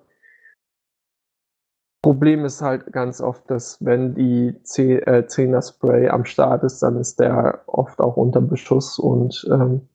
Problem 2.01 2.45
ist 2.45 2.61
halt 2.61 2.91
ganz 2.91 3.21
oft, 3.21 3.49
dass 3.51 3.83
wenn 3.83 4.15
die 4.15 4.53
10er 4.63 5.57
äh, 5.57 5.61
Spray 5.61 6.09
am 6.09 6.25
Start 6.25 6.63
ist, 6.63 6.81
dann 6.81 6.97
ist 6.97 7.19
der 7.19 7.61
oft 7.67 7.99
auch 7.99 8.17
unter 8.17 8.41
Beschuss 8.41 8.97
und 8.97 9.47
ähm, 9.51 9.87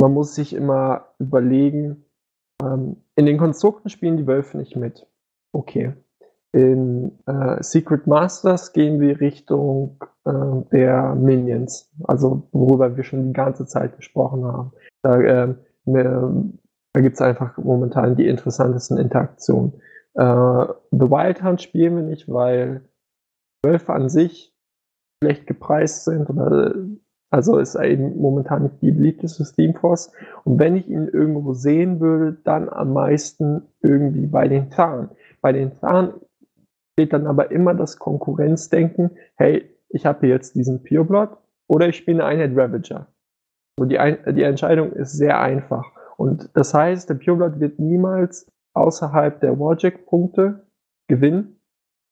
man 0.00 0.12
muss 0.12 0.34
sich 0.34 0.54
immer 0.54 1.06
überlegen, 1.18 2.04
ähm, 2.62 2.96
in 3.14 3.24
den 3.24 3.38
Konstrukten 3.38 3.88
spielen 3.88 4.18
die 4.18 4.26
Wölfe 4.26 4.58
nicht 4.58 4.76
mit. 4.76 5.06
Okay. 5.52 5.94
In 6.52 7.18
äh, 7.26 7.62
Secret 7.62 8.06
Masters 8.06 8.72
gehen 8.72 9.00
wir 9.00 9.20
Richtung 9.20 9.98
äh, 10.24 10.32
der 10.70 11.14
Minions, 11.14 11.90
also 12.04 12.48
worüber 12.52 12.96
wir 12.96 13.04
schon 13.04 13.28
die 13.28 13.32
ganze 13.32 13.66
Zeit 13.66 13.96
gesprochen 13.96 14.44
haben. 14.44 14.72
Da, 15.02 15.20
äh, 15.20 15.54
da 15.86 17.00
gibt 17.00 17.14
es 17.14 17.20
einfach 17.22 17.56
momentan 17.58 18.16
die 18.16 18.26
interessantesten 18.26 18.98
Interaktionen. 18.98 19.80
Äh, 20.16 20.66
The 20.90 21.10
Wild 21.10 21.42
Hunt 21.42 21.62
spielen 21.62 21.96
wir 21.96 22.02
nicht, 22.02 22.28
weil 22.28 22.82
Wölfe 23.64 23.92
an 23.92 24.08
sich 24.08 24.54
schlecht 25.22 25.46
gepreist 25.46 26.04
sind 26.04 26.28
oder 26.30 26.74
also 27.30 27.58
ist 27.58 27.74
er 27.74 27.84
eben 27.84 28.18
momentan 28.20 28.62
nicht 28.62 28.80
die 28.82 28.92
beliebteste 28.92 29.44
Steamforce. 29.44 30.12
Und 30.44 30.58
wenn 30.58 30.76
ich 30.76 30.88
ihn 30.88 31.08
irgendwo 31.08 31.54
sehen 31.54 32.00
würde, 32.00 32.38
dann 32.44 32.68
am 32.68 32.92
meisten 32.92 33.62
irgendwie 33.82 34.26
bei 34.26 34.48
den 34.48 34.70
Zahn. 34.70 35.10
Bei 35.40 35.52
den 35.52 35.76
Zahn 35.76 36.14
steht 36.94 37.12
dann 37.12 37.26
aber 37.26 37.50
immer 37.50 37.74
das 37.74 37.98
Konkurrenzdenken, 37.98 39.10
hey, 39.36 39.68
ich 39.88 40.06
habe 40.06 40.20
hier 40.20 40.30
jetzt 40.30 40.54
diesen 40.54 40.82
Pureblood 40.82 41.36
oder 41.68 41.88
ich 41.88 41.96
spiele 41.96 42.24
einen 42.24 42.58
Ravager. 42.58 43.08
So 43.78 43.84
die, 43.84 43.98
die 44.32 44.42
Entscheidung 44.42 44.92
ist 44.92 45.12
sehr 45.12 45.40
einfach. 45.40 45.84
Und 46.16 46.48
das 46.54 46.72
heißt, 46.72 47.10
der 47.10 47.14
Pureblood 47.16 47.60
wird 47.60 47.78
niemals 47.78 48.46
außerhalb 48.76 49.40
der 49.40 49.58
Warjack-Punkte 49.58 50.66
gewinnen. 51.08 51.60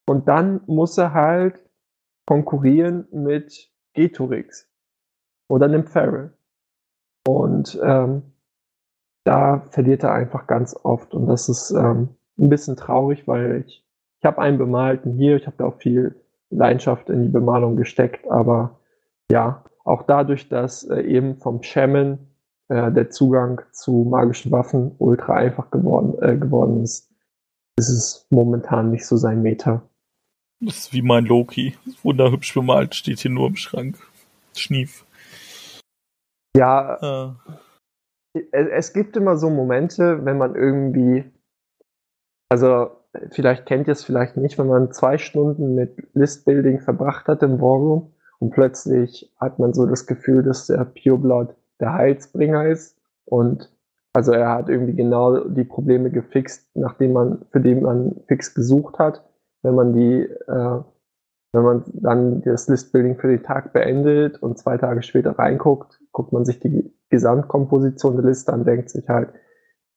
Und 0.06 0.28
dann 0.28 0.60
muss 0.66 0.98
er 0.98 1.12
halt 1.12 1.62
konkurrieren 2.26 3.06
mit 3.12 3.70
Geturix 3.94 4.68
oder 5.48 5.66
einem 5.66 5.86
Farrell. 5.86 6.32
Und 7.26 7.78
ähm, 7.82 8.22
da 9.24 9.60
verliert 9.70 10.02
er 10.02 10.12
einfach 10.12 10.46
ganz 10.46 10.76
oft. 10.82 11.14
Und 11.14 11.26
das 11.26 11.48
ist 11.48 11.70
ähm, 11.70 12.16
ein 12.38 12.48
bisschen 12.48 12.76
traurig, 12.76 13.26
weil 13.26 13.64
ich, 13.66 13.86
ich 14.20 14.26
habe 14.26 14.40
einen 14.40 14.58
bemalten 14.58 15.12
hier, 15.12 15.36
ich 15.36 15.46
habe 15.46 15.56
da 15.58 15.66
auch 15.66 15.76
viel 15.76 16.20
Leidenschaft 16.50 17.08
in 17.08 17.22
die 17.22 17.28
Bemalung 17.28 17.76
gesteckt, 17.76 18.30
aber 18.30 18.78
ja, 19.30 19.64
auch 19.84 20.02
dadurch, 20.02 20.48
dass 20.48 20.84
äh, 20.84 21.00
eben 21.00 21.36
vom 21.36 21.62
Shaman 21.62 22.18
äh, 22.68 22.90
der 22.92 23.10
Zugang 23.10 23.60
zu 23.72 24.06
magischen 24.10 24.50
Waffen 24.50 24.94
ultra 24.98 25.34
einfach 25.34 25.70
geworden, 25.70 26.20
äh, 26.22 26.36
geworden 26.36 26.82
ist, 26.82 27.10
ist 27.76 27.88
es 27.88 28.26
momentan 28.30 28.90
nicht 28.90 29.06
so 29.06 29.16
sein 29.16 29.42
Meter. 29.42 29.82
Das 30.60 30.78
ist 30.78 30.92
wie 30.92 31.02
mein 31.02 31.24
Loki. 31.24 31.76
Wunderhübsch 32.02 32.54
bemalt, 32.54 32.94
steht 32.94 33.20
hier 33.20 33.30
nur 33.30 33.48
im 33.48 33.56
Schrank. 33.56 33.98
Schnief. 34.56 35.04
Ja, 36.56 37.34
äh. 38.34 38.40
es 38.52 38.92
gibt 38.92 39.16
immer 39.16 39.36
so 39.36 39.50
Momente, 39.50 40.24
wenn 40.24 40.38
man 40.38 40.54
irgendwie, 40.54 41.24
also 42.48 42.90
vielleicht 43.30 43.66
kennt 43.66 43.88
ihr 43.88 43.92
es 43.92 44.04
vielleicht 44.04 44.36
nicht, 44.36 44.58
wenn 44.58 44.68
man 44.68 44.92
zwei 44.92 45.18
Stunden 45.18 45.74
mit 45.74 46.08
Listbuilding 46.14 46.80
verbracht 46.80 47.26
hat 47.26 47.42
im 47.42 47.60
Warroom 47.60 48.12
und 48.38 48.50
plötzlich 48.50 49.32
hat 49.38 49.58
man 49.58 49.74
so 49.74 49.86
das 49.86 50.06
Gefühl, 50.06 50.42
dass 50.42 50.66
der 50.68 50.84
Pureblood 50.84 51.54
der 51.80 51.94
Heilsbringer 51.94 52.66
ist 52.66 52.98
und 53.24 53.70
also 54.12 54.32
er 54.32 54.50
hat 54.50 54.68
irgendwie 54.68 54.94
genau 54.94 55.40
die 55.40 55.64
Probleme 55.64 56.10
gefixt, 56.10 56.70
nachdem 56.76 57.12
man, 57.12 57.46
für 57.50 57.60
die 57.60 57.74
man 57.74 58.20
fix 58.28 58.54
gesucht 58.54 58.98
hat. 58.98 59.24
Wenn 59.62 59.74
man 59.74 59.92
die 59.92 60.20
äh, 60.22 60.80
wenn 61.54 61.62
man 61.62 61.84
dann 61.86 62.42
das 62.42 62.66
Listbuilding 62.66 63.16
für 63.16 63.28
den 63.28 63.44
Tag 63.44 63.72
beendet 63.72 64.42
und 64.42 64.58
zwei 64.58 64.76
Tage 64.76 65.04
später 65.04 65.38
reinguckt, 65.38 66.00
guckt 66.10 66.32
man 66.32 66.44
sich 66.44 66.58
die 66.58 66.92
Gesamtkomposition 67.10 68.16
der 68.16 68.24
Liste 68.24 68.52
an, 68.52 68.64
denkt 68.64 68.90
sich 68.90 69.08
halt, 69.08 69.28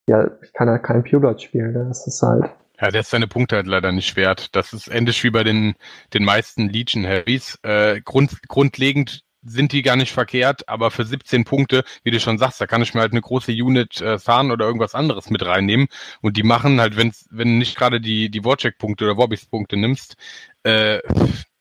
ja, 0.08 0.30
ich 0.44 0.54
kann 0.54 0.70
halt 0.70 0.84
kein 0.84 1.04
Pureblood 1.04 1.42
spielen. 1.42 1.74
Ne? 1.74 1.86
Das 1.88 2.06
ist 2.06 2.22
halt. 2.22 2.46
Ja, 2.80 2.92
der 2.92 3.02
ist 3.02 3.10
seine 3.10 3.28
Punkte 3.28 3.56
halt 3.56 3.66
leider 3.66 3.92
nicht 3.92 4.16
wert. 4.16 4.56
Das 4.56 4.72
ist 4.72 4.88
ähnlich 4.88 5.24
wie 5.24 5.32
bei 5.32 5.44
den, 5.44 5.74
den 6.14 6.24
meisten 6.24 6.70
Legion 6.70 7.04
Heavies. 7.04 7.58
Äh, 7.64 8.02
grund, 8.02 8.38
grundlegend 8.48 9.22
sind 9.48 9.72
die 9.72 9.82
gar 9.82 9.96
nicht 9.96 10.12
verkehrt, 10.12 10.68
aber 10.68 10.92
für 10.92 11.06
17 11.06 11.46
Punkte, 11.46 11.84
wie 12.04 12.12
du 12.12 12.20
schon 12.20 12.38
sagst, 12.38 12.60
da 12.60 12.68
kann 12.68 12.82
ich 12.82 12.94
mir 12.94 13.02
halt 13.02 13.14
eine 13.14 13.22
große 13.22 13.52
Unit 13.52 14.02
äh, 14.02 14.20
fahren 14.20 14.52
oder 14.52 14.66
irgendwas 14.66 14.96
anderes 14.96 15.30
mit 15.30 15.46
reinnehmen. 15.46 15.88
Und 16.22 16.38
die 16.38 16.44
machen 16.44 16.80
halt, 16.80 16.98
wenn's, 16.98 17.28
wenn 17.32 17.48
du 17.48 17.54
nicht 17.56 17.78
gerade 17.78 18.02
die, 18.02 18.30
die 18.30 18.44
Warcheck-Punkte 18.44 19.06
oder 19.06 19.18
Wobbys-Punkte 19.18 19.78
nimmst, 19.78 20.16
äh, 20.64 21.00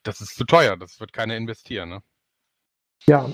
das 0.03 0.21
ist 0.21 0.35
zu 0.35 0.45
teuer, 0.45 0.77
das 0.77 0.99
wird 0.99 1.13
keiner 1.13 1.35
investieren. 1.35 1.89
Ne? 1.89 2.03
Ja, 3.07 3.31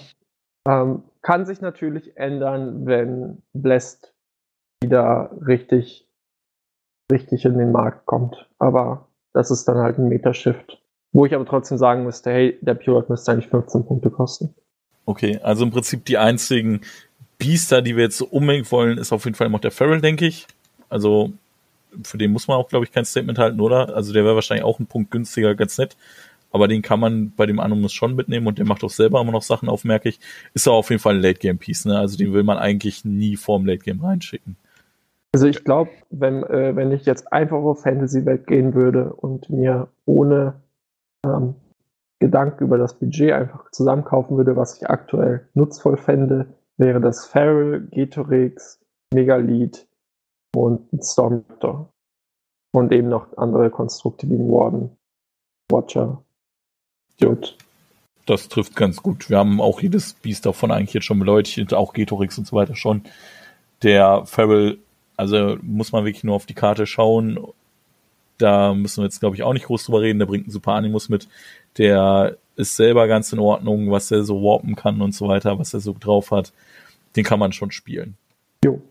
ähm, 0.68 1.04
kann 1.22 1.46
sich 1.46 1.62
natürlich 1.62 2.18
ändern, 2.18 2.86
wenn 2.86 3.42
Blessed 3.54 4.14
wieder 4.82 5.32
richtig, 5.46 6.08
richtig 7.12 7.46
in 7.46 7.58
den 7.58 7.72
Markt 7.72 8.06
kommt. 8.06 8.50
Aber 8.60 9.08
das 9.34 9.52
ist 9.52 9.68
dann 9.68 9.78
halt 9.78 9.98
ein 9.98 10.10
Metashift. 10.10 10.83
Wo 11.14 11.26
ich 11.26 11.34
aber 11.34 11.46
trotzdem 11.46 11.78
sagen 11.78 12.04
müsste, 12.04 12.32
hey, 12.32 12.58
der 12.62 12.74
Pure 12.74 13.06
müsste 13.08 13.32
eigentlich 13.32 13.48
15 13.48 13.86
Punkte 13.86 14.10
kosten. 14.10 14.54
Okay, 15.06 15.40
also 15.44 15.64
im 15.64 15.72
Prinzip 15.72 16.06
die 16.06 16.18
einzigen 16.18 16.82
Biester, 17.38 17.82
die 17.82 17.96
wir 17.96 18.04
jetzt 18.04 18.18
so 18.18 18.26
unbedingt 18.26 18.72
wollen, 18.72 18.98
ist 18.98 19.12
auf 19.12 19.26
jeden 19.26 19.36
Fall 19.36 19.50
noch 19.50 19.60
der 19.60 19.72
Feral, 19.72 20.02
denke 20.02 20.26
ich. 20.26 20.48
Also 20.90 21.32
für 22.04 22.18
den 22.18 22.32
muss 22.32 22.48
man 22.48 22.58
auch, 22.58 22.70
glaube 22.70 22.86
ich, 22.86 22.92
kein 22.92 23.06
Statement 23.06 23.38
halten, 23.38 23.60
oder? 23.60 23.96
Also 23.96 24.14
der 24.14 24.24
wäre 24.24 24.36
wahrscheinlich 24.36 24.66
auch 24.66 24.80
ein 24.80 24.88
Punkt 24.88 25.12
günstiger, 25.12 25.54
ganz 25.56 25.78
nett. 25.78 25.96
Aber 26.52 26.68
den 26.68 26.82
kann 26.82 27.00
man 27.00 27.34
bei 27.36 27.46
dem 27.46 27.60
Animus 27.60 27.94
schon 27.94 28.16
mitnehmen 28.16 28.48
und 28.48 28.60
der 28.60 28.66
macht 28.66 28.84
auch 28.84 28.90
selber 28.90 29.20
immer 29.20 29.32
noch 29.32 29.42
Sachen 29.42 29.70
auf, 29.70 29.84
merke 29.84 30.10
ich. 30.10 30.20
Ist 30.54 30.68
auch 30.68 30.78
auf 30.78 30.90
jeden 30.90 31.02
Fall 31.02 31.16
ein 31.16 31.22
Late-Game-Piece, 31.22 31.86
ne? 31.86 31.98
Also 31.98 32.16
den 32.16 32.32
will 32.32 32.44
man 32.44 32.60
eigentlich 32.60 33.04
nie 33.06 33.36
vorm 33.36 33.66
Late-Game 33.66 34.02
reinschicken. 34.02 34.56
Also 35.34 35.48
ich 35.48 35.64
glaube, 35.64 35.90
wenn, 36.12 36.44
äh, 36.44 36.76
wenn 36.76 36.92
ich 36.92 37.06
jetzt 37.06 37.34
einfach 37.34 37.58
auf 37.58 37.82
Fantasy-Welt 37.82 38.46
gehen 38.46 38.76
würde 38.76 39.12
und 39.14 39.50
mir 39.50 39.88
ohne 40.06 40.54
ähm, 41.26 41.56
Gedanken 42.20 42.64
über 42.64 42.78
das 42.78 42.98
Budget 42.98 43.34
einfach 43.34 43.70
zusammenkaufen 43.72 44.38
würde, 44.38 44.56
was 44.56 44.78
ich 44.78 44.90
aktuell 44.90 45.50
nutzvoll 45.54 45.98
fände, 45.98 46.54
wäre 46.78 47.02
das 47.02 47.26
Feral, 47.26 47.88
Getorix, 47.92 48.80
Megalith 49.14 49.88
und 50.56 50.88
Stormraptor. 51.04 51.90
Und 52.76 52.92
eben 52.92 53.10
noch 53.10 53.38
andere 53.38 53.70
Konstrukte 53.70 54.28
wie 54.30 54.40
Warden, 54.40 54.98
Watcher. 55.70 56.24
Gut. 57.22 57.58
Das 58.26 58.48
trifft 58.48 58.76
ganz 58.76 59.04
gut. 59.04 59.30
Wir 59.30 59.38
haben 59.38 59.60
auch 59.60 59.82
jedes 59.82 60.14
Biest 60.14 60.46
davon 60.46 60.72
eigentlich 60.72 60.94
jetzt 60.94 61.04
schon 61.04 61.20
beleuchtet, 61.20 61.74
auch 61.74 61.94
Getorix 61.94 62.38
und 62.38 62.48
so 62.48 62.56
weiter 62.56 62.76
schon. 62.76 63.04
Der 63.84 64.26
Feral, 64.26 64.78
also 65.18 65.58
muss 65.62 65.92
man 65.92 66.06
wirklich 66.06 66.24
nur 66.24 66.36
auf 66.36 66.46
die 66.46 66.54
Karte 66.54 66.88
schauen. 66.88 67.38
Da 68.44 68.74
müssen 68.74 68.98
wir 68.98 69.06
jetzt, 69.06 69.22
glaube 69.22 69.38
ich, 69.38 69.44
auch 69.44 69.54
nicht 69.54 69.68
groß 69.68 69.86
drüber 69.86 70.02
reden. 70.02 70.20
Der 70.20 70.26
bringt 70.26 70.44
einen 70.44 70.52
super 70.52 70.74
Animus 70.74 71.08
mit. 71.08 71.30
Der 71.78 72.36
ist 72.58 72.76
selber 72.76 73.08
ganz 73.08 73.32
in 73.32 73.40
Ordnung, 73.40 73.90
was 73.90 74.12
er 74.12 74.26
so 74.26 74.44
warpen 74.44 74.76
kann 74.76 75.02
und 75.02 75.16
so 75.16 75.30
weiter, 75.30 75.58
was 75.58 75.74
er 75.74 75.80
so 75.80 75.96
drauf 75.98 76.32
hat. 76.32 76.52
Den 77.16 77.24
kann 77.24 77.40
man 77.40 77.54
schon 77.54 77.72
spielen. 77.72 78.18
Jo. 78.66 78.82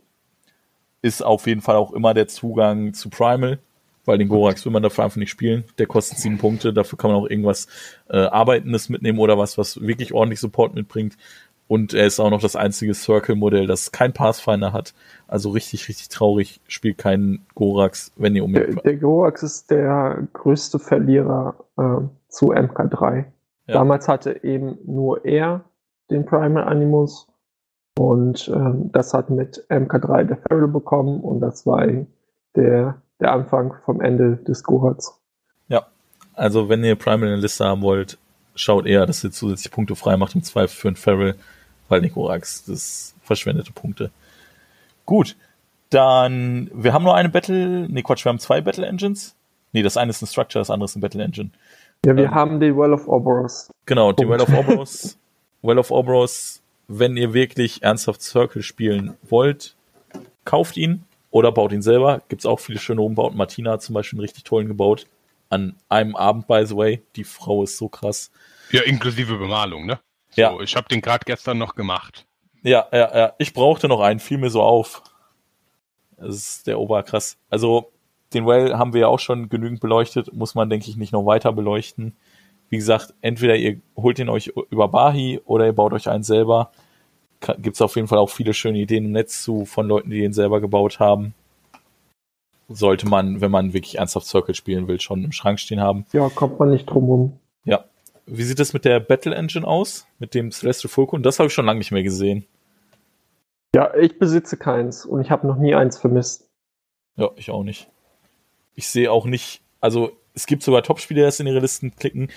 Ist 1.03 1.22
auf 1.22 1.46
jeden 1.46 1.61
Fall 1.61 1.76
auch 1.76 1.92
immer 1.92 2.14
der 2.14 2.28
Zugang 2.28 2.94
zu 2.94 3.11
Primal, 3.11 3.59
weil 4.07 4.16
den 4.16 4.28
Gorax 4.28 4.64
will 4.64 4.72
man 4.72 4.82
dafür 4.82 5.05
einfach 5.05 5.18
nicht 5.18 5.28
spielen. 5.28 5.64
Der 5.76 5.86
kostet 5.86 6.16
sieben 6.16 6.38
Punkte, 6.38 6.72
dafür 6.72 6.96
kann 6.96 7.11
man 7.11 7.20
auch 7.20 7.28
irgendwas 7.28 7.68
äh, 8.09 8.16
Arbeitendes 8.16 8.88
mitnehmen 8.88 9.18
oder 9.18 9.36
was, 9.36 9.59
was 9.59 9.82
wirklich 9.82 10.14
ordentlich 10.14 10.40
Support 10.40 10.74
mitbringt. 10.74 11.18
Und 11.73 11.95
er 11.95 12.07
ist 12.07 12.20
auch 12.20 12.29
noch 12.29 12.43
das 12.43 12.55
einzige 12.55 12.93
Circle-Modell, 12.93 13.66
das 13.66 13.93
kein 13.93 14.12
Pathfinder 14.12 14.75
hat. 14.75 14.93
Also 15.27 15.49
richtig, 15.49 15.89
richtig 15.89 16.11
traurig, 16.11 16.61
spielt 16.68 16.99
kein 16.99 17.47
Gorax, 17.55 18.12
wenn 18.16 18.37
ihr 18.37 18.45
unbedingt. 18.45 18.85
Der, 18.85 18.93
der 18.93 18.97
Gorax 18.97 19.43
ist 19.43 19.70
der 19.70 20.29
größte 20.35 20.79
Verlierer 20.79 21.55
äh, 21.79 22.07
zu 22.29 22.53
MK3. 22.53 23.25
Ja. 23.68 23.73
Damals 23.73 24.07
hatte 24.07 24.45
eben 24.45 24.77
nur 24.85 25.25
er 25.25 25.64
den 26.11 26.27
Primal 26.27 26.64
Animus 26.64 27.27
und 27.99 28.53
ähm, 28.55 28.91
das 28.93 29.14
hat 29.14 29.31
mit 29.31 29.64
MK3 29.70 30.25
der 30.25 30.37
Feral 30.37 30.68
bekommen 30.68 31.23
und 31.23 31.41
das 31.41 31.64
war 31.64 31.87
der, 32.55 33.01
der 33.18 33.33
Anfang 33.33 33.77
vom 33.87 34.03
Ende 34.03 34.37
des 34.37 34.62
Gohats. 34.62 35.18
Ja, 35.68 35.87
also 36.35 36.68
wenn 36.68 36.85
ihr 36.85 36.97
Primal 36.97 37.29
in 37.29 37.37
der 37.37 37.43
Liste 37.43 37.64
haben 37.64 37.81
wollt, 37.81 38.18
schaut 38.57 38.85
eher, 38.85 39.07
dass 39.07 39.25
ihr 39.25 39.31
zusätzliche 39.31 39.75
Punkte 39.75 39.97
frei 39.97 40.18
macht 40.18 40.35
im 40.35 40.43
Zweifel 40.43 40.77
für 40.77 40.89
einen 40.89 40.97
Feral, 40.97 41.35
weil 41.93 42.01
Nikorax, 42.01 42.64
das 42.64 43.14
verschwendete 43.22 43.70
Punkte. 43.70 44.11
Gut, 45.05 45.36
dann, 45.90 46.70
wir 46.72 46.95
haben 46.95 47.05
nur 47.05 47.14
eine 47.14 47.28
Battle, 47.28 47.86
nee 47.86 48.01
Quatsch, 48.01 48.24
wir 48.24 48.30
haben 48.30 48.38
zwei 48.38 48.62
Battle 48.62 48.86
Engines. 48.86 49.36
Nee, 49.72 49.82
das 49.82 49.99
eine 49.99 50.09
ist 50.09 50.22
ein 50.22 50.26
Structure, 50.26 50.62
das 50.62 50.70
andere 50.70 50.86
ist 50.86 50.97
ein 50.97 51.03
Battle 51.03 51.22
Engine. 51.22 51.51
Ja, 52.07 52.16
wir 52.16 52.24
ähm, 52.24 52.34
haben 52.34 52.61
die 52.61 52.74
Well 52.74 52.95
of 52.95 53.07
Oboros. 53.09 53.70
Genau, 53.84 54.07
Punkt. 54.07 54.20
die 54.20 54.28
Well 54.28 54.40
of 54.40 54.49
Oboros. 54.49 55.18
well 55.61 55.78
of 55.78 55.90
Oboros, 55.90 56.62
wenn 56.88 57.18
ihr 57.18 57.34
wirklich 57.34 57.82
ernsthaft 57.82 58.22
Circle 58.22 58.62
spielen 58.62 59.18
wollt, 59.28 59.76
kauft 60.47 60.78
ihn 60.78 61.05
oder 61.30 61.53
baut 61.53 61.72
ihn 61.72 61.82
selber. 61.82 62.22
Gibt's 62.30 62.47
auch 62.47 62.59
viele 62.59 62.78
schöne 62.78 63.03
Umbauten. 63.03 63.36
Martina 63.36 63.72
hat 63.72 63.82
zum 63.82 63.93
Beispiel 63.93 64.16
einen 64.16 64.24
richtig 64.24 64.45
tollen 64.45 64.66
gebaut. 64.66 65.07
An 65.51 65.76
einem 65.90 66.16
Abend, 66.16 66.47
by 66.47 66.64
the 66.64 66.74
way. 66.74 67.03
Die 67.16 67.24
Frau 67.24 67.62
ist 67.62 67.76
so 67.76 67.88
krass. 67.88 68.30
Ja, 68.70 68.80
inklusive 68.80 69.36
Bemalung, 69.36 69.84
ne? 69.84 69.99
So, 70.33 70.41
ja. 70.41 70.61
Ich 70.61 70.76
habe 70.76 70.89
den 70.89 71.01
gerade 71.01 71.24
gestern 71.24 71.59
noch 71.59 71.74
gemacht. 71.74 72.26
Ja, 72.62 72.87
ja, 72.93 73.16
ja. 73.16 73.33
Ich 73.39 73.53
brauchte 73.53 73.89
noch 73.89 74.01
einen, 74.01 74.20
fiel 74.20 74.39
mir 74.39 74.51
so 74.51 74.62
auf. 74.62 75.03
Das 76.16 76.37
ist 76.37 76.66
der 76.66 76.78
Oberkrass. 76.78 77.37
Also, 77.51 77.91
den 78.33 78.47
Well 78.47 78.78
haben 78.78 78.95
wir 78.95 79.03
ja 79.03 79.09
auch 79.09 79.18
schon 79.18 79.49
genügend 79.49 79.80
beleuchtet, 79.80 80.33
muss 80.33 80.55
man, 80.55 80.70
denke 80.70 80.89
ich, 80.89 80.97
nicht 80.97 81.12
noch 81.12 81.26
weiter 81.26 81.53
beleuchten. 81.53 82.16
Wie 82.70 82.78
gesagt, 82.78 83.12
entweder 83.20 83.57
ihr 83.57 83.80
holt 83.97 84.18
ihn 84.18 84.30
euch 84.30 84.53
über 84.70 84.89
Bahi 84.89 85.41
oder 85.45 85.66
ihr 85.66 85.74
baut 85.74 85.93
euch 85.93 86.09
einen 86.09 86.22
selber. 86.22 86.70
Gibt 87.59 87.76
es 87.76 87.83
auf 87.83 87.97
jeden 87.97 88.09
Fall 88.09 88.18
auch 88.18 88.30
viele 88.30 88.55
schöne 88.55 88.78
Ideen 88.78 89.05
im 89.05 89.12
Netz 89.12 89.43
zu 89.43 89.66
von 89.66 89.87
Leuten, 89.87 90.11
die 90.11 90.20
den 90.20 90.33
selber 90.33 90.61
gebaut 90.61 90.99
haben. 91.01 91.35
Sollte 92.68 93.07
man, 93.07 93.41
wenn 93.43 93.51
man 93.51 93.74
wirklich 93.74 93.99
ernsthaft 93.99 94.26
Circle 94.26 94.55
spielen 94.55 94.89
will, 94.89 95.01
schon 95.01 95.24
im 95.24 95.33
Schrank 95.33 95.61
stehen 95.61 95.80
haben. 95.80 96.07
Ja, 96.12 96.30
kommt 96.30 96.59
man 96.59 96.70
nicht 96.70 96.87
drum 96.87 97.05
rum. 97.05 97.39
Wie 98.37 98.45
sieht 98.45 98.61
es 98.61 98.72
mit 98.72 98.85
der 98.85 99.01
Battle 99.01 99.35
Engine 99.35 99.66
aus? 99.66 100.07
Mit 100.18 100.35
dem 100.35 100.51
Celestial 100.51 100.91
Fulcrum? 100.91 101.22
Das 101.22 101.39
habe 101.39 101.49
ich 101.49 101.53
schon 101.53 101.66
lange 101.66 101.78
nicht 101.78 101.93
mehr 101.93 102.03
gesehen. 102.03 102.47
Ja, 103.74 103.95
ich 103.95 104.18
besitze 104.18 104.57
keins 104.57 105.05
und 105.05 105.20
ich 105.20 105.30
habe 105.30 105.47
noch 105.47 105.57
nie 105.57 105.74
eins 105.74 105.99
vermisst. 105.99 106.49
Ja, 107.16 107.30
ich 107.37 107.51
auch 107.51 107.62
nicht 107.62 107.89
ich 108.74 108.89
sehe 108.89 109.11
auch 109.11 109.26
nicht, 109.26 109.61
also 109.80 110.16
es 110.35 110.47
gibt 110.47 110.62
sogar 110.62 110.83
Top-Spieler, 110.83 111.22
die 111.22 111.26
das 111.26 111.41
in 111.41 111.47
ihre 111.47 111.61
Listen 111.61 111.95
klicken. 111.95 112.28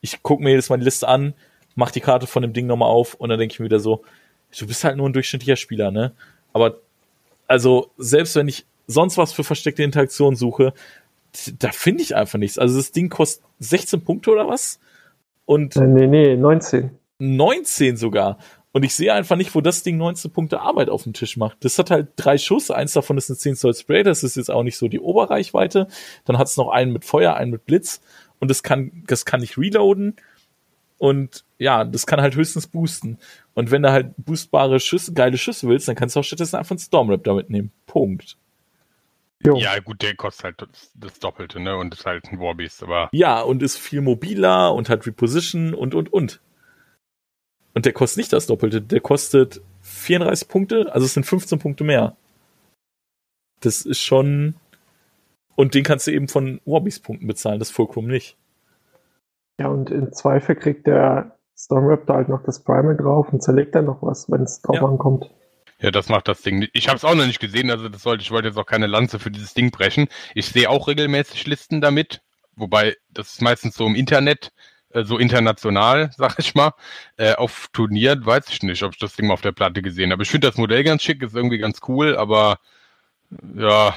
Ich 0.00 0.22
gucke 0.22 0.42
mir 0.42 0.50
jedes 0.50 0.68
Mal 0.68 0.78
die 0.78 0.84
Liste 0.84 1.08
an, 1.08 1.34
mach 1.74 1.90
die 1.90 2.00
Karte 2.00 2.26
von 2.26 2.42
dem 2.42 2.52
Ding 2.52 2.66
nochmal 2.66 2.88
auf 2.88 3.14
und 3.14 3.28
dann 3.28 3.38
denke 3.38 3.52
ich 3.52 3.60
mir 3.60 3.66
wieder 3.66 3.80
so, 3.80 4.04
du 4.56 4.66
bist 4.66 4.84
halt 4.84 4.96
nur 4.96 5.08
ein 5.08 5.12
durchschnittlicher 5.12 5.56
Spieler, 5.56 5.90
ne? 5.90 6.12
Aber 6.52 6.78
also 7.46 7.90
selbst 7.96 8.36
wenn 8.36 8.48
ich 8.48 8.66
sonst 8.86 9.18
was 9.18 9.32
für 9.32 9.44
versteckte 9.44 9.82
Interaktionen 9.82 10.36
suche, 10.36 10.72
da 11.58 11.70
finde 11.70 12.02
ich 12.02 12.16
einfach 12.16 12.38
nichts. 12.38 12.58
Also 12.58 12.76
das 12.76 12.92
Ding 12.92 13.08
kostet 13.08 13.44
16 13.60 14.02
Punkte 14.02 14.30
oder 14.30 14.48
was? 14.48 14.80
Und 15.50 15.74
nee, 15.74 16.06
nee, 16.06 16.36
19. 16.36 16.90
19 17.18 17.96
sogar. 17.96 18.38
Und 18.70 18.84
ich 18.84 18.94
sehe 18.94 19.12
einfach 19.12 19.34
nicht, 19.34 19.52
wo 19.52 19.60
das 19.60 19.82
Ding 19.82 19.96
19 19.96 20.30
Punkte 20.30 20.60
Arbeit 20.60 20.88
auf 20.88 21.02
dem 21.02 21.12
Tisch 21.12 21.36
macht. 21.36 21.64
Das 21.64 21.76
hat 21.76 21.90
halt 21.90 22.12
drei 22.14 22.38
Schuss. 22.38 22.70
Eins 22.70 22.92
davon 22.92 23.18
ist 23.18 23.30
ein 23.30 23.34
10 23.34 23.56
Zoll 23.56 23.74
Spray. 23.74 24.04
Das 24.04 24.22
ist 24.22 24.36
jetzt 24.36 24.48
auch 24.48 24.62
nicht 24.62 24.76
so 24.76 24.86
die 24.86 25.00
Oberreichweite. 25.00 25.88
Dann 26.24 26.38
hat 26.38 26.46
es 26.46 26.56
noch 26.56 26.68
einen 26.68 26.92
mit 26.92 27.04
Feuer, 27.04 27.34
einen 27.34 27.50
mit 27.50 27.66
Blitz. 27.66 28.00
Und 28.38 28.48
das 28.48 28.62
kann, 28.62 29.02
das 29.08 29.24
kann 29.24 29.40
nicht 29.40 29.58
reloaden. 29.58 30.14
Und 30.98 31.44
ja, 31.58 31.82
das 31.82 32.06
kann 32.06 32.20
halt 32.20 32.36
höchstens 32.36 32.68
boosten. 32.68 33.18
Und 33.54 33.72
wenn 33.72 33.82
du 33.82 33.90
halt 33.90 34.12
boostbare 34.18 34.78
Schüsse, 34.78 35.14
geile 35.14 35.36
Schüsse 35.36 35.66
willst, 35.66 35.88
dann 35.88 35.96
kannst 35.96 36.14
du 36.14 36.20
auch 36.20 36.24
stattdessen 36.24 36.54
einfach 36.54 36.70
einen 36.70 36.78
Stormraptor 36.78 37.34
mitnehmen. 37.34 37.72
Punkt. 37.86 38.36
Jo. 39.42 39.56
Ja, 39.56 39.78
gut, 39.80 40.02
der 40.02 40.14
kostet 40.16 40.44
halt 40.44 40.62
das, 40.62 40.92
das, 40.94 41.18
Doppelte, 41.18 41.60
ne? 41.60 41.76
Und 41.76 41.94
ist 41.94 42.04
halt 42.04 42.26
ein 42.30 42.40
Warbeast, 42.40 42.82
aber. 42.82 43.08
Ja, 43.12 43.40
und 43.40 43.62
ist 43.62 43.78
viel 43.78 44.02
mobiler 44.02 44.74
und 44.74 44.90
hat 44.90 45.06
Reposition 45.06 45.72
und, 45.72 45.94
und, 45.94 46.12
und. 46.12 46.40
Und 47.74 47.86
der 47.86 47.92
kostet 47.92 48.18
nicht 48.18 48.32
das 48.32 48.46
Doppelte, 48.46 48.82
der 48.82 49.00
kostet 49.00 49.62
34 49.82 50.48
Punkte, 50.48 50.92
also 50.92 51.06
es 51.06 51.14
sind 51.14 51.24
15 51.24 51.58
Punkte 51.58 51.84
mehr. 51.84 52.16
Das 53.60 53.82
ist 53.82 54.00
schon. 54.00 54.56
Und 55.56 55.74
den 55.74 55.84
kannst 55.84 56.06
du 56.06 56.10
eben 56.10 56.28
von 56.28 56.60
Wobbies-Punkten 56.64 57.26
bezahlen, 57.26 57.58
das 57.58 57.70
Fulcrum 57.70 58.06
nicht. 58.06 58.36
Ja, 59.58 59.68
und 59.68 59.90
im 59.90 60.12
Zweifel 60.12 60.56
kriegt 60.56 60.86
der 60.86 61.36
Stormraptor 61.56 62.16
halt 62.16 62.28
noch 62.30 62.42
das 62.42 62.62
Primal 62.64 62.96
drauf 62.96 63.30
und 63.32 63.42
zerlegt 63.42 63.74
dann 63.74 63.84
noch 63.84 64.02
was, 64.02 64.30
wenn 64.30 64.42
es 64.42 64.62
drauf 64.62 64.76
ja. 64.76 64.84
ankommt. 64.84 65.30
Ja, 65.80 65.90
das 65.90 66.08
macht 66.08 66.28
das 66.28 66.42
Ding. 66.42 66.68
Ich 66.74 66.88
habe 66.88 66.96
es 66.96 67.04
auch 67.04 67.14
noch 67.14 67.26
nicht 67.26 67.40
gesehen, 67.40 67.70
also 67.70 67.88
das 67.88 68.02
sollte 68.02 68.22
ich 68.22 68.30
wollte 68.30 68.48
jetzt 68.48 68.58
auch 68.58 68.66
keine 68.66 68.86
Lanze 68.86 69.18
für 69.18 69.30
dieses 69.30 69.54
Ding 69.54 69.70
brechen. 69.70 70.08
Ich 70.34 70.46
sehe 70.46 70.68
auch 70.68 70.88
regelmäßig 70.88 71.46
Listen 71.46 71.80
damit, 71.80 72.20
wobei 72.54 72.96
das 73.08 73.32
ist 73.32 73.42
meistens 73.42 73.76
so 73.76 73.86
im 73.86 73.94
Internet, 73.94 74.52
äh, 74.90 75.04
so 75.04 75.16
international, 75.16 76.10
sag 76.16 76.38
ich 76.38 76.54
mal, 76.54 76.72
äh, 77.16 77.32
auf 77.34 77.68
Turnieren, 77.72 78.26
weiß 78.26 78.50
ich 78.50 78.62
nicht, 78.62 78.82
ob 78.82 78.92
ich 78.92 78.98
das 78.98 79.16
Ding 79.16 79.26
mal 79.26 79.34
auf 79.34 79.40
der 79.40 79.52
Platte 79.52 79.80
gesehen 79.80 80.12
habe. 80.12 80.22
Ich 80.22 80.30
finde 80.30 80.48
das 80.48 80.58
Modell 80.58 80.84
ganz 80.84 81.02
schick, 81.02 81.22
ist 81.22 81.34
irgendwie 81.34 81.58
ganz 81.58 81.80
cool, 81.88 82.16
aber 82.16 82.58
ja, 83.56 83.94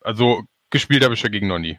also 0.00 0.44
gespielt 0.70 1.04
habe 1.04 1.14
ich 1.14 1.22
dagegen 1.22 1.48
noch 1.48 1.58
nie. 1.58 1.78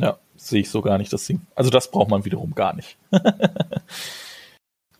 Ja, 0.00 0.18
sehe 0.36 0.60
ich 0.60 0.70
so 0.70 0.80
gar 0.80 0.98
nicht 0.98 1.12
das 1.12 1.26
Ding. 1.26 1.40
Also 1.56 1.70
das 1.70 1.90
braucht 1.90 2.10
man 2.10 2.24
wiederum 2.24 2.54
gar 2.54 2.74
nicht. 2.74 2.98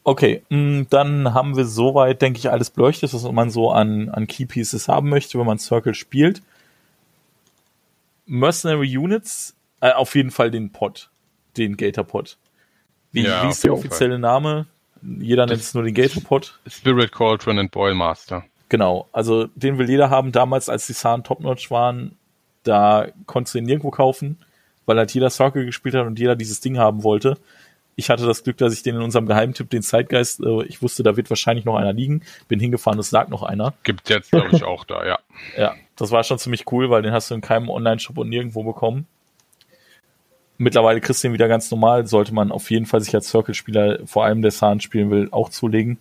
okay, 0.09 0.43
mm, 0.49 0.85
dann 0.89 1.35
haben 1.35 1.57
wir 1.57 1.67
soweit, 1.67 2.23
denke 2.23 2.39
ich, 2.39 2.51
alles 2.51 2.71
beleuchtet, 2.71 3.13
was 3.13 3.31
man 3.31 3.51
so 3.51 3.71
an, 3.71 4.09
an 4.09 4.27
Key 4.27 4.47
Pieces 4.47 4.89
haben 4.89 5.11
möchte, 5.11 5.39
wenn 5.39 5.47
man 5.47 5.59
Circle 5.59 5.95
spielt. 5.95 6.43
Mercenary 8.27 8.97
Units, 8.97 9.55
äh, 9.81 9.93
auf 9.93 10.15
jeden 10.15 10.31
Fall 10.31 10.51
den 10.51 10.71
Pod 10.71 11.11
den 11.57 11.77
Gatorpod. 11.77 12.39
Wie, 13.13 13.23
ja, 13.23 13.45
wie 13.45 13.49
ist 13.49 13.65
der 13.65 13.73
offizielle 13.73 14.15
Fall. 14.15 14.21
Name? 14.21 14.67
Jeder 15.03 15.47
nennt 15.47 15.61
es 15.61 15.75
nur 15.75 15.83
den 15.83 15.95
Gatorpod. 15.95 16.59
Spirit 16.67 17.13
Cauldron 17.13 17.59
and 17.59 17.71
Boilmaster. 17.71 18.45
Genau, 18.69 19.09
also 19.13 19.47
den 19.55 19.79
will 19.79 19.89
jeder 19.91 20.11
haben. 20.11 20.33
Damals, 20.33 20.69
als 20.69 20.87
die 20.87 20.95
Zahn 20.95 21.25
Topnotch 21.25 21.71
waren, 21.71 22.17
da 22.65 23.09
konntest 23.27 23.55
du 23.55 23.59
ihn 23.59 23.65
nirgendwo 23.65 23.91
kaufen, 23.91 24.39
weil 24.87 24.99
halt 24.99 25.13
jeder 25.13 25.31
Circle 25.31 25.65
gespielt 25.65 25.95
hat 25.95 26.07
und 26.07 26.19
jeder 26.19 26.37
dieses 26.37 26.61
Ding 26.61 26.79
haben 26.79 27.03
wollte. 27.03 27.39
Ich 27.99 28.11
hatte 28.11 28.27
das 28.27 28.45
Glück, 28.45 28.57
dass 28.59 28.73
ich 28.73 28.85
den 28.85 28.95
in 28.95 29.03
unserem 29.03 29.27
Geheimtipp, 29.27 29.71
den 29.71 29.83
Zeitgeist, 29.83 30.39
äh, 30.41 30.63
ich 30.67 30.81
wusste, 30.83 31.03
da 31.03 31.17
wird 31.17 31.31
wahrscheinlich 31.31 31.65
noch 31.65 31.75
einer 31.75 31.93
liegen. 31.93 32.23
Bin 32.47 32.61
hingefahren, 32.61 32.97
es 33.01 33.11
lag 33.11 33.27
noch 33.29 33.43
einer. 33.43 33.75
Gibt 33.83 34.09
jetzt, 34.09 34.31
glaube 34.31 34.51
ich, 34.53 34.63
auch 34.63 34.85
da, 34.85 35.05
ja. 35.05 35.19
Ja, 35.57 35.75
das 35.97 36.13
war 36.13 36.23
schon 36.23 36.39
ziemlich 36.39 36.71
cool, 36.71 36.91
weil 36.91 37.03
den 37.03 37.11
hast 37.11 37.29
du 37.29 37.35
in 37.35 37.41
keinem 37.41 37.69
Online-Shop 37.69 38.17
und 38.17 38.29
nirgendwo 38.29 38.63
bekommen. 38.63 39.09
Mittlerweile 40.59 41.01
kriegst 41.01 41.25
du 41.25 41.29
ihn 41.29 41.33
wieder 41.33 41.49
ganz 41.49 41.73
normal, 41.73 42.07
sollte 42.07 42.33
man 42.33 42.53
auf 42.53 42.71
jeden 42.71 42.87
Fall 42.87 43.01
sich 43.01 43.13
als 43.17 43.31
Circle-Spieler, 43.31 44.07
vor 44.07 44.25
allem 44.25 44.43
der 44.43 44.53
Sahn 44.53 44.79
spielen 44.79 45.11
will, 45.11 45.27
auch 45.33 45.49
zulegen. 45.49 45.99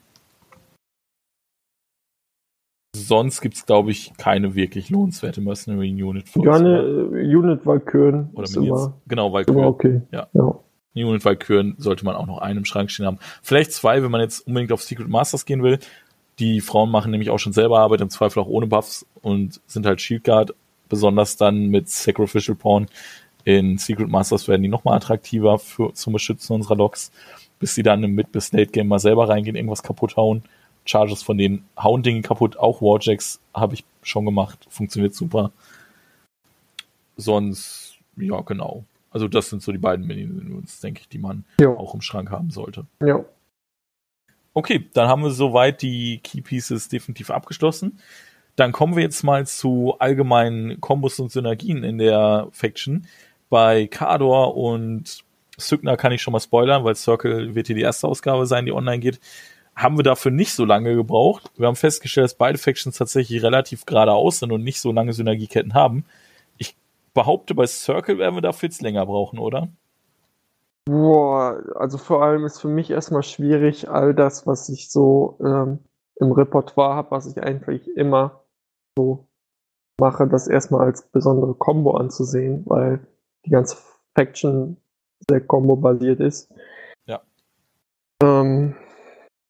Sonst 2.95 3.41
gibt 3.41 3.55
es, 3.55 3.65
glaube 3.65 3.89
ich, 3.89 4.13
keine 4.17 4.53
wirklich 4.53 4.91
lohnenswerte 4.91 5.41
Mercenary 5.41 6.03
Unit 6.03 6.29
für 6.29 6.43
Ja, 6.43 6.53
eine 6.53 6.79
äh, 6.79 7.35
Unit 7.35 7.65
Valkyren. 7.65 8.29
Oder 8.33 8.49
Minions. 8.51 8.91
Genau, 9.07 9.33
Valkyren. 9.33 9.65
okay. 9.65 10.01
Ja. 10.11 10.27
ja. 10.33 10.59
Unit 11.03 11.25
Valkyren 11.25 11.75
sollte 11.77 12.05
man 12.05 12.15
auch 12.15 12.27
noch 12.27 12.39
einen 12.39 12.59
im 12.59 12.65
Schrank 12.65 12.91
stehen 12.91 13.05
haben. 13.05 13.19
Vielleicht 13.41 13.71
zwei, 13.71 14.03
wenn 14.03 14.11
man 14.11 14.21
jetzt 14.21 14.47
unbedingt 14.47 14.71
auf 14.71 14.83
Secret 14.83 15.07
Masters 15.07 15.45
gehen 15.45 15.63
will. 15.63 15.79
Die 16.39 16.61
Frauen 16.61 16.91
machen 16.91 17.11
nämlich 17.11 17.29
auch 17.29 17.39
schon 17.39 17.53
selber 17.53 17.79
Arbeit, 17.79 18.01
im 18.01 18.09
Zweifel 18.09 18.41
auch 18.41 18.47
ohne 18.47 18.67
Buffs 18.67 19.05
und 19.21 19.59
sind 19.65 19.85
halt 19.85 20.01
Shieldguard. 20.01 20.53
Besonders 20.89 21.35
dann 21.35 21.67
mit 21.67 21.89
Sacrificial 21.89 22.55
Pawn 22.55 22.87
in 23.43 23.77
Secret 23.77 24.07
Masters 24.09 24.47
werden 24.47 24.61
die 24.61 24.69
nochmal 24.69 24.95
attraktiver 24.97 25.57
für, 25.57 25.93
zum 25.93 26.13
Beschützen 26.13 26.55
unserer 26.55 26.75
Loks, 26.75 27.11
bis 27.59 27.75
die 27.75 27.83
dann 27.83 28.03
im 28.03 28.13
Mid- 28.13 28.31
bis 28.31 28.51
Late-Game 28.51 28.87
mal 28.87 28.99
selber 28.99 29.29
reingehen, 29.29 29.55
irgendwas 29.55 29.83
kaputt 29.83 30.15
hauen. 30.15 30.43
Charges 30.85 31.23
von 31.23 31.37
denen 31.37 31.67
hauen 31.77 32.03
Dinge 32.03 32.21
kaputt. 32.21 32.57
Auch 32.57 32.81
Warjacks 32.81 33.39
habe 33.53 33.73
ich 33.73 33.83
schon 34.03 34.25
gemacht. 34.25 34.65
Funktioniert 34.69 35.15
super. 35.15 35.51
Sonst, 37.17 37.97
ja, 38.15 38.41
genau. 38.41 38.83
Also 39.09 39.27
das 39.27 39.49
sind 39.49 39.61
so 39.61 39.71
die 39.71 39.77
beiden 39.77 40.05
Minions, 40.05 40.79
denke 40.79 41.01
ich, 41.01 41.09
die 41.09 41.17
man 41.17 41.45
jo. 41.59 41.77
auch 41.77 41.93
im 41.93 42.01
Schrank 42.01 42.29
haben 42.29 42.51
sollte. 42.51 42.85
Ja. 43.01 43.23
Okay, 44.53 44.89
dann 44.93 45.07
haben 45.07 45.23
wir 45.23 45.31
soweit 45.31 45.81
die 45.81 46.19
Key 46.23 46.41
Pieces 46.41 46.89
definitiv 46.89 47.29
abgeschlossen. 47.29 47.99
Dann 48.55 48.71
kommen 48.71 48.95
wir 48.95 49.03
jetzt 49.03 49.23
mal 49.23 49.45
zu 49.45 49.95
allgemeinen 49.99 50.81
Kombos 50.81 51.19
und 51.19 51.31
Synergien 51.31 51.83
in 51.83 51.99
der 51.99 52.47
Faction. 52.51 53.05
Bei 53.49 53.87
Kador 53.87 54.57
und 54.57 55.23
Sygna 55.57 55.95
kann 55.95 56.11
ich 56.11 56.21
schon 56.21 56.31
mal 56.31 56.39
spoilern, 56.39 56.83
weil 56.83 56.95
Circle 56.95 57.55
wird 57.55 57.67
hier 57.67 57.75
die 57.75 57.83
erste 57.83 58.07
Ausgabe 58.07 58.45
sein, 58.47 58.65
die 58.65 58.71
online 58.71 58.99
geht 58.99 59.19
haben 59.77 59.95
wir 59.95 60.03
dafür 60.03 60.31
nicht 60.31 60.53
so 60.53 60.65
lange 60.65 60.95
gebraucht. 60.95 61.51
Wir 61.55 61.67
haben 61.67 61.75
festgestellt, 61.75 62.25
dass 62.25 62.33
beide 62.33 62.57
Factions 62.57 62.97
tatsächlich 62.97 63.43
relativ 63.43 63.85
geradeaus 63.85 64.39
sind 64.39 64.51
und 64.51 64.63
nicht 64.63 64.81
so 64.81 64.91
lange 64.91 65.13
Synergieketten 65.13 65.75
haben. 65.75 66.03
Behaupte, 67.13 67.55
bei 67.55 67.65
Circle 67.65 68.17
werden 68.17 68.35
wir 68.35 68.41
dafür 68.41 68.69
jetzt 68.69 68.81
länger 68.81 69.05
brauchen, 69.05 69.39
oder? 69.39 69.69
Boah, 70.85 71.61
also 71.75 71.97
vor 71.97 72.23
allem 72.23 72.45
ist 72.45 72.61
für 72.61 72.69
mich 72.69 72.91
erstmal 72.91 73.23
schwierig, 73.23 73.89
all 73.89 74.13
das, 74.13 74.47
was 74.47 74.69
ich 74.69 74.89
so 74.89 75.37
ähm, 75.43 75.79
im 76.15 76.31
Repertoire 76.31 76.95
habe, 76.95 77.11
was 77.11 77.27
ich 77.27 77.41
eigentlich 77.43 77.87
immer 77.97 78.43
so 78.97 79.27
mache, 79.99 80.27
das 80.27 80.47
erstmal 80.47 80.85
als 80.85 81.03
besondere 81.03 81.55
Combo 81.55 81.97
anzusehen, 81.97 82.63
weil 82.65 83.05
die 83.45 83.49
ganze 83.49 83.77
Faction 84.15 84.77
sehr 85.27 85.41
Combo-basiert 85.41 86.19
ist. 86.19 86.53
Ja. 87.05 87.21
Ähm, 88.23 88.75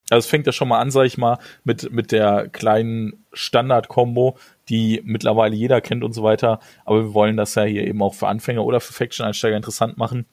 also 0.09 0.19
es 0.19 0.27
fängt 0.27 0.45
ja 0.45 0.53
schon 0.53 0.69
mal 0.69 0.79
an, 0.79 0.91
sag 0.91 1.05
ich 1.05 1.17
mal, 1.17 1.37
mit, 1.63 1.91
mit 1.91 2.11
der 2.11 2.47
kleinen 2.47 3.25
Standard-Kombo, 3.33 4.37
die 4.69 5.01
mittlerweile 5.03 5.55
jeder 5.55 5.81
kennt 5.81 6.03
und 6.03 6.13
so 6.13 6.23
weiter. 6.23 6.59
Aber 6.85 7.03
wir 7.03 7.13
wollen 7.13 7.35
das 7.37 7.55
ja 7.55 7.63
hier 7.63 7.85
eben 7.85 8.01
auch 8.01 8.13
für 8.13 8.27
Anfänger 8.27 8.63
oder 8.63 8.79
für 8.79 8.93
Faction-Einsteiger 8.93 9.57
interessant 9.57 9.97
machen. 9.97 10.25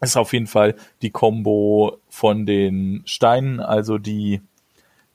Das 0.00 0.10
ist 0.10 0.16
auf 0.16 0.32
jeden 0.32 0.48
Fall 0.48 0.74
die 1.02 1.10
Combo 1.10 1.98
von 2.08 2.46
den 2.46 3.02
Steinen, 3.06 3.60
also 3.60 3.98
die, 3.98 4.42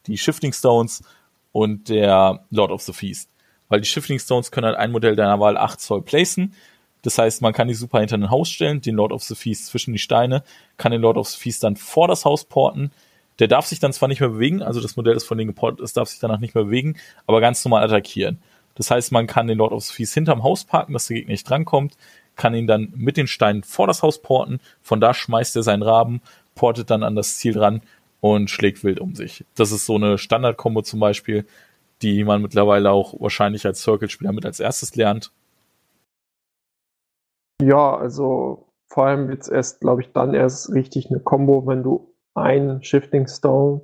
die 0.07 0.17
Shifting 0.17 0.53
Stones 0.53 1.03
und 1.51 1.89
der 1.89 2.45
Lord 2.49 2.71
of 2.71 2.81
the 2.81 2.93
Feast. 2.93 3.29
Weil 3.67 3.81
die 3.81 3.87
Shifting 3.87 4.19
Stones 4.19 4.51
können 4.51 4.67
halt 4.67 4.77
ein 4.77 4.91
Modell 4.91 5.15
deiner 5.15 5.39
Wahl 5.39 5.57
8 5.57 5.79
Zoll 5.79 6.01
placen. 6.01 6.53
Das 7.03 7.17
heißt, 7.17 7.41
man 7.41 7.53
kann 7.53 7.67
die 7.67 7.73
super 7.73 7.99
hinter 7.99 8.17
ein 8.17 8.29
Haus 8.29 8.49
stellen, 8.49 8.81
den 8.81 8.95
Lord 8.95 9.11
of 9.11 9.23
the 9.23 9.35
Feast 9.35 9.67
zwischen 9.67 9.91
die 9.91 9.99
Steine, 9.99 10.43
kann 10.77 10.91
den 10.91 11.01
Lord 11.01 11.17
of 11.17 11.27
the 11.27 11.37
Feast 11.37 11.63
dann 11.63 11.75
vor 11.75 12.07
das 12.07 12.25
Haus 12.25 12.45
porten, 12.45 12.91
der 13.41 13.47
darf 13.47 13.65
sich 13.65 13.79
dann 13.79 13.91
zwar 13.91 14.07
nicht 14.07 14.19
mehr 14.19 14.29
bewegen, 14.29 14.61
also 14.61 14.79
das 14.79 14.95
Modell 14.95 15.15
ist 15.15 15.23
von 15.23 15.35
denen 15.35 15.47
geportet 15.47 15.81
ist, 15.81 15.97
darf 15.97 16.07
sich 16.07 16.19
danach 16.19 16.39
nicht 16.39 16.53
mehr 16.53 16.65
bewegen, 16.65 16.95
aber 17.25 17.41
ganz 17.41 17.65
normal 17.65 17.83
attackieren. 17.83 18.39
Das 18.75 18.91
heißt, 18.91 19.11
man 19.11 19.25
kann 19.25 19.47
den 19.47 19.57
Lord 19.57 19.73
of 19.73 19.83
Feast 19.83 20.13
hinterm 20.13 20.43
Haus 20.43 20.63
parken, 20.63 20.93
dass 20.93 21.07
der 21.07 21.17
Gegner 21.17 21.31
nicht 21.31 21.49
drankommt, 21.49 21.97
kann 22.35 22.53
ihn 22.53 22.67
dann 22.67 22.93
mit 22.95 23.17
den 23.17 23.25
Steinen 23.25 23.63
vor 23.63 23.87
das 23.87 24.03
Haus 24.03 24.21
porten, 24.21 24.59
von 24.83 25.01
da 25.01 25.15
schmeißt 25.15 25.55
er 25.55 25.63
seinen 25.63 25.81
Raben, 25.81 26.21
portet 26.53 26.91
dann 26.91 27.01
an 27.01 27.15
das 27.15 27.39
Ziel 27.39 27.57
ran 27.57 27.81
und 28.19 28.51
schlägt 28.51 28.83
wild 28.83 28.99
um 28.99 29.15
sich. 29.15 29.43
Das 29.55 29.71
ist 29.71 29.87
so 29.87 29.95
eine 29.95 30.19
Standard-Kombo 30.19 30.83
zum 30.83 30.99
Beispiel, 30.99 31.47
die 32.03 32.23
man 32.23 32.43
mittlerweile 32.43 32.91
auch 32.91 33.19
wahrscheinlich 33.19 33.65
als 33.65 33.81
Circle-Spieler 33.81 34.33
mit 34.33 34.45
als 34.45 34.59
erstes 34.59 34.95
lernt. 34.95 35.31
Ja, 37.59 37.95
also 37.95 38.67
vor 38.87 39.07
allem 39.07 39.31
es 39.31 39.47
erst, 39.47 39.79
glaube 39.79 40.01
ich, 40.01 40.11
dann 40.13 40.35
erst 40.35 40.71
richtig 40.73 41.09
eine 41.09 41.19
Combo, 41.19 41.65
wenn 41.65 41.81
du 41.81 42.10
ein 42.33 42.83
Shifting 42.83 43.27
Stone 43.27 43.81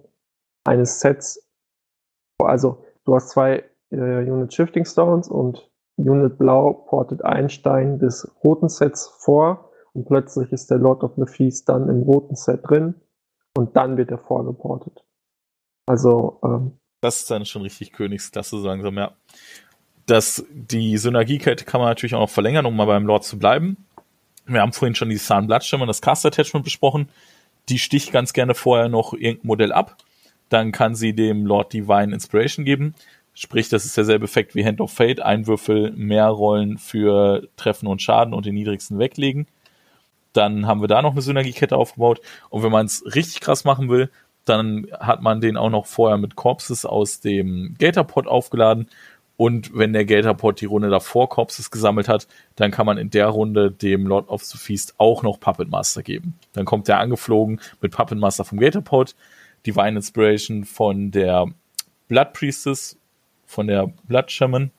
eines 0.63 0.99
Sets. 0.99 1.47
Also 2.39 2.85
du 3.05 3.15
hast 3.15 3.29
zwei 3.29 3.63
äh, 3.91 3.95
Unit 3.95 4.53
Shifting 4.53 4.85
Stones 4.85 5.27
und 5.27 5.69
Unit 5.97 6.37
Blau 6.37 6.73
portet 6.73 7.23
einen 7.23 7.49
Stein 7.49 7.99
des 7.99 8.29
roten 8.43 8.69
Sets 8.69 9.07
vor 9.07 9.71
und 9.93 10.05
plötzlich 10.05 10.51
ist 10.51 10.69
der 10.69 10.77
Lord 10.77 11.03
of 11.03 11.13
the 11.17 11.25
Feast 11.25 11.67
dann 11.69 11.89
im 11.89 12.03
roten 12.03 12.35
Set 12.35 12.61
drin 12.63 12.95
und 13.55 13.75
dann 13.75 13.97
wird 13.97 14.11
er 14.11 14.19
vorgeportet. 14.19 15.03
Also 15.87 16.39
ähm, 16.43 16.79
das 17.01 17.17
ist 17.17 17.31
dann 17.31 17.45
schon 17.45 17.61
richtig 17.61 17.93
Königsklasse 17.93 18.59
so 18.59 18.67
langsam, 18.67 18.97
ja. 18.97 19.11
Das, 20.05 20.45
die 20.51 20.97
Synergiekette 20.97 21.65
kann 21.65 21.81
man 21.81 21.89
natürlich 21.89 22.15
auch 22.15 22.21
noch 22.21 22.29
verlängern, 22.29 22.65
um 22.65 22.75
mal 22.75 22.85
beim 22.85 23.05
Lord 23.05 23.23
zu 23.23 23.37
bleiben. 23.37 23.85
Wir 24.45 24.61
haben 24.61 24.71
vorhin 24.71 24.95
schon 24.95 25.09
die 25.09 25.19
Bloodstone 25.19 25.83
und 25.83 25.87
das 25.87 26.01
Cast 26.01 26.25
Attachment 26.25 26.63
besprochen 26.63 27.09
die 27.69 27.79
sticht 27.79 28.11
ganz 28.11 28.33
gerne 28.33 28.55
vorher 28.55 28.89
noch 28.89 29.13
irgendein 29.13 29.47
Modell 29.47 29.71
ab. 29.71 29.97
Dann 30.49 30.71
kann 30.71 30.95
sie 30.95 31.13
dem 31.13 31.45
Lord 31.45 31.73
Divine 31.73 32.13
Inspiration 32.13 32.65
geben. 32.65 32.95
Sprich, 33.33 33.69
das 33.69 33.85
ist 33.85 33.97
derselbe 33.97 34.25
Effekt 34.25 34.55
wie 34.55 34.65
Hand 34.65 34.81
of 34.81 34.91
Fate. 34.91 35.19
Ein 35.19 35.45
Würfel 35.45 35.91
mehr 35.91 36.27
Rollen 36.27 36.77
für 36.77 37.47
Treffen 37.57 37.87
und 37.87 38.01
Schaden 38.01 38.33
und 38.33 38.45
den 38.45 38.55
niedrigsten 38.55 38.97
weglegen. 38.97 39.47
Dann 40.33 40.65
haben 40.65 40.81
wir 40.81 40.87
da 40.87 41.01
noch 41.01 41.11
eine 41.11 41.21
Synergiekette 41.21 41.75
aufgebaut. 41.75 42.21
Und 42.49 42.63
wenn 42.63 42.71
man 42.71 42.85
es 42.85 43.03
richtig 43.13 43.41
krass 43.41 43.63
machen 43.63 43.89
will, 43.89 44.09
dann 44.45 44.87
hat 44.99 45.21
man 45.21 45.41
den 45.41 45.57
auch 45.57 45.69
noch 45.69 45.85
vorher 45.85 46.17
mit 46.17 46.35
Corpses 46.35 46.85
aus 46.85 47.19
dem 47.19 47.75
Gatorpod 47.77 48.27
aufgeladen 48.27 48.89
und 49.37 49.77
wenn 49.77 49.93
der 49.93 50.03
Gatorpod 50.03 50.59
die 50.59 50.65
Runde 50.65 50.89
davor 50.89 51.29
Corpses 51.29 51.69
gesammelt 51.69 52.09
hat, 52.09 52.27
dann 52.55 52.71
kann 52.71 52.87
man 52.87 52.97
in 52.97 53.11
der 53.11 53.27
Runde 53.27 53.71
dem 53.71 54.07
Lord 54.07 54.27
of 54.29 54.43
the 54.43 54.57
Feast 54.57 54.95
auch 54.97 55.21
noch 55.21 55.39
Puppet 55.39 55.69
Master 55.69 56.01
geben. 56.01 56.33
Dann 56.53 56.65
kommt 56.65 56.87
der 56.87 56.99
angeflogen 56.99 57.61
mit 57.79 57.91
Puppet 57.91 58.17
Master 58.17 58.43
vom 58.43 58.59
Gatorpod, 58.59 59.15
Divine 59.65 59.97
Inspiration 59.97 60.65
von 60.65 61.11
der 61.11 61.45
Blood 62.07 62.33
Priestess, 62.33 62.97
von 63.45 63.67
der 63.67 63.93
Blood 64.07 64.31
Shaman 64.31 64.71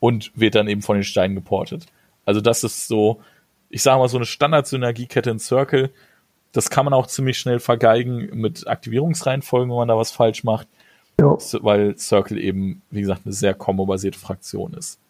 und 0.00 0.32
wird 0.34 0.54
dann 0.54 0.68
eben 0.68 0.82
von 0.82 0.96
den 0.96 1.04
Steinen 1.04 1.34
geportet. 1.34 1.86
Also 2.26 2.42
das 2.42 2.64
ist 2.64 2.88
so, 2.88 3.22
ich 3.70 3.82
sage 3.82 3.98
mal 3.98 4.08
so 4.08 4.18
eine 4.18 4.26
Standard-Synergiekette 4.26 5.30
in 5.30 5.38
Circle. 5.38 5.90
Das 6.52 6.68
kann 6.68 6.84
man 6.84 6.92
auch 6.92 7.06
ziemlich 7.06 7.38
schnell 7.38 7.58
vergeigen 7.58 8.28
mit 8.34 8.66
Aktivierungsreihenfolgen, 8.66 9.70
wenn 9.70 9.76
man 9.78 9.88
da 9.88 9.96
was 9.96 10.10
falsch 10.10 10.44
macht. 10.44 10.68
Ja. 11.20 11.36
Weil 11.62 11.96
Circle 11.96 12.38
eben, 12.38 12.82
wie 12.90 13.00
gesagt, 13.00 13.22
eine 13.24 13.32
sehr 13.32 13.54
combo-basierte 13.54 14.18
Fraktion 14.18 14.74
ist. 14.74 15.00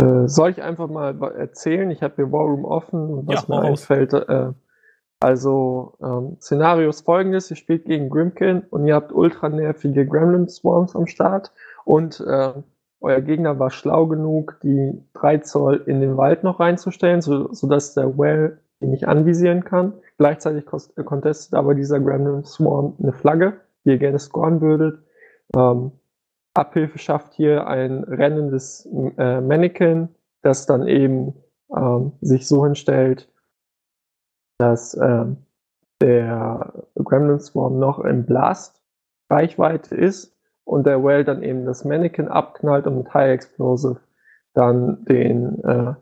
Äh, 0.00 0.28
soll 0.28 0.50
ich 0.50 0.62
einfach 0.62 0.88
mal 0.88 1.20
erzählen? 1.32 1.90
Ich 1.90 2.02
habe 2.02 2.14
hier 2.16 2.32
Warroom 2.32 2.64
offen 2.64 3.10
und 3.10 3.26
was 3.26 3.46
ja, 3.46 3.54
mir 3.54 3.62
einfällt. 3.62 4.12
Äh, 4.12 4.52
also, 5.20 5.94
ähm, 6.02 6.36
Szenario 6.40 6.88
ist 6.88 7.04
folgendes: 7.04 7.50
Ihr 7.50 7.56
spielt 7.56 7.84
gegen 7.84 8.08
Grimkin 8.08 8.62
und 8.70 8.86
ihr 8.86 8.94
habt 8.94 9.12
ultra 9.12 9.48
nervige 9.48 10.06
Gremlin 10.06 10.48
Swarms 10.48 10.96
am 10.96 11.06
Start 11.06 11.52
und 11.84 12.20
äh, 12.20 12.52
euer 13.02 13.20
Gegner 13.20 13.58
war 13.58 13.70
schlau 13.70 14.06
genug, 14.06 14.58
die 14.62 15.02
3 15.14 15.38
Zoll 15.38 15.82
in 15.86 16.00
den 16.00 16.16
Wald 16.16 16.44
noch 16.44 16.60
reinzustellen, 16.60 17.22
so, 17.22 17.52
sodass 17.52 17.94
der 17.94 18.18
Well 18.18 18.58
ihn 18.80 18.90
nicht 18.90 19.08
anvisieren 19.08 19.64
kann. 19.64 19.94
Gleichzeitig 20.18 20.66
contestet 20.66 21.54
aber 21.54 21.74
dieser 21.74 22.00
Gremlin 22.00 22.44
Swarm 22.44 22.94
eine 23.02 23.12
Flagge 23.12 23.60
die 23.84 23.98
gerne 23.98 24.18
scoren 24.18 24.60
würdet. 24.60 25.02
Ähm, 25.56 25.92
Abhilfe 26.54 26.98
schafft 26.98 27.34
hier 27.34 27.66
ein 27.66 28.04
rennendes 28.04 28.86
äh, 29.16 29.40
Mannequin, 29.40 30.08
das 30.42 30.66
dann 30.66 30.86
eben 30.86 31.34
ähm, 31.74 32.12
sich 32.20 32.46
so 32.46 32.64
hinstellt, 32.64 33.28
dass 34.58 34.94
ähm, 34.94 35.38
der 36.00 36.86
Gremlin 36.96 37.38
Swarm 37.38 37.78
noch 37.78 38.00
im 38.00 38.26
Blast 38.26 38.82
Reichweite 39.30 39.94
ist 39.94 40.36
und 40.64 40.86
der 40.86 41.02
Well 41.04 41.24
dann 41.24 41.42
eben 41.42 41.64
das 41.66 41.84
Mannequin 41.84 42.28
abknallt 42.28 42.86
und 42.86 42.98
mit 42.98 43.14
High 43.14 43.32
Explosive 43.32 44.00
dann 44.54 45.04
den 45.04 45.62
äh, 45.64 45.94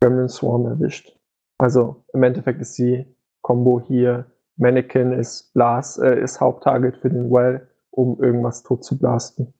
Gremlin 0.00 0.28
Swarm 0.28 0.66
erwischt. 0.66 1.16
Also 1.58 2.04
im 2.12 2.22
Endeffekt 2.22 2.60
ist 2.60 2.76
die 2.78 3.06
Combo 3.42 3.80
hier, 3.80 4.26
Mannequin 4.60 5.12
ist 5.12 5.52
Blast, 5.54 5.98
äh, 5.98 6.20
ist 6.20 6.40
Haupttarget 6.40 6.98
für 6.98 7.08
den 7.08 7.30
Well, 7.30 7.66
um 7.90 8.22
irgendwas 8.22 8.62
tot 8.62 8.84
zu 8.84 8.98
blasten. 8.98 9.54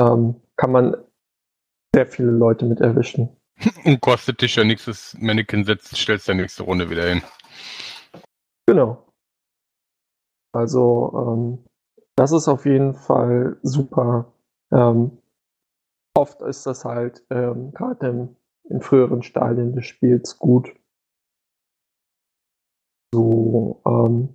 Ähm, 0.00 0.40
kann 0.56 0.72
man 0.72 0.96
sehr 1.94 2.06
viele 2.06 2.30
Leute 2.30 2.64
mit 2.64 2.80
erwischen. 2.80 3.36
Und 3.84 4.00
kostet 4.00 4.40
dich 4.40 4.56
ja 4.56 4.64
nichts, 4.64 4.86
das 4.86 5.16
Mannequin 5.20 5.64
setzt, 5.64 5.96
stellst 5.96 6.26
ja 6.26 6.34
nächste 6.34 6.62
Runde 6.62 6.90
wieder 6.90 7.08
hin. 7.08 7.22
Genau. 8.66 9.06
Also, 10.52 11.12
ähm, 11.14 11.64
das 12.16 12.32
ist 12.32 12.48
auf 12.48 12.64
jeden 12.64 12.94
Fall 12.94 13.58
super. 13.62 14.32
Ähm, 14.72 15.18
oft 16.14 16.40
ist 16.40 16.64
das 16.64 16.84
halt 16.84 17.22
ähm, 17.30 17.72
gerade 17.72 18.34
in 18.68 18.80
früheren 18.80 19.22
Stadien 19.22 19.74
des 19.74 19.84
Spiels 19.84 20.38
gut. 20.38 20.74
So, 23.16 23.80
ähm, 23.86 24.28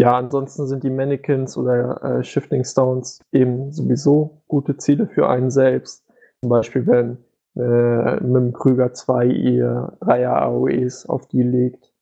ja, 0.00 0.16
ansonsten 0.16 0.68
sind 0.68 0.84
die 0.84 0.90
Mannequins 0.90 1.56
oder 1.56 2.00
äh, 2.04 2.22
Shifting 2.22 2.62
Stones 2.62 3.18
eben 3.32 3.72
sowieso 3.72 4.44
gute 4.46 4.76
Ziele 4.76 5.08
für 5.08 5.28
einen 5.28 5.50
selbst. 5.50 6.06
Zum 6.40 6.48
Beispiel, 6.48 6.86
wenn 6.86 7.18
äh, 7.56 8.20
mit 8.20 8.36
dem 8.36 8.52
Krüger 8.52 8.94
2 8.94 9.26
ihr 9.26 9.98
Dreier 9.98 10.40
AOEs 10.40 11.06
auf 11.06 11.26
die 11.26 11.42
legt 11.42 11.92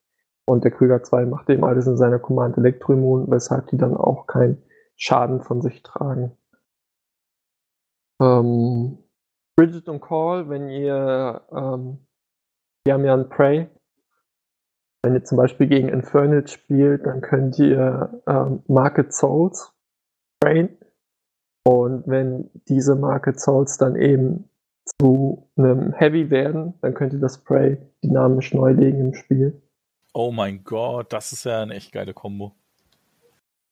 und 0.45 0.63
der 0.63 0.73
Krüger 0.73 1.03
2 1.03 1.25
macht 1.25 1.49
eben 1.49 1.65
alles 1.65 1.87
in 1.87 1.97
seiner 1.97 2.19
Command 2.19 2.59
Elektroimmun, 2.59 3.31
weshalb 3.31 3.69
die 3.69 3.79
dann 3.79 3.97
auch 3.97 4.27
keinen 4.27 4.63
Schaden 4.97 5.41
von 5.41 5.63
sich 5.63 5.83
tragen. 5.83 6.33
Ähm, 8.21 8.99
Bridget 9.57 9.89
und 9.89 10.03
Call, 10.03 10.51
wenn 10.51 10.69
ihr, 10.69 11.41
ähm, 11.51 12.07
die 12.87 12.93
haben 12.93 13.07
ja 13.07 13.15
einen 13.15 13.31
Prey. 13.31 13.71
Wenn 15.03 15.15
ihr 15.15 15.25
zum 15.25 15.39
Beispiel 15.39 15.67
gegen 15.67 15.89
Infernal 15.89 16.47
spielt, 16.47 17.07
dann 17.07 17.23
könnt 17.23 17.59
ihr 17.59 18.21
ähm, 18.27 18.63
Market 18.67 19.15
Souls 19.15 19.73
trainen. 20.41 20.77
Und 21.65 22.07
wenn 22.07 22.51
diese 22.69 22.97
Market 22.97 23.41
Souls 23.41 23.79
dann 23.79 23.97
eben 23.97 24.51
zu 24.99 25.49
einem 25.57 25.93
Heavy 25.93 26.31
werden, 26.31 26.75
dann 26.83 26.95
könnt 26.95 27.13
ihr 27.13 27.19
das 27.19 27.39
Prey 27.39 27.79
dynamisch 28.03 28.53
neu 28.53 28.73
legen 28.73 29.01
im 29.01 29.15
Spiel. 29.15 29.63
Oh 30.13 30.33
mein 30.33 30.65
Gott, 30.65 31.13
das 31.13 31.33
ist 31.33 31.45
ja 31.45 31.63
eine 31.63 31.75
echt 31.75 31.93
geile 31.93 32.13
Kombo. 32.13 32.53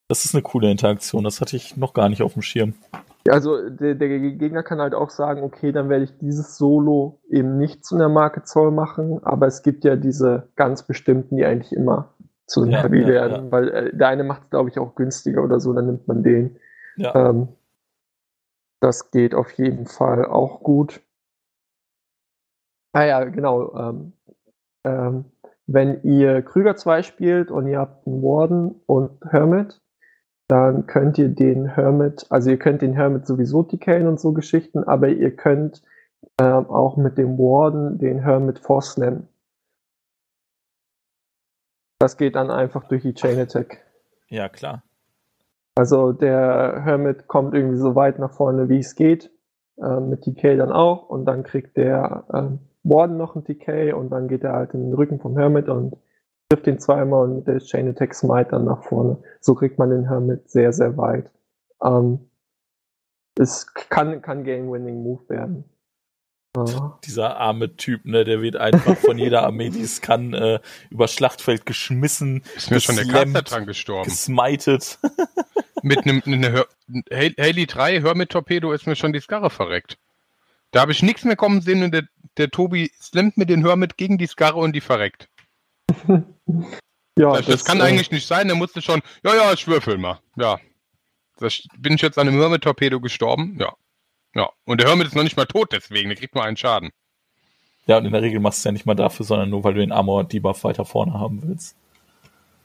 Das 0.08 0.24
ist 0.24 0.34
eine 0.34 0.42
coole 0.42 0.70
Interaktion, 0.70 1.24
das 1.24 1.40
hatte 1.40 1.56
ich 1.56 1.76
noch 1.76 1.92
gar 1.92 2.08
nicht 2.08 2.22
auf 2.22 2.32
dem 2.32 2.42
Schirm. 2.42 2.74
Also 3.28 3.68
der, 3.68 3.94
der 3.94 4.08
Gegner 4.08 4.62
kann 4.62 4.80
halt 4.80 4.94
auch 4.94 5.10
sagen, 5.10 5.42
okay, 5.42 5.72
dann 5.72 5.88
werde 5.88 6.04
ich 6.04 6.18
dieses 6.18 6.56
Solo 6.56 7.20
eben 7.28 7.58
nicht 7.58 7.84
zu 7.84 7.94
einer 7.94 8.08
Marke 8.08 8.42
Zoll 8.44 8.70
machen, 8.70 9.20
aber 9.24 9.46
es 9.46 9.62
gibt 9.62 9.84
ja 9.84 9.96
diese 9.96 10.48
ganz 10.56 10.82
bestimmten, 10.84 11.36
die 11.36 11.44
eigentlich 11.44 11.72
immer 11.72 12.14
zu 12.46 12.62
einem 12.62 12.70
ja, 12.70 12.82
Heavy 12.82 13.02
ja, 13.02 13.08
werden, 13.08 13.44
ja. 13.46 13.52
weil 13.52 13.68
äh, 13.68 13.96
der 13.96 14.08
eine 14.08 14.24
macht 14.24 14.44
es, 14.44 14.50
glaube 14.50 14.70
ich, 14.70 14.78
auch 14.78 14.94
günstiger 14.94 15.42
oder 15.42 15.60
so, 15.60 15.72
dann 15.72 15.86
nimmt 15.86 16.08
man 16.08 16.22
den. 16.22 16.58
Ja. 16.96 17.30
Ähm, 17.30 17.48
das 18.80 19.10
geht 19.10 19.34
auf 19.34 19.50
jeden 19.52 19.86
Fall 19.86 20.24
auch 20.24 20.62
gut. 20.62 21.00
Ah 22.92 23.04
ja, 23.04 23.24
genau. 23.24 23.74
Ähm, 23.74 24.12
ähm, 24.84 25.24
wenn 25.66 26.02
ihr 26.02 26.42
Krüger 26.42 26.76
2 26.76 27.02
spielt 27.02 27.50
und 27.50 27.66
ihr 27.66 27.78
habt 27.78 28.06
einen 28.06 28.22
Warden 28.22 28.80
und 28.86 29.10
Hermit, 29.30 29.80
dann 30.48 30.86
könnt 30.86 31.18
ihr 31.18 31.28
den 31.28 31.66
Hermit, 31.66 32.26
also 32.30 32.50
ihr 32.50 32.58
könnt 32.58 32.80
den 32.80 32.94
Hermit 32.94 33.26
sowieso 33.26 33.62
decayen 33.62 34.06
und 34.06 34.18
so 34.18 34.32
Geschichten, 34.32 34.82
aber 34.82 35.08
ihr 35.08 35.36
könnt 35.36 35.82
ähm, 36.40 36.66
auch 36.70 36.96
mit 36.96 37.18
dem 37.18 37.38
Warden 37.38 37.98
den 37.98 38.20
Hermit 38.20 38.58
Force 38.58 38.96
nennen. 38.96 39.28
Das 41.98 42.16
geht 42.16 42.34
dann 42.34 42.50
einfach 42.50 42.84
durch 42.88 43.02
die 43.02 43.14
Chain 43.14 43.38
Attack. 43.38 43.84
Ja, 44.28 44.48
klar. 44.48 44.82
Also 45.74 46.12
der 46.12 46.80
Hermit 46.82 47.28
kommt 47.28 47.54
irgendwie 47.54 47.76
so 47.76 47.94
weit 47.94 48.18
nach 48.18 48.32
vorne, 48.32 48.68
wie 48.68 48.78
es 48.78 48.94
geht, 48.94 49.30
äh, 49.76 50.00
mit 50.00 50.22
TK 50.22 50.56
dann 50.56 50.72
auch, 50.72 51.08
und 51.08 51.24
dann 51.26 51.42
kriegt 51.42 51.76
der 51.76 52.24
ähm, 52.32 52.60
Warden 52.84 53.16
noch 53.16 53.36
ein 53.36 53.44
TK 53.44 53.92
und 53.92 54.10
dann 54.10 54.28
geht 54.28 54.44
er 54.44 54.54
halt 54.54 54.74
in 54.74 54.84
den 54.84 54.94
Rücken 54.94 55.20
vom 55.20 55.36
Hermit 55.36 55.68
und 55.68 55.96
trifft 56.48 56.66
ihn 56.66 56.78
zweimal 56.78 57.24
und 57.24 57.36
mit 57.36 57.46
der 57.46 57.58
Chain 57.58 57.88
Attack 57.88 58.14
Smite 58.14 58.50
dann 58.50 58.64
nach 58.64 58.82
vorne. 58.84 59.22
So 59.40 59.54
kriegt 59.54 59.78
man 59.78 59.90
den 59.90 60.08
Hermit 60.08 60.48
sehr, 60.48 60.72
sehr 60.72 60.96
weit. 60.96 61.30
Ähm, 61.82 62.30
es 63.38 63.72
kann, 63.74 64.22
kann 64.22 64.44
Game-Winning 64.44 65.02
Move 65.02 65.28
werden. 65.28 65.64
Ja. 66.56 66.98
Dieser 67.04 67.36
arme 67.36 67.76
Typ, 67.76 68.04
ne, 68.04 68.24
der 68.24 68.40
wird 68.40 68.56
einfach 68.56 68.96
von 68.96 69.18
jeder 69.18 69.44
Armee, 69.44 69.68
die 69.68 69.82
es 69.82 70.00
kann, 70.00 70.32
äh, 70.32 70.58
über 70.90 71.06
Schlachtfeld 71.06 71.66
geschmissen. 71.66 72.42
Ist 72.56 72.70
mir 72.70 72.80
schon 72.80 72.96
der 72.96 73.06
Kaster 73.06 73.42
dran 73.42 73.66
gestorben. 73.66 74.08
Gesmited. 74.08 74.98
Mit 75.82 75.98
einem 75.98 76.22
ne, 76.24 76.64
Haley 77.12 77.66
3 77.66 78.00
Hörmit-Torpedo 78.00 78.72
ist 78.72 78.86
mir 78.86 78.96
schon 78.96 79.12
die 79.12 79.20
Skarre 79.20 79.50
verreckt. 79.50 79.98
Da 80.72 80.80
habe 80.80 80.92
ich 80.92 81.02
nichts 81.02 81.24
mehr 81.24 81.36
kommen 81.36 81.60
sehen 81.60 81.82
und 81.84 81.92
der, 81.92 82.08
der 82.36 82.50
Tobi 82.50 82.90
slammt 83.00 83.36
mir 83.36 83.46
den 83.46 83.62
Hörmit 83.62 83.96
gegen 83.96 84.18
die 84.18 84.26
Skarre 84.26 84.58
und 84.58 84.72
die 84.72 84.80
verreckt. 84.80 85.28
ja, 87.18 87.32
das, 87.32 87.46
das 87.46 87.64
kann 87.64 87.80
äh, 87.80 87.84
eigentlich 87.84 88.10
nicht 88.10 88.26
sein. 88.26 88.48
Der 88.48 88.56
musste 88.56 88.82
schon, 88.82 89.00
ja, 89.24 89.34
ja, 89.34 89.52
ich 89.52 89.66
würfel 89.66 89.98
mal. 89.98 90.20
Ja. 90.36 90.58
Das, 91.38 91.62
bin 91.78 91.94
ich 91.94 92.02
jetzt 92.02 92.18
an 92.18 92.28
einem 92.28 92.40
Hermit-Torpedo 92.40 93.00
gestorben? 93.00 93.56
Ja. 93.60 93.74
Ja. 94.34 94.50
Und 94.64 94.80
der 94.80 94.88
Hermit 94.88 95.06
ist 95.06 95.16
noch 95.16 95.22
nicht 95.22 95.36
mal 95.36 95.46
tot 95.46 95.72
deswegen, 95.72 96.08
der 96.08 96.18
kriegt 96.18 96.34
nur 96.34 96.44
einen 96.44 96.56
Schaden. 96.56 96.90
Ja, 97.86 97.96
und 97.96 98.04
in 98.04 98.12
der 98.12 98.22
Regel 98.22 98.40
machst 98.40 98.58
du 98.58 98.60
es 98.60 98.64
ja 98.64 98.72
nicht 98.72 98.86
mal 98.86 98.94
dafür, 98.94 99.24
sondern 99.24 99.48
nur, 99.48 99.64
weil 99.64 99.74
du 99.74 99.80
den 99.80 99.92
Armor-Debuff 99.92 100.64
weiter 100.64 100.84
vorne 100.84 101.14
haben 101.14 101.42
willst. 101.42 101.74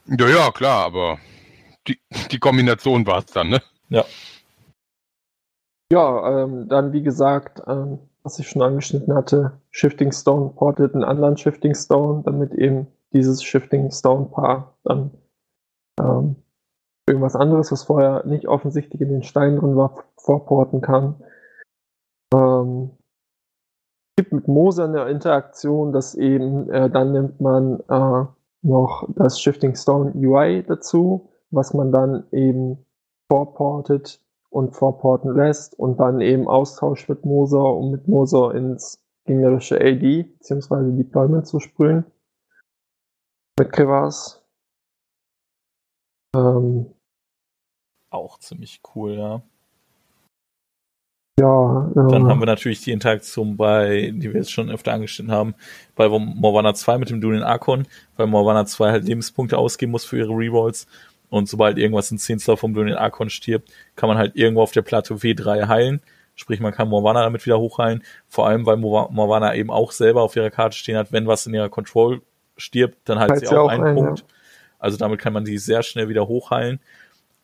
Ja, 0.06 0.28
ja, 0.28 0.52
klar, 0.52 0.86
aber 0.86 1.18
die, 1.88 1.98
die 2.32 2.40
Kombination 2.40 3.08
war 3.08 3.20
es 3.20 3.28
dann, 3.28 3.50
ne? 3.50 3.62
Ja. 3.90 4.04
Ja, 5.92 6.44
ähm, 6.44 6.68
dann 6.68 6.92
wie 6.92 7.04
gesagt, 7.04 7.62
ähm, 7.68 8.00
was 8.24 8.40
ich 8.40 8.50
schon 8.50 8.62
angeschnitten 8.62 9.14
hatte, 9.14 9.60
Shifting 9.70 10.12
Stone 10.12 10.50
portet 10.56 10.94
einen 10.94 11.04
anderen 11.04 11.38
Shifting 11.38 11.76
Stone, 11.76 12.24
damit 12.26 12.54
eben 12.54 12.88
dieses 13.14 13.44
Shifting 13.44 13.92
Stone 13.92 14.26
Paar 14.26 14.78
dann 14.84 15.12
ähm, 16.00 16.36
irgendwas 17.08 17.36
anderes, 17.36 17.72
was 17.72 17.84
vorher 17.84 18.26
nicht 18.26 18.48
offensichtlich 18.48 19.02
in 19.02 19.10
den 19.10 19.24
Steinen 19.24 19.60
drin 19.60 19.76
war, 19.76 20.04
vorporten 20.18 20.82
kann. 20.82 21.16
Ähm, 22.34 22.92
es 24.16 24.24
gibt 24.24 24.34
mit 24.34 24.48
Moser 24.48 24.86
eine 24.86 25.10
Interaktion, 25.10 25.92
dass 25.92 26.16
eben, 26.16 26.70
äh, 26.70 26.90
dann 26.90 27.12
nimmt 27.12 27.42
man 27.42 27.80
äh, 27.90 28.26
noch 28.62 29.08
das 29.16 29.40
Shifting 29.40 29.76
Stone 29.76 30.14
UI 30.16 30.64
dazu, 30.64 31.30
was 31.52 31.74
man 31.74 31.92
dann 31.92 32.26
eben 32.32 32.86
vorportet 33.30 34.22
und 34.50 34.76
vorporten 34.76 35.36
lässt 35.36 35.78
und 35.78 36.00
dann 36.00 36.22
eben 36.22 36.48
austauscht 36.48 37.10
mit 37.10 37.26
Moser, 37.26 37.64
um 37.64 37.92
mit 37.92 38.08
Moser 38.08 38.54
ins 38.54 39.04
gegnerische 39.26 39.80
AD 39.80 40.24
bzw. 40.24 40.92
Deployment 40.96 41.48
zu 41.48 41.60
sprühen. 41.60 42.06
Mit 43.60 43.72
Crevasse. 43.72 44.40
Ähm, 46.36 46.94
Auch 48.10 48.40
ziemlich 48.40 48.82
cool, 48.96 49.14
ja. 49.14 49.44
Ja, 51.40 51.90
äh, 51.92 52.12
Dann 52.12 52.28
haben 52.28 52.40
wir 52.40 52.46
natürlich 52.46 52.82
die 52.82 52.92
Interaktion 52.92 53.58
bei, 53.58 54.12
die 54.14 54.32
wir 54.32 54.40
jetzt 54.40 54.52
schon 54.52 54.70
öfter 54.70 54.94
angeschnitten 54.94 55.32
haben, 55.32 55.56
bei 55.96 56.08
Morwana 56.08 56.74
2 56.74 57.00
mit 57.00 57.10
dem 57.10 57.22
Dunin 57.22 57.42
Archon, 57.42 57.88
weil 58.18 58.28
Morwana 58.28 58.66
2 58.66 58.92
halt 58.92 59.06
Lebenspunkte 59.06 59.58
ausgeben 59.58 59.92
muss 59.92 60.06
für 60.06 60.18
ihre 60.18 60.34
Rerolls. 60.34 60.88
Und 61.30 61.50
sobald 61.50 61.80
irgendwas 61.80 62.12
in 62.12 62.20
10 62.20 62.40
Slot 62.40 62.60
vom 62.60 62.74
Dunin 62.76 62.96
Archon 62.96 63.32
stirbt, 63.32 63.72
kann 63.96 64.10
man 64.10 64.18
halt 64.18 64.36
irgendwo 64.36 64.62
auf 64.62 64.72
der 64.72 64.84
Platte 64.84 65.16
W3 65.16 65.68
heilen. 65.68 66.02
Sprich, 66.36 66.60
man 66.60 66.74
kann 66.74 66.90
Morwana 66.90 67.24
damit 67.24 67.46
wieder 67.46 67.60
hochheilen. 67.60 68.04
Vor 68.28 68.48
allem, 68.48 68.66
weil 68.66 68.78
Morwana 68.78 69.56
eben 69.56 69.72
auch 69.72 69.92
selber 69.92 70.22
auf 70.22 70.36
ihrer 70.36 70.52
Karte 70.52 70.78
stehen 70.78 70.98
hat, 70.98 71.12
wenn 71.12 71.28
was 71.28 71.48
in 71.48 71.54
ihrer 71.54 71.70
Control 71.70 72.22
stirbt, 72.58 72.98
dann 73.06 73.20
halt 73.20 73.40
sie 73.40 73.48
auch, 73.48 73.66
auch 73.66 73.68
einen 73.70 73.84
ein, 73.84 73.96
Punkt. 73.96 74.20
Ja. 74.20 74.26
Also 74.80 74.98
damit 74.98 75.20
kann 75.20 75.34
man 75.34 75.46
sie 75.46 75.58
sehr 75.58 75.84
schnell 75.84 76.10
wieder 76.10 76.28
hochheilen. 76.28 76.80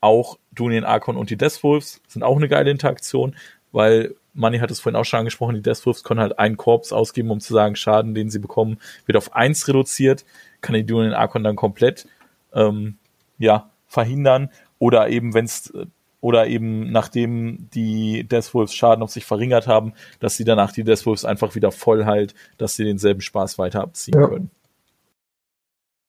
Auch 0.02 0.38
Dunien 0.52 0.84
Archon 0.84 1.18
und 1.18 1.30
die 1.30 1.38
Deathwolves 1.38 2.02
sind 2.08 2.24
auch 2.24 2.38
eine 2.38 2.48
geile 2.50 2.72
Interaktion, 2.72 3.36
weil 3.72 4.16
Manny 4.34 4.60
hat 4.60 4.72
es 4.72 4.80
vorhin 4.80 4.96
auch 4.96 5.06
schon 5.06 5.20
angesprochen, 5.20 5.56
die 5.56 5.62
Deathwolves 5.62 6.04
können 6.04 6.20
halt 6.20 6.40
einen 6.40 6.58
Korps 6.58 6.94
ausgeben, 6.94 7.32
um 7.32 7.40
zu 7.40 7.54
sagen, 7.54 7.76
Schaden, 7.76 8.14
den 8.14 8.30
sie 8.30 8.40
bekommen, 8.40 8.80
wird 9.06 9.18
auf 9.18 9.34
eins 9.36 9.68
reduziert, 9.68 10.26
kann 10.62 10.76
die 10.76 10.86
Dunien 10.86 11.14
Archon 11.14 11.44
dann 11.44 11.56
komplett 11.56 12.08
ähm, 12.54 12.98
ja, 13.38 13.70
verhindern 13.88 14.50
oder 14.78 15.10
eben 15.10 15.34
wenn 15.34 15.46
es 15.46 15.74
oder 16.22 16.48
eben 16.48 16.92
nachdem 16.92 17.70
die 17.74 18.26
Deathwolves 18.26 18.74
Schaden 18.74 19.04
auf 19.04 19.12
sich 19.12 19.26
verringert 19.26 19.68
haben, 19.68 19.94
dass 20.20 20.36
sie 20.36 20.44
danach 20.44 20.72
die 20.72 20.84
Deathwolves 20.84 21.26
einfach 21.26 21.56
wieder 21.56 21.72
voll 21.72 22.06
halt, 22.06 22.34
dass 22.58 22.76
sie 22.76 22.84
denselben 22.84 23.22
Spaß 23.22 23.58
weiter 23.58 23.82
abziehen 23.82 24.20
ja. 24.20 24.28
können. 24.28 24.52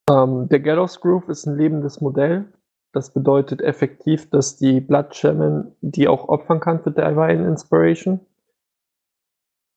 Ähm, 0.09 0.49
der 0.49 0.61
Gallows 0.61 1.01
Groove 1.01 1.29
ist 1.29 1.47
ein 1.47 1.57
lebendes 1.57 2.01
Modell. 2.01 2.53
Das 2.93 3.13
bedeutet 3.13 3.61
effektiv, 3.61 4.31
dass 4.31 4.57
die 4.57 4.81
Blood 4.81 5.15
Shaman 5.15 5.73
die 5.81 6.09
auch 6.09 6.29
opfern 6.29 6.61
kann 6.61 6.83
für 6.83 6.91
Divine 6.91 7.47
Inspiration. 7.47 8.21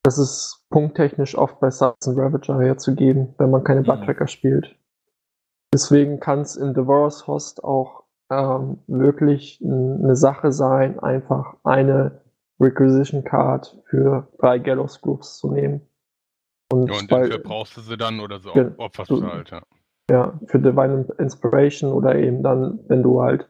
Das 0.03 0.17
ist 0.17 0.65
punkttechnisch 0.69 1.37
oft 1.37 1.61
als 1.63 1.81
ein 1.81 1.93
Ravager 2.05 2.59
herzugeben, 2.59 3.35
wenn 3.37 3.51
man 3.51 3.63
keine 3.63 3.81
mhm. 3.81 3.85
Butttracker 3.85 4.27
spielt. 4.27 4.75
Deswegen 5.73 6.19
kann 6.19 6.41
es 6.41 6.55
in 6.55 6.73
Devour's 6.73 7.25
Host 7.25 7.63
auch 7.63 8.03
ähm, 8.29 8.79
wirklich 8.87 9.59
eine 9.63 10.15
Sache 10.15 10.51
sein, 10.51 10.99
einfach 10.99 11.55
eine 11.63 12.21
Requisition 12.59 13.23
Card 13.23 13.79
für 13.85 14.27
drei 14.39 14.59
Gallows 14.59 15.01
Groups 15.01 15.37
zu 15.37 15.51
nehmen. 15.51 15.81
Und, 16.71 16.89
ja, 16.89 16.99
und 16.99 17.11
dafür 17.11 17.39
brauchst 17.39 17.77
du 17.77 17.81
sie 17.81 17.97
dann 17.97 18.19
oder 18.19 18.39
so 18.39 18.51
opferst 18.77 19.11
du 19.11 19.23
halt, 19.25 19.51
ja. 19.51 19.61
Ja, 20.09 20.39
für 20.47 20.59
Divine 20.59 21.07
Inspiration 21.17 21.93
oder 21.93 22.15
eben 22.15 22.43
dann, 22.43 22.79
wenn 22.87 23.03
du 23.03 23.21
halt 23.21 23.49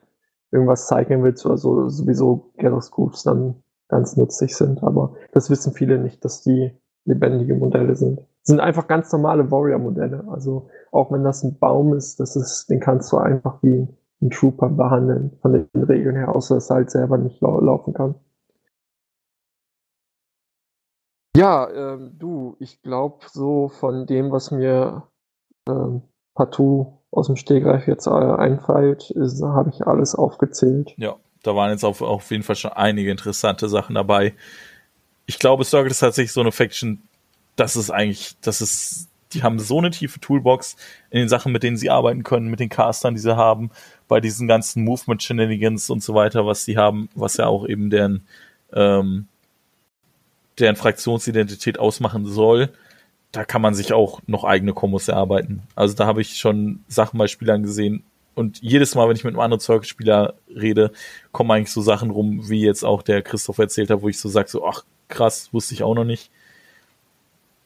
irgendwas 0.52 0.88
zeigen 0.88 1.24
willst 1.24 1.46
oder 1.46 1.58
so, 1.58 1.90
sowieso 1.90 2.52
Groups 2.58 3.24
dann 3.24 3.64
ganz 3.90 4.16
nützlich 4.18 4.56
sind. 4.56 4.84
Aber 4.84 5.16
das 5.32 5.50
wissen 5.50 5.74
viele 5.74 5.98
nicht, 5.98 6.24
dass 6.24 6.42
die 6.42 6.72
lebendige 7.06 7.56
Modelle 7.56 7.96
sind. 7.96 8.22
Sind 8.44 8.60
einfach 8.60 8.88
ganz 8.88 9.12
normale 9.12 9.50
Warrior-Modelle. 9.50 10.26
Also 10.30 10.70
auch 10.92 11.12
wenn 11.12 11.24
das 11.24 11.44
ein 11.44 11.58
Baum 11.58 11.94
ist, 11.94 12.20
das 12.20 12.36
ist, 12.36 12.70
den 12.70 12.80
kannst 12.80 13.12
du 13.12 13.18
einfach 13.18 13.62
wie 13.64 13.88
ein 14.22 14.30
Trooper 14.30 14.70
behandeln, 14.70 15.38
von 15.42 15.54
den 15.54 15.84
Regeln 15.84 16.16
her, 16.16 16.34
außer 16.34 16.56
dass 16.56 16.70
er 16.70 16.78
halt 16.78 16.92
selber 16.92 17.18
nicht 17.18 17.42
lau 17.42 17.60
laufen 17.60 17.94
kann. 17.94 18.16
Ja, 21.36 21.68
ähm, 21.70 22.16
du, 22.20 22.56
ich 22.60 22.82
glaube, 22.84 23.26
so 23.32 23.68
von 23.68 24.06
dem, 24.06 24.32
was 24.32 24.52
mir 24.52 25.08
ähm, 25.68 26.04
partout 26.36 26.94
aus 27.12 27.28
dem 27.28 27.36
Stegreif 27.36 27.88
jetzt 27.88 28.08
äh, 28.08 28.10
einfällt, 28.10 29.14
habe 29.42 29.72
ich 29.74 29.86
alles 29.86 30.16
aufgezählt. 30.16 30.94
Ja, 30.98 31.16
da 31.44 31.56
waren 31.56 31.72
jetzt 31.72 31.84
auf, 31.84 32.02
auf 32.02 32.32
jeden 32.32 32.44
Fall 32.44 32.56
schon 32.56 32.74
einige 32.74 33.12
interessante 33.12 33.70
Sachen 33.70 33.96
dabei. 33.96 34.34
Ich 35.26 35.40
glaube, 35.40 35.64
Circle 35.64 35.92
ist 35.92 36.00
tatsächlich 36.00 36.34
so 36.34 36.42
eine 36.42 36.52
Faction, 36.52 37.02
das 37.56 37.76
ist 37.76 37.92
eigentlich, 37.92 38.36
das 38.42 38.62
ist, 38.62 39.10
die 39.34 39.44
haben 39.44 39.60
so 39.60 39.78
eine 39.78 39.92
tiefe 39.92 40.20
Toolbox 40.20 40.76
in 41.12 41.20
den 41.20 41.30
Sachen, 41.30 41.52
mit 41.52 41.64
denen 41.64 41.78
sie 41.78 41.90
arbeiten 41.90 42.24
können, 42.24 42.50
mit 42.50 42.60
den 42.60 42.70
Castern, 42.70 43.14
die 43.14 43.22
sie 43.22 43.38
haben, 43.38 43.70
bei 44.08 44.20
diesen 44.20 44.48
ganzen 44.48 44.84
Movement-Shenanigans 44.84 45.90
und 45.90 46.04
so 46.04 46.14
weiter, 46.14 46.46
was 46.46 46.66
sie 46.66 46.78
haben, 46.78 47.10
was 47.16 47.38
ja 47.38 47.48
auch 47.48 47.68
eben 47.68 47.90
deren 47.90 48.28
ähm, 48.74 49.28
deren 50.60 50.76
Fraktionsidentität 50.76 51.80
ausmachen 51.80 52.26
soll, 52.26 52.70
da 53.34 53.44
kann 53.44 53.62
man 53.62 53.74
sich 53.74 53.92
auch 53.92 54.22
noch 54.28 54.46
eigene 54.46 54.74
Kombos 54.74 55.10
erarbeiten. 55.10 55.64
Also 55.76 55.96
da 55.96 56.06
habe 56.06 56.22
ich 56.22 56.38
schon 56.38 56.86
Sachen 56.88 57.18
bei 57.18 57.28
Spielern 57.28 57.64
gesehen 57.64 58.04
und 58.36 58.62
jedes 58.62 58.96
Mal, 58.96 59.10
wenn 59.10 59.16
ich 59.16 59.24
mit 59.24 59.34
einem 59.34 59.42
anderen 59.42 59.60
Circle-Spieler 59.60 60.36
rede, 60.56 60.92
kommen 61.32 61.52
eigentlich 61.52 61.72
so 61.72 61.82
Sachen 61.82 62.10
rum, 62.12 62.50
wie 62.50 62.62
jetzt 62.62 62.84
auch 62.84 63.02
der 63.02 63.22
Christoph 63.22 63.58
erzählt 63.58 63.90
hat, 63.90 64.02
wo 64.02 64.10
ich 64.10 64.20
so 64.20 64.30
sage, 64.30 64.50
so, 64.50 64.66
ach 64.66 64.84
krass, 65.08 65.50
wusste 65.52 65.74
ich 65.74 65.84
auch 65.84 65.96
noch 65.96 66.06
nicht. 66.06 66.32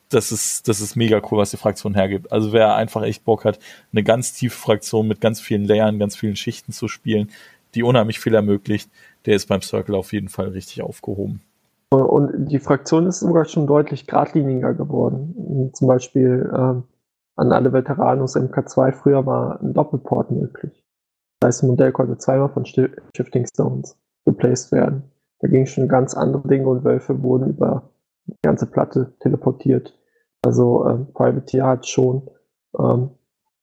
Das 0.10 0.32
ist, 0.32 0.70
das 0.70 0.80
ist 0.80 0.96
mega 0.96 1.22
cool, 1.30 1.38
was 1.38 1.52
die 1.52 1.58
Fraktion 1.58 1.94
hergibt. 1.94 2.32
Also 2.32 2.54
wer 2.54 2.76
einfach 2.76 3.04
echt 3.04 3.26
Bock 3.26 3.44
hat, 3.44 3.60
eine 3.92 4.04
ganz 4.04 4.34
tiefe 4.34 4.58
Fraktion 4.58 5.08
mit 5.08 5.20
ganz 5.20 5.42
vielen 5.42 5.66
Layern, 5.66 6.00
ganz 6.00 6.16
vielen 6.16 6.38
Schichten 6.38 6.72
zu 6.72 6.88
spielen, 6.88 7.30
die 7.76 7.84
unheimlich 7.84 8.20
viel 8.20 8.34
ermöglicht, 8.34 8.90
der 9.26 9.36
ist 9.36 9.48
beim 9.48 9.62
Circle 9.62 9.96
auf 9.96 10.14
jeden 10.14 10.30
Fall 10.30 10.48
richtig 10.50 10.82
aufgehoben. 10.82 11.42
Und 11.90 12.48
die 12.48 12.60
Fraktion 12.60 13.08
ist 13.08 13.22
sogar 13.22 13.46
schon 13.46 13.66
deutlich 13.66 14.08
geradliniger 14.08 14.74
geworden. 14.74 15.72
Zum 15.74 15.88
Beispiel 15.88 16.52
ähm, 16.54 16.84
an 17.38 17.52
alle 17.52 17.72
Veteranen 17.72 18.22
aus 18.22 18.36
MK2 18.36 18.92
früher 18.92 19.26
war 19.26 19.62
ein 19.62 19.74
Doppelport 19.74 20.32
möglich. 20.32 20.84
Das 21.40 21.48
heißt, 21.48 21.64
ein 21.64 21.68
Modell 21.68 21.92
konnte 21.92 22.18
zweimal 22.18 22.50
von 22.50 22.66
Shifting 22.66 23.46
Stones 23.46 23.98
replaced 24.26 24.72
werden. 24.72 25.12
Da 25.40 25.48
ging 25.48 25.66
schon 25.66 25.88
ganz 25.88 26.16
andere 26.16 26.48
Dinge 26.48 26.68
und 26.68 26.84
Wölfe 26.84 27.22
wurden 27.22 27.50
über 27.50 27.90
die 28.26 28.36
ganze 28.44 28.66
Platte 28.66 29.14
teleportiert. 29.20 29.98
Also 30.44 30.88
ähm, 30.88 31.14
Privateer 31.14 31.68
hat 31.68 31.88
schon, 31.88 32.30
ähm, 32.78 33.12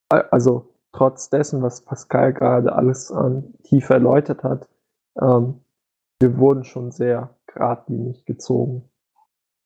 also 0.09 0.75
trotz 0.93 1.29
dessen, 1.29 1.63
was 1.63 1.85
Pascal 1.85 2.33
gerade 2.33 2.73
alles 2.73 3.11
an 3.11 3.55
Tiefe 3.65 3.95
erläutert 3.95 4.45
hat, 4.45 4.69
ähm, 5.21 5.61
wir 6.21 6.39
wurden 6.39 6.65
schon 6.65 6.91
sehr 6.91 7.37
geradlinig 7.55 8.25
gezogen. 8.25 8.89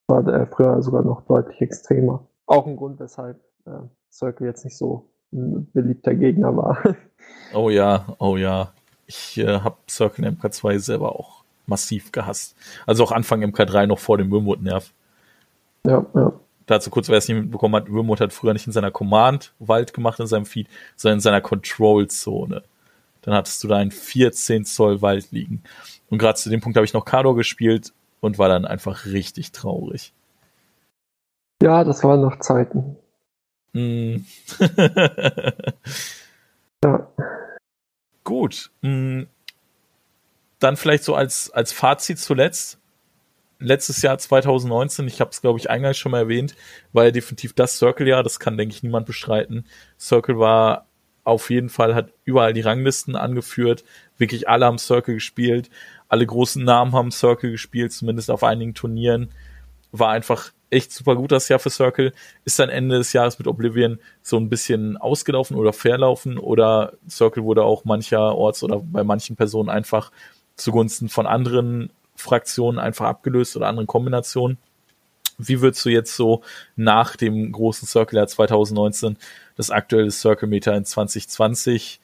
War 0.07 0.23
der 0.23 0.47
früher 0.47 0.83
sogar 0.83 1.03
noch 1.03 1.23
deutlich 1.23 1.61
extremer. 1.61 2.27
Auch 2.47 2.67
ein 2.67 2.77
Grund, 2.77 2.99
weshalb 3.01 3.41
äh, 3.67 3.71
Circle 4.11 4.47
jetzt 4.47 4.65
nicht 4.65 4.77
so 4.77 5.11
ein 5.33 5.71
beliebter 5.73 6.15
Gegner 6.15 6.57
war. 6.57 6.83
Oh 7.53 7.69
ja, 7.69 8.07
oh 8.19 8.37
ja. 8.37 8.73
Ich 9.07 9.37
äh, 9.39 9.61
habe 9.61 9.77
Circle 9.89 10.25
in 10.25 10.39
MK2 10.39 10.79
selber 10.79 11.19
auch 11.19 11.43
massiv 11.67 12.13
gehasst. 12.13 12.57
Also 12.87 13.05
auch 13.05 13.13
Anfang 13.13 13.43
MK3 13.43 13.87
noch 13.87 13.99
vor 13.99 14.19
dem 14.19 14.31
Wormwood-Nerv. 14.31 14.93
Ja, 15.87 16.07
ja. 16.15 16.33
Dazu 16.67 16.91
kurz, 16.91 17.09
wer 17.09 17.19
es 17.19 17.29
nicht 17.29 17.39
mitbekommen 17.39 17.75
hat, 17.75 17.91
Wormwood 17.91 18.21
hat 18.21 18.33
früher 18.33 18.53
nicht 18.53 18.67
in 18.67 18.73
seiner 18.73 18.91
Command-Wald 18.91 19.95
gemacht 19.95 20.21
in 20.21 20.27
seinem 20.27 20.47
Feed, 20.47 20.69
sondern 20.97 21.19
in 21.19 21.23
seiner 21.23 21.41
Control-Zone. 21.41 22.63
Dann 23.23 23.35
hattest 23.35 23.65
du 23.65 23.69
da 23.69 23.77
einen 23.77 23.91
14 23.91 24.65
Zoll 24.65 25.03
Wald 25.03 25.33
liegen. 25.33 25.63
Und 26.11 26.19
gerade 26.19 26.39
zu 26.39 26.51
dem 26.51 26.61
Punkt 26.61 26.77
habe 26.77 26.85
ich 26.85 26.95
noch 26.95 27.05
Kador 27.05 27.37
gespielt 27.37 27.93
und 28.21 28.39
war 28.39 28.49
dann 28.49 28.65
einfach 28.65 29.07
richtig 29.07 29.53
traurig. 29.53 30.13
Ja, 31.63 31.85
das 31.85 32.05
waren 32.05 32.21
noch 32.21 32.39
Zeiten. 32.39 32.97
Mm. 33.73 34.19
ja. 36.85 37.09
Gut. 38.25 38.71
Mm. 38.83 39.25
Dann 40.59 40.77
vielleicht 40.77 41.05
so 41.05 41.15
als, 41.15 41.51
als 41.51 41.73
Fazit 41.73 42.19
zuletzt. 42.19 42.79
Letztes 43.61 44.03
Jahr 44.03 44.17
2019, 44.19 45.09
ich 45.09 45.21
habe 45.21 45.31
es 45.31 45.41
glaube 45.41 45.59
ich 45.59 45.69
eingangs 45.69 45.97
schon 45.99 46.13
mal 46.13 46.19
erwähnt, 46.19 46.55
war 46.93 47.07
ja 47.07 47.11
definitiv 47.11 47.55
das 47.55 47.79
Circle-Jahr, 47.79 48.23
das 48.23 48.39
kann 48.39 48.57
denke 48.57 48.73
ich 48.73 48.85
niemand 48.85 49.05
bestreiten. 49.07 49.67
Circle 49.99 50.39
war 50.39 50.88
auf 51.29 51.51
jeden 51.51 51.69
Fall, 51.69 51.95
hat 51.95 52.13
überall 52.25 52.53
die 52.53 52.63
Ranglisten 52.63 53.15
angeführt, 53.15 53.85
wirklich 54.17 54.49
alle 54.49 54.67
haben 54.67 54.79
Circle 54.79 55.15
gespielt, 55.15 55.71
alle 56.09 56.27
großen 56.27 56.65
Namen 56.65 56.93
haben 56.93 57.11
Circle 57.11 57.51
gespielt, 57.51 57.93
zumindest 57.93 58.31
auf 58.31 58.43
einigen 58.43 58.75
Turnieren. 58.75 59.31
War 59.93 60.11
einfach 60.11 60.53
echt 60.71 60.93
super 60.93 61.17
gut 61.17 61.33
das 61.33 61.49
Jahr 61.49 61.59
für 61.59 61.71
Circle. 61.71 62.13
Ist 62.45 62.59
dann 62.59 62.71
Ende 62.71 62.99
des 62.99 63.13
Jahres 63.13 63.39
mit 63.39 63.47
Oblivion 63.47 63.99
so 64.23 64.39
ein 64.39 64.49
bisschen 64.49 64.97
ausgelaufen 64.97 65.57
oder 65.57 65.73
verlaufen 65.73 66.39
oder 66.39 66.95
Circle 67.09 67.45
wurde 67.45 67.63
auch 67.63 67.85
mancherorts 67.85 68.63
oder 68.63 68.81
bei 68.83 69.05
manchen 69.05 69.37
Personen 69.37 69.69
einfach 69.69 70.11
zugunsten 70.57 71.09
von 71.09 71.27
anderen 71.27 71.91
Fraktionen 72.17 72.81
einfach 72.81 73.07
abgelöst 73.07 73.57
oder 73.57 73.69
anderen 73.69 73.87
Kombinationen. 73.87 74.59
Wie 75.39 75.61
würdest 75.61 75.85
du 75.85 75.89
jetzt 75.89 76.17
so 76.17 76.43
nach 76.77 77.17
dem 77.17 77.53
großen 77.53 77.87
Circle 77.87 78.19
Jahr 78.19 78.27
2019 78.27 79.17
das 79.57 79.71
aktuelle 79.71 80.11
Circle 80.11 80.49
Meter 80.49 80.77
in 80.77 80.85
2020 80.85 82.01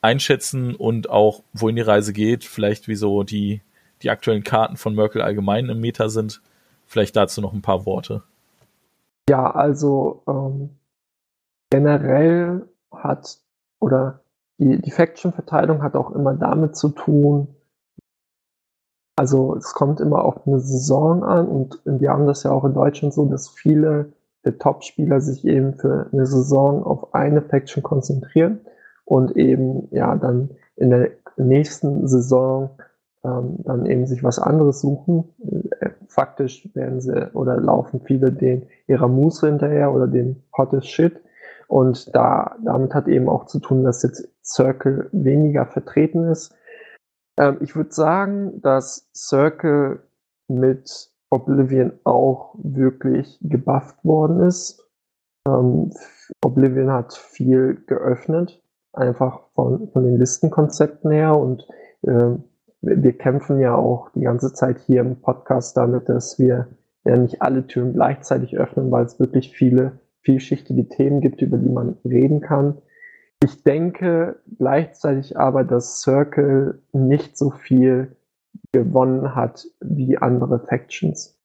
einschätzen 0.00 0.74
und 0.74 1.10
auch, 1.10 1.42
wohin 1.52 1.76
die 1.76 1.82
Reise 1.82 2.12
geht, 2.12 2.44
vielleicht 2.44 2.86
wie 2.86 2.94
so 2.94 3.22
die, 3.22 3.62
die 4.02 4.10
aktuellen 4.10 4.44
Karten 4.44 4.76
von 4.76 4.94
Merkel 4.94 5.22
allgemein 5.22 5.68
im 5.68 5.80
Meta 5.80 6.08
sind. 6.08 6.40
Vielleicht 6.86 7.16
dazu 7.16 7.40
noch 7.40 7.52
ein 7.52 7.62
paar 7.62 7.84
Worte. 7.84 8.22
Ja, 9.28 9.50
also 9.50 10.22
ähm, 10.26 10.70
generell 11.70 12.66
hat 12.90 13.38
oder 13.80 14.20
die, 14.58 14.80
die 14.80 14.90
Faction-Verteilung 14.90 15.82
hat 15.82 15.94
auch 15.94 16.10
immer 16.10 16.34
damit 16.34 16.76
zu 16.76 16.88
tun, 16.88 17.48
also 19.18 19.56
es 19.56 19.74
kommt 19.74 20.00
immer 20.00 20.24
auf 20.24 20.46
eine 20.46 20.60
Saison 20.60 21.24
an 21.24 21.48
und 21.48 21.80
wir 21.84 22.10
haben 22.10 22.26
das 22.26 22.44
ja 22.44 22.52
auch 22.52 22.64
in 22.64 22.72
Deutschland 22.72 23.12
so, 23.12 23.24
dass 23.24 23.48
viele 23.48 24.12
der 24.44 24.58
Top-Spieler 24.58 25.20
sich 25.20 25.44
eben 25.44 25.74
für 25.74 26.06
eine 26.12 26.24
Saison 26.24 26.84
auf 26.84 27.14
eine 27.14 27.42
Faction 27.42 27.82
konzentrieren 27.82 28.60
und 29.04 29.36
eben 29.36 29.88
ja 29.90 30.14
dann 30.14 30.50
in 30.76 30.90
der 30.90 31.10
nächsten 31.36 32.06
Saison 32.06 32.70
ähm, 33.24 33.56
dann 33.64 33.86
eben 33.86 34.06
sich 34.06 34.22
was 34.22 34.38
anderes 34.38 34.80
suchen. 34.80 35.34
Äh, 35.80 35.90
faktisch 36.06 36.68
werden 36.74 37.00
sie 37.00 37.34
oder 37.34 37.56
laufen 37.56 38.00
viele 38.04 38.30
den 38.30 38.68
ihrer 38.86 39.08
Muße 39.08 39.48
hinterher 39.48 39.92
oder 39.92 40.06
den 40.06 40.44
hottest 40.56 40.86
Shit. 40.86 41.20
Und 41.66 42.14
da, 42.14 42.54
damit 42.64 42.94
hat 42.94 43.08
eben 43.08 43.28
auch 43.28 43.46
zu 43.46 43.58
tun, 43.58 43.82
dass 43.82 44.04
jetzt 44.04 44.28
Circle 44.44 45.08
weniger 45.10 45.66
vertreten 45.66 46.24
ist. 46.30 46.54
Ähm, 47.38 47.58
ich 47.60 47.76
würde 47.76 47.92
sagen, 47.92 48.60
dass 48.60 49.08
Circle 49.14 50.02
mit 50.48 51.10
Oblivion 51.30 51.92
auch 52.04 52.54
wirklich 52.58 53.38
gebufft 53.42 54.04
worden 54.04 54.40
ist. 54.40 54.86
Ähm, 55.46 55.90
Oblivion 56.44 56.90
hat 56.90 57.14
viel 57.14 57.82
geöffnet 57.86 58.62
einfach 58.92 59.40
von, 59.54 59.88
von 59.92 60.04
den 60.04 60.18
Listenkonzepten 60.18 61.10
her 61.10 61.36
und 61.36 61.66
äh, 62.02 62.30
wir 62.80 63.12
kämpfen 63.18 63.60
ja 63.60 63.74
auch 63.74 64.10
die 64.10 64.22
ganze 64.22 64.52
Zeit 64.52 64.78
hier 64.78 65.00
im 65.00 65.20
Podcast 65.20 65.76
damit, 65.76 66.08
dass 66.08 66.38
wir 66.38 66.68
ja 67.04 67.16
nicht 67.16 67.42
alle 67.42 67.66
Türen 67.66 67.92
gleichzeitig 67.92 68.56
öffnen, 68.56 68.90
weil 68.90 69.04
es 69.04 69.18
wirklich 69.18 69.52
viele 69.52 70.00
vielschichtige 70.22 70.88
Themen 70.88 71.20
gibt, 71.20 71.42
über 71.42 71.58
die 71.58 71.68
man 71.68 71.96
reden 72.04 72.40
kann. 72.40 72.78
Ich 73.42 73.62
denke 73.62 74.40
gleichzeitig 74.58 75.38
aber, 75.38 75.64
dass 75.64 76.00
Circle 76.00 76.82
nicht 76.92 77.36
so 77.38 77.50
viel 77.50 78.16
gewonnen 78.72 79.34
hat 79.34 79.66
wie 79.80 80.18
andere 80.18 80.58
Factions. 80.58 81.38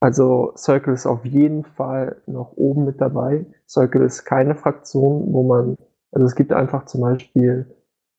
Also 0.00 0.52
Circle 0.56 0.94
ist 0.94 1.06
auf 1.06 1.24
jeden 1.24 1.64
Fall 1.64 2.22
noch 2.26 2.56
oben 2.56 2.84
mit 2.84 3.00
dabei. 3.00 3.46
Circle 3.68 4.02
ist 4.02 4.24
keine 4.24 4.56
Fraktion, 4.56 5.32
wo 5.32 5.42
man, 5.44 5.76
also 6.10 6.26
es 6.26 6.34
gibt 6.34 6.52
einfach 6.52 6.86
zum 6.86 7.02
Beispiel 7.02 7.72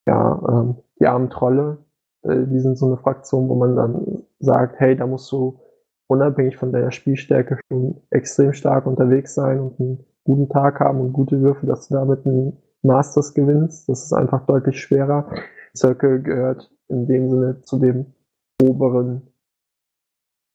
ja, 0.07 0.41
ähm, 0.49 0.77
die 0.99 1.07
armen 1.07 1.29
Trolle, 1.29 1.77
äh, 2.23 2.45
die 2.47 2.59
sind 2.59 2.77
so 2.77 2.87
eine 2.87 2.97
Fraktion, 2.97 3.49
wo 3.49 3.55
man 3.55 3.75
dann 3.75 4.23
sagt, 4.39 4.79
hey, 4.79 4.95
da 4.95 5.05
musst 5.05 5.31
du 5.31 5.59
unabhängig 6.07 6.57
von 6.57 6.71
deiner 6.71 6.91
Spielstärke 6.91 7.59
schon 7.67 8.01
extrem 8.09 8.53
stark 8.53 8.85
unterwegs 8.85 9.33
sein 9.35 9.59
und 9.59 9.79
einen 9.79 10.05
guten 10.23 10.49
Tag 10.49 10.79
haben 10.79 10.99
und 10.99 11.13
gute 11.13 11.41
Würfe, 11.41 11.65
dass 11.65 11.87
du 11.87 11.95
damit 11.95 12.25
einen 12.25 12.62
Masters 12.83 13.33
gewinnst. 13.33 13.89
Das 13.89 14.03
ist 14.03 14.13
einfach 14.13 14.45
deutlich 14.45 14.79
schwerer. 14.79 15.29
Circle 15.75 16.21
gehört 16.21 16.71
in 16.87 17.07
dem 17.07 17.29
Sinne 17.29 17.61
zu 17.61 17.79
dem 17.79 18.13
oberen, 18.61 19.33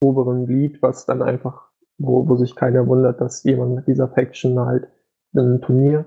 oberen 0.02 0.46
Glied, 0.46 0.80
was 0.82 1.06
dann 1.06 1.22
einfach, 1.22 1.70
wo, 1.98 2.28
wo 2.28 2.36
sich 2.36 2.54
keiner 2.54 2.86
wundert, 2.86 3.20
dass 3.20 3.42
jemand 3.42 3.74
mit 3.74 3.86
dieser 3.86 4.08
Faction 4.08 4.58
halt 4.60 4.88
ein 5.34 5.60
Turnier 5.60 6.06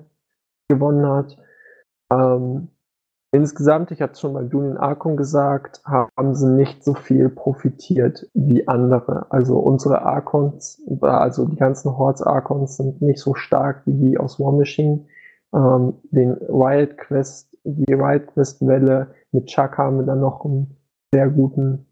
gewonnen 0.69 1.05
hat. 1.05 1.37
Ähm, 2.11 2.69
Insgesamt, 3.33 3.91
ich 3.91 4.01
hatte 4.01 4.13
es 4.13 4.19
schon 4.19 4.33
bei 4.33 4.43
Dunin 4.43 4.75
Arkon 4.75 5.15
gesagt, 5.15 5.81
haben 5.85 6.35
sie 6.35 6.49
nicht 6.49 6.83
so 6.83 6.93
viel 6.93 7.29
profitiert 7.29 8.29
wie 8.33 8.67
andere. 8.67 9.25
Also 9.29 9.57
unsere 9.57 10.01
Arkons, 10.01 10.81
also 10.99 11.45
die 11.45 11.55
ganzen 11.55 11.97
Hordes 11.97 12.21
Arkons 12.21 12.75
sind 12.75 13.01
nicht 13.01 13.19
so 13.19 13.33
stark 13.33 13.83
wie 13.85 13.93
die 13.93 14.17
aus 14.17 14.37
War 14.37 14.51
Machine. 14.51 15.05
Ähm, 15.53 15.93
den 16.11 16.33
Riot 16.33 16.97
Quest, 16.97 17.57
die 17.63 17.93
Riot 17.93 18.27
Quest 18.27 18.65
Welle 18.65 19.13
mit 19.31 19.47
Chuck 19.47 19.77
haben 19.77 19.97
wir 19.97 20.05
dann 20.05 20.21
noch 20.21 20.45
einen 20.45 20.77
sehr 21.13 21.29
guten, 21.29 21.87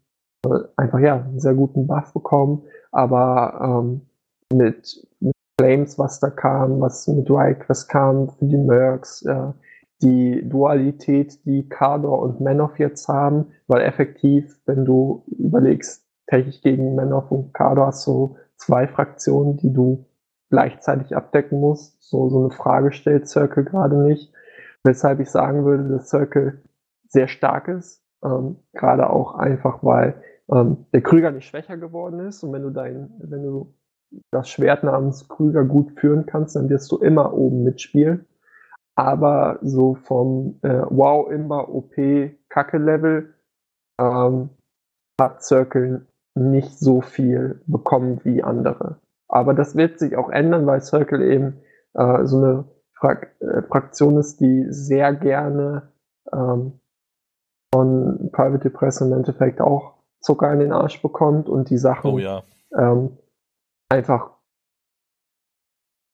äh, 0.46 0.60
einfach 0.76 0.98
ja, 0.98 1.16
einen 1.16 1.40
sehr 1.40 1.54
guten 1.54 1.86
Buff 1.86 2.12
bekommen. 2.12 2.62
Aber 2.92 3.82
ähm, 3.82 4.00
mit, 4.52 5.06
mit 5.20 5.34
Flames, 5.60 5.98
was 5.98 6.20
da 6.20 6.30
kam, 6.30 6.80
was 6.80 7.06
mit 7.06 7.30
Riot 7.30 7.60
Quest 7.60 7.88
kam 7.88 8.30
für 8.30 8.46
die 8.46 8.56
Mercs, 8.56 9.22
äh, 9.22 9.52
die 10.02 10.48
Dualität, 10.48 11.44
die 11.44 11.68
Kador 11.68 12.22
und 12.22 12.40
Manoff 12.40 12.78
jetzt 12.78 13.08
haben, 13.08 13.48
weil 13.66 13.82
effektiv, 13.82 14.58
wenn 14.64 14.84
du 14.84 15.24
überlegst, 15.26 16.06
technisch 16.26 16.62
gegen 16.62 16.94
Manoff 16.94 17.30
und 17.30 17.52
Kador 17.52 17.88
hast 17.88 18.06
du 18.06 18.36
zwei 18.56 18.86
Fraktionen, 18.86 19.56
die 19.58 19.72
du 19.72 20.06
gleichzeitig 20.50 21.16
abdecken 21.16 21.60
musst. 21.60 22.02
So, 22.02 22.28
so 22.28 22.40
eine 22.40 22.50
Frage 22.50 22.92
stellt 22.92 23.28
Circle 23.28 23.64
gerade 23.64 23.96
nicht. 23.96 24.32
Weshalb 24.84 25.20
ich 25.20 25.30
sagen 25.30 25.64
würde, 25.64 25.88
dass 25.88 26.08
Circle 26.08 26.62
sehr 27.08 27.28
stark 27.28 27.68
ist. 27.68 28.04
Ähm, 28.22 28.56
gerade 28.72 29.10
auch 29.10 29.34
einfach, 29.34 29.82
weil 29.82 30.22
ähm, 30.52 30.86
der 30.92 31.02
Krüger 31.02 31.30
nicht 31.30 31.46
schwächer 31.46 31.76
geworden 31.76 32.20
ist. 32.20 32.42
Und 32.42 32.52
wenn 32.52 32.62
du 32.62 32.70
dein, 32.70 33.10
wenn 33.18 33.42
du 33.42 33.74
das 34.30 34.48
Schwert 34.48 34.84
namens 34.84 35.28
Krüger 35.28 35.64
gut 35.64 35.98
führen 35.98 36.26
kannst, 36.26 36.56
dann 36.56 36.68
wirst 36.68 36.90
du 36.92 36.98
immer 36.98 37.32
oben 37.32 37.62
mitspielen 37.62 38.26
aber 39.00 39.58
so 39.62 39.94
vom 39.94 40.58
äh, 40.60 40.82
Wow, 40.90 41.30
Imba, 41.30 41.60
OP, 41.62 41.94
Kacke-Level 42.50 43.34
ähm, 43.98 44.50
hat 45.18 45.42
Circle 45.42 46.06
nicht 46.34 46.78
so 46.78 47.00
viel 47.00 47.62
bekommen 47.66 48.20
wie 48.24 48.42
andere. 48.42 49.00
Aber 49.30 49.54
das 49.54 49.76
wird 49.76 49.98
sich 49.98 50.16
auch 50.16 50.28
ändern, 50.28 50.66
weil 50.66 50.80
Circle 50.80 51.22
eben 51.22 51.62
äh, 51.94 52.26
so 52.26 52.38
eine 52.38 52.64
Frak 52.94 53.36
äh, 53.40 53.62
Fraktion 53.62 54.18
ist, 54.18 54.40
die 54.40 54.66
sehr 54.70 55.14
gerne 55.14 55.92
ähm, 56.32 56.80
von 57.72 58.30
Private 58.32 58.70
Press 58.70 59.00
im 59.00 59.12
Endeffekt 59.12 59.60
auch 59.60 59.94
Zucker 60.20 60.52
in 60.52 60.58
den 60.58 60.72
Arsch 60.72 61.00
bekommt 61.00 61.48
und 61.48 61.70
die 61.70 61.78
Sachen 61.78 62.10
oh, 62.10 62.18
ja. 62.18 62.42
ähm, 62.76 63.16
einfach 63.88 64.32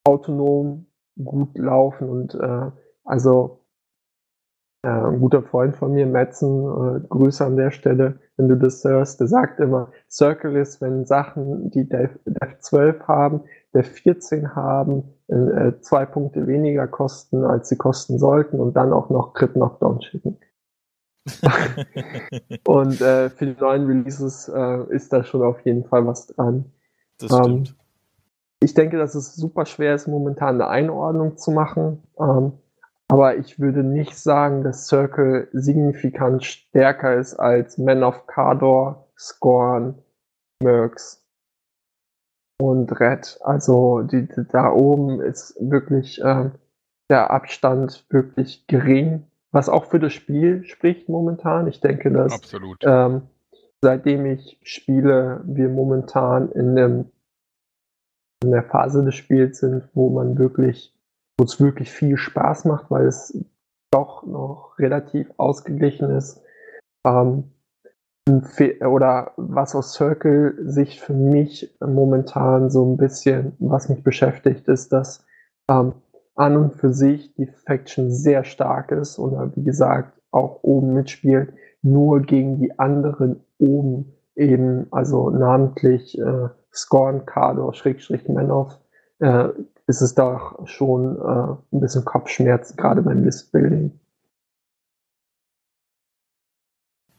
autonom 0.05 0.85
gut 1.21 1.57
laufen 1.57 2.09
und 2.09 2.35
äh, 2.35 2.71
also 3.03 3.65
äh, 4.87 4.89
ein 4.89 5.19
guter 5.19 5.43
Freund 5.43 5.75
von 5.75 5.91
mir, 5.91 6.05
Metzen, 6.05 6.47
äh, 6.47 7.07
Grüße 7.09 7.45
an 7.45 7.57
der 7.57 7.71
Stelle, 7.71 8.19
wenn 8.37 8.47
du 8.47 8.55
das 8.55 8.83
hörst, 8.85 9.19
der 9.19 9.27
sagt 9.27 9.59
immer, 9.59 9.91
Circle 10.09 10.55
ist, 10.55 10.79
wenn 10.79 11.05
Sachen, 11.05 11.69
die 11.71 11.89
Dev, 11.89 12.17
Dev 12.25 12.57
12 12.59 13.05
haben, 13.05 13.41
Dev 13.73 13.89
14 13.89 14.55
haben, 14.55 15.03
äh, 15.27 15.73
zwei 15.81 16.05
Punkte 16.05 16.47
weniger 16.47 16.87
kosten, 16.87 17.43
als 17.43 17.67
sie 17.67 17.75
kosten 17.75 18.17
sollten 18.17 18.61
und 18.61 18.77
dann 18.77 18.93
auch 18.93 19.09
noch 19.09 19.33
Crit 19.33 19.53
Knockdown 19.53 20.01
schicken. 20.01 20.37
und 22.65 23.01
äh, 23.01 23.29
für 23.29 23.45
die 23.45 23.59
neuen 23.59 23.85
Releases 23.87 24.47
äh, 24.47 24.83
ist 24.89 25.11
da 25.11 25.25
schon 25.25 25.41
auf 25.41 25.59
jeden 25.65 25.83
Fall 25.83 26.07
was 26.07 26.27
dran. 26.27 26.71
Das 27.19 27.35
stimmt. 27.35 27.69
Ähm, 27.69 27.75
ich 28.61 28.73
denke, 28.73 28.97
dass 28.97 29.15
es 29.15 29.35
super 29.35 29.65
schwer 29.65 29.93
ist, 29.95 30.07
momentan 30.07 30.55
eine 30.55 30.69
Einordnung 30.69 31.35
zu 31.35 31.51
machen. 31.51 32.03
Ähm, 32.17 32.53
aber 33.09 33.37
ich 33.37 33.59
würde 33.59 33.83
nicht 33.83 34.15
sagen, 34.15 34.63
dass 34.63 34.87
Circle 34.87 35.47
signifikant 35.53 36.43
stärker 36.43 37.15
ist 37.15 37.35
als 37.35 37.77
Men 37.77 38.03
of 38.03 38.27
Cardor, 38.27 39.07
Scorn, 39.17 39.95
Mercs 40.61 41.25
und 42.59 42.99
Red. 42.99 43.39
Also 43.43 44.01
die, 44.01 44.27
die, 44.27 44.47
da 44.51 44.71
oben 44.71 45.21
ist 45.21 45.55
wirklich 45.59 46.21
äh, 46.21 46.49
der 47.09 47.31
Abstand 47.31 48.05
wirklich 48.09 48.67
gering, 48.67 49.27
was 49.51 49.69
auch 49.69 49.85
für 49.85 49.99
das 49.99 50.13
Spiel 50.13 50.63
spricht 50.65 51.07
momentan. 51.07 51.67
Ich 51.67 51.79
denke, 51.79 52.11
dass 52.11 52.39
ähm, 52.81 53.21
seitdem 53.81 54.25
ich 54.25 54.59
spiele, 54.63 55.41
wir 55.45 55.69
momentan 55.69 56.51
in 56.51 56.77
einem 56.77 57.11
in 58.43 58.51
der 58.51 58.63
Phase 58.63 59.03
des 59.03 59.15
Spiels 59.15 59.59
sind, 59.59 59.89
wo 59.93 60.09
man 60.09 60.37
wirklich, 60.37 60.95
wo 61.37 61.43
es 61.43 61.59
wirklich 61.59 61.91
viel 61.91 62.17
Spaß 62.17 62.65
macht, 62.65 62.89
weil 62.89 63.05
es 63.05 63.37
doch 63.91 64.25
noch 64.25 64.75
relativ 64.79 65.31
ausgeglichen 65.37 66.09
ist. 66.09 66.41
Ähm, 67.05 67.51
oder 68.85 69.31
was 69.37 69.73
aus 69.73 69.93
Circle-Sicht 69.93 70.99
für 70.99 71.13
mich 71.13 71.73
momentan 71.79 72.69
so 72.69 72.85
ein 72.85 72.97
bisschen, 72.97 73.53
was 73.59 73.87
mich 73.87 74.03
beschäftigt, 74.03 74.67
ist, 74.67 74.91
dass 74.91 75.25
ähm, 75.69 75.93
an 76.35 76.57
und 76.57 76.75
für 76.75 76.93
sich 76.93 77.33
die 77.35 77.47
Faction 77.47 78.11
sehr 78.11 78.43
stark 78.43 78.91
ist 78.91 79.17
oder 79.17 79.51
wie 79.55 79.63
gesagt 79.63 80.19
auch 80.31 80.59
oben 80.63 80.93
mitspielt, 80.93 81.53
nur 81.81 82.21
gegen 82.21 82.59
die 82.59 82.77
anderen 82.77 83.41
oben 83.57 84.13
eben, 84.35 84.87
also 84.91 85.29
namentlich 85.29 86.19
äh, 86.19 86.49
Scorn, 86.73 87.25
Kado, 87.25 87.71
Schrägstrich 87.71 88.27
Manov, 88.27 88.77
äh, 89.19 89.49
ist 89.87 90.01
es 90.01 90.13
doch 90.15 90.67
schon 90.67 91.17
äh, 91.17 91.75
ein 91.75 91.79
bisschen 91.79 92.05
Kopfschmerz, 92.05 92.75
gerade 92.75 93.01
beim 93.01 93.23
Listbuilding. 93.23 93.97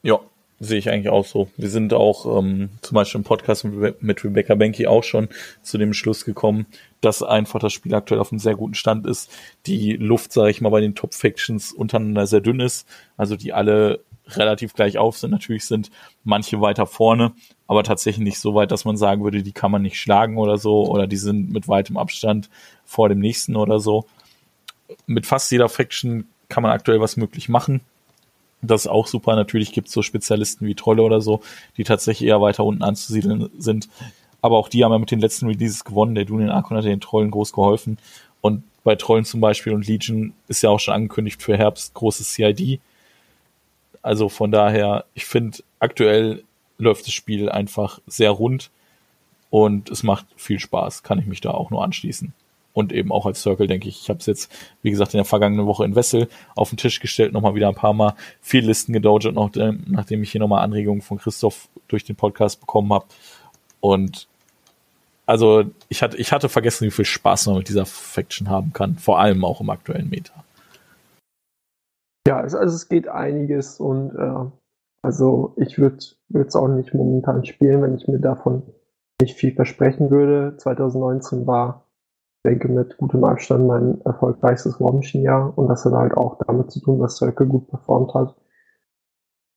Ja, 0.02 0.20
sehe 0.60 0.78
ich 0.78 0.90
eigentlich 0.90 1.08
auch 1.08 1.24
so. 1.24 1.48
Wir 1.56 1.70
sind 1.70 1.94
auch 1.94 2.38
ähm, 2.38 2.68
zum 2.82 2.94
Beispiel 2.94 3.20
im 3.20 3.24
Podcast 3.24 3.64
mit 3.64 4.24
Rebecca 4.24 4.54
Benke 4.54 4.88
auch 4.88 5.02
schon 5.02 5.28
zu 5.62 5.78
dem 5.78 5.94
Schluss 5.94 6.26
gekommen, 6.26 6.66
dass 7.00 7.22
einfach 7.22 7.58
das 7.58 7.72
Spiel 7.72 7.94
aktuell 7.94 8.20
auf 8.20 8.32
einem 8.32 8.38
sehr 8.38 8.54
guten 8.54 8.74
Stand 8.74 9.06
ist. 9.06 9.30
Die 9.66 9.94
Luft, 9.94 10.32
sage 10.32 10.50
ich 10.50 10.60
mal, 10.60 10.70
bei 10.70 10.80
den 10.80 10.94
Top-Factions 10.94 11.72
untereinander 11.72 12.26
sehr 12.26 12.42
dünn 12.42 12.60
ist. 12.60 12.86
Also 13.16 13.34
die 13.36 13.54
alle 13.54 14.00
relativ 14.26 14.74
gleich 14.74 14.98
auf 14.98 15.16
sind. 15.16 15.30
Natürlich 15.30 15.64
sind 15.64 15.90
manche 16.22 16.60
weiter 16.60 16.86
vorne, 16.86 17.32
aber 17.68 17.84
tatsächlich 17.84 18.24
nicht 18.24 18.40
so 18.40 18.54
weit, 18.54 18.72
dass 18.72 18.86
man 18.86 18.96
sagen 18.96 19.22
würde, 19.22 19.42
die 19.42 19.52
kann 19.52 19.70
man 19.70 19.82
nicht 19.82 20.00
schlagen 20.00 20.38
oder 20.38 20.56
so, 20.56 20.86
oder 20.86 21.06
die 21.06 21.18
sind 21.18 21.52
mit 21.52 21.68
weitem 21.68 21.98
Abstand 21.98 22.48
vor 22.84 23.10
dem 23.10 23.20
nächsten 23.20 23.54
oder 23.56 23.78
so. 23.78 24.06
Mit 25.06 25.26
fast 25.26 25.52
jeder 25.52 25.68
Faction 25.68 26.26
kann 26.48 26.62
man 26.62 26.72
aktuell 26.72 27.00
was 27.00 27.18
möglich 27.18 27.50
machen. 27.50 27.82
Das 28.62 28.82
ist 28.82 28.86
auch 28.88 29.06
super. 29.06 29.36
Natürlich 29.36 29.72
gibt 29.72 29.88
es 29.88 29.94
so 29.94 30.02
Spezialisten 30.02 30.66
wie 30.66 30.74
Trolle 30.74 31.02
oder 31.02 31.20
so, 31.20 31.42
die 31.76 31.84
tatsächlich 31.84 32.28
eher 32.28 32.40
weiter 32.40 32.64
unten 32.64 32.82
anzusiedeln 32.82 33.50
sind. 33.58 33.88
Aber 34.40 34.56
auch 34.56 34.70
die 34.70 34.82
haben 34.82 34.92
ja 34.92 34.98
mit 34.98 35.10
den 35.10 35.20
letzten 35.20 35.46
Releases 35.46 35.84
gewonnen. 35.84 36.14
Der 36.14 36.24
Dunyan 36.24 36.50
Archon 36.50 36.76
hat 36.78 36.84
den 36.84 37.00
Trollen 37.00 37.30
groß 37.30 37.52
geholfen. 37.52 37.98
Und 38.40 38.64
bei 38.82 38.96
Trollen 38.96 39.26
zum 39.26 39.40
Beispiel 39.40 39.74
und 39.74 39.86
Legion 39.86 40.32
ist 40.48 40.62
ja 40.62 40.70
auch 40.70 40.80
schon 40.80 40.94
angekündigt 40.94 41.42
für 41.42 41.58
Herbst 41.58 41.92
großes 41.92 42.32
CID. 42.32 42.80
Also 44.00 44.30
von 44.30 44.50
daher, 44.50 45.04
ich 45.12 45.26
finde, 45.26 45.58
aktuell 45.80 46.44
läuft 46.78 47.06
das 47.06 47.12
Spiel 47.12 47.48
einfach 47.50 48.00
sehr 48.06 48.30
rund 48.30 48.70
und 49.50 49.90
es 49.90 50.02
macht 50.02 50.26
viel 50.36 50.58
Spaß, 50.58 51.02
kann 51.02 51.18
ich 51.18 51.26
mich 51.26 51.40
da 51.40 51.50
auch 51.50 51.70
nur 51.70 51.82
anschließen. 51.84 52.32
Und 52.74 52.92
eben 52.92 53.10
auch 53.10 53.26
als 53.26 53.42
Circle, 53.42 53.66
denke 53.66 53.88
ich. 53.88 54.02
Ich 54.02 54.08
habe 54.08 54.20
es 54.20 54.26
jetzt, 54.26 54.52
wie 54.82 54.90
gesagt, 54.90 55.12
in 55.12 55.18
der 55.18 55.24
vergangenen 55.24 55.66
Woche 55.66 55.84
in 55.84 55.96
Wessel 55.96 56.28
auf 56.54 56.68
den 56.68 56.76
Tisch 56.76 57.00
gestellt, 57.00 57.32
nochmal 57.32 57.56
wieder 57.56 57.68
ein 57.68 57.74
paar 57.74 57.92
Mal 57.92 58.14
viel 58.40 58.64
Listen 58.64 58.92
gedoget, 58.92 59.34
noch, 59.34 59.50
nachdem 59.86 60.22
ich 60.22 60.30
hier 60.30 60.40
nochmal 60.40 60.62
Anregungen 60.62 61.02
von 61.02 61.18
Christoph 61.18 61.68
durch 61.88 62.04
den 62.04 62.14
Podcast 62.14 62.60
bekommen 62.60 62.92
habe. 62.92 63.06
Und 63.80 64.28
also 65.26 65.64
ich 65.88 66.02
hatte, 66.02 66.18
ich 66.18 66.30
hatte 66.30 66.48
vergessen, 66.48 66.86
wie 66.86 66.92
viel 66.92 67.04
Spaß 67.04 67.48
man 67.48 67.58
mit 67.58 67.68
dieser 67.68 67.84
Faction 67.84 68.48
haben 68.48 68.72
kann, 68.72 68.96
vor 68.96 69.18
allem 69.18 69.44
auch 69.44 69.60
im 69.60 69.70
aktuellen 69.70 70.08
Meta. 70.08 70.44
Ja, 72.28 72.36
also 72.36 72.58
es 72.58 72.88
geht 72.88 73.08
einiges 73.08 73.80
und 73.80 74.14
äh, 74.14 74.50
also 75.08 75.54
ich 75.56 75.78
würde 75.78 75.96
es 75.96 76.54
auch 76.54 76.68
nicht 76.68 76.92
momentan 76.92 77.42
spielen, 77.46 77.80
wenn 77.80 77.94
ich 77.94 78.06
mir 78.08 78.18
davon 78.18 78.62
nicht 79.22 79.38
viel 79.38 79.54
versprechen 79.54 80.10
würde. 80.10 80.58
2019 80.58 81.46
war, 81.46 81.86
ich 82.36 82.50
denke, 82.50 82.68
mit 82.68 82.98
gutem 82.98 83.24
Abstand 83.24 83.66
mein 83.66 84.02
erfolgreichstes 84.02 84.78
War 84.78 84.92
Machine 84.92 85.24
Jahr 85.24 85.56
und 85.56 85.68
das 85.68 85.86
hat 85.86 85.94
halt 85.94 86.12
auch 86.14 86.38
damit 86.46 86.70
zu 86.70 86.80
tun, 86.80 87.00
dass 87.00 87.16
Circle 87.16 87.46
gut 87.46 87.68
performt 87.68 88.12
hat. 88.12 88.36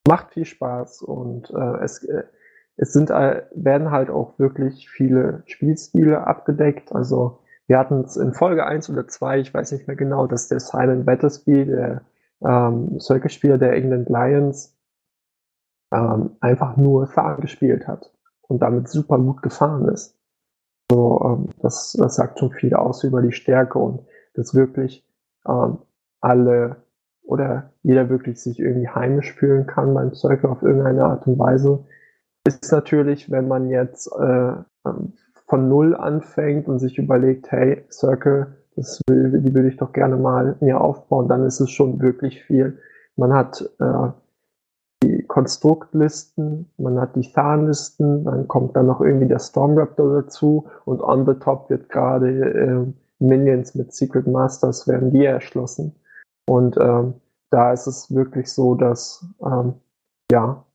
Macht 0.08 0.32
viel 0.32 0.46
Spaß 0.46 1.02
und 1.02 1.50
äh, 1.50 1.84
es, 1.84 2.02
äh, 2.06 2.24
es 2.78 2.94
sind, 2.94 3.10
äh, 3.10 3.44
werden 3.54 3.92
halt 3.92 4.10
auch 4.10 4.40
wirklich 4.40 4.90
viele 4.90 5.44
Spielstile 5.48 6.28
abgedeckt. 6.28 6.96
Also 6.96 7.40
wir 7.68 7.78
hatten 7.78 8.06
es 8.06 8.16
in 8.16 8.34
Folge 8.34 8.66
1 8.66 8.90
oder 8.90 9.06
2, 9.06 9.42
ich 9.42 9.54
weiß 9.54 9.74
nicht 9.74 9.86
mehr 9.86 9.98
genau, 9.98 10.28
dass 10.28 10.48
der 10.48 10.62
Simon 10.62 11.04
Battersby, 11.04 11.66
der 11.66 12.04
ähm, 12.42 13.02
Circle-Spieler 13.02 13.58
der 13.58 13.74
England 13.74 14.08
Lions, 14.08 14.78
ähm, 15.92 16.32
einfach 16.40 16.78
nur 16.78 17.08
Fahren 17.08 17.42
gespielt 17.42 17.88
hat 17.88 18.14
und 18.48 18.62
damit 18.62 18.88
super 18.88 19.18
gut 19.18 19.42
gefahren 19.42 19.88
ist. 19.90 20.18
So, 20.92 21.22
ähm, 21.24 21.50
das, 21.62 21.94
das 21.94 22.16
sagt 22.16 22.40
schon 22.40 22.52
viel 22.52 22.74
aus 22.74 23.04
über 23.04 23.22
die 23.22 23.32
Stärke 23.32 23.80
und 23.80 24.06
dass 24.34 24.56
wirklich 24.56 25.06
ähm, 25.48 25.80
alle 26.20 26.78
oder 27.24 27.72
jeder 27.84 28.10
wirklich 28.10 28.42
sich 28.42 28.60
irgendwie 28.60 28.90
heimisch 28.90 29.34
fühlen 29.34 29.68
kann 29.68 29.94
beim 29.94 30.14
Circle 30.14 30.50
auf 30.50 30.64
irgendeine 30.64 31.06
Art 31.06 31.28
und 31.28 31.40
Weise, 31.40 31.86
ist 32.46 32.72
natürlich, 32.72 33.32
wenn 33.32 33.48
man 33.48 33.70
jetzt 33.70 34.12
äh, 34.20 34.54
ähm, 34.86 35.14
von 35.48 35.70
Null 35.70 35.96
anfängt 35.96 36.68
und 36.68 36.80
sich 36.80 36.98
überlegt, 36.98 37.52
hey, 37.52 37.86
Circle, 37.92 38.58
das 38.76 39.02
will, 39.08 39.42
die 39.42 39.54
will 39.54 39.68
ich 39.68 39.78
doch 39.78 39.94
gerne 39.94 40.18
mal 40.18 40.56
mir 40.62 40.82
aufbauen, 40.82 41.28
dann 41.28 41.44
ist 41.46 41.60
es 41.60 41.70
schon 41.70 42.02
wirklich 42.02 42.44
viel. 42.44 42.80
Man 43.16 43.34
hat 43.34 43.70
äh, 43.80 44.10
Konstruktlisten, 45.32 46.70
man 46.78 47.00
hat 47.00 47.16
die 47.16 47.22
Zahnlisten, 47.22 48.26
dann 48.26 48.50
kommt 48.50 48.76
dann 48.76 48.88
noch 48.88 49.00
irgendwie 49.00 49.30
der 49.30 49.40
Stormraptor 49.40 50.24
dazu 50.24 50.68
und 50.84 51.02
on 51.02 51.26
the 51.26 51.36
top 51.36 51.70
wird 51.70 51.88
gerade 51.88 52.28
äh, 52.30 52.86
Minions 53.24 53.74
mit 53.74 53.94
Secret 53.94 54.28
Masters 54.28 54.90
werden 54.90 55.10
die 55.12 55.24
erschlossen. 55.24 55.96
Und 56.50 56.76
ähm, 56.76 57.14
da 57.50 57.72
ist 57.72 57.88
es 57.88 58.14
wirklich 58.14 58.52
so, 58.52 58.76
dass 58.76 59.26
ähm, 59.42 59.76
ja, 60.30 60.66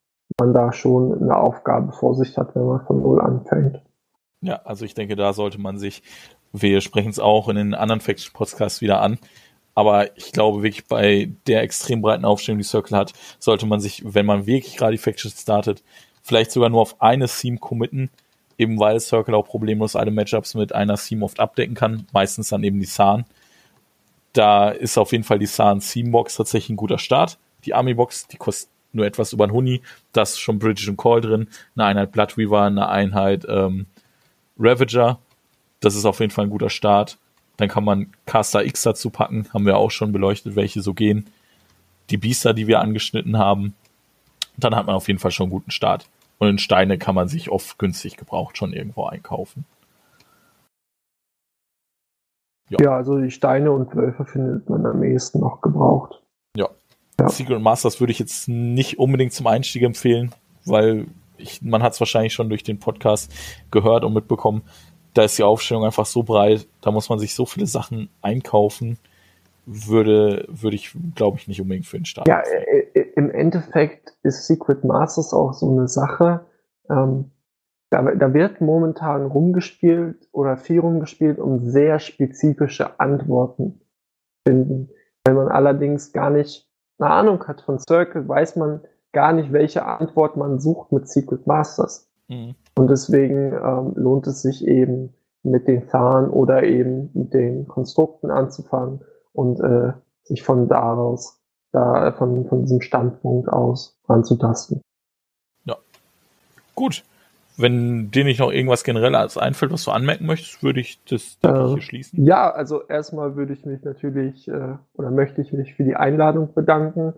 man 0.41 0.55
da 0.55 0.73
schon 0.73 1.21
eine 1.21 1.37
Aufgabe 1.37 1.93
vor 1.93 2.15
sich 2.15 2.39
hat, 2.39 2.55
wenn 2.55 2.65
man 2.65 2.87
von 2.87 3.03
Null 3.03 3.21
anfängt. 3.21 3.83
Ja, 4.41 4.63
also 4.65 4.87
ich 4.87 4.95
denke, 4.95 5.17
da 5.17 5.35
sollte 5.35 5.61
man 5.61 5.77
sich, 5.77 6.03
wir 6.55 6.81
sprechen 6.81 7.11
es 7.11 7.19
auch 7.19 7.51
in 7.51 7.57
den 7.57 7.75
anderen 7.75 8.01
Faction-Podcasts 8.01 8.81
wieder 8.81 9.03
an, 9.03 9.19
aber 9.77 10.17
ich 10.17 10.33
glaube 10.33 10.63
wirklich 10.63 10.87
bei 10.87 11.29
der 11.47 11.61
extrem 11.61 12.01
breiten 12.01 12.25
Aufstellung, 12.25 12.59
die 12.59 12.65
Circle 12.65 12.97
hat, 12.97 13.13
sollte 13.39 13.67
man 13.67 13.79
sich, 13.79 14.03
wenn 14.05 14.25
man 14.25 14.47
wirklich 14.47 14.77
gerade 14.77 14.93
die 14.93 14.99
Factions 14.99 15.41
startet, 15.41 15.85
vielleicht 16.23 16.51
sogar 16.51 16.71
nur 16.71 16.81
auf 16.81 17.01
eine 17.03 17.29
Theme 17.29 17.59
committen, 17.59 18.11
eben 18.57 18.81
weil 18.81 18.99
Circle 18.99 19.35
auch 19.35 19.47
problemlos 19.47 19.95
alle 19.95 20.11
Matchups 20.11 20.55
mit 20.55 20.75
einer 20.75 20.97
Theme 20.97 21.27
oft 21.27 21.39
abdecken 21.39 21.75
kann, 21.75 22.07
meistens 22.15 22.49
dann 22.49 22.65
eben 22.65 22.81
die 22.81 22.87
Saan. 22.87 23.27
Da 24.33 24.71
ist 24.71 24.97
auf 24.97 25.13
jeden 25.13 25.25
Fall 25.25 25.39
die 25.39 25.47
Saan 25.47 25.81
Theme 25.81 26.11
Box 26.11 26.37
tatsächlich 26.37 26.71
ein 26.71 26.77
guter 26.77 26.99
Start. 26.99 27.39
Die 27.67 27.75
Army 27.75 27.93
Box, 27.93 28.29
die 28.29 28.39
kostet 28.39 28.71
nur 28.93 29.05
etwas 29.05 29.35
über 29.35 29.45
ein 29.45 29.53
Huni, 29.53 29.83
da 30.13 30.23
ist 30.23 30.39
schon 30.41 30.59
Bridget 30.59 30.89
und 30.89 30.97
Call 30.97 31.21
drin, 31.21 31.49
eine 31.77 31.85
Einheit 31.85 32.13
Bloodweaver, 32.13 32.63
eine 32.63 32.89
Einheit 32.89 33.45
ähm, 33.47 33.85
Ravager. 34.59 35.19
Das 35.81 35.95
ist 35.95 36.07
auf 36.07 36.21
jeden 36.21 36.33
Fall 36.33 36.47
ein 36.47 36.51
guter 36.51 36.71
Start. 36.71 37.19
Dann 37.57 37.69
kann 37.69 37.85
man 37.85 38.13
Caster 38.27 38.65
X 38.65 38.83
dazu 38.83 39.11
packen. 39.11 39.47
Haben 39.53 39.67
wir 39.67 39.77
auch 39.77 39.91
schon 39.91 40.13
beleuchtet, 40.13 40.57
welche 40.57 40.83
so 40.83 40.95
gehen. 40.95 41.27
Die 42.11 42.17
Biester, 42.19 42.55
die 42.55 42.67
wir 42.67 42.81
angeschnitten 42.81 43.39
haben. 43.39 43.75
Dann 44.57 44.75
hat 44.75 44.87
man 44.87 44.95
auf 44.95 45.09
jeden 45.09 45.19
Fall 45.19 45.31
schon 45.31 45.45
einen 45.45 45.53
guten 45.53 45.71
Start. 45.71 46.09
Und 46.39 46.49
in 46.49 46.59
Steine 46.59 46.99
kann 46.99 47.15
man 47.15 47.29
sich 47.29 47.51
oft 47.51 47.79
günstig 47.79 48.17
gebraucht 48.17 48.59
schon 48.59 48.73
irgendwo 48.73 49.07
einkaufen. 49.07 49.65
Ja. 52.69 52.79
ja, 52.81 52.97
also 52.97 53.19
die 53.19 53.31
Steine 53.31 53.71
und 53.71 53.95
Wölfe 53.95 54.25
findet 54.25 54.69
man 54.69 54.85
am 54.85 55.03
ehesten 55.03 55.41
noch 55.41 55.61
gebraucht. 55.61 56.21
Ja. 56.57 56.69
ja. 57.21 57.29
Secret 57.29 57.63
Masters 57.63 58.01
würde 58.01 58.11
ich 58.11 58.19
jetzt 58.19 58.49
nicht 58.49 58.99
unbedingt 58.99 59.33
zum 59.33 59.47
Einstieg 59.47 59.83
empfehlen, 59.83 60.35
weil 60.65 61.07
ich, 61.37 61.63
man 61.63 61.83
hat 61.83 61.93
es 61.93 62.01
wahrscheinlich 62.01 62.33
schon 62.33 62.49
durch 62.49 62.65
den 62.65 62.81
Podcast 62.81 63.33
gehört 63.71 64.05
und 64.05 64.15
mitbekommen, 64.15 64.63
da 65.17 65.25
ist 65.25 65.39
die 65.39 65.43
Aufstellung 65.43 65.85
einfach 65.85 66.07
so 66.07 66.23
breit, 66.23 66.69
da 66.83 66.91
muss 66.91 67.09
man 67.09 67.19
sich 67.19 67.35
so 67.35 67.47
viele 67.47 67.67
Sachen 67.67 68.11
einkaufen, 68.21 68.99
würde, 69.65 70.47
würde 70.49 70.77
ich, 70.77 70.95
glaube 71.15 71.39
ich, 71.39 71.49
nicht 71.49 71.61
unbedingt 71.61 71.87
für 71.87 71.99
den 71.99 72.05
Start. 72.05 72.29
Ja, 72.29 72.41
äh, 72.41 72.87
äh, 72.95 73.13
im 73.17 73.31
Endeffekt 73.31 74.17
ist 74.23 74.47
Secret 74.47 74.85
Masters 74.85 75.33
auch 75.33 75.55
so 75.55 75.71
eine 75.71 75.89
Sache, 75.89 76.45
ähm, 76.91 77.31
da, 77.91 78.03
da 78.03 78.35
wird 78.35 78.61
momentan 78.61 79.27
rumgespielt 79.27 80.29
oder 80.33 80.57
viel 80.57 80.81
rumgespielt, 80.81 81.39
um 81.39 81.61
sehr 81.61 81.99
spezifische 81.99 82.99
Antworten 82.99 83.81
zu 83.81 84.51
finden. 84.53 84.91
Wenn 85.25 85.37
man 85.37 85.49
allerdings 85.49 86.13
gar 86.13 86.31
nicht 86.31 86.69
eine 86.99 87.11
Ahnung 87.11 87.47
hat 87.47 87.63
von 87.63 87.79
Circle, 87.79 88.29
weiß 88.29 88.57
man, 88.57 88.81
gar 89.13 89.33
nicht, 89.33 89.53
welche 89.53 89.87
Antwort 89.87 90.37
man 90.37 90.59
sucht 90.59 90.93
mit 90.93 91.09
Secret 91.09 91.47
Masters. 91.47 92.06
Mhm. 92.29 92.55
Und 92.77 92.89
deswegen 92.89 93.53
ähm, 93.53 93.93
lohnt 93.97 94.27
es 94.27 94.43
sich 94.43 94.67
eben 94.67 95.15
mit 95.43 95.69
den 95.69 95.89
Zahlen 95.89 96.29
oder 96.29 96.65
eben 96.65 97.11
mit 97.15 97.33
den 97.33 97.69
Konstrukten 97.69 98.31
anzufangen 98.31 99.01
und 99.33 99.61
äh, 99.61 99.93
sich 100.25 100.43
von 100.43 100.69
daraus, 100.69 101.41
da, 101.73 102.13
von, 102.13 102.47
von 102.47 102.63
diesem 102.63 102.81
Standpunkt 102.81 103.49
aus 103.49 103.99
anzutasten. 104.09 104.81
Ja. 105.65 105.77
Gut. 106.75 107.05
Wenn 107.59 108.11
dir 108.11 108.25
nicht 108.25 108.41
noch 108.41 108.53
irgendwas 108.53 108.85
generell 108.85 109.15
als 109.15 109.39
einfällt, 109.39 109.73
was 109.73 109.85
du 109.85 109.91
anmerken 109.91 110.27
möchtest, 110.27 110.63
würde 110.63 110.81
ich 110.81 111.03
das 111.05 111.39
äh, 111.43 111.69
hier 111.69 111.81
schließen. 111.81 112.23
Ja, 112.23 112.51
also 112.51 112.83
erstmal 112.83 113.35
würde 113.35 113.55
ich 113.55 113.65
mich 113.65 113.83
natürlich 113.83 114.47
äh, 114.47 114.75
oder 114.93 115.11
möchte 115.11 115.41
ich 115.41 115.55
mich 115.55 115.73
für 115.73 115.85
die 115.85 115.97
Einladung 115.97 116.53
bedanken. 116.53 117.15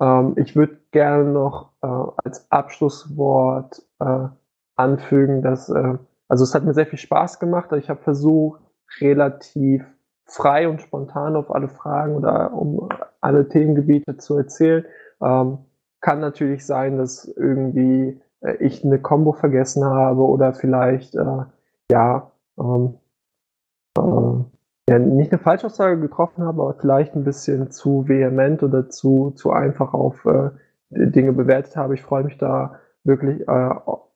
Ähm, 0.00 0.36
ich 0.36 0.56
würde 0.56 0.78
gerne 0.90 1.30
noch 1.30 1.72
äh, 1.82 1.86
als 2.24 2.50
Abschlusswort 2.50 3.82
äh, 4.00 4.28
anfügen, 4.76 5.42
dass, 5.42 5.68
äh, 5.68 5.94
also 6.28 6.44
es 6.44 6.54
hat 6.54 6.64
mir 6.64 6.74
sehr 6.74 6.86
viel 6.86 6.98
Spaß 6.98 7.38
gemacht. 7.38 7.72
Ich 7.72 7.90
habe 7.90 8.02
versucht, 8.02 8.60
relativ 9.00 9.84
frei 10.26 10.68
und 10.68 10.80
spontan 10.80 11.36
auf 11.36 11.54
alle 11.54 11.68
Fragen 11.68 12.16
oder 12.16 12.52
um 12.52 12.88
alle 13.20 13.48
Themengebiete 13.48 14.16
zu 14.16 14.36
erzählen. 14.36 14.84
Ähm, 15.22 15.58
kann 16.00 16.20
natürlich 16.20 16.66
sein, 16.66 16.98
dass 16.98 17.24
irgendwie 17.24 18.20
äh, 18.40 18.56
ich 18.56 18.84
eine 18.84 18.98
Combo 18.98 19.32
vergessen 19.32 19.84
habe 19.84 20.22
oder 20.22 20.52
vielleicht 20.52 21.14
äh, 21.14 21.44
ja 21.90 22.30
ähm, 22.58 22.98
äh, 23.98 24.44
ja, 24.90 24.98
nicht 24.98 25.32
eine 25.32 25.40
Falschaussage 25.40 25.98
getroffen 25.98 26.44
habe, 26.44 26.62
aber 26.62 26.74
vielleicht 26.74 27.14
ein 27.14 27.24
bisschen 27.24 27.70
zu 27.70 28.06
vehement 28.06 28.62
oder 28.62 28.90
zu, 28.90 29.32
zu 29.34 29.50
einfach 29.50 29.94
auf 29.94 30.24
äh, 30.26 30.50
Dinge 30.90 31.32
bewertet 31.32 31.76
habe. 31.76 31.94
Ich 31.94 32.02
freue 32.02 32.24
mich 32.24 32.36
da 32.38 32.78
wirklich 33.02 33.48
äh, 33.48 33.70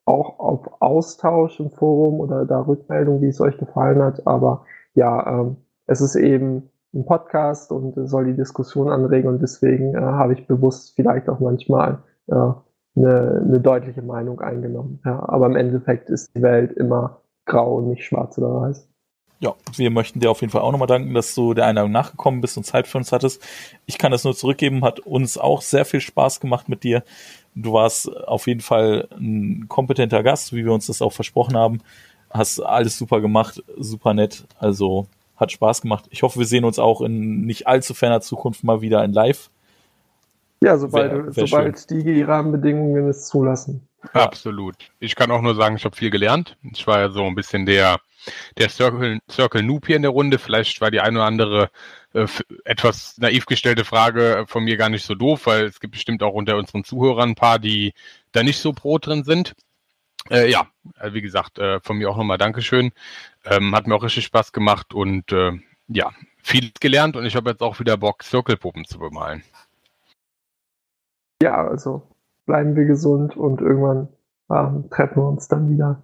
auch 0.09 0.39
auf 0.39 0.81
Austausch 0.81 1.61
im 1.61 1.71
Forum 1.71 2.21
oder 2.21 2.45
da 2.45 2.61
Rückmeldung, 2.61 3.21
wie 3.21 3.29
es 3.29 3.41
euch 3.41 3.59
gefallen 3.59 4.03
hat. 4.03 4.27
Aber 4.27 4.65
ja, 4.95 5.41
ähm, 5.41 5.57
es 5.87 6.01
ist 6.01 6.17
eben 6.17 6.71
ein 6.95 7.05
Podcast 7.05 7.71
und 7.71 7.95
soll 8.09 8.25
die 8.25 8.37
Diskussion 8.37 8.89
anregen 8.89 9.29
und 9.29 9.43
deswegen 9.43 9.95
äh, 9.95 10.01
habe 10.01 10.33
ich 10.33 10.47
bewusst 10.47 10.95
vielleicht 10.97 11.29
auch 11.29 11.41
manchmal 11.41 11.99
äh, 12.29 12.35
eine, 12.35 13.43
eine 13.45 13.61
deutliche 13.61 14.03
Meinung 14.03 14.41
eingenommen. 14.41 15.01
Ja, 15.05 15.29
aber 15.29 15.47
im 15.47 15.57
Endeffekt 15.57 16.11
ist 16.11 16.35
die 16.35 16.43
Welt 16.43 16.73
immer 16.73 17.21
grau 17.45 17.77
und 17.77 17.89
nicht 17.89 18.05
schwarz 18.05 18.39
oder 18.39 18.63
weiß. 18.63 18.89
Ja, 19.41 19.55
wir 19.77 19.91
möchten 19.91 20.19
dir 20.19 20.31
auf 20.33 20.41
jeden 20.41 20.51
Fall 20.51 20.63
auch 20.63 20.73
nochmal 20.73 20.89
danken, 20.89 21.15
dass 21.15 21.35
du 21.35 21.55
der 21.55 21.67
Einladung 21.67 21.93
nachgekommen 21.93 22.41
bist 22.41 22.57
und 22.57 22.65
Zeit 22.65 22.89
für 22.89 22.99
uns 22.99 23.13
hattest. 23.13 23.41
Ich 23.87 23.97
kann 23.97 24.11
das 24.11 24.25
nur 24.25 24.35
zurückgeben, 24.35 24.85
hat 24.85 24.99
uns 25.01 25.39
auch 25.39 25.63
sehr 25.63 25.85
viel 25.85 26.01
Spaß 26.01 26.41
gemacht 26.41 26.69
mit 26.69 26.83
dir. 26.83 27.05
Du 27.55 27.73
warst 27.73 28.09
auf 28.27 28.49
jeden 28.49 28.61
Fall 28.61 29.09
ein 29.13 29.67
kompetenter 29.69 30.25
Gast, 30.25 30.53
wie 30.53 30.65
wir 30.65 30.73
uns 30.73 30.87
das 30.87 31.03
auch 31.03 31.13
versprochen 31.13 31.57
haben. 31.57 31.81
Hast 32.31 32.61
alles 32.61 32.99
super 32.99 33.21
gemacht, 33.21 33.63
super 33.77 34.13
nett. 34.13 34.45
Also 34.59 35.07
hat 35.37 35.53
Spaß 35.53 35.83
gemacht. 35.83 36.07
Ich 36.11 36.23
hoffe, 36.23 36.41
wir 36.41 36.47
sehen 36.47 36.65
uns 36.65 36.81
auch 36.81 37.01
in 37.01 37.43
nicht 37.43 37.69
allzu 37.69 37.95
ferner 37.95 38.21
Zukunft 38.21 38.65
mal 38.65 38.81
wieder 38.81 39.05
in 39.05 39.13
Live. 39.13 39.51
Ja, 40.63 40.77
sobald, 40.77 41.13
wär, 41.13 41.37
wär 41.37 41.47
sobald 41.47 41.91
die 41.91 42.23
Rahmenbedingungen 42.23 43.09
es 43.09 43.27
zulassen. 43.27 43.89
Absolut. 44.13 44.77
Ich 45.01 45.15
kann 45.15 45.31
auch 45.31 45.43
nur 45.43 45.55
sagen, 45.55 45.77
ich 45.77 45.85
habe 45.85 45.97
viel 45.97 46.11
gelernt. 46.11 46.57
Ich 46.73 46.87
war 46.87 47.01
ja 47.01 47.11
so 47.11 47.25
ein 47.25 47.35
bisschen 47.35 47.67
der 47.67 47.99
der 48.57 48.69
Circle, 48.69 49.21
Circle 49.31 49.63
Noob 49.63 49.87
hier 49.87 49.97
in 49.97 50.03
der 50.03 50.11
Runde. 50.11 50.39
Vielleicht 50.39 50.81
war 50.81 50.91
die 50.91 51.01
eine 51.01 51.19
oder 51.19 51.27
andere 51.27 51.71
äh, 52.13 52.27
etwas 52.65 53.17
naiv 53.19 53.47
gestellte 53.47 53.85
Frage 53.85 54.45
von 54.47 54.65
mir 54.65 54.77
gar 54.77 54.89
nicht 54.89 55.05
so 55.05 55.15
doof, 55.15 55.47
weil 55.47 55.65
es 55.65 55.81
gibt 55.81 55.93
bestimmt 55.93 56.23
auch 56.23 56.35
unter 56.35 56.57
unseren 56.57 56.85
Zuhörern 56.85 57.31
ein 57.31 57.35
paar, 57.35 57.59
die 57.59 57.93
da 58.33 58.43
nicht 58.43 58.59
so 58.59 58.73
pro 58.73 58.99
drin 58.99 59.25
sind. 59.25 59.55
Äh, 60.31 60.51
ja, 60.51 60.67
äh, 60.99 61.13
wie 61.13 61.23
gesagt, 61.23 61.59
äh, 61.59 61.81
von 61.81 61.99
mir 61.99 62.11
auch 62.11 62.17
nochmal 62.17 62.39
Dankeschön. 62.39 62.93
Ähm, 63.45 63.75
hat 63.75 63.87
mir 63.87 63.95
auch 63.95 64.03
richtig 64.03 64.25
Spaß 64.25 64.53
gemacht 64.53 64.95
und 64.95 65.33
äh, 65.33 65.53
ja, 65.89 66.13
viel 66.43 66.71
gelernt 66.81 67.17
und 67.17 67.25
ich 67.25 67.37
habe 67.37 67.51
jetzt 67.51 67.63
auch 67.63 67.81
wieder 67.81 67.97
Bock, 67.97 68.23
Circle-Puppen 68.23 68.85
zu 68.85 68.99
bemalen. 68.99 69.43
Ja, 71.43 71.67
also 71.67 72.03
bleiben 72.47 72.75
wir 72.77 72.85
gesund 72.85 73.37
und 73.37 73.61
irgendwann 73.61 74.09
ähm, 74.51 74.89
treffen 74.91 75.23
wir 75.23 75.29
uns 75.29 75.49
dann 75.49 75.71
wieder. 75.71 76.03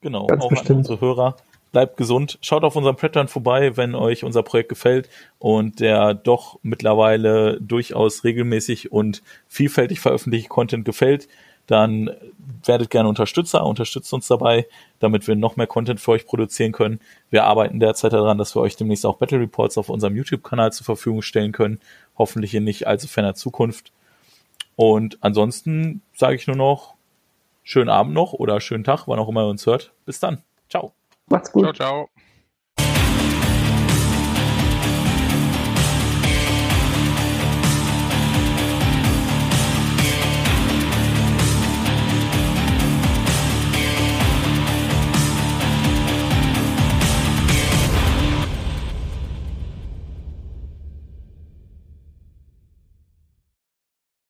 Genau, 0.00 0.26
Ganz 0.26 0.44
auch 0.44 0.48
bestimmt. 0.50 0.70
an 0.70 0.76
unsere 0.78 1.00
Hörer. 1.00 1.36
Bleibt 1.72 1.96
gesund. 1.96 2.38
Schaut 2.40 2.62
auf 2.62 2.76
unserem 2.76 2.96
Pattern 2.96 3.26
vorbei, 3.26 3.76
wenn 3.76 3.94
euch 3.94 4.22
unser 4.22 4.42
Projekt 4.42 4.68
gefällt 4.68 5.08
und 5.38 5.80
der 5.80 6.14
doch 6.14 6.58
mittlerweile 6.62 7.60
durchaus 7.60 8.22
regelmäßig 8.22 8.92
und 8.92 9.22
vielfältig 9.48 9.98
veröffentlichte 10.00 10.48
Content 10.48 10.84
gefällt. 10.84 11.26
Dann 11.66 12.10
werdet 12.64 12.90
gerne 12.90 13.08
Unterstützer, 13.08 13.64
unterstützt 13.64 14.12
uns 14.12 14.28
dabei, 14.28 14.66
damit 15.00 15.26
wir 15.26 15.34
noch 15.34 15.56
mehr 15.56 15.66
Content 15.66 15.98
für 15.98 16.12
euch 16.12 16.26
produzieren 16.26 16.72
können. 16.72 17.00
Wir 17.30 17.44
arbeiten 17.44 17.80
derzeit 17.80 18.12
daran, 18.12 18.38
dass 18.38 18.54
wir 18.54 18.60
euch 18.60 18.76
demnächst 18.76 19.06
auch 19.06 19.16
Battle 19.16 19.40
Reports 19.40 19.78
auf 19.78 19.88
unserem 19.88 20.14
YouTube-Kanal 20.14 20.72
zur 20.72 20.84
Verfügung 20.84 21.22
stellen 21.22 21.52
können. 21.52 21.80
Hoffentlich 22.18 22.54
in 22.54 22.64
nicht 22.64 22.86
allzu 22.86 23.08
ferner 23.08 23.34
Zukunft. 23.34 23.92
Und 24.76 25.18
ansonsten 25.20 26.02
sage 26.14 26.36
ich 26.36 26.46
nur 26.46 26.56
noch, 26.56 26.94
schönen 27.62 27.90
Abend 27.90 28.14
noch 28.14 28.32
oder 28.32 28.60
schönen 28.60 28.84
Tag, 28.84 29.06
wann 29.06 29.18
auch 29.18 29.28
immer 29.28 29.42
ihr 29.44 29.50
uns 29.50 29.66
hört. 29.66 29.92
Bis 30.04 30.20
dann. 30.20 30.42
Ciao. 30.68 30.92
Macht's 31.28 31.52
gut. 31.52 31.62
Ciao, 31.62 31.72
ciao. 31.72 32.08